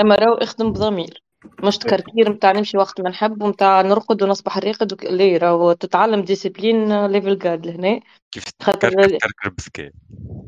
أما 0.00 0.14
راهو 0.14 0.34
اخدم 0.34 0.72
بضمير. 0.72 1.22
مش 1.64 1.78
تكركير 1.78 2.30
متاع 2.30 2.52
نمشي 2.52 2.78
وقت 2.78 3.00
ما 3.00 3.10
نحب 3.10 3.42
ومتاع 3.42 3.80
نرقد 3.80 4.22
ونصبح 4.22 4.58
راقد. 4.58 5.04
لا 5.04 5.38
راهو 5.38 5.72
تتعلم 5.72 6.20
discipline 6.20 7.06
level 7.06 7.38
جاد 7.38 7.66
لهنا 7.66 8.00
كيف 8.32 8.44
تكركر 8.50 9.48
بذكاء 9.48 9.90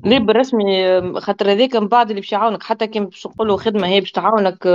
ليه 0.05 0.19
بالرسمي 0.19 1.21
خاطر 1.21 1.53
هذاك 1.53 1.77
من 1.77 1.89
بعد 1.89 2.09
اللي 2.11 2.21
باش 2.21 2.33
يعاونك 2.33 2.63
حتى 2.63 2.87
كي 2.87 3.01
باش 3.01 3.27
نقولوا 3.27 3.57
خدمة 3.57 3.87
هي 3.89 4.01
باش 4.01 4.13
تعاونك 4.13 4.67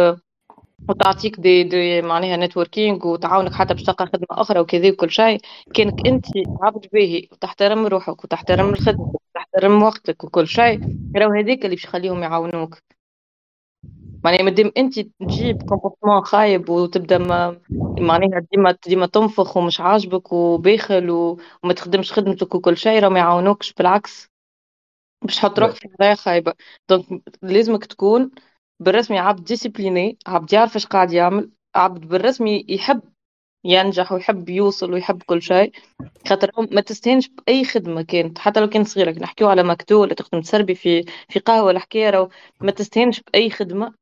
وتعطيك 0.90 1.40
دي, 1.40 1.64
دي 1.64 2.02
معناها 2.02 2.38
networking 2.38 3.06
وتعاونك 3.06 3.54
حتى 3.54 3.74
باش 3.74 3.84
تلقى 3.84 4.06
خدمة 4.06 4.26
أخرى 4.32 4.60
وكذا 4.60 4.90
وكل 4.92 5.12
شيء. 5.12 5.40
كانك 5.74 6.08
أنت 6.08 6.26
عبد 6.62 6.88
باهي 6.94 7.28
وتحترم 7.32 7.86
روحك 7.88 8.24
وتحترم 8.24 8.74
الخدمة 8.74 9.14
وتحترم 9.36 9.84
وقتك 9.84 10.24
وكل 10.24 10.48
شيء 10.48 10.80
راهو 11.16 11.32
هذاك 11.32 11.66
اللي 11.66 11.76
باش 11.76 11.84
يخليهم 11.84 12.24
يعاونوك. 12.24 12.78
معناها 14.24 14.42
مادام 14.44 14.72
انت 14.78 15.00
تجيب 15.00 15.62
comportement 15.64 16.22
خايب 16.24 16.70
وتبدأ 16.70 17.18
ما 17.18 17.62
معناها 18.00 18.40
ديما 18.52 18.78
ديما 18.88 19.06
تنفخ 19.06 19.58
ومش 19.58 19.80
عاجبك 19.82 20.34
وباخل 20.34 21.10
وما 21.10 21.74
تخدمش 21.76 22.14
خدمتك 22.14 22.56
وكل 22.56 22.78
شيء 22.78 23.00
راهو 23.00 23.10
ما 23.12 23.20
يعاونوكش 23.20 23.74
بالعكس. 23.74 24.30
باش 25.24 25.36
تحط 25.36 25.60
روحك 25.60 25.76
في 25.78 25.88
حياة 26.02 26.16
خايبة. 26.16 26.54
donc 26.90 27.06
لازمك 27.42 27.86
تكون 27.86 28.32
بالرسمي 28.80 29.20
عبد 29.20 29.44
discipliné 29.44 30.18
عبد 30.28 30.54
يعرف 30.54 30.76
إيش 30.76 30.86
قاعد 30.86 31.12
يعمل 31.14 31.52
عبد 31.76 32.08
بالرسمي 32.08 32.66
يحب 32.70 33.02
ينجح 33.66 34.12
ويحب 34.12 34.50
يوصل 34.50 34.94
ويحب 34.94 35.24
كل 35.24 35.42
شيء. 35.42 35.72
خاطر 36.28 36.52
ما 36.72 36.82
تستهينش 36.82 37.28
بأي 37.30 37.66
خدمة 37.66 38.02
كانت. 38.02 38.38
حتى 38.40 38.60
لو 38.60 38.70
كانت 38.70 38.88
صغيرة 38.88 39.12
نحكيو 39.20 39.50
على 39.50 39.64
مكتوب 39.64 40.02
ولا 40.02 40.14
تخدم 40.14 40.42
تسربي 40.42 40.76
في 40.76 41.04
في 41.30 41.40
قهوة 41.40 41.72
الحكاية 41.72 42.10
راهو 42.10 42.30
ما 42.62 42.72
تستهينش 42.72 43.22
بأي 43.22 43.50
خدمة. 43.50 44.01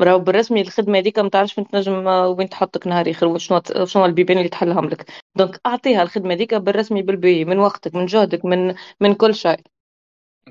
راهو 0.00 0.18
بالرسمي 0.18 0.60
الخدمة 0.60 0.98
هذيك 0.98 1.18
ما 1.18 1.28
تعرفش 1.28 1.58
وين 1.58 1.68
تنجم 1.68 2.06
وين 2.06 2.48
تحطك 2.48 2.86
نهار 2.86 3.10
آخر 3.10 3.26
وشنو 3.26 3.62
شنو 3.84 4.04
البيبان 4.04 4.38
اللي 4.38 4.48
تحلهم 4.48 4.88
لك 4.88 5.10
donc 5.36 5.60
أعطيها 5.66 6.02
الخدمة 6.02 6.34
هذيك 6.34 6.54
بالرسمي 6.54 7.02
بالباهي 7.02 7.44
من 7.44 7.58
وقتك 7.58 7.94
من 7.94 8.06
جهدك 8.06 8.44
من 8.44 8.74
من 9.00 9.14
كل 9.14 9.34
شيء. 9.34 9.60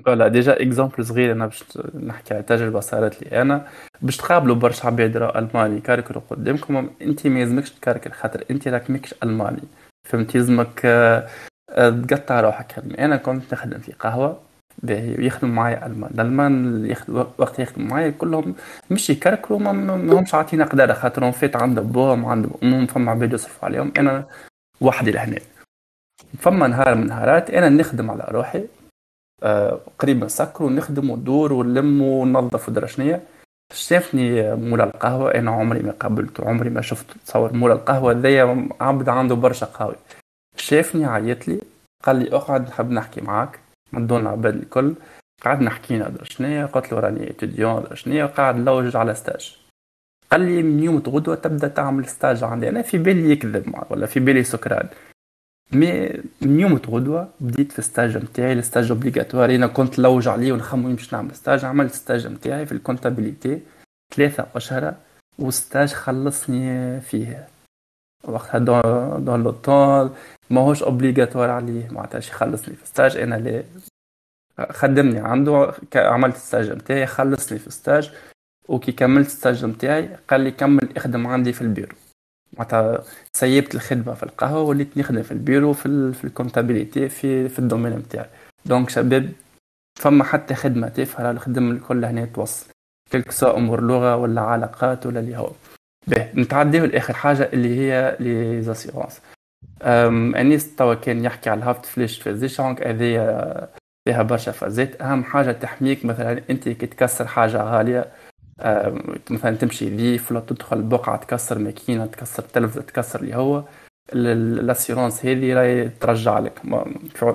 voilà 0.06 0.28
déjà 0.28 0.62
exemple 0.62 1.06
صغير 1.06 1.32
أنا 1.32 1.46
باش 1.46 1.64
نحكي 1.94 2.34
على 2.34 2.42
تجربة 2.42 2.80
صارت 2.80 3.22
لي 3.22 3.42
أنا. 3.42 3.68
باش 4.02 4.16
تقابلوا 4.16 4.56
برشا 4.56 4.86
عباد 4.86 5.16
راهو 5.16 5.38
الماني 5.38 5.76
يكركروا 5.76 6.22
قدامكم 6.30 6.90
أنت 7.02 7.26
ما 7.26 7.40
يلزمكش 7.40 7.70
تكركر 7.70 8.10
خاطر 8.10 8.44
أنت 8.50 8.68
راك 8.68 8.90
ماكش 8.90 9.14
ألماني. 9.22 9.62
فهمت؟ 10.08 10.34
يلزمك 10.34 10.80
آه، 10.84 11.28
تقطع 12.08 12.40
روحك. 12.40 12.78
أنا 12.98 13.16
كنت 13.16 13.52
نخدم 13.54 13.78
في 13.78 13.92
قهوة 13.92 14.40
يخدم 15.18 15.48
معايا 15.48 15.86
ألمان. 15.86 16.10
الالمان 16.14 16.64
اللي 16.66 16.90
يخدم 16.90 17.24
وقت 17.38 17.78
معايا 17.78 18.10
كلهم. 18.10 18.54
مش 18.90 19.10
يكركروا 19.10 19.58
ما 19.58 19.70
همش 20.18 20.34
عاطينا 20.34 20.64
قدره 20.64 20.92
خاطرهم. 20.92 21.32
فات 21.32 21.56
عندهم 21.56 21.86
بوهم 21.86 22.24
عندهم 22.24 22.52
امهم 22.62 22.86
فما 22.86 23.10
عباد 23.10 23.32
يصرفوا 23.32 23.68
عليهم. 23.68 23.92
أنا 23.98 24.24
وحدي 24.80 25.10
لهنا. 25.10 25.38
فما 26.38 26.66
نهار 26.66 26.94
من 26.94 27.02
النهارات 27.02 27.50
أنا 27.50 27.68
نخدم 27.68 28.10
على 28.10 28.24
روحي. 28.30 28.64
آه، 29.42 29.80
قريب 29.98 30.24
نسكر 30.24 30.64
ونخدم 30.64 31.10
وندور 31.10 31.52
ونلم 31.52 32.02
وننظف 32.02 32.68
ودرشنية 32.68 33.22
شافني 33.72 34.54
مولا 34.54 34.84
القهوة. 34.84 35.34
أنا 35.34 35.50
عمري 35.50 35.82
ما 35.82 35.92
قابلته 35.92 36.48
عمري 36.48 36.70
ما 36.70 36.80
شفته. 36.80 37.14
تصور 37.26 37.52
مولا 37.52 37.74
القهوة 37.74 38.12
ذي 38.12 38.40
عبد 38.80 39.08
عنده 39.08 39.34
برشا 39.34 39.66
قهوة 39.66 39.96
شافني 40.56 41.04
عيط 41.06 41.48
لي 41.48 41.60
قال 42.02 42.16
لي 42.16 42.36
أقعد 42.36 42.68
نحب 42.68 42.90
نحكي 42.90 43.20
معاك. 43.20 43.63
من 43.94 44.06
دون 44.06 44.20
العباد 44.20 44.54
الكل. 44.54 44.94
قعدنا 45.42 45.70
حكينا 45.70 46.08
درشنية 46.08 46.64
قلت 46.66 46.92
له 46.92 47.00
راني 47.00 47.30
étudiant 47.30 47.82
درشنية 47.82 48.24
وقاعد 48.24 48.56
نلوج 48.56 48.96
على 48.96 49.14
stage 49.14 49.56
قال 50.32 50.40
لي 50.40 50.62
من 50.62 50.82
يوم 50.82 51.02
غدوة 51.08 51.34
تبدا 51.34 51.68
تعمل 51.68 52.06
stage 52.06 52.44
عندي. 52.44 52.68
أنا 52.68 52.82
في 52.82 52.98
بالي 52.98 53.30
يكذب 53.30 53.74
ولا 53.90 54.06
في 54.06 54.20
بالي 54.20 54.44
سكران. 54.44 54.88
mais 55.72 56.08
من 56.40 56.60
يوم 56.60 56.80
غدوة 56.88 57.28
بديت 57.40 57.72
في 57.72 57.78
ال 57.78 57.84
stage 57.84 58.16
نتاعي 58.16 58.52
ال 58.52 58.58
stage 58.58 58.90
obligatoire 58.90 59.54
أنا 59.54 59.66
كنت 59.66 59.98
لوج 59.98 60.28
عليه 60.28 60.52
ونخمم 60.52 60.94
باش 60.94 61.12
نعمل 61.12 61.34
ستاج 61.34 61.64
عملت 61.64 61.92
stage 61.94 62.26
نتاعي 62.26 62.66
في 62.66 62.72
ال 62.72 62.79
comptabilité 62.79 63.60
ثلاثة 64.14 64.46
أشهر 64.54 64.94
و 65.38 65.47
stage 65.47 65.92
خلصني 65.92 67.00
فيه 67.00 67.48
وقتها 68.28 68.58
dans 69.18 69.42
le 69.42 69.50
temps 69.50 70.14
ماهوش 70.50 70.82
obligatoire 70.82 71.50
عليه. 71.50 71.88
معناتها 71.90 72.20
شي 72.20 72.30
يخلصني 72.30 72.76
في 72.76 72.86
stage 72.86 73.16
أنا 73.16 73.34
لا 73.34 73.62
خدمني 74.72 75.18
عنده. 75.18 75.72
عملت 75.96 76.34
ال 76.36 76.42
stage 76.42 76.70
نتاعي 76.70 77.06
خلصني 77.06 77.58
في 77.58 77.70
stage 77.70 78.12
وكي 78.68 78.92
كملت 78.92 79.26
ال 79.26 79.32
stage 79.32 79.64
نتاعي 79.64 80.16
قال 80.28 80.40
لي 80.40 80.50
كمل 80.50 80.96
اخدم 80.96 81.26
عندي 81.26 81.52
في 81.52 81.62
البيرو. 81.62 81.94
معناتها 82.58 83.04
سيبت 83.36 83.74
الخدمة 83.74 84.14
في 84.14 84.22
القهوة 84.22 84.62
وليت 84.62 84.98
نخدم 84.98 85.22
في 85.22 85.32
البيرو 85.32 85.72
في 85.72 85.86
ال 85.86 86.14
في 86.14 86.24
comptabilité 86.24 87.08
في 87.08 87.48
في 87.48 87.58
ال 87.58 87.62
domaine 87.62 87.92
نتاعي 87.92 88.28
donc 88.66 88.90
شباب 88.90 89.32
فما 90.00 90.24
حتى 90.24 90.54
خدمة 90.54 90.88
تافهة. 90.88 91.30
الخدم 91.30 91.70
الكل 91.70 92.04
هنا 92.04 92.24
توصل. 92.24 92.66
كلك 93.12 93.30
سواء 93.30 93.56
أمور 93.56 93.80
لغة 93.80 94.16
ولا 94.16 94.40
علاقات 94.40 95.06
ولا 95.06 95.20
اللي 95.20 95.36
هو. 95.36 95.50
باهي 96.06 96.28
نتعديو 96.34 96.84
لاخر 96.84 97.14
حاجة 97.14 97.50
اللي 97.52 97.78
هي 97.78 98.16
les 98.20 98.62
assurances 98.62 99.20
انيس 99.82 100.76
توا 100.76 100.94
كان 100.94 101.24
يحكي 101.24 101.50
على 101.50 101.58
ال 101.58 101.86
Haftpflichtversicherung 101.86 102.86
هذه 102.86 103.68
فيها 104.08 104.22
برشا 104.22 104.52
فازات. 104.52 105.02
أهم 105.02 105.24
حاجة 105.24 105.52
تحميك 105.52 106.04
مثلا 106.04 106.42
أنت 106.50 106.68
كي 106.68 106.86
تكسر 106.86 107.26
حاجة 107.26 107.62
غالية 107.62 108.06
مثلا 109.30 109.56
تمشي 109.56 109.90
ليف 109.90 110.32
ولا 110.32 110.40
تدخل 110.40 110.82
بقعة 110.82 111.16
تكسر 111.16 111.58
ماكينة 111.58 112.06
تكسر 112.06 112.42
تلفزة 112.42 112.82
تكسر 112.82 113.20
اللي 113.20 113.36
هو 113.36 113.64
ال 114.12 114.23
assurance 114.23 115.26
هذه 115.26 115.54
راهي 115.54 115.88
ترجع 115.88 116.38
لك. 116.38 116.62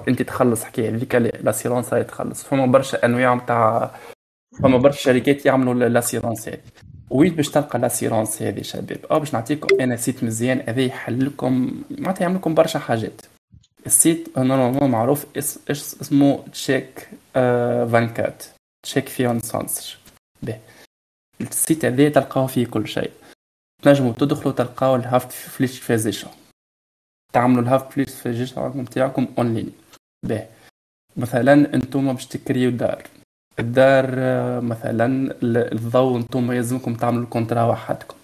أنت 0.08 0.22
تخلص 0.22 0.64
حكاية 0.64 0.90
هذيك 0.90 1.16
ال 1.16 1.23
assurance 1.23 1.94
راهي 1.94 2.04
تخلص. 2.04 2.44
فما 2.44 2.66
برشا 2.66 3.06
أنواع 3.06 3.36
نتاع 3.36 3.92
فما 4.64 4.78
برشا 4.78 5.00
شركات 5.00 5.46
يعملوا 5.46 5.74
ال 5.74 5.81
assurance 5.81 6.50
هذه. 6.50 6.60
وين 7.10 7.36
باش 7.36 7.50
تلقى 7.50 7.78
ال 7.78 7.84
assurance 7.84 8.42
هذه 8.42 8.62
شباب. 8.62 9.06
آه 9.12 9.18
باش 9.18 9.34
نعطيكم 9.34 9.82
أنا 9.82 9.96
site 9.96 10.24
مزيان 10.24 10.64
هذا 10.68 10.82
يحل 10.82 11.26
لكم 11.26 11.84
معناتها 11.92 12.22
يعمل 12.22 12.36
لكم 12.36 12.54
برشا 12.54 12.80
حاجات. 12.80 13.22
ال 13.86 13.96
site 13.96 14.38
normalement 14.38 14.92
معروف 14.92 15.26
اس 15.38 15.60
اسمه 15.72 16.44
Check 16.54 17.10
آه 17.36 17.82
24 17.84 18.34
Check 18.84 19.10
vierundzwanzig 19.10 19.98
باهي 20.44 20.60
ال 21.42 21.51
site 21.51 21.86
هذا 21.86 22.10
تلقاو 22.10 22.48
فيه 22.48 22.66
كل 22.66 22.88
شيء. 22.88 23.12
تنجموا 23.84 24.14
تدخلوا 24.14 24.54
تلقاو 24.54 24.96
ال 24.96 25.32
Haftpflichtversicherung 25.32 26.28
تعملوا 27.34 27.64
ال 27.64 27.92
Haftpflichtversicherung 27.92 28.82
نتاعكم 28.82 29.28
اونلاين 29.38 29.72
باهي 30.26 30.48
مثلا 31.18 31.74
أنتم 31.74 32.14
باش 32.14 32.26
تكريو 32.26 32.72
دار. 32.72 33.04
الدار 33.60 34.06
آه، 34.18 34.60
مثلا 34.60 35.06
ال- 35.44 35.74
الضوء 35.74 36.18
أنتم 36.18 36.52
يلزمكم 36.52 36.94
تعملوا 36.94 37.24
ال 37.24 37.29
contrat 37.29 37.64
وحدكم. 37.64 38.16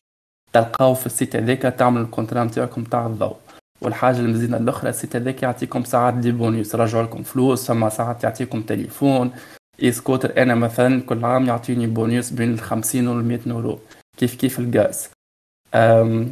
تلقاو 0.53 0.94
في 0.94 1.06
ال 1.06 1.11
site 1.11 1.35
هذاك 1.36 1.62
تعملوا 1.62 2.06
ال 2.06 2.10
contrat 2.10 2.43
نتاعكم 2.44 2.84
تاع 2.84 3.06
الضوء. 3.06 3.36
والحاجة 3.82 4.20
المزينه 4.20 4.57
الأخرى 4.57 4.90
ال 4.89 4.95
site 4.95 5.15
هذاك 5.16 5.44
يعطيكم 5.44 5.84
ساعات 5.84 6.14
des 6.14 6.31
bonus 6.31 6.73
يرجعوا 6.74 7.03
لكم 7.03 7.24
فلوس 7.24 7.68
ثم 7.68 7.90
ساعات 7.90 8.24
يعطيكم 8.24 8.62
تليفون. 8.62 9.32
سكوتر 9.90 10.41
أنا 10.41 10.56
مثلا 10.56 11.02
كل 11.02 11.26
عام 11.26 11.45
يعطيني 11.45 11.88
بونيوس 11.88 12.30
بين 12.30 12.53
ال 12.53 12.60
50 12.60 13.07
وال 13.07 13.26
100 13.26 13.40
يورو 13.45 13.80
كيف 14.18 14.36
كيف 14.36 14.60
الغاز؟ 14.60 15.10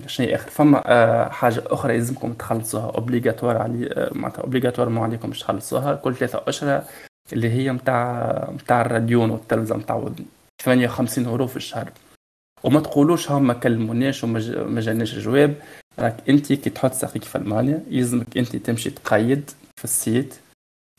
شنو 0.08 0.28
آخر؟ 0.36 0.50
فما 0.50 0.82
أه، 0.86 1.30
حاجة 1.30 1.64
أخرى 1.68 1.96
يلزمكم 1.96 2.34
تخلصوها 2.34 2.92
obligatoire 2.92 3.58
علي 3.58 3.88
أه، 3.94 4.10
معناتها 4.14 4.42
obligatoire 4.42 4.90
ما 4.90 5.04
عليكم 5.04 5.28
باش 5.30 5.40
تخلصوها. 5.40 5.96
كل 5.96 6.16
ثلاثة 6.16 6.42
أشهر 6.48 6.84
اللي 7.34 7.50
هي 7.50 7.72
متاع 7.72 8.50
متاع 8.52 8.82
الراديون 8.82 9.30
والتلفزه 9.30 9.78
متعودين 9.78 10.26
58 10.62 11.26
يورو 11.26 11.48
في 11.48 11.58
الشهر. 11.58 11.92
وما 12.64 12.80
تقولوش 12.80 13.32
هم 13.32 13.48
ما 13.48 13.54
كلموناش 13.54 14.24
وما 14.24 14.82
جاناش 14.82 15.16
جواب. 15.16 15.56
راك 16.00 16.30
انت 16.30 16.54
كي 16.54 16.70
تحط 16.70 16.94
ساقيك 16.94 17.24
في 17.24 17.38
المانيا 17.38 17.84
يلزمك 17.90 18.38
انت 18.38 18.56
تمشي 18.56 18.90
تقيد 18.90 19.52
في 19.78 19.84
ال 19.84 19.94
site 19.94 20.36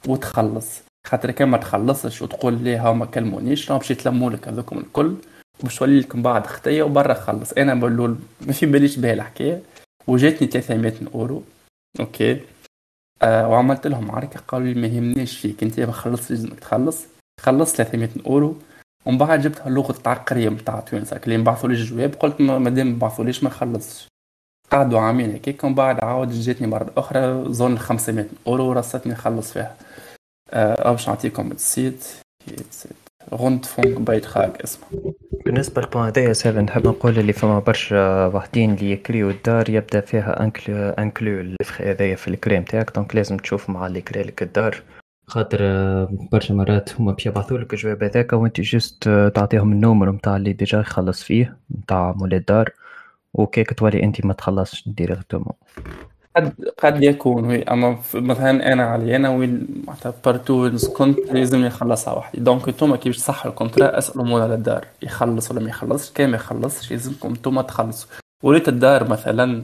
وتخلص. 0.08 0.80
خاطر 1.06 1.30
كان 1.30 1.48
ما 1.48 1.58
تخلصش 1.58 2.22
وتقول 2.22 2.62
ليه 2.62 2.88
ها 2.88 2.92
ما 2.92 3.06
كلمونيش 3.06 3.70
راهم 3.70 3.78
باش 3.78 3.90
يتلموا 3.90 4.30
لك 4.30 4.48
هذوكم 4.48 4.78
الكل 4.78 5.14
باش 5.62 5.78
تولي 5.78 6.00
لكم 6.00 6.22
بعد 6.22 6.46
خطية 6.46 6.82
وبرا 6.82 7.14
خلص. 7.14 7.52
أنا 7.52 7.74
باللول 7.74 8.16
ما 8.46 8.52
في 8.52 8.66
باليش 8.66 8.96
بها 8.96 9.12
الحكاية. 9.12 9.62
وجاتني 10.06 10.48
300 10.48 10.92
اورو 11.14 11.42
OK. 12.00 12.40
آه 13.22 13.48
وعملت 13.48 13.86
لهم 13.86 14.06
معركة. 14.06 14.40
قالوا 14.48 14.66
لي 14.66 14.80
ما 14.80 14.86
يهمنيش 14.86 15.38
فيك 15.38 15.62
انت 15.62 15.80
خلصت 15.80 16.30
لازمك 16.30 16.60
تخلص. 16.60 17.04
خلصت 17.40 17.76
300 17.76 18.08
أورو. 18.26 18.56
ومن 19.06 19.18
بعد 19.18 19.40
جبت 19.40 19.66
اللغة 19.66 19.94
العقريه 20.00 20.48
نتاع 20.48 20.80
تونس. 20.80 21.12
اللي 21.12 21.36
نبعثوا 21.36 21.68
لي 21.68 21.74
الجواب 21.74 22.14
قلت 22.14 22.40
ما 22.40 22.70
دام 22.70 22.86
ما 22.86 22.98
بعثوليش 22.98 23.42
ما 23.44 23.50
نخلصش 23.50 24.08
قعدوا 24.72 25.00
عامين 25.00 25.34
هكاك. 25.34 25.64
ومن 25.64 25.74
بعد 25.74 26.04
عاود 26.04 26.30
جاتني 26.30 26.66
مرة 26.66 26.90
أخرى 26.96 27.52
زون 27.52 27.78
500 27.78 28.26
أورو 28.46 28.72
رصتني 28.72 29.12
نخلص 29.12 29.52
فيها. 29.52 29.76
أه 30.50 30.90
باش 30.90 31.08
نعطيكم؟ 31.08 31.52
ال 31.52 31.63
site 31.63 32.04
Rundfunkbeitrag 33.34 34.62
اسمه. 34.62 35.14
بالنسبة 35.44 35.82
لل 35.82 35.89
point 35.89 36.06
هذايا 36.06 36.32
سيف 36.32 36.56
نحب 36.56 36.86
نقول 36.86 37.18
اللي 37.18 37.32
فما 37.32 37.58
برشا 37.58 38.26
واحدين 38.26 38.74
اللي 38.74 38.90
يكريو 38.90 39.30
الدار 39.30 39.70
يبدأ 39.70 40.00
فيها 40.00 40.42
inclus 40.42 40.76
inclus 40.76 41.40
ال 41.40 41.47
frais 41.47 41.80
هذايا 41.80 42.16
في 42.16 42.28
الكراء 42.28 42.62
تاعك. 42.62 42.94
donc 42.94 43.16
لازم 43.16 43.36
تشوف 43.36 43.70
مع 43.70 43.86
اللي 43.86 44.00
كري 44.00 44.22
لك 44.22 44.42
الدار. 44.42 44.82
خاطر 45.26 45.58
آه، 45.60 46.08
برشا 46.32 46.52
مرات 46.54 47.00
هما 47.00 47.12
باش 47.12 47.26
يبعثوا 47.26 47.58
لك 47.58 47.72
الجواب 47.72 48.04
هذاك 48.04 48.32
وانت 48.32 48.60
juste 48.60 49.08
آه، 49.08 49.28
تعطيهم 49.28 49.72
ال 49.72 49.78
Nummer 49.78 50.10
نتاع 50.10 50.36
اللي 50.36 50.52
déjà 50.52 50.80
يخلص 50.80 51.22
فيه 51.22 51.56
نتاع 51.78 52.12
مولي 52.16 52.36
الدار 52.36 52.70
وكيك 53.34 53.72
تولي 53.74 54.02
أنت 54.02 54.26
ما 54.26 54.32
تخلصش 54.32 54.88
directement 54.88 55.52
قد 56.36 56.54
قد 56.78 57.02
يكون. 57.02 57.44
oui 57.44 57.62
أما 57.62 57.98
مثلا 58.14 58.72
أنا 58.72 58.84
علي 58.84 59.16
أنا 59.16 59.30
وين 59.30 59.82
معناتها 59.86 60.14
partout 60.24 60.70
كنت 60.96 61.18
لازم 61.18 61.64
يخلصها 61.64 62.14
وحدي. 62.14 62.40
donc 62.40 62.68
انتوما 62.68 62.96
كي 62.96 63.08
باش 63.08 63.18
تصحوا 63.18 63.50
ال 63.50 63.55
contrat؟ 63.55 63.98
أسألوا 63.98 64.24
مول 64.24 64.52
الدار 64.52 64.86
يخلص 65.02 65.50
ولا 65.50 65.60
ما 65.60 65.68
يخلصش؟ 65.68 66.10
كان 66.12 66.30
ما 66.30 66.36
يخلصش 66.36 66.90
لازمكم 66.90 67.28
انتوما 67.28 67.62
تخلصوا. 67.62 68.08
وليت 68.42 68.68
الدار 68.68 69.08
مثلا 69.10 69.62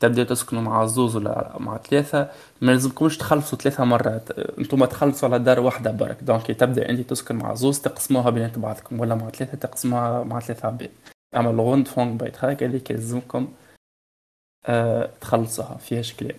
تبداو 0.00 0.24
تسكنوا 0.24 0.62
مع 0.62 0.86
زوز 0.86 1.16
ولا 1.16 1.56
مع 1.60 1.78
ثلاثة 1.78 2.28
ما 2.60 2.72
لازمكمش 2.72 3.18
تخلصوا 3.18 3.58
ثلاثة 3.58 3.84
مرات. 3.84 4.30
أنتم 4.58 4.84
تخلصوا 4.84 5.28
على 5.28 5.38
دار 5.38 5.60
واحدة 5.60 5.90
برك. 5.90 6.16
donc 6.22 6.46
تبدأ 6.46 6.88
انت 6.90 7.10
تسكن 7.10 7.36
مع 7.36 7.54
زوز 7.54 7.78
تقسموها 7.80 8.30
بين 8.30 8.50
بعضكم 8.56 9.00
ولا 9.00 9.14
مع 9.14 9.30
ثلاثة 9.30 9.58
تقسموها 9.58 10.24
مع 10.24 10.40
ثلاثة 10.40 10.68
عباد 10.68 10.90
أما 11.36 11.50
ال 11.50 11.88
Rundfunkbeitrag 11.88 12.62
اللي 12.62 12.80
يلزمكم 12.90 13.48
تخلصوها 15.20 15.76
فيهاش 15.76 16.14
كلام 16.14 16.36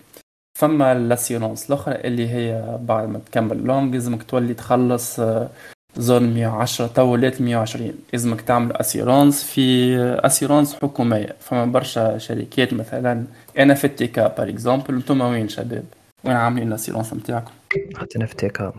فما 0.59 0.93
l'assurance 0.93 1.67
الأخرى 1.69 1.95
اللي 1.95 2.29
هي 2.29 2.77
بعد 2.81 3.09
ما 3.09 3.19
تكمل. 3.19 3.63
langue 3.63 3.93
لازمك 3.93 4.23
تولي 4.23 4.53
تخلص 4.53 5.19
أه 5.19 5.49
زون 5.97 6.33
110 6.33 6.87
تو 6.87 7.11
ولات 7.11 7.41
120 7.41 7.93
لازمك 8.13 8.41
تعمل 8.41 8.77
assurance 8.77 9.43
في 9.43 9.95
assurance 10.25 10.75
حكومية. 10.75 11.35
فما 11.39 11.65
برشا 11.65 12.17
شركات 12.17 12.73
مثلا 12.73 13.25
أنا 13.59 13.73
في 13.73 13.83
ال 13.83 13.98
TK 13.98 14.27
par 14.27 14.49
exemple 14.49 14.95
أنتم 14.95 15.21
وين 15.21 15.47
شباب؟ 15.49 15.85
وين 16.23 16.35
عاملين 16.35 16.67
ال 16.67 16.72
assurance 16.72 17.13
نتاعكم؟ 17.13 17.51
حتى 17.95 18.27
في 18.27 18.35
TK 18.35 18.73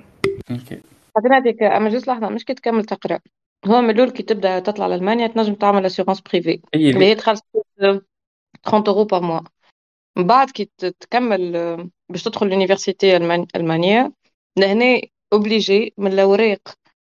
OK. 0.51 0.81
حطينا 1.17 1.39
هذيك 1.39 1.63
أما 1.63 1.91
juste 1.91 2.09
لحظة 2.09 2.29
مش 2.29 2.45
كي 2.45 2.55
تكمل 2.55 2.85
تقرأ. 2.85 3.19
هو 3.67 3.81
من 3.81 3.91
الأول 3.91 4.11
كي 4.11 4.23
تبدأ 4.23 4.59
تطلع 4.59 4.87
لألمانيا 4.87 5.27
تنجم 5.27 5.55
تعمل 5.55 5.87
assurance 5.87 6.21
privée 6.21 6.61
اللي 6.75 7.05
هي 7.05 7.15
تخلص 7.15 7.41
30 8.65 8.89
اورو 8.89 9.05
par 9.05 9.23
mois 9.23 9.41
من 10.17 10.27
بعد 10.27 10.51
كي 10.51 10.71
تكمل 11.01 11.53
باش 12.09 12.23
تدخل 12.23 12.49
l'université 12.49 13.17
المانيا 13.57 14.13
لهنا 14.59 15.01
obligé 15.33 15.95
من 15.99 16.13
الأوراق 16.13 16.61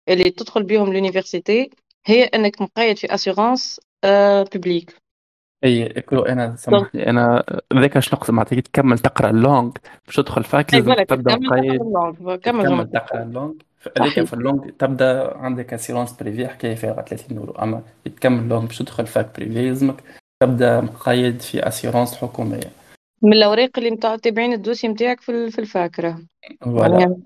اللي 0.09 0.23
تدخل 0.23 0.63
بيهم 0.63 0.93
l'université 0.93 1.69
هي 2.05 2.23
إنك 2.23 2.61
مقيد 2.61 2.97
في 2.97 3.13
assurance 3.13 3.79
publique 4.53 4.95
أي 5.63 5.89
كلو 5.89 6.21
أنا 6.21 6.55
سامحني. 6.55 7.09
أنا 7.09 7.45
ذاك 7.73 7.97
اش 7.97 8.13
نقصد 8.13 8.33
معناتها 8.33 8.59
تكمل 8.59 8.99
تقرأ 8.99 9.29
ال 9.29 9.36
langue 9.36 9.77
باش 10.05 10.15
تدخل 10.15 10.43
fac 10.43 10.73
لازم 10.73 10.93
تبدأ 10.93 11.37
مقيد. 11.37 11.81
كمل 12.43 12.89
تقرأ 12.89 13.23
ال 13.23 13.29
langue 13.29 13.61
هذيك 14.01 14.23
في 14.23 14.33
ال 14.33 14.39
langue 14.39 14.71
تبدأ 14.71 15.37
عندك 15.37 15.73
assurance 15.73 16.13
privée 16.13 16.47
حكاية 16.47 16.75
فيها 16.75 17.01
30 17.01 17.37
يورو. 17.37 17.53
أما 17.53 17.83
تكمل 18.05 18.39
ال 18.39 18.43
langue 18.43 18.67
باش 18.67 18.77
تدخل 18.77 19.07
fac 19.07 19.35
privée 19.35 19.67
لازمك 19.67 20.03
تبدأ 20.39 20.81
مقيد 20.81 21.41
في 21.41 21.67
assurance 21.67 22.15
حكومية. 22.15 22.71
من 23.21 23.33
الأوراق 23.33 23.69
اللي 23.77 23.97
تابعين 23.97 24.53
ال 24.53 24.58
dossier 24.58 24.87
نتاعك 24.87 25.21
في 25.21 25.51
في 25.51 25.59
الفاكرة. 25.59 26.21
voilà. 26.61 26.99
يعني 26.99 27.21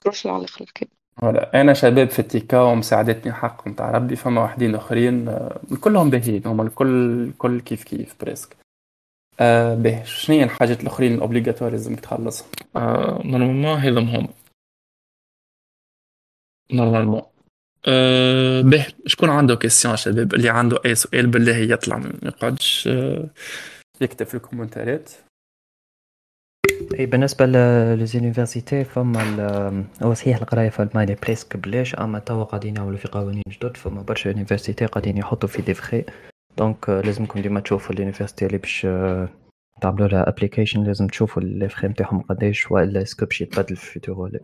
كروش 0.00 0.26
على 0.26 0.44
الخلق 0.44 0.78
voilà. 1.20 1.60
أنا 1.60 1.74
شباب 1.74 2.10
في 2.10 2.18
ال 2.18 2.32
TK 2.32 2.60
ومساعدتني 2.60 3.32
حق 3.32 3.68
نتاع 3.68 3.90
ربي 3.90 4.16
فما 4.16 4.42
واحدين 4.42 4.74
آخرين 4.74 5.28
آه، 5.28 5.60
كلهم 5.80 6.10
باهيين 6.10 6.46
هما 6.46 6.62
الكل 6.62 7.22
الكل 7.28 7.60
كيف 7.60 7.84
كيف 7.84 8.16
presque. 8.20 8.56
آه 9.40 9.74
باهي. 9.74 10.04
شنو 10.04 10.36
هي 10.36 10.44
الحاجات 10.44 10.80
الأخرين 10.80 11.14
ال 11.14 11.19
obligatoire 11.19 11.70
لازمك 11.70 12.00
تخلصهم؟ 12.00 12.48
آه 12.76 13.22
normalement 13.24 13.78
هذم 13.78 14.08
هما. 14.08 14.28
normalement 16.72 17.22
به 18.62 18.86
شكون 19.06 19.30
عنده 19.30 19.56
question 19.56 19.96
شباب؟ 19.96 20.34
اللي 20.34 20.48
عنده 20.48 20.78
أي 20.86 20.94
سؤال 20.94 21.26
بالله 21.26 21.56
يطلع 21.56 21.98
ما 21.98 22.12
يقعدش 22.22 22.88
أه 22.92 23.30
يكتب 24.00 24.26
في 24.26 24.34
الكومنتات 24.34 25.10
إي 26.98 27.06
بالنسبة 27.06 27.46
لل 27.46 27.67
universités 27.67 28.84
فما 28.84 29.84
هو 30.02 30.14
صحيح 30.14 30.36
القراية 30.36 30.68
في 30.68 30.82
ألمانيا 30.82 31.16
presque 31.22 31.56
بلاش 31.56 31.94
أما 31.94 32.18
توا 32.18 32.44
قاعدين 32.44 32.76
يعملوا 32.76 32.96
في 32.98 33.08
قوانين 33.08 33.42
جدد 33.48 33.76
فما 33.76 34.02
برشا 34.02 34.28
universités 34.28 34.86
قاعدين 34.86 35.16
يحطوا 35.16 35.48
في 35.48 35.62
des 35.62 35.74
frais 35.74 36.04
donc 36.58 36.88
لازمكم 36.88 37.40
ديما 37.40 37.60
تشوفوا 37.60 37.94
ال 37.94 37.99
université 37.99 38.46
اللي 38.46 38.58
باش 38.58 38.86
تعملوا 39.80 40.08
لها 40.08 40.28
application 40.28 40.84
لازم 40.84 41.06
تشوفوا 41.06 41.42
les 41.42 41.68
frais 41.68 41.86
نتاعهم 41.88 42.20
قداش 42.22 42.70
وإلا 42.70 43.02
est-ce 43.02 43.18
que 43.18 43.26
باش 43.26 43.40
يتبدل 43.40 43.76
في 43.76 43.82
ال 43.96 44.00
futur 44.00 44.18
ولا. 44.20 44.40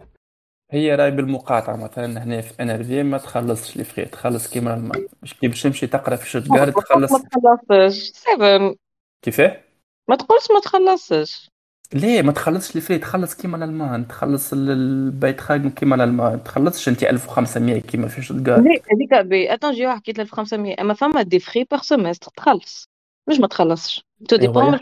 هي 0.72 0.94
راي 0.94 1.10
بالمقاطعة 1.10 1.76
مثلا 1.76 2.22
هنا 2.24 2.40
في 2.40 2.62
إن 2.62 2.70
إر 2.70 2.84
في 2.84 3.02
ما 3.02 3.18
تخلصش 3.18 3.76
لي 3.76 3.84
فخي 3.84 4.04
تخلص 4.04 4.48
كيما 4.48 4.74
الماء 4.74 5.06
مش 5.22 5.34
كي 5.34 5.48
باش 5.48 5.62
تمشي 5.62 5.86
تقرأ 5.86 6.16
في 6.16 6.30
شوتغارد 6.30 6.72
تخلص. 6.72 7.12
ما 7.12 7.18
تخلصش. 7.18 8.10
سيفن 8.10 8.76
كيفاه؟ 9.24 9.60
ما 10.08 10.16
تقولش 10.16 10.50
ما 10.50 10.60
تخلصش. 10.60 11.48
ليه؟ 11.94 12.22
ما 12.22 12.32
تخلصش 12.32 12.74
لي 12.74 12.80
فري 12.80 12.98
تخلص 12.98 13.34
كيما 13.34 13.56
الألمان 13.56 14.08
تخلص 14.08 14.52
البيت 14.52 15.40
خادم 15.40 15.70
كيما 15.70 15.94
الألمان 15.96 16.44
تخلصش 16.44 16.88
أنت 16.88 17.02
1500 17.04 17.80
كيما 17.80 18.08
في 18.08 18.34
لا 18.34 18.56
هذيك 18.56 19.14
بي 19.26 19.54
أتون 19.54 19.72
جي 19.72 19.88
حكيت 19.88 20.20
1500 20.20 20.74
أما 20.80 20.94
فما 20.94 21.22
دي 21.22 21.38
فري 21.38 21.64
بار 21.64 21.80
سيمستر 21.80 22.30
تخلص. 22.36 22.88
مش 23.28 23.38
ما 23.38 23.46
تخلصش. 23.46 24.04
تو 24.28 24.36
ديبون 24.36 24.78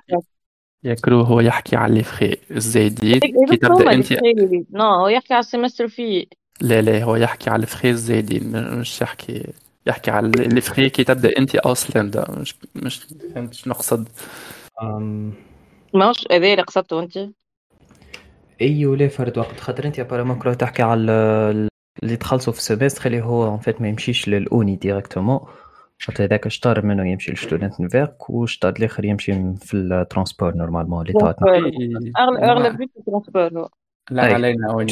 يا 0.85 0.95
كرو 0.95 1.21
هو 1.21 1.41
يحكي 1.41 1.77
على 1.77 1.95
لي 1.95 2.03
فري 2.03 2.37
الزايدين 2.51 3.19
كي 3.21 3.57
تبدأ 3.57 3.93
أنت. 3.93 4.13
non 4.73 4.85
هو 4.85 5.09
يحكي 5.09 5.35
على 5.35 5.41
ال 5.41 5.46
semestre 5.46 5.89
في. 5.89 6.27
لا 6.61 6.83
لا 6.83 7.03
هو 7.03 7.17
يحكي 7.17 7.51
على 7.51 7.63
ال 7.63 7.68
frais 7.68 7.91
الزايدين 7.91 8.79
مش 8.79 9.03
يحكي 9.03 9.53
يحكي 9.87 10.11
على 10.11 10.29
les 10.29 10.61
frais 10.61 10.91
كي 10.91 11.05
تبدأ 11.05 11.39
أنت 11.39 11.55
Ausländer 11.55 12.27
مش 12.31 12.55
مش 12.75 13.07
فهمت 13.35 13.69
نقصد. 13.69 14.09
ماش 15.95 16.27
هذا 16.33 16.53
اللي 16.53 16.63
قصدته 16.63 17.01
أنت؟ 17.01 17.19
أي 18.63 18.87
ولا 18.87 19.09
فرد 19.09 19.39
وقت 19.39 19.61
خاطر 19.61 19.85
أنت 19.85 19.99
apparemment 19.99 20.57
تحكي 20.57 20.83
على 20.83 21.13
اللي 22.03 22.17
تخلصوا 22.17 22.53
في 22.53 22.59
ال 22.59 22.64
semestre 22.64 23.07
اللي 23.07 23.21
هو 23.23 23.55
en 23.55 23.59
fait 23.59 23.81
ما 23.81 23.89
يمشيش 23.89 24.29
لل 24.29 24.48
Uni 24.48 24.77
directement 24.77 25.41
خاطر 26.01 26.25
هذاك 26.25 26.49
شطار 26.49 26.87
منه 26.87 27.11
يمشي 27.11 27.33
ل 27.33 27.81
Studentenwerk 27.81 28.31
وشطار 28.31 28.73
الآخر 28.79 29.05
يمشي 29.05 29.55
في 29.57 29.75
ال 29.75 29.83
transport 29.83 30.55
normalement 30.55 31.07
اللي 31.07 31.13
تاعنا 31.21 32.53
اغلب 32.53 32.83
ال 32.83 32.91
transport 32.91 33.69
لا 34.11 34.23
علينا 34.23 34.87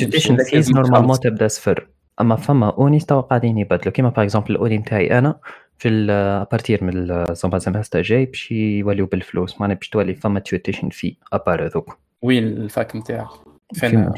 فيز 0.51 0.72
normalement 0.72 1.20
تبدا 1.20 1.48
صفر. 1.48 1.89
أما 2.20 2.36
فما 2.36 2.70
Uni 2.70 2.98
توا 2.98 3.20
قاعدين 3.20 3.59
يبدلوا. 3.59 3.93
كيما 3.93 4.09
par 4.09 4.24
exemple 4.24 4.50
ال 4.50 4.57
Uni 4.57 4.78
نتاعي 4.78 5.18
أنا 5.18 5.39
في 5.78 5.89
à 6.10 6.21
partir 6.21 6.84
من 6.85 7.10
ال 7.10 7.59
Sommersemester 7.59 8.02
جاي 8.02 8.26
باش 8.26 8.52
يوليو 8.52 9.06
بالفلوس. 9.06 9.60
معناها 9.60 9.76
باش 9.76 9.89
تولي 9.89 10.14
فما 10.14 10.40
tuition 10.40 10.88
fee 10.88 11.16
à 11.32 11.39
part 11.39 11.66
هذوك 11.66 11.98
وين 12.22 12.44
ال 12.44 12.57
fac 12.57 12.96
نتاعك؟ 12.97 13.28
فين؟ 13.74 14.12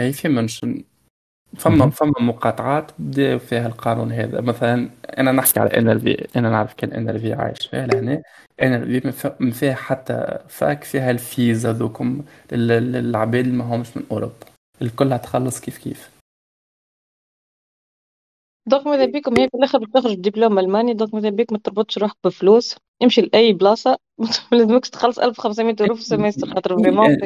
إي 0.00 0.12
في 0.12 0.28
منشن 0.28 0.84
فما 1.56 1.90
فما 1.90 2.12
مقاطعات 2.20 2.90
بدا 2.98 3.38
فيها 3.38 3.66
القانون 3.66 4.12
هذا. 4.12 4.40
مثلا 4.40 4.90
أنا 5.18 5.32
نحكي 5.32 5.60
على 5.60 5.78
NRW 5.78 6.38
أنا 6.38 6.50
نعرف 6.50 6.74
كان 6.74 6.92
NRW 6.92 7.32
عايش 7.32 7.66
فيها 7.66 7.86
لهنا. 7.86 8.22
إن 8.62 8.74
إل 8.74 9.12
في 9.12 9.34
ما 9.40 9.50
فيها 9.50 9.74
حتى 9.74 10.38
fac 10.48 10.84
فيها 10.84 11.10
الفيز 11.10 11.66
هذوكم 11.66 12.24
للعباد 12.52 13.44
اللي 13.46 13.56
ما 13.58 13.64
همش 13.64 13.96
من 13.96 14.02
أوروبا. 14.10 14.34
الكل 14.82 15.12
هتخلص 15.12 15.60
كيف 15.60 15.78
كيف. 15.78 16.10
donc 18.66 18.86
ماذا 18.86 19.04
بيكم؟ 19.04 19.38
هي 19.38 19.48
في 19.48 19.56
الآخر 19.56 19.78
بتخرج 19.78 20.18
بدبلوم 20.18 20.58
ألماني 20.58 20.94
donc 20.94 21.14
ماذا 21.14 21.28
بيك 21.28 21.52
ما 21.52 21.58
تربطش 21.58 21.98
روحك 21.98 22.16
بفلوس. 22.24 22.76
امشي 23.02 23.20
لأي 23.20 23.52
بلاصة. 23.52 23.98
ما 24.52 24.56
لازمكش 24.58 24.90
تخلص 24.90 25.18
1500 25.18 25.76
اورو 25.80 25.94
في 25.94 26.00
ال 26.00 26.05
semestre 26.05 26.46
خاطر 26.46 26.76
vraiment 26.76 27.16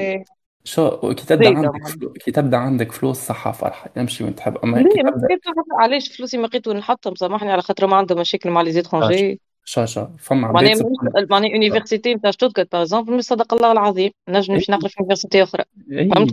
شو 0.64 1.14
كي 1.14 1.26
تبدا 1.26 1.48
عندك 1.48 1.70
معناها. 1.70 1.88
فلو... 1.88 2.12
كي 2.12 2.30
تبدا 2.30 2.56
عندك 2.56 2.92
فلوس 2.92 3.16
صحة 3.16 3.52
فرحة 3.52 3.90
امشي 3.98 4.24
وين 4.24 4.34
تحب 4.34 4.56
أما 4.64 4.82
كي 4.82 5.02
تبدا 5.02 5.76
علاش 5.78 6.16
فلوسي 6.16 6.38
ما 6.38 6.46
لقيت 6.46 6.68
وين 6.68 6.76
نحطهم 6.76 7.14
سامحني 7.14 7.52
على 7.52 7.62
خاطر 7.62 7.86
ما 7.86 7.96
عنده 7.96 8.14
مشاكل 8.14 8.50
مع 8.50 8.60
les 8.62 8.72
étrangers 8.72 9.40
شا 9.64 9.84
شا 9.84 10.10
فما 10.18 10.52
معناها 10.52 10.70
عباد 10.70 10.76
سبحان 10.76 11.26
معناها 11.30 11.50
université 11.50 12.14
نتاع 12.14 12.30
شتوتغارت 12.30 12.72
par 12.72 12.82
exemple 12.82 13.12
مش 13.12 13.24
صدق 13.24 13.54
الله 13.54 13.72
العظيم 13.72 14.10
نجم 14.28 14.54
نمشي 14.54 14.72
نقرا 14.72 14.88
في 14.88 14.96
université 15.00 15.42
أخرى. 15.42 15.64
اي 15.92 16.08
فهمت؟ 16.08 16.32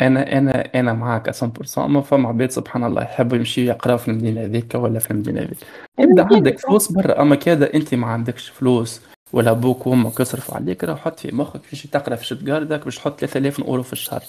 أنا 0.00 0.38
أنا 0.38 0.70
أنا 0.74 0.92
معاك 0.92 1.30
100% 1.30 1.78
أما 1.78 2.00
فما 2.00 2.28
عباد 2.28 2.50
سبحان 2.50 2.84
الله. 2.84 3.02
يحبوا 3.02 3.36
يمشيوا 3.36 3.66
يقراوا 3.66 3.98
في 3.98 4.08
المدينة 4.08 4.44
هذيك 4.44 4.74
ولا 4.74 4.98
في 4.98 5.10
المدينة 5.10 5.40
هذيك. 5.40 5.58
يبدا 5.98 6.28
عندك 6.34 6.58
فلوس 6.58 6.92
برا 6.92 7.22
أما 7.22 7.36
كذا 7.36 7.74
أنت 7.74 7.94
ما 7.94 8.06
عندكش 8.06 8.48
فلوس. 8.48 9.02
ولا 9.32 9.50
أبوك 9.50 9.86
وامك 9.86 10.20
يصرفوا 10.20 10.54
عليك 10.54 10.84
راه 10.84 10.94
حط 10.94 11.20
في 11.20 11.34
مخك 11.34 11.60
باش 11.70 11.82
تقرأ 11.86 12.16
في 12.16 12.24
شتوتغارت 12.26 12.84
باش 12.84 12.96
تحط 12.96 13.20
3000 13.20 13.60
أورو 13.60 13.82
في 13.82 13.92
الشهر 13.92 14.22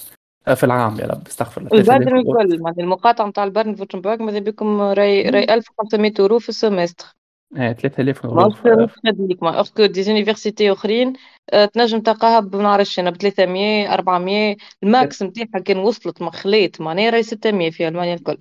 آه، 0.47 0.53
في 0.53 0.63
العام 0.63 0.99
يا 0.99 1.05
رب 1.05 1.27
استغفر 1.27 1.61
الله 1.61 1.69
3000 1.83 1.89
البادن 2.07 2.15
أورو. 2.27 2.41
الكل 2.41 2.61
معناها 2.63 2.79
المقاطعة 2.83 3.27
نتاع 3.27 3.43
البادن 3.43 3.75
فوتنبرغ 3.75 4.23
ماذا 4.23 4.39
بكم 4.39 4.81
راي 4.81 5.29
راي 5.29 5.53
1500 5.53 6.13
أورو 6.19 6.39
في 6.39 6.49
ال 6.49 6.55
semestre 6.55 7.05
إيه 7.57 7.73
3000 7.73 8.25
أورو 8.25 8.35
ما 9.41 9.57
اوركو 9.57 9.85
des 9.85 10.03
universités 10.03 10.71
اخرين 10.71 11.13
تنجم 11.73 11.99
تلقاها 11.99 12.39
ما 12.41 12.61
نعرفش 12.63 12.99
أنا 12.99 13.09
ب 13.09 13.17
300 13.17 13.93
400 13.93 14.55
ال 14.83 14.93
max 14.93 15.23
نتاعها 15.23 15.63
كان 15.63 15.77
وصلت 15.77 16.21
ما 16.21 16.31
خليت 16.31 16.81
معناها 16.81 17.09
راهي 17.09 17.23
600 17.23 17.69
في 17.71 17.87
المانيا 17.87 18.13
الكل. 18.13 18.37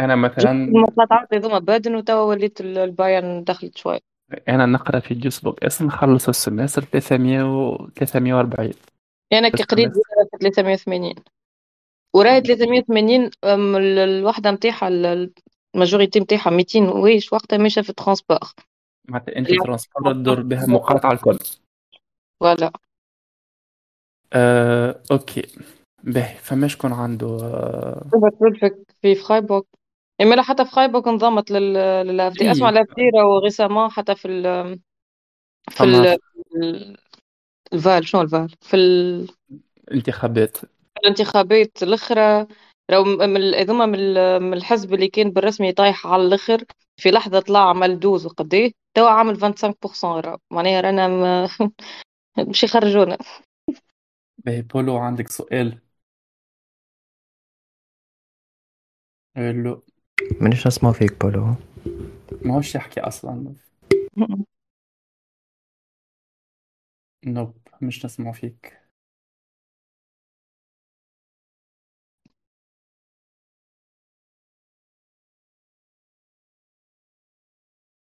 أنا 0.00 0.16
مثلا 0.16 0.50
المقاطعات 0.50 1.34
هذوما 1.34 1.58
بادن 1.58 1.94
وتوا 1.94 2.20
وليت 2.22 2.60
ال- 2.60 2.78
البايرن 2.78 3.44
دخلت 3.44 3.76
شوي 3.78 3.98
أنا 4.48 4.66
نقرأ 4.66 5.00
في 5.00 5.14
جوسبوك. 5.14 5.64
اسم 5.64 5.86
نخلص 5.86 6.28
ال 6.28 6.34
semestre 6.34 6.82
300 6.82 7.42
و 7.42 7.86
340 7.96 8.72
أنا 9.32 9.48
كي 9.48 9.62
قريت 9.62 9.92
زيادة 9.92 10.28
في 10.32 10.38
380 10.40 11.14
وراهي 12.16 12.40
380 12.40 13.30
أم، 13.44 13.76
ال- 13.76 13.98
الوحدة 13.98 14.50
نتاعها 14.50 14.88
ال- 14.88 15.32
الماجوريتي 15.74 16.20
نتاعها 16.20 16.50
200 16.50 16.88
ويش 16.88 17.32
وقتها 17.32 17.56
ماشية 17.56 17.80
في 17.82 17.90
الترونسبور 17.90 18.38
معناتها 19.08 19.36
انت 19.36 19.50
يعني- 19.50 19.64
ترانسبور 19.64 20.12
تدور 20.12 20.42
بها 20.42 20.66
مقاطعة 20.66 21.12
الكل. 21.12 21.38
فوالا. 22.40 22.72
آه، 24.32 25.02
أوكي. 25.12 25.42
باهي. 26.04 26.34
فما 26.34 26.68
شكون 26.68 26.92
عنده 26.92 27.26
آه، 27.42 28.08
في 29.02 29.14
فرايبورغ 29.14 29.62
إما 30.20 30.34
لا 30.34 30.42
حتى 30.42 30.64
فرايبورغ 30.64 31.08
انضمت 31.08 31.50
لل 31.50 31.72
للاف 32.06 32.32
دي 32.32 32.44
إيه. 32.44 32.52
أسمع 32.52 32.68
الاف 32.68 32.86
دي 32.96 33.02
راهو 33.18 33.38
ريسامون 33.38 33.90
حتى 33.90 34.14
في 34.14 34.28
ال 34.28 34.42
في 35.70 35.76
فما 35.76 36.02
ال 36.02 36.18
ال- 36.56 36.96
الفال. 37.72 38.08
شنو 38.08 38.20
الفال؟ 38.20 38.48
في 38.60 38.76
ال- 38.76 39.28
انتخابات 39.92 40.56
الانتخابات. 41.04 41.82
الأخرى 41.82 42.46
راهو 42.90 43.04
م- 43.04 43.18
من 43.18 43.36
ال- 43.36 43.54
هذوما 43.54 43.86
من 43.86 43.98
ال- 43.98 44.42
من 44.42 44.54
الحزب 44.54 44.94
اللي 44.94 45.08
كان 45.08 45.30
بالرسمي 45.30 45.72
طايح 45.72 46.06
على 46.06 46.22
الأخر 46.22 46.64
في 46.96 47.10
لحظة 47.10 47.40
طلع 47.40 47.68
عمل 47.70 48.00
douze 48.00 48.26
وقديه 48.26 48.70
توا 48.96 49.10
عامل 49.10 49.40
25% 49.40 50.20
راهو 50.20 50.38
معناها 50.50 50.80
رانا 50.80 51.08
م- 51.08 51.48
باش 52.48 52.64
يخرجونا. 52.64 53.18
باهي 54.38 54.62
بولو 54.62 54.96
عندك 54.96 55.28
سؤال؟ 55.28 55.80
لو 59.36 59.82
مانيش 60.40 60.66
نسمع 60.66 60.92
فيك 60.92 61.20
بولو 61.20 61.54
ما 62.44 62.54
هوش 62.54 62.74
يحكي 62.74 63.00
أصلا. 63.00 63.54
نوب 67.26 67.56
مش 67.82 68.04
نسمع 68.04 68.32
فيك 68.32 68.80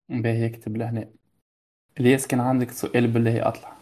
باهي 0.10 0.46
يكتب 0.46 0.78
لهنا. 0.78 1.12
الياس 2.00 2.28
كان 2.28 2.40
عندك 2.40 2.72
سؤال 2.72 3.08
بالله 3.08 3.48
اطلع 3.48 3.78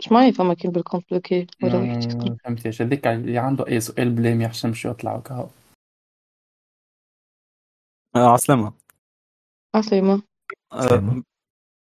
اش 0.00 0.12
معي 0.12 0.32
فما 0.32 0.54
كان 0.54 0.72
بالكونت 0.72 1.10
بلوكي 1.10 1.46
ولا 1.62 2.00
فهمتيش 2.44 2.82
هذيك 2.82 3.06
اللي 3.06 3.38
عنده 3.38 3.66
أي 3.66 3.80
سؤال 3.80 4.10
بالله 4.10 4.34
ما 4.34 4.44
يحشمش 4.44 4.84
يطلع 4.84 5.16
وكهو 5.16 5.48
آه 8.16 8.32
عسلامة. 8.32 8.72
عسلامة. 9.74 10.22
سلامة. 10.72 11.22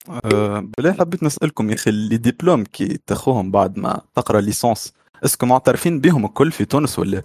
آه 0.08 0.20
آه 0.34 0.60
بالله 0.60 0.92
حبيت 0.92 1.22
نسألكم 1.22 1.70
يا 1.70 1.74
أخي 1.74 1.90
les 1.90 2.16
diplômes 2.16 2.64
كي 2.64 2.98
تاخوهم 3.06 3.50
بعد 3.50 3.78
ما 3.78 4.00
تقرأ 4.14 4.40
licence 4.40 4.92
est-ce 5.24 5.39
que 5.39 5.46
معترفين 5.46 6.00
بهم 6.00 6.24
الكل 6.24 6.52
في 6.52 6.64
تونس 6.64 6.98
ولا؟ 6.98 7.22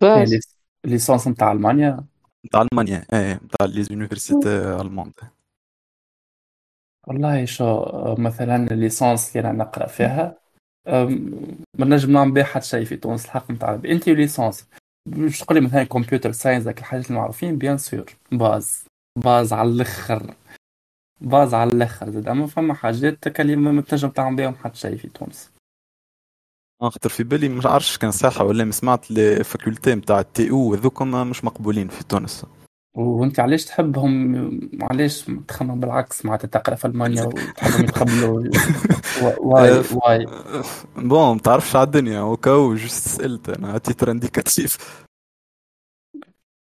بس 0.00 0.56
licence 0.84 1.28
نتاع 1.28 1.52
ألمانيا. 1.52 2.04
نتاع 2.46 2.66
ألمانيا. 2.72 3.06
إيه 3.12 3.34
نتاع 3.34 3.66
les 3.66 3.82
universités 3.82 4.48
allemandes 4.80 5.12
والله 7.06 7.44
شو 7.44 7.84
مثلا 8.18 8.56
ال 8.56 8.66
licence 8.66 9.36
اللي 9.36 9.50
أنا 9.50 9.58
نقرأ 9.64 9.86
فيها 9.86 10.38
أم، 10.88 11.30
ما 11.78 11.86
نجم 11.86 12.12
نعمل 12.12 12.32
بها 12.32 12.44
حتى 12.44 12.66
شيء 12.66 12.84
في 12.84 12.96
تونس 12.96 13.24
الحق 13.24 13.50
نتاع 13.50 13.74
أنت 13.74 14.08
و 14.08 14.15
licence. 14.15 14.68
مش 15.08 15.40
تقول 15.40 15.58
لي 15.58 15.66
مثلا 15.66 15.84
كمبيوتر 15.84 16.32
ساينس 16.32 16.64
ذاك 16.64 16.78
الحاجات 16.78 17.10
المعروفين 17.10 17.58
بيان 17.58 17.78
سور 17.78 18.04
باز. 18.32 18.84
باز 19.18 19.52
على 19.52 19.68
الأخر. 19.68 20.34
باز 21.20 21.54
على 21.54 21.72
الأخر. 21.72 22.10
زاد 22.10 22.28
أما 22.28 22.46
فما 22.46 22.74
حاجات 22.74 23.40
اللي 23.40 23.56
ما 23.56 23.82
تنجم 23.82 24.08
تعمل 24.08 24.36
بهم 24.36 24.54
حتى 24.54 24.78
شيء 24.78 24.96
في 24.96 25.08
تونس. 25.08 25.50
خاطر 26.82 27.08
في 27.08 27.22
بالي 27.22 27.48
مش 27.48 27.66
عارفش 27.66 27.98
كان 27.98 28.10
صحة 28.10 28.44
ولا 28.44 28.64
ما 28.64 28.72
سمعت 28.72 29.10
الفاكولتي 29.10 29.94
نتاع 29.94 30.20
التي 30.20 30.50
أو 30.50 30.74
هذوكم 30.74 31.30
مش 31.30 31.44
مقبولين 31.44 31.88
في 31.88 32.04
تونس. 32.04 32.46
وانت 32.94 33.40
علاش 33.40 33.64
تحبهم؟ 33.64 34.60
علاش 34.82 35.24
تخمم؟ 35.48 35.80
بالعكس 35.80 36.24
معناتها 36.24 36.48
تقرأ 36.48 36.74
في 36.74 36.84
ألمانيا 36.84 37.24
وتحبهم 37.26 37.84
يتقبلوا 37.84 38.40
و- 39.22 39.48
واي 39.54 39.82
واي. 39.94 40.26
bon 40.96 41.34
متعرفش 41.36 41.76
على 41.76 41.84
الدنيا. 41.86 42.20
وكاو 42.20 42.74
juste 42.74 43.08
سألت 43.08 43.48
أنا. 43.48 43.78
à 43.78 43.83
titre 43.83 44.10
indicatif 44.10 45.04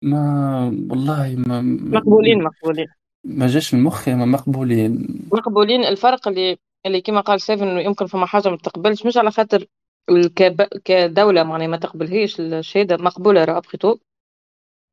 ما 0.02 0.64
والله 0.90 1.34
ما 1.46 1.60
مقبولين 1.60 2.42
مقبولين. 2.42 2.86
ما 3.24 3.46
جاش 3.46 3.74
من 3.74 3.82
مخي 3.82 4.14
ما 4.14 4.24
مقبولين. 4.24 5.20
مقبولين. 5.32 5.84
الفرق 5.84 6.28
اللي 6.28 6.56
اللي 6.86 7.00
كما 7.00 7.20
قال 7.20 7.40
سيفن 7.40 7.68
إنه 7.68 7.80
يمكن 7.80 8.06
فما 8.06 8.26
حاجة 8.26 8.48
ما 8.48 8.56
تقبلش 8.56 9.06
مش 9.06 9.16
على 9.16 9.30
خاطر 9.30 9.66
الكب... 10.10 10.62
كدولة 10.62 11.42
معناها 11.42 11.66
ما 11.68 11.76
تقبلهاش 11.76 12.40
الشهادة 12.40 12.96
مقبولة 12.96 13.44
راه 13.44 13.56
après 13.58 13.77
tout. 13.77 13.96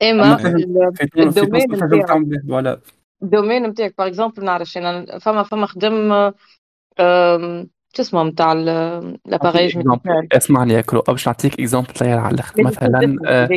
أما 0.03 0.35
أما 0.35 0.37
ال- 0.45 0.93
في 0.95 1.07
تونس 1.07 1.39
في 1.39 1.47
تونس 1.47 1.67
ما 1.69 1.77
به 1.77 2.05
ال 3.23 3.28
domaine 3.28 3.63
نتاعك 3.67 3.95
par 3.97 4.07
exemple 4.07 4.45
نعرفش 4.45 4.77
أنا 4.77 5.19
فما 5.19 5.43
فما 5.43 5.67
خدم 5.67 6.13
شو 7.95 8.01
اسمه 8.01 8.23
نتاع 8.23 8.53
ميديكال 8.53 10.33
اسمعني 10.37 10.73
يا 10.73 10.81
كرو 10.81 11.01
باش 11.07 11.27
نعطيك 11.27 11.59
اكزومبل 11.59 11.87
طير 11.93 12.17
على 12.17 12.33
الآخر 12.33 12.63
مثلا 12.63 13.17
آه، 13.27 13.49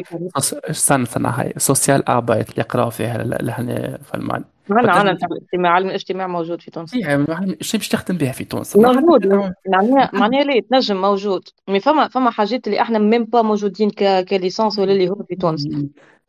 استنى 0.70 1.02
استنى 1.02 1.28
هاي 1.28 1.52
سوسيال 1.56 2.08
اربايت 2.08 2.50
اللي 2.50 2.60
يقراو 2.60 2.90
فيها 2.90 3.18
لهنا 3.24 3.98
في 4.02 4.14
ألمانيا. 4.14 4.44
فتنجم- 4.68 4.82
نتاع 4.84 5.28
الاجتماع 5.30 5.72
علم 5.72 5.88
الاجتماع 5.88 6.26
موجود 6.26 6.60
في 6.62 6.70
تونس. 6.70 6.94
يعني 6.94 7.56
شي 7.60 7.78
باش 7.78 7.88
تخدم 7.88 8.16
بها 8.16 8.32
في 8.32 8.44
تونس. 8.44 8.76
موجود. 8.76 9.32
حد- 9.32 9.54
معناها 9.68 10.10
معناها 10.12 10.44
ليه 10.44 10.60
تنجم 10.70 11.00
موجود. 11.00 11.48
مي 11.68 11.80
فما 11.80 12.08
فما 12.08 12.30
حاجات 12.30 12.66
اللي 12.66 12.80
إحنا 12.82 12.98
ميم 12.98 13.24
با 13.24 13.42
موجودين 13.42 13.90
ك 13.90 14.24
كليسانس 14.24 14.78
ولا 14.78 14.92
اللي 14.92 15.08
هو 15.10 15.22
في 15.28 15.34
تونس. 15.36 15.68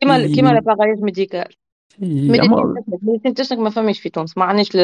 كيما. 0.00 0.26
كيما 0.26 0.48
لاباغايج 0.48 0.98
ميديكال. 1.02 1.54
ميديسين 2.00 3.34
تكنيك 3.34 3.58
ما 3.58 3.70
فماش 3.70 4.00
في 4.00 4.10
تونس 4.10 4.38
ما 4.38 4.44
عندناش 4.44 4.74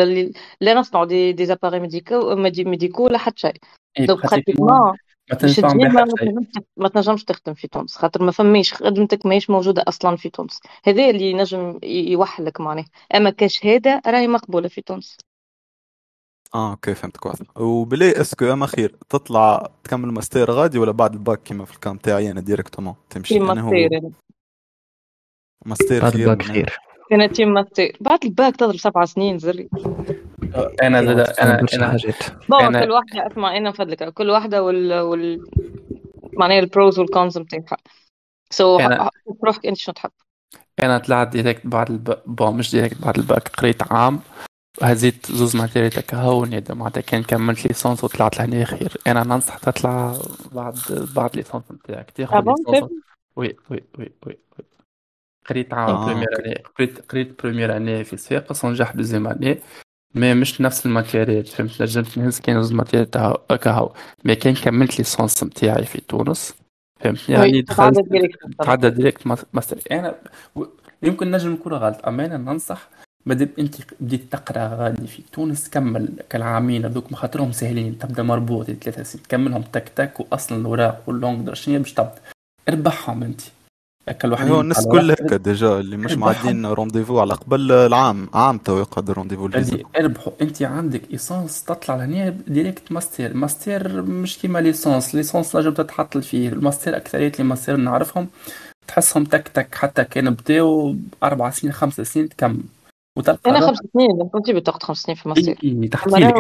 لا- 0.61 0.75
نصنعوا 0.75 1.05
دي 1.07 1.33
دي 1.33 1.47
زاباري 1.47 1.81
ميديكو 1.81 2.35
ميدي- 2.37 2.65
ميديكو 2.65 3.05
ولا 3.05 3.19
حتى 3.19 3.41
شيء 3.41 3.53
دونك 3.99 4.21
براتيكمون 4.23 4.97
ما 5.31 5.37
تنجمش 5.37 6.47
ما 6.77 6.89
تنجمش 6.89 7.25
تخدم 7.25 7.55
في 7.55 7.69
تونس 7.69 7.97
خاطر 7.97 8.23
ما 8.23 8.31
فماش 8.31 8.75
خدمتك 8.75 9.27
ماهيش 9.27 9.51
موجوده 9.51 9.85
أصلا 9.89 10.17
في 10.17 10.31
تونس 10.31 10.61
هذا 10.85 11.11
اللي 11.11 11.31
ينجم 11.31 11.79
يوحلك 11.83 12.61
معناه 12.61 12.85
اما 13.15 13.31
كشهاده 13.31 14.03
راهي 14.07 14.29
مقبوله 14.29 14.69
في 14.69 14.81
تونس 14.81 15.17
آه 16.55 16.71
أوكي 16.71 16.95
فهمتك 16.95 17.27
واضح 17.27 17.61
وبلي 17.61 18.21
اسكو 18.21 18.53
اما 18.53 18.67
خير 18.67 18.97
تطلع 19.09 19.71
تكمل 19.85 20.09
ماستير 20.13 20.51
غادي 20.51 20.79
ولا 20.79 20.93
بعد 20.93 21.13
الباك 21.13 21.43
كيما 21.43 21.65
في 21.65 21.75
الكام 21.75 21.97
تاعي 21.97 22.31
أنا 22.31 22.41
ديريكتومون 22.41 22.95
تمشي 23.11 23.35
تيم 23.35 23.51
أنا 23.51 23.61
هو 23.61 23.71
ماستير 25.67 26.11
خير 26.11 26.43
خير 26.43 26.79
أنا 27.13 27.27
تيم 27.27 27.49
ماستير 27.55 27.97
بعد 28.01 28.25
الباك 28.25 28.57
تضرب 28.57 28.77
سبع 28.77 29.05
سنين 29.05 29.39
زري 29.39 29.69
أنا 30.83 31.03
زاد 31.05 31.19
أنا 31.21 31.67
أنا 31.75 31.89
حاجات. 31.89 32.15
بون 32.49 32.61
أنا- 32.61 32.85
كل 32.85 32.91
واحدة 32.91 33.27
أسمع 33.27 33.57
أنا 33.57 33.71
نفضلك 33.71 34.15
كل 34.15 34.31
واحدة 34.31 34.63
وال 34.63 35.01
وال 35.01 35.41
معناها 36.33 36.59
البروز 36.59 36.99
والكونز 36.99 37.39
نتاعها 37.39 37.77
سو 38.51 38.79
روحك 39.45 39.67
أنت 39.67 39.77
شنو 39.77 39.95
تحب. 39.95 40.11
أنا 40.83 40.99
طلعت 40.99 41.29
ديريكت 41.29 41.67
بعد 41.67 41.91
الب... 41.91 42.19
بون 42.27 42.57
مش 42.57 42.71
ديريكت 42.71 43.03
بعد 43.03 43.19
الباك 43.19 43.49
قريت 43.49 43.93
عام 43.93 44.21
هزيت 44.83 45.33
زوز 45.33 45.57
ماتيريال 45.57 45.99
هكا 45.99 46.17
هو 46.17 46.47
معناتها 46.71 47.01
كان 47.01 47.23
كملت 47.23 47.67
ليسونس 47.67 48.05
وطلعت 48.05 48.39
لهنا 48.39 48.65
خير 48.65 48.97
أنا 49.07 49.25
ننصح 49.25 49.59
تطلع 49.59 50.15
بعد 50.53 50.75
بعد 51.17 51.37
licence 51.37 51.65
نتاعك 51.73 52.11
تاخذ 52.11 52.45
licence 52.45 52.91
oui 53.37 53.57
oui 53.71 53.85
oui 53.99 54.13
oui 54.27 54.39
oui. 54.59 54.67
قريت 55.49 55.75
عام 55.75 55.91
آه، 55.91 56.07
première 56.07 56.29
OK. 56.39 56.47
اني 56.49 56.63
قريت 56.79 57.11
قريت 57.11 57.43
première 57.43 57.77
année 57.77 58.05
في 58.05 58.17
صفاقس 58.17 58.65
ونجح 58.65 58.93
deuxième 58.97 59.27
année 59.27 59.59
mais 60.15 60.35
مش 60.35 60.61
نفس 60.61 60.87
ال 60.87 60.94
matière 60.94 61.45
فهمت؟ 61.47 61.83
نجمت 61.83 62.19
نهز 62.19 62.41
كان 62.41 62.63
زوز 62.63 62.73
matières 62.73 63.11
تاع 63.11 63.37
هكا 63.51 63.71
هو 63.71 63.93
mais 64.25 64.35
كان 64.35 64.55
كملت 64.55 64.99
licence 64.99 65.45
نتاعي 65.45 65.85
في 65.85 66.01
تونس 66.01 66.55
فهمتني 67.01 67.35
يعني 67.37 67.63
دخلت 67.63 67.97
تعدى 68.59 68.91
directe 68.91 69.27
mas- 69.27 69.45
master. 69.53 69.79
أنا 69.93 70.15
يمكن 71.03 71.31
نجم 71.31 71.53
نكون 71.53 71.73
غلط 71.73 72.07
أما 72.07 72.27
أنا 72.27 72.37
ننصح 72.37 72.89
مادام 73.27 73.49
أنت 73.59 73.75
بديت 74.01 74.33
تقرأ 74.33 74.69
غادي 74.75 75.07
في 75.07 75.23
تونس 75.33 75.69
كمل 75.69 76.09
كالعامين 76.31 76.85
هذوك 76.85 77.15
خاطرهم 77.15 77.53
سهلين 77.53 77.99
تبدأ 77.99 78.23
مربوط 78.23 78.67
ثلاثة 78.71 79.03
سنين 79.03 79.23
تكملهم 79.23 79.63
تك 79.63 79.89
تك 79.89 80.13
واصلا 80.21 80.59
الاوراق 80.59 81.03
وال 81.07 81.17
langue 81.17 81.47
درشنية 81.47 81.79
باش 81.79 81.93
تبدأ. 81.93 82.15
اربحهم 82.69 83.23
أنت. 83.23 83.41
هكا 84.09 84.29
الوحيد 84.29 84.49
هو 84.49 84.61
الناس 84.61 84.87
كل 84.87 85.11
هكا 85.11 85.37
ديجا 85.37 85.81
اللي 85.81 85.97
مش. 85.97 86.13
معدين 86.13 86.67
رونديفو 86.67 87.21
على 87.21 87.35
قبل 87.35 87.73
العام 87.73 88.29
عام 88.35 88.59
تو 88.59 88.79
يقعد 88.79 89.11
رونديفو 89.11 89.47
اللي 89.47 89.85
إربحوا. 89.99 90.33
أنت 90.43 90.63
عندك 90.63 91.11
ايسونس 91.13 91.65
تطلع 91.65 91.97
لهنا 91.97 92.29
ديريكت 92.29 92.93
ماستر 92.93 93.35
ماستر 93.35 94.03
مش 94.03 94.39
كيما 94.39 94.59
ليسونس 94.59 95.15
ليسونس 95.15 95.57
نجم 95.57 95.75
تتحط 95.75 96.19
فيه 96.19 96.49
الماستر 96.49 96.97
أكثرية 96.97 97.33
لي 97.39 97.45
ماستر 97.45 97.77
نعرفهم. 97.77 98.29
تحسهم 98.87 99.25
تك 99.25 99.49
تك 99.49 99.75
حتى 99.75 100.05
كان 100.05 100.31
بداو 100.31 100.97
أربع 101.23 101.51
سنين 101.51 101.73
خمس 101.73 102.01
سنين 102.01 102.29
تكمل. 102.29 102.63
وتلقى 103.19 103.51
أنا 103.51 103.61
خمس 103.61 103.79
سنين. 103.93 104.29
كنت 104.33 104.51
بتاخد 104.51 104.83
خمس 104.83 104.99
سنين 104.99 105.17
في 105.17 105.57
إي 105.65 105.89
تحكي 105.89 106.11
لك 106.11 106.35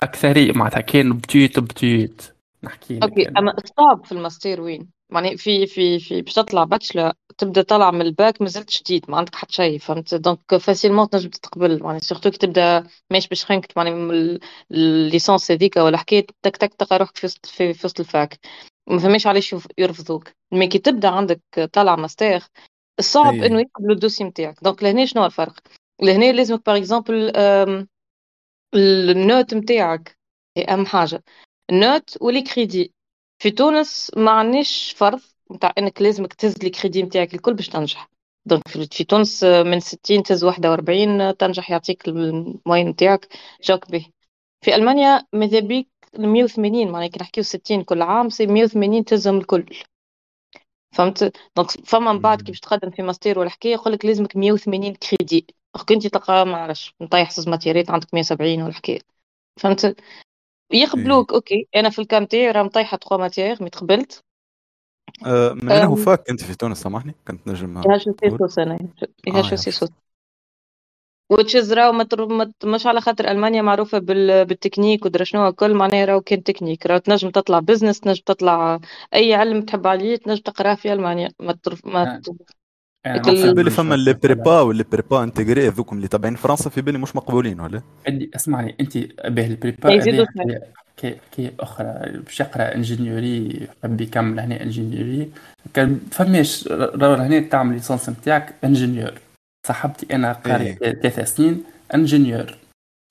أكثرية. 0.00 0.52
معناتها 0.52 0.80
كان 0.80 1.12
بديت 1.12 1.58
بديت. 1.58 2.22
نحكي 2.64 2.96
لك. 2.96 3.02
OK. 3.02 3.28
أما 3.28 3.54
الصعب 3.58 4.04
في 4.04 4.12
الماستر 4.12 4.60
وين؟ 4.60 4.97
يعني 5.12 5.36
في 5.36 5.66
في 5.66 5.98
في 6.00 6.22
باش 6.22 6.34
تطلع 6.34 6.64
bachelor 6.64 7.12
تبدأ 7.38 7.62
طالع 7.62 7.90
من 7.90 8.02
الباك 8.02 8.42
مازلت 8.42 8.82
جديد 8.82 9.10
ما 9.10 9.16
عندك 9.16 9.34
حتى 9.34 9.52
شيء 9.52 9.78
فهمت؟ 9.78 10.14
donc 10.14 10.56
facilement 10.56 11.10
تنجم 11.10 11.30
تتقبل 11.30 11.82
يعني 11.84 12.00
surtout 12.00 12.30
كي 12.30 12.38
تبدأ 12.38 12.86
ماشي 13.10 13.28
باش 13.28 13.50
من 13.50 14.10
ال- 14.10 14.40
ال 14.70 14.80
licence 14.80 15.50
هذيك 15.50 15.76
ولا 15.76 15.96
حكيت 15.98 16.30
تك 16.42 16.56
تك 16.56 16.74
تلقى 16.74 16.98
روحك 16.98 17.16
في 17.16 17.26
وسط 17.26 17.46
في 17.46 17.74
في 17.74 17.86
وسط 17.86 18.00
ال 18.00 18.08
fac. 18.08 18.38
ما 18.86 18.98
فماش 18.98 19.26
علاش 19.26 19.54
يرفضوك. 19.78 20.28
mais 20.52 20.66
كي 20.66 20.78
تبدأ 20.78 21.08
عندك 21.08 21.40
طالع 21.72 21.96
ماستر 21.96 22.42
الصعب 22.98 23.34
أي. 23.34 23.46
إنه 23.46 23.60
يقبلوا 23.60 23.94
ال 23.94 23.98
dossier 23.98 24.24
نتاعك 24.24 24.64
donc 24.64 24.82
لهنا 24.82 25.06
شنو 25.06 25.24
الفرق؟ 25.26 25.54
لهنا 26.02 26.32
لازمك 26.32 26.66
par 26.66 26.76
exemple 26.76 27.32
ال 28.74 28.90
note 28.90 29.54
نتاعك 29.54 30.18
هي 30.56 30.64
أهم 30.64 30.86
حاجة. 30.86 31.24
ال 31.70 31.80
note 31.80 32.18
و 32.22 32.27
les 32.27 32.42
crédits 32.42 32.94
في 33.38 33.50
تونس 33.50 34.10
ما 34.16 34.30
عندناش 34.30 34.94
فرض 34.96 35.20
نتاع 35.52 35.72
إنك 35.78 36.02
لازمك 36.02 36.32
تهز 36.34 36.58
les 36.62 36.70
crédits 36.70 37.02
نتاعك 37.02 37.34
الكل 37.34 37.54
باش 37.54 37.68
تنجح. 37.68 38.10
donc 38.46 38.68
في 38.68 39.04
تونس 39.04 39.44
من 39.44 39.80
60 39.80 40.22
تهز 40.22 40.44
41 40.44 41.20
آه، 41.20 41.30
تنجح 41.30 41.70
يعطيك 41.70 42.08
ال 42.08 42.18
moyenne 42.18 42.88
نتاعك 42.88 43.28
جاك 43.62 43.90
به 43.90 44.06
في 44.64 44.74
ألمانيا 44.74 45.26
ماذا 45.32 45.60
بيك؟ 45.60 45.88
180 46.18 46.90
معناها 46.90 47.08
كي 47.08 47.18
نحكيو 47.20 47.44
60 47.44 47.82
كل 47.84 48.02
عام 48.02 48.28
c'est 48.28 48.46
180 48.46 49.04
تهزهم 49.04 49.38
الكل. 49.38 49.66
فهمت؟ 50.94 51.32
donc 51.56 51.70
فما 51.70 52.12
من 52.12 52.18
بعد 52.20 52.42
كي 52.42 52.50
باش 52.52 52.60
تقدم 52.60 52.90
في 52.90 53.02
ماستر 53.02 53.38
ولا 53.38 53.50
حكاية 53.50 53.72
يقول 53.72 53.92
لك 53.92 54.04
لازمك 54.04 54.36
180 54.36 54.94
crédits 54.94 55.46
كنت 55.88 56.06
تلقى 56.06 56.46
ما 56.46 56.56
عرفش 56.56 56.94
نطيح 57.00 57.30
زوز 57.32 57.48
ماتيريات 57.48 57.90
عندك 57.90 58.14
170 58.14 58.62
ولا 58.62 58.72
حكاية. 58.72 59.00
فهمت؟ 59.60 59.96
يقبلوك 60.72 61.32
أوكي 61.32 61.68
أنا 61.76 61.90
في 61.90 61.98
الكام 61.98 62.24
تاعي 62.24 62.50
راه 62.50 62.62
مطيحه 62.62 62.96
3 62.96 63.16
ماتير 63.16 63.62
مي 63.62 63.70
تقبلت 63.70 64.24
آه، 65.26 65.52
من 65.52 65.70
هنا 65.70 65.84
هو 65.84 65.94
أم. 65.94 66.04
فاك 66.04 66.30
أنت 66.30 66.44
في 66.44 66.54
تونس 66.56 66.82
سامحني 66.82 67.14
كنت 67.28 67.48
نجم 67.48 67.78
يا 67.90 67.98
شو 67.98 68.12
سي؟ 68.20 68.30
سوس 68.38 68.58
أنا 68.58 68.78
آه، 69.28 69.36
يا 69.36 69.42
شو. 69.42 69.56
سوس 69.56 69.90
وتشيز 71.30 71.72
راهو 71.72 72.04
مش 72.64 72.86
على 72.86 73.00
خاطر 73.00 73.30
ألمانيا 73.30 73.62
معروفة 73.62 73.98
بال... 73.98 74.44
بالتكنيك 74.44 75.04
ودرا 75.06 75.24
شنو 75.24 75.48
الكل 75.48 75.74
معناها 75.74 76.04
راهو 76.04 76.20
كان 76.20 76.42
تكنيك 76.42 76.86
راهو 76.86 76.98
تنجم 76.98 77.30
تطلع 77.30 77.58
بزنس 77.58 78.00
تنجم 78.00 78.22
تطلع 78.26 78.80
أي 79.14 79.34
علم 79.34 79.62
تحب 79.62 79.86
عليه 79.86 80.16
تنجم 80.16 80.42
تقراه 80.42 80.74
في 80.74 80.92
ألمانيا 80.92 81.30
ما 81.40 81.52
ترف... 81.52 81.86
ما 81.86 82.02
آه. 82.02 82.20
كل- 82.26 82.36
في 83.12 83.30
نفهم 83.30 83.54
بالي 83.54 83.70
فما 83.70 83.94
اللي. 83.94 84.12
بريبا 84.12 84.60
واللي 84.60 84.84
بريبا 84.92 85.22
انتجري 85.22 85.68
هذوكم 85.68 85.96
اللي 85.96 86.08
تابعين 86.08 86.34
فرنسا 86.34 86.70
في 86.70 86.80
بالي 86.80 86.98
مش 86.98 87.16
مقبولين 87.16 87.60
ولا 87.60 87.82
عندي 88.08 88.30
اسمعني 88.36 88.76
انت 88.80 88.98
به 89.28 89.46
البريبا 89.46 90.00
سنة. 90.00 90.26
كي 90.96 91.16
كي 91.36 91.52
أخرى 91.60 92.18
باش 92.24 92.40
يقرأ 92.40 92.74
إنجينيوري 92.74 93.68
يحب 93.78 94.00
يكمل 94.00 94.40
هنا 94.40 94.62
إنجينيوري 94.62 95.30
كان 95.74 96.00
فماش 96.10 96.68
هنا 96.98 97.40
تعمل 97.40 97.74
ليسونس 97.74 98.08
نتاعك 98.08 98.54
إنجينيور 98.64 99.12
صاحبتي 99.66 100.14
أنا 100.14 100.32
قاري 100.32 100.78
إيه. 100.82 100.92
ثلاث 100.92 101.34
سنين 101.36 101.64
إنجينيور 101.94 102.54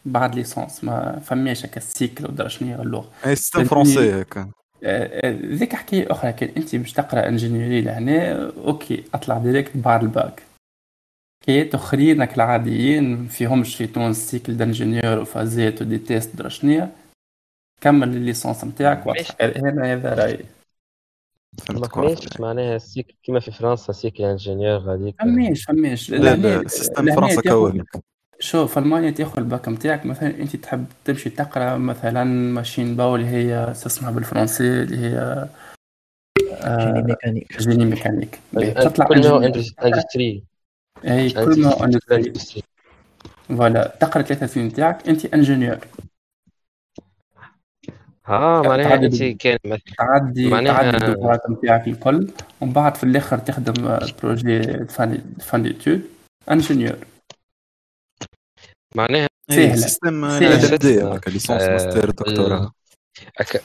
بعد 0.06 0.36
ليسونس 0.36 0.84
ما 0.84 1.20
فماش 1.20 1.66
هكا 1.66 1.78
السيكل 1.78 2.26
ودرا 2.26 2.48
شنو 2.48 2.70
هي 2.70 2.82
اللغة 2.82 3.10
اي 3.26 3.36
سيستم؟ 3.36 3.64
فرونسي 3.64 4.22
هكا 4.22 4.52
ذيك 5.56 5.76
حكاية 5.76 6.12
أخرى 6.12 6.34
كان 6.34 6.50
انت 6.58 6.76
باش 6.76 6.94
تقرأ 6.94 7.28
ingénierie 7.28 7.82
لهنا 7.82 8.52
OK 8.58 9.04
أطلع 9.14 9.38
directe 9.38 9.78
بعد 9.78 10.04
الباك. 10.04 10.44
حكايات 11.44 11.76
اخرين 11.76 12.22
هك 12.22 12.36
العاديين 12.36 13.28
فيهمش 13.28 13.76
في 13.76 13.88
تونس 13.88 14.32
cycle 14.32 14.58
d'ingénieur 14.58 15.20
وفازات 15.20 15.82
و 15.82 15.86
des 15.86 15.98
tests 15.98 16.36
درا 16.36 16.50
شنيا. 16.50 16.92
كمل 17.82 18.08
ال 18.08 18.15
licence 18.15 18.64
نتاعك 18.64 19.04
هنا 19.42 19.94
هذا 19.94 20.14
رأيي. 20.14 20.46
فهمتك. 21.58 22.42
معناها 22.42 22.78
سيك 22.78 23.16
كيما 23.24 23.40
في 23.40 23.52
فرنسا 23.52 23.94
cycle 23.94 24.24
ingénieur 24.24 24.78
غاديك 24.78 25.16
فماش 25.22 25.64
فماش. 25.64 26.10
لا 26.10 26.36
لا 26.36 26.68
système 26.68 27.06
لهنا 27.06 27.22
فرنسا 27.22 27.42
كوابك 27.42 28.04
شوف 28.40 28.78
ألمانيا 28.78 29.12
تاخذ 29.12 29.38
الباك 29.40 29.70
نتاعك. 29.70 30.06
مثلا 30.06 30.30
أنت 30.30 30.56
تحب 30.56 30.86
تمشي 31.06 31.30
تقرأ 31.30 31.78
مثلا 31.78 32.24
Maschinenbau 32.24 33.16
اللي 33.16 33.28
هي 33.28 33.74
شو 33.82 33.86
اسمها 33.86 34.12
بالفرنسي 34.12 34.64
اللي 34.64 34.98
هي 34.98 35.48
جيني 36.64 37.02
ميكانيك 37.04 37.58
جيني 37.60 37.86
ميكانيك 37.86 38.40
تطلع 38.54 39.08
industrie 39.86 40.44
أي 41.06 41.30
كل 41.30 41.62
ما 41.62 41.84
industrie. 41.84 42.64
voilà 43.50 43.98
تقرأ 44.00 44.22
ثلاثة 44.22 44.46
سنين 44.46 44.68
نتاعك. 44.68 45.10
أنت 45.10 45.26
ingénieur 45.34 45.78
آه 48.30 48.62
معناها 48.62 48.94
أنت 48.96 49.24
كان 49.24 49.58
مثلا 49.66 49.80
تعدي 49.98 50.50
معناها- 50.50 50.92
تعدي 50.92 51.06
الدورات 51.06 51.50
نتاعك 51.50 51.88
الكل. 51.88 52.28
ومن 52.62 52.74
بعد 52.74 52.96
في 52.96 53.04
الآخر 53.04 53.38
تخدم 53.38 53.98
projet 54.24 54.62
fin 55.40 55.64
d'études 55.64 56.02
ingénieur 56.52 56.96
معناها. 58.96 59.28
système 59.52 60.26
هكا 61.14 61.30
licence 61.30 61.62
آه، 61.62 61.72
ماستر 61.72 62.10
دكتوراه 62.10 62.72
أكا 63.40 63.60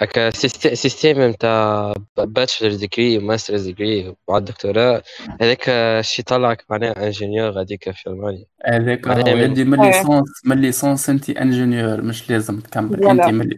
أكا 0.00 0.30
syst- 0.30 0.74
système 0.74 1.22
نتاع 1.22 1.92
bachelor 2.16 2.74
degree 2.74 3.18
و 3.18 3.23
master 3.23 3.56
degree 3.58 4.14
وبعد 4.28 4.44
دكتوراه 4.44 5.02
هذاك 5.40 5.68
الشيء 5.68 6.24
طلعك 6.24 6.64
معناها 6.70 7.06
ingénieur 7.06 7.50
غاديك 7.50 7.90
في 7.90 8.06
ألمانيا 8.10 8.44
هذاك 8.66 9.06
معناها 9.06 9.32
هو 9.32 9.36
من- 9.36 9.42
يدي 9.42 9.64
من 9.64 9.80
إيه. 9.80 10.22
من 10.44 10.52
ال 10.52 10.59
licence 10.59 11.10
أنت 11.10 11.30
ingénieur 11.30 12.02
مش 12.02 12.30
لازم 12.30 12.60
تكمل 12.60 13.06
أنت. 13.06 13.20
من 13.24 13.50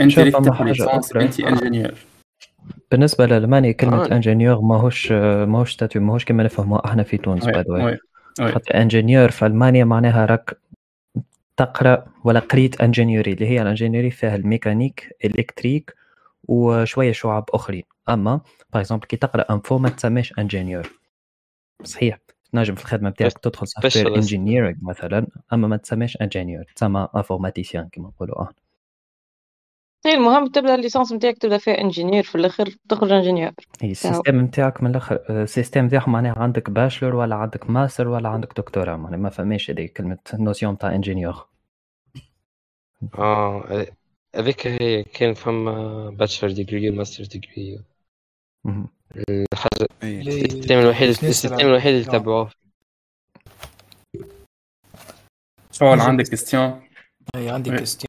أنت 0.00 0.20
تاخذ 0.20 0.52
حاجة 0.52 0.68
licence. 0.72 1.16
أنت 1.16 1.40
ingénieur 1.40 1.94
بالنسبة 2.90 3.26
لألمانيا 3.26 3.72
كلمة 3.72 4.04
آه. 4.04 4.12
ingénieur 4.12 4.60
ماهوش 4.60 5.12
ماهوش 5.12 5.72
statut 5.72 6.02
ماهوش 6.02 6.24
كما 6.24 6.42
نفهموها 6.42 6.84
إحنا 6.84 7.02
في 7.02 7.16
تونس 7.16 7.44
oui 7.46 7.98
خاطر 8.40 8.80
ingénieur 8.80 9.30
في 9.30 9.46
ألمانيا 9.46 9.84
معناها 9.84 10.26
راك 10.26 10.58
تقرأ 11.56 12.06
ولا 12.24 12.40
قريت 12.40 12.80
ingénierie 12.80 13.32
اللي 13.32 13.46
هي 13.46 13.62
ال 13.62 13.66
ingénierie 13.66 14.10
فيها 14.10 14.36
ال 14.36 14.44
mécanique 14.44 15.16
électrique 15.24 15.94
وشوية 16.44 17.12
شعب 17.12 17.44
أخرين. 17.50 17.82
أما 18.08 18.40
par 18.72 18.80
exemple 18.82 19.06
كي 19.06 19.16
تقرأ 19.16 19.44
info 19.50 19.78
ما 19.78 19.88
تسميش 19.88 20.38
ingénieur 20.38 20.92
صحيح 21.84 22.18
تنجم 22.52 22.74
في 22.74 22.82
الخدمة 22.82 23.10
نتاعك 23.10 23.38
تدخل 23.38 23.68
software 23.68 24.06
specialist. 24.06 24.14
engineering 24.16 24.76
مثلا 24.82 25.26
أما 25.52 25.68
ما 25.68 25.76
تسميش 25.76 26.16
ingénieur 26.16 26.64
تسمى 26.76 27.08
informaticien 27.16 27.88
كما 27.92 28.08
نقولوا 28.08 28.40
آه 28.40 28.50
طيب 30.04 30.14
المهم 30.14 30.46
تبدأ 30.46 30.74
ال 30.74 30.79
licence 30.79 31.12
نتاعك 31.12 31.38
تبدأ 31.38 31.58
فيها 31.58 31.80
ingénieur 31.80 32.22
في 32.22 32.34
الآخر 32.34 32.74
تخرج 32.88 33.12
ingénieur. 33.12 33.52
هي 33.82 33.90
ال 33.90 33.96
système 33.96 34.40
نتاعك 34.40 34.82
من 34.82 34.90
الأخر 34.90 35.42
ال 35.42 35.47
système 35.47 35.84
نتاعهم 35.84 36.12
معناها 36.12 36.38
عندك 36.38 36.70
bachelor 36.70 37.14
ولا 37.16 37.36
عندك 37.36 37.70
ماستر 37.70 38.08
ولا 38.08 38.28
عندك 38.28 38.56
دكتوراه 38.56 38.96
معناها 38.96 39.18
ما 39.18 39.30
فماش 39.30 39.70
هذيك 39.70 39.92
كلمة 39.96 40.18
notion 40.34 40.78
تاع 40.78 40.94
ingénieur 40.94 41.46
آه 43.18 43.86
هذيك 44.36 44.66
هي 44.66 45.02
كان 45.02 45.34
فما 45.34 46.10
باتشلر 46.10 46.50
ديجري 46.50 46.90
وماستر 46.90 47.24
ديجري. 47.24 47.80
الحاجة 49.28 49.88
اي 50.02 50.20
السيستم 50.20 50.78
الوحيد 50.78 51.08
السيستم 51.08 51.60
الوحيد 51.60 51.94
اللي. 51.94 52.04
تبعوه. 52.04 52.50
شغل 55.72 55.96
نجم. 55.96 56.00
عندك 56.00 56.28
كيستيون 56.28 56.82
هي 57.36 57.50
عندي 57.50 57.70
وي. 57.70 57.78
كاستيون 57.78 58.04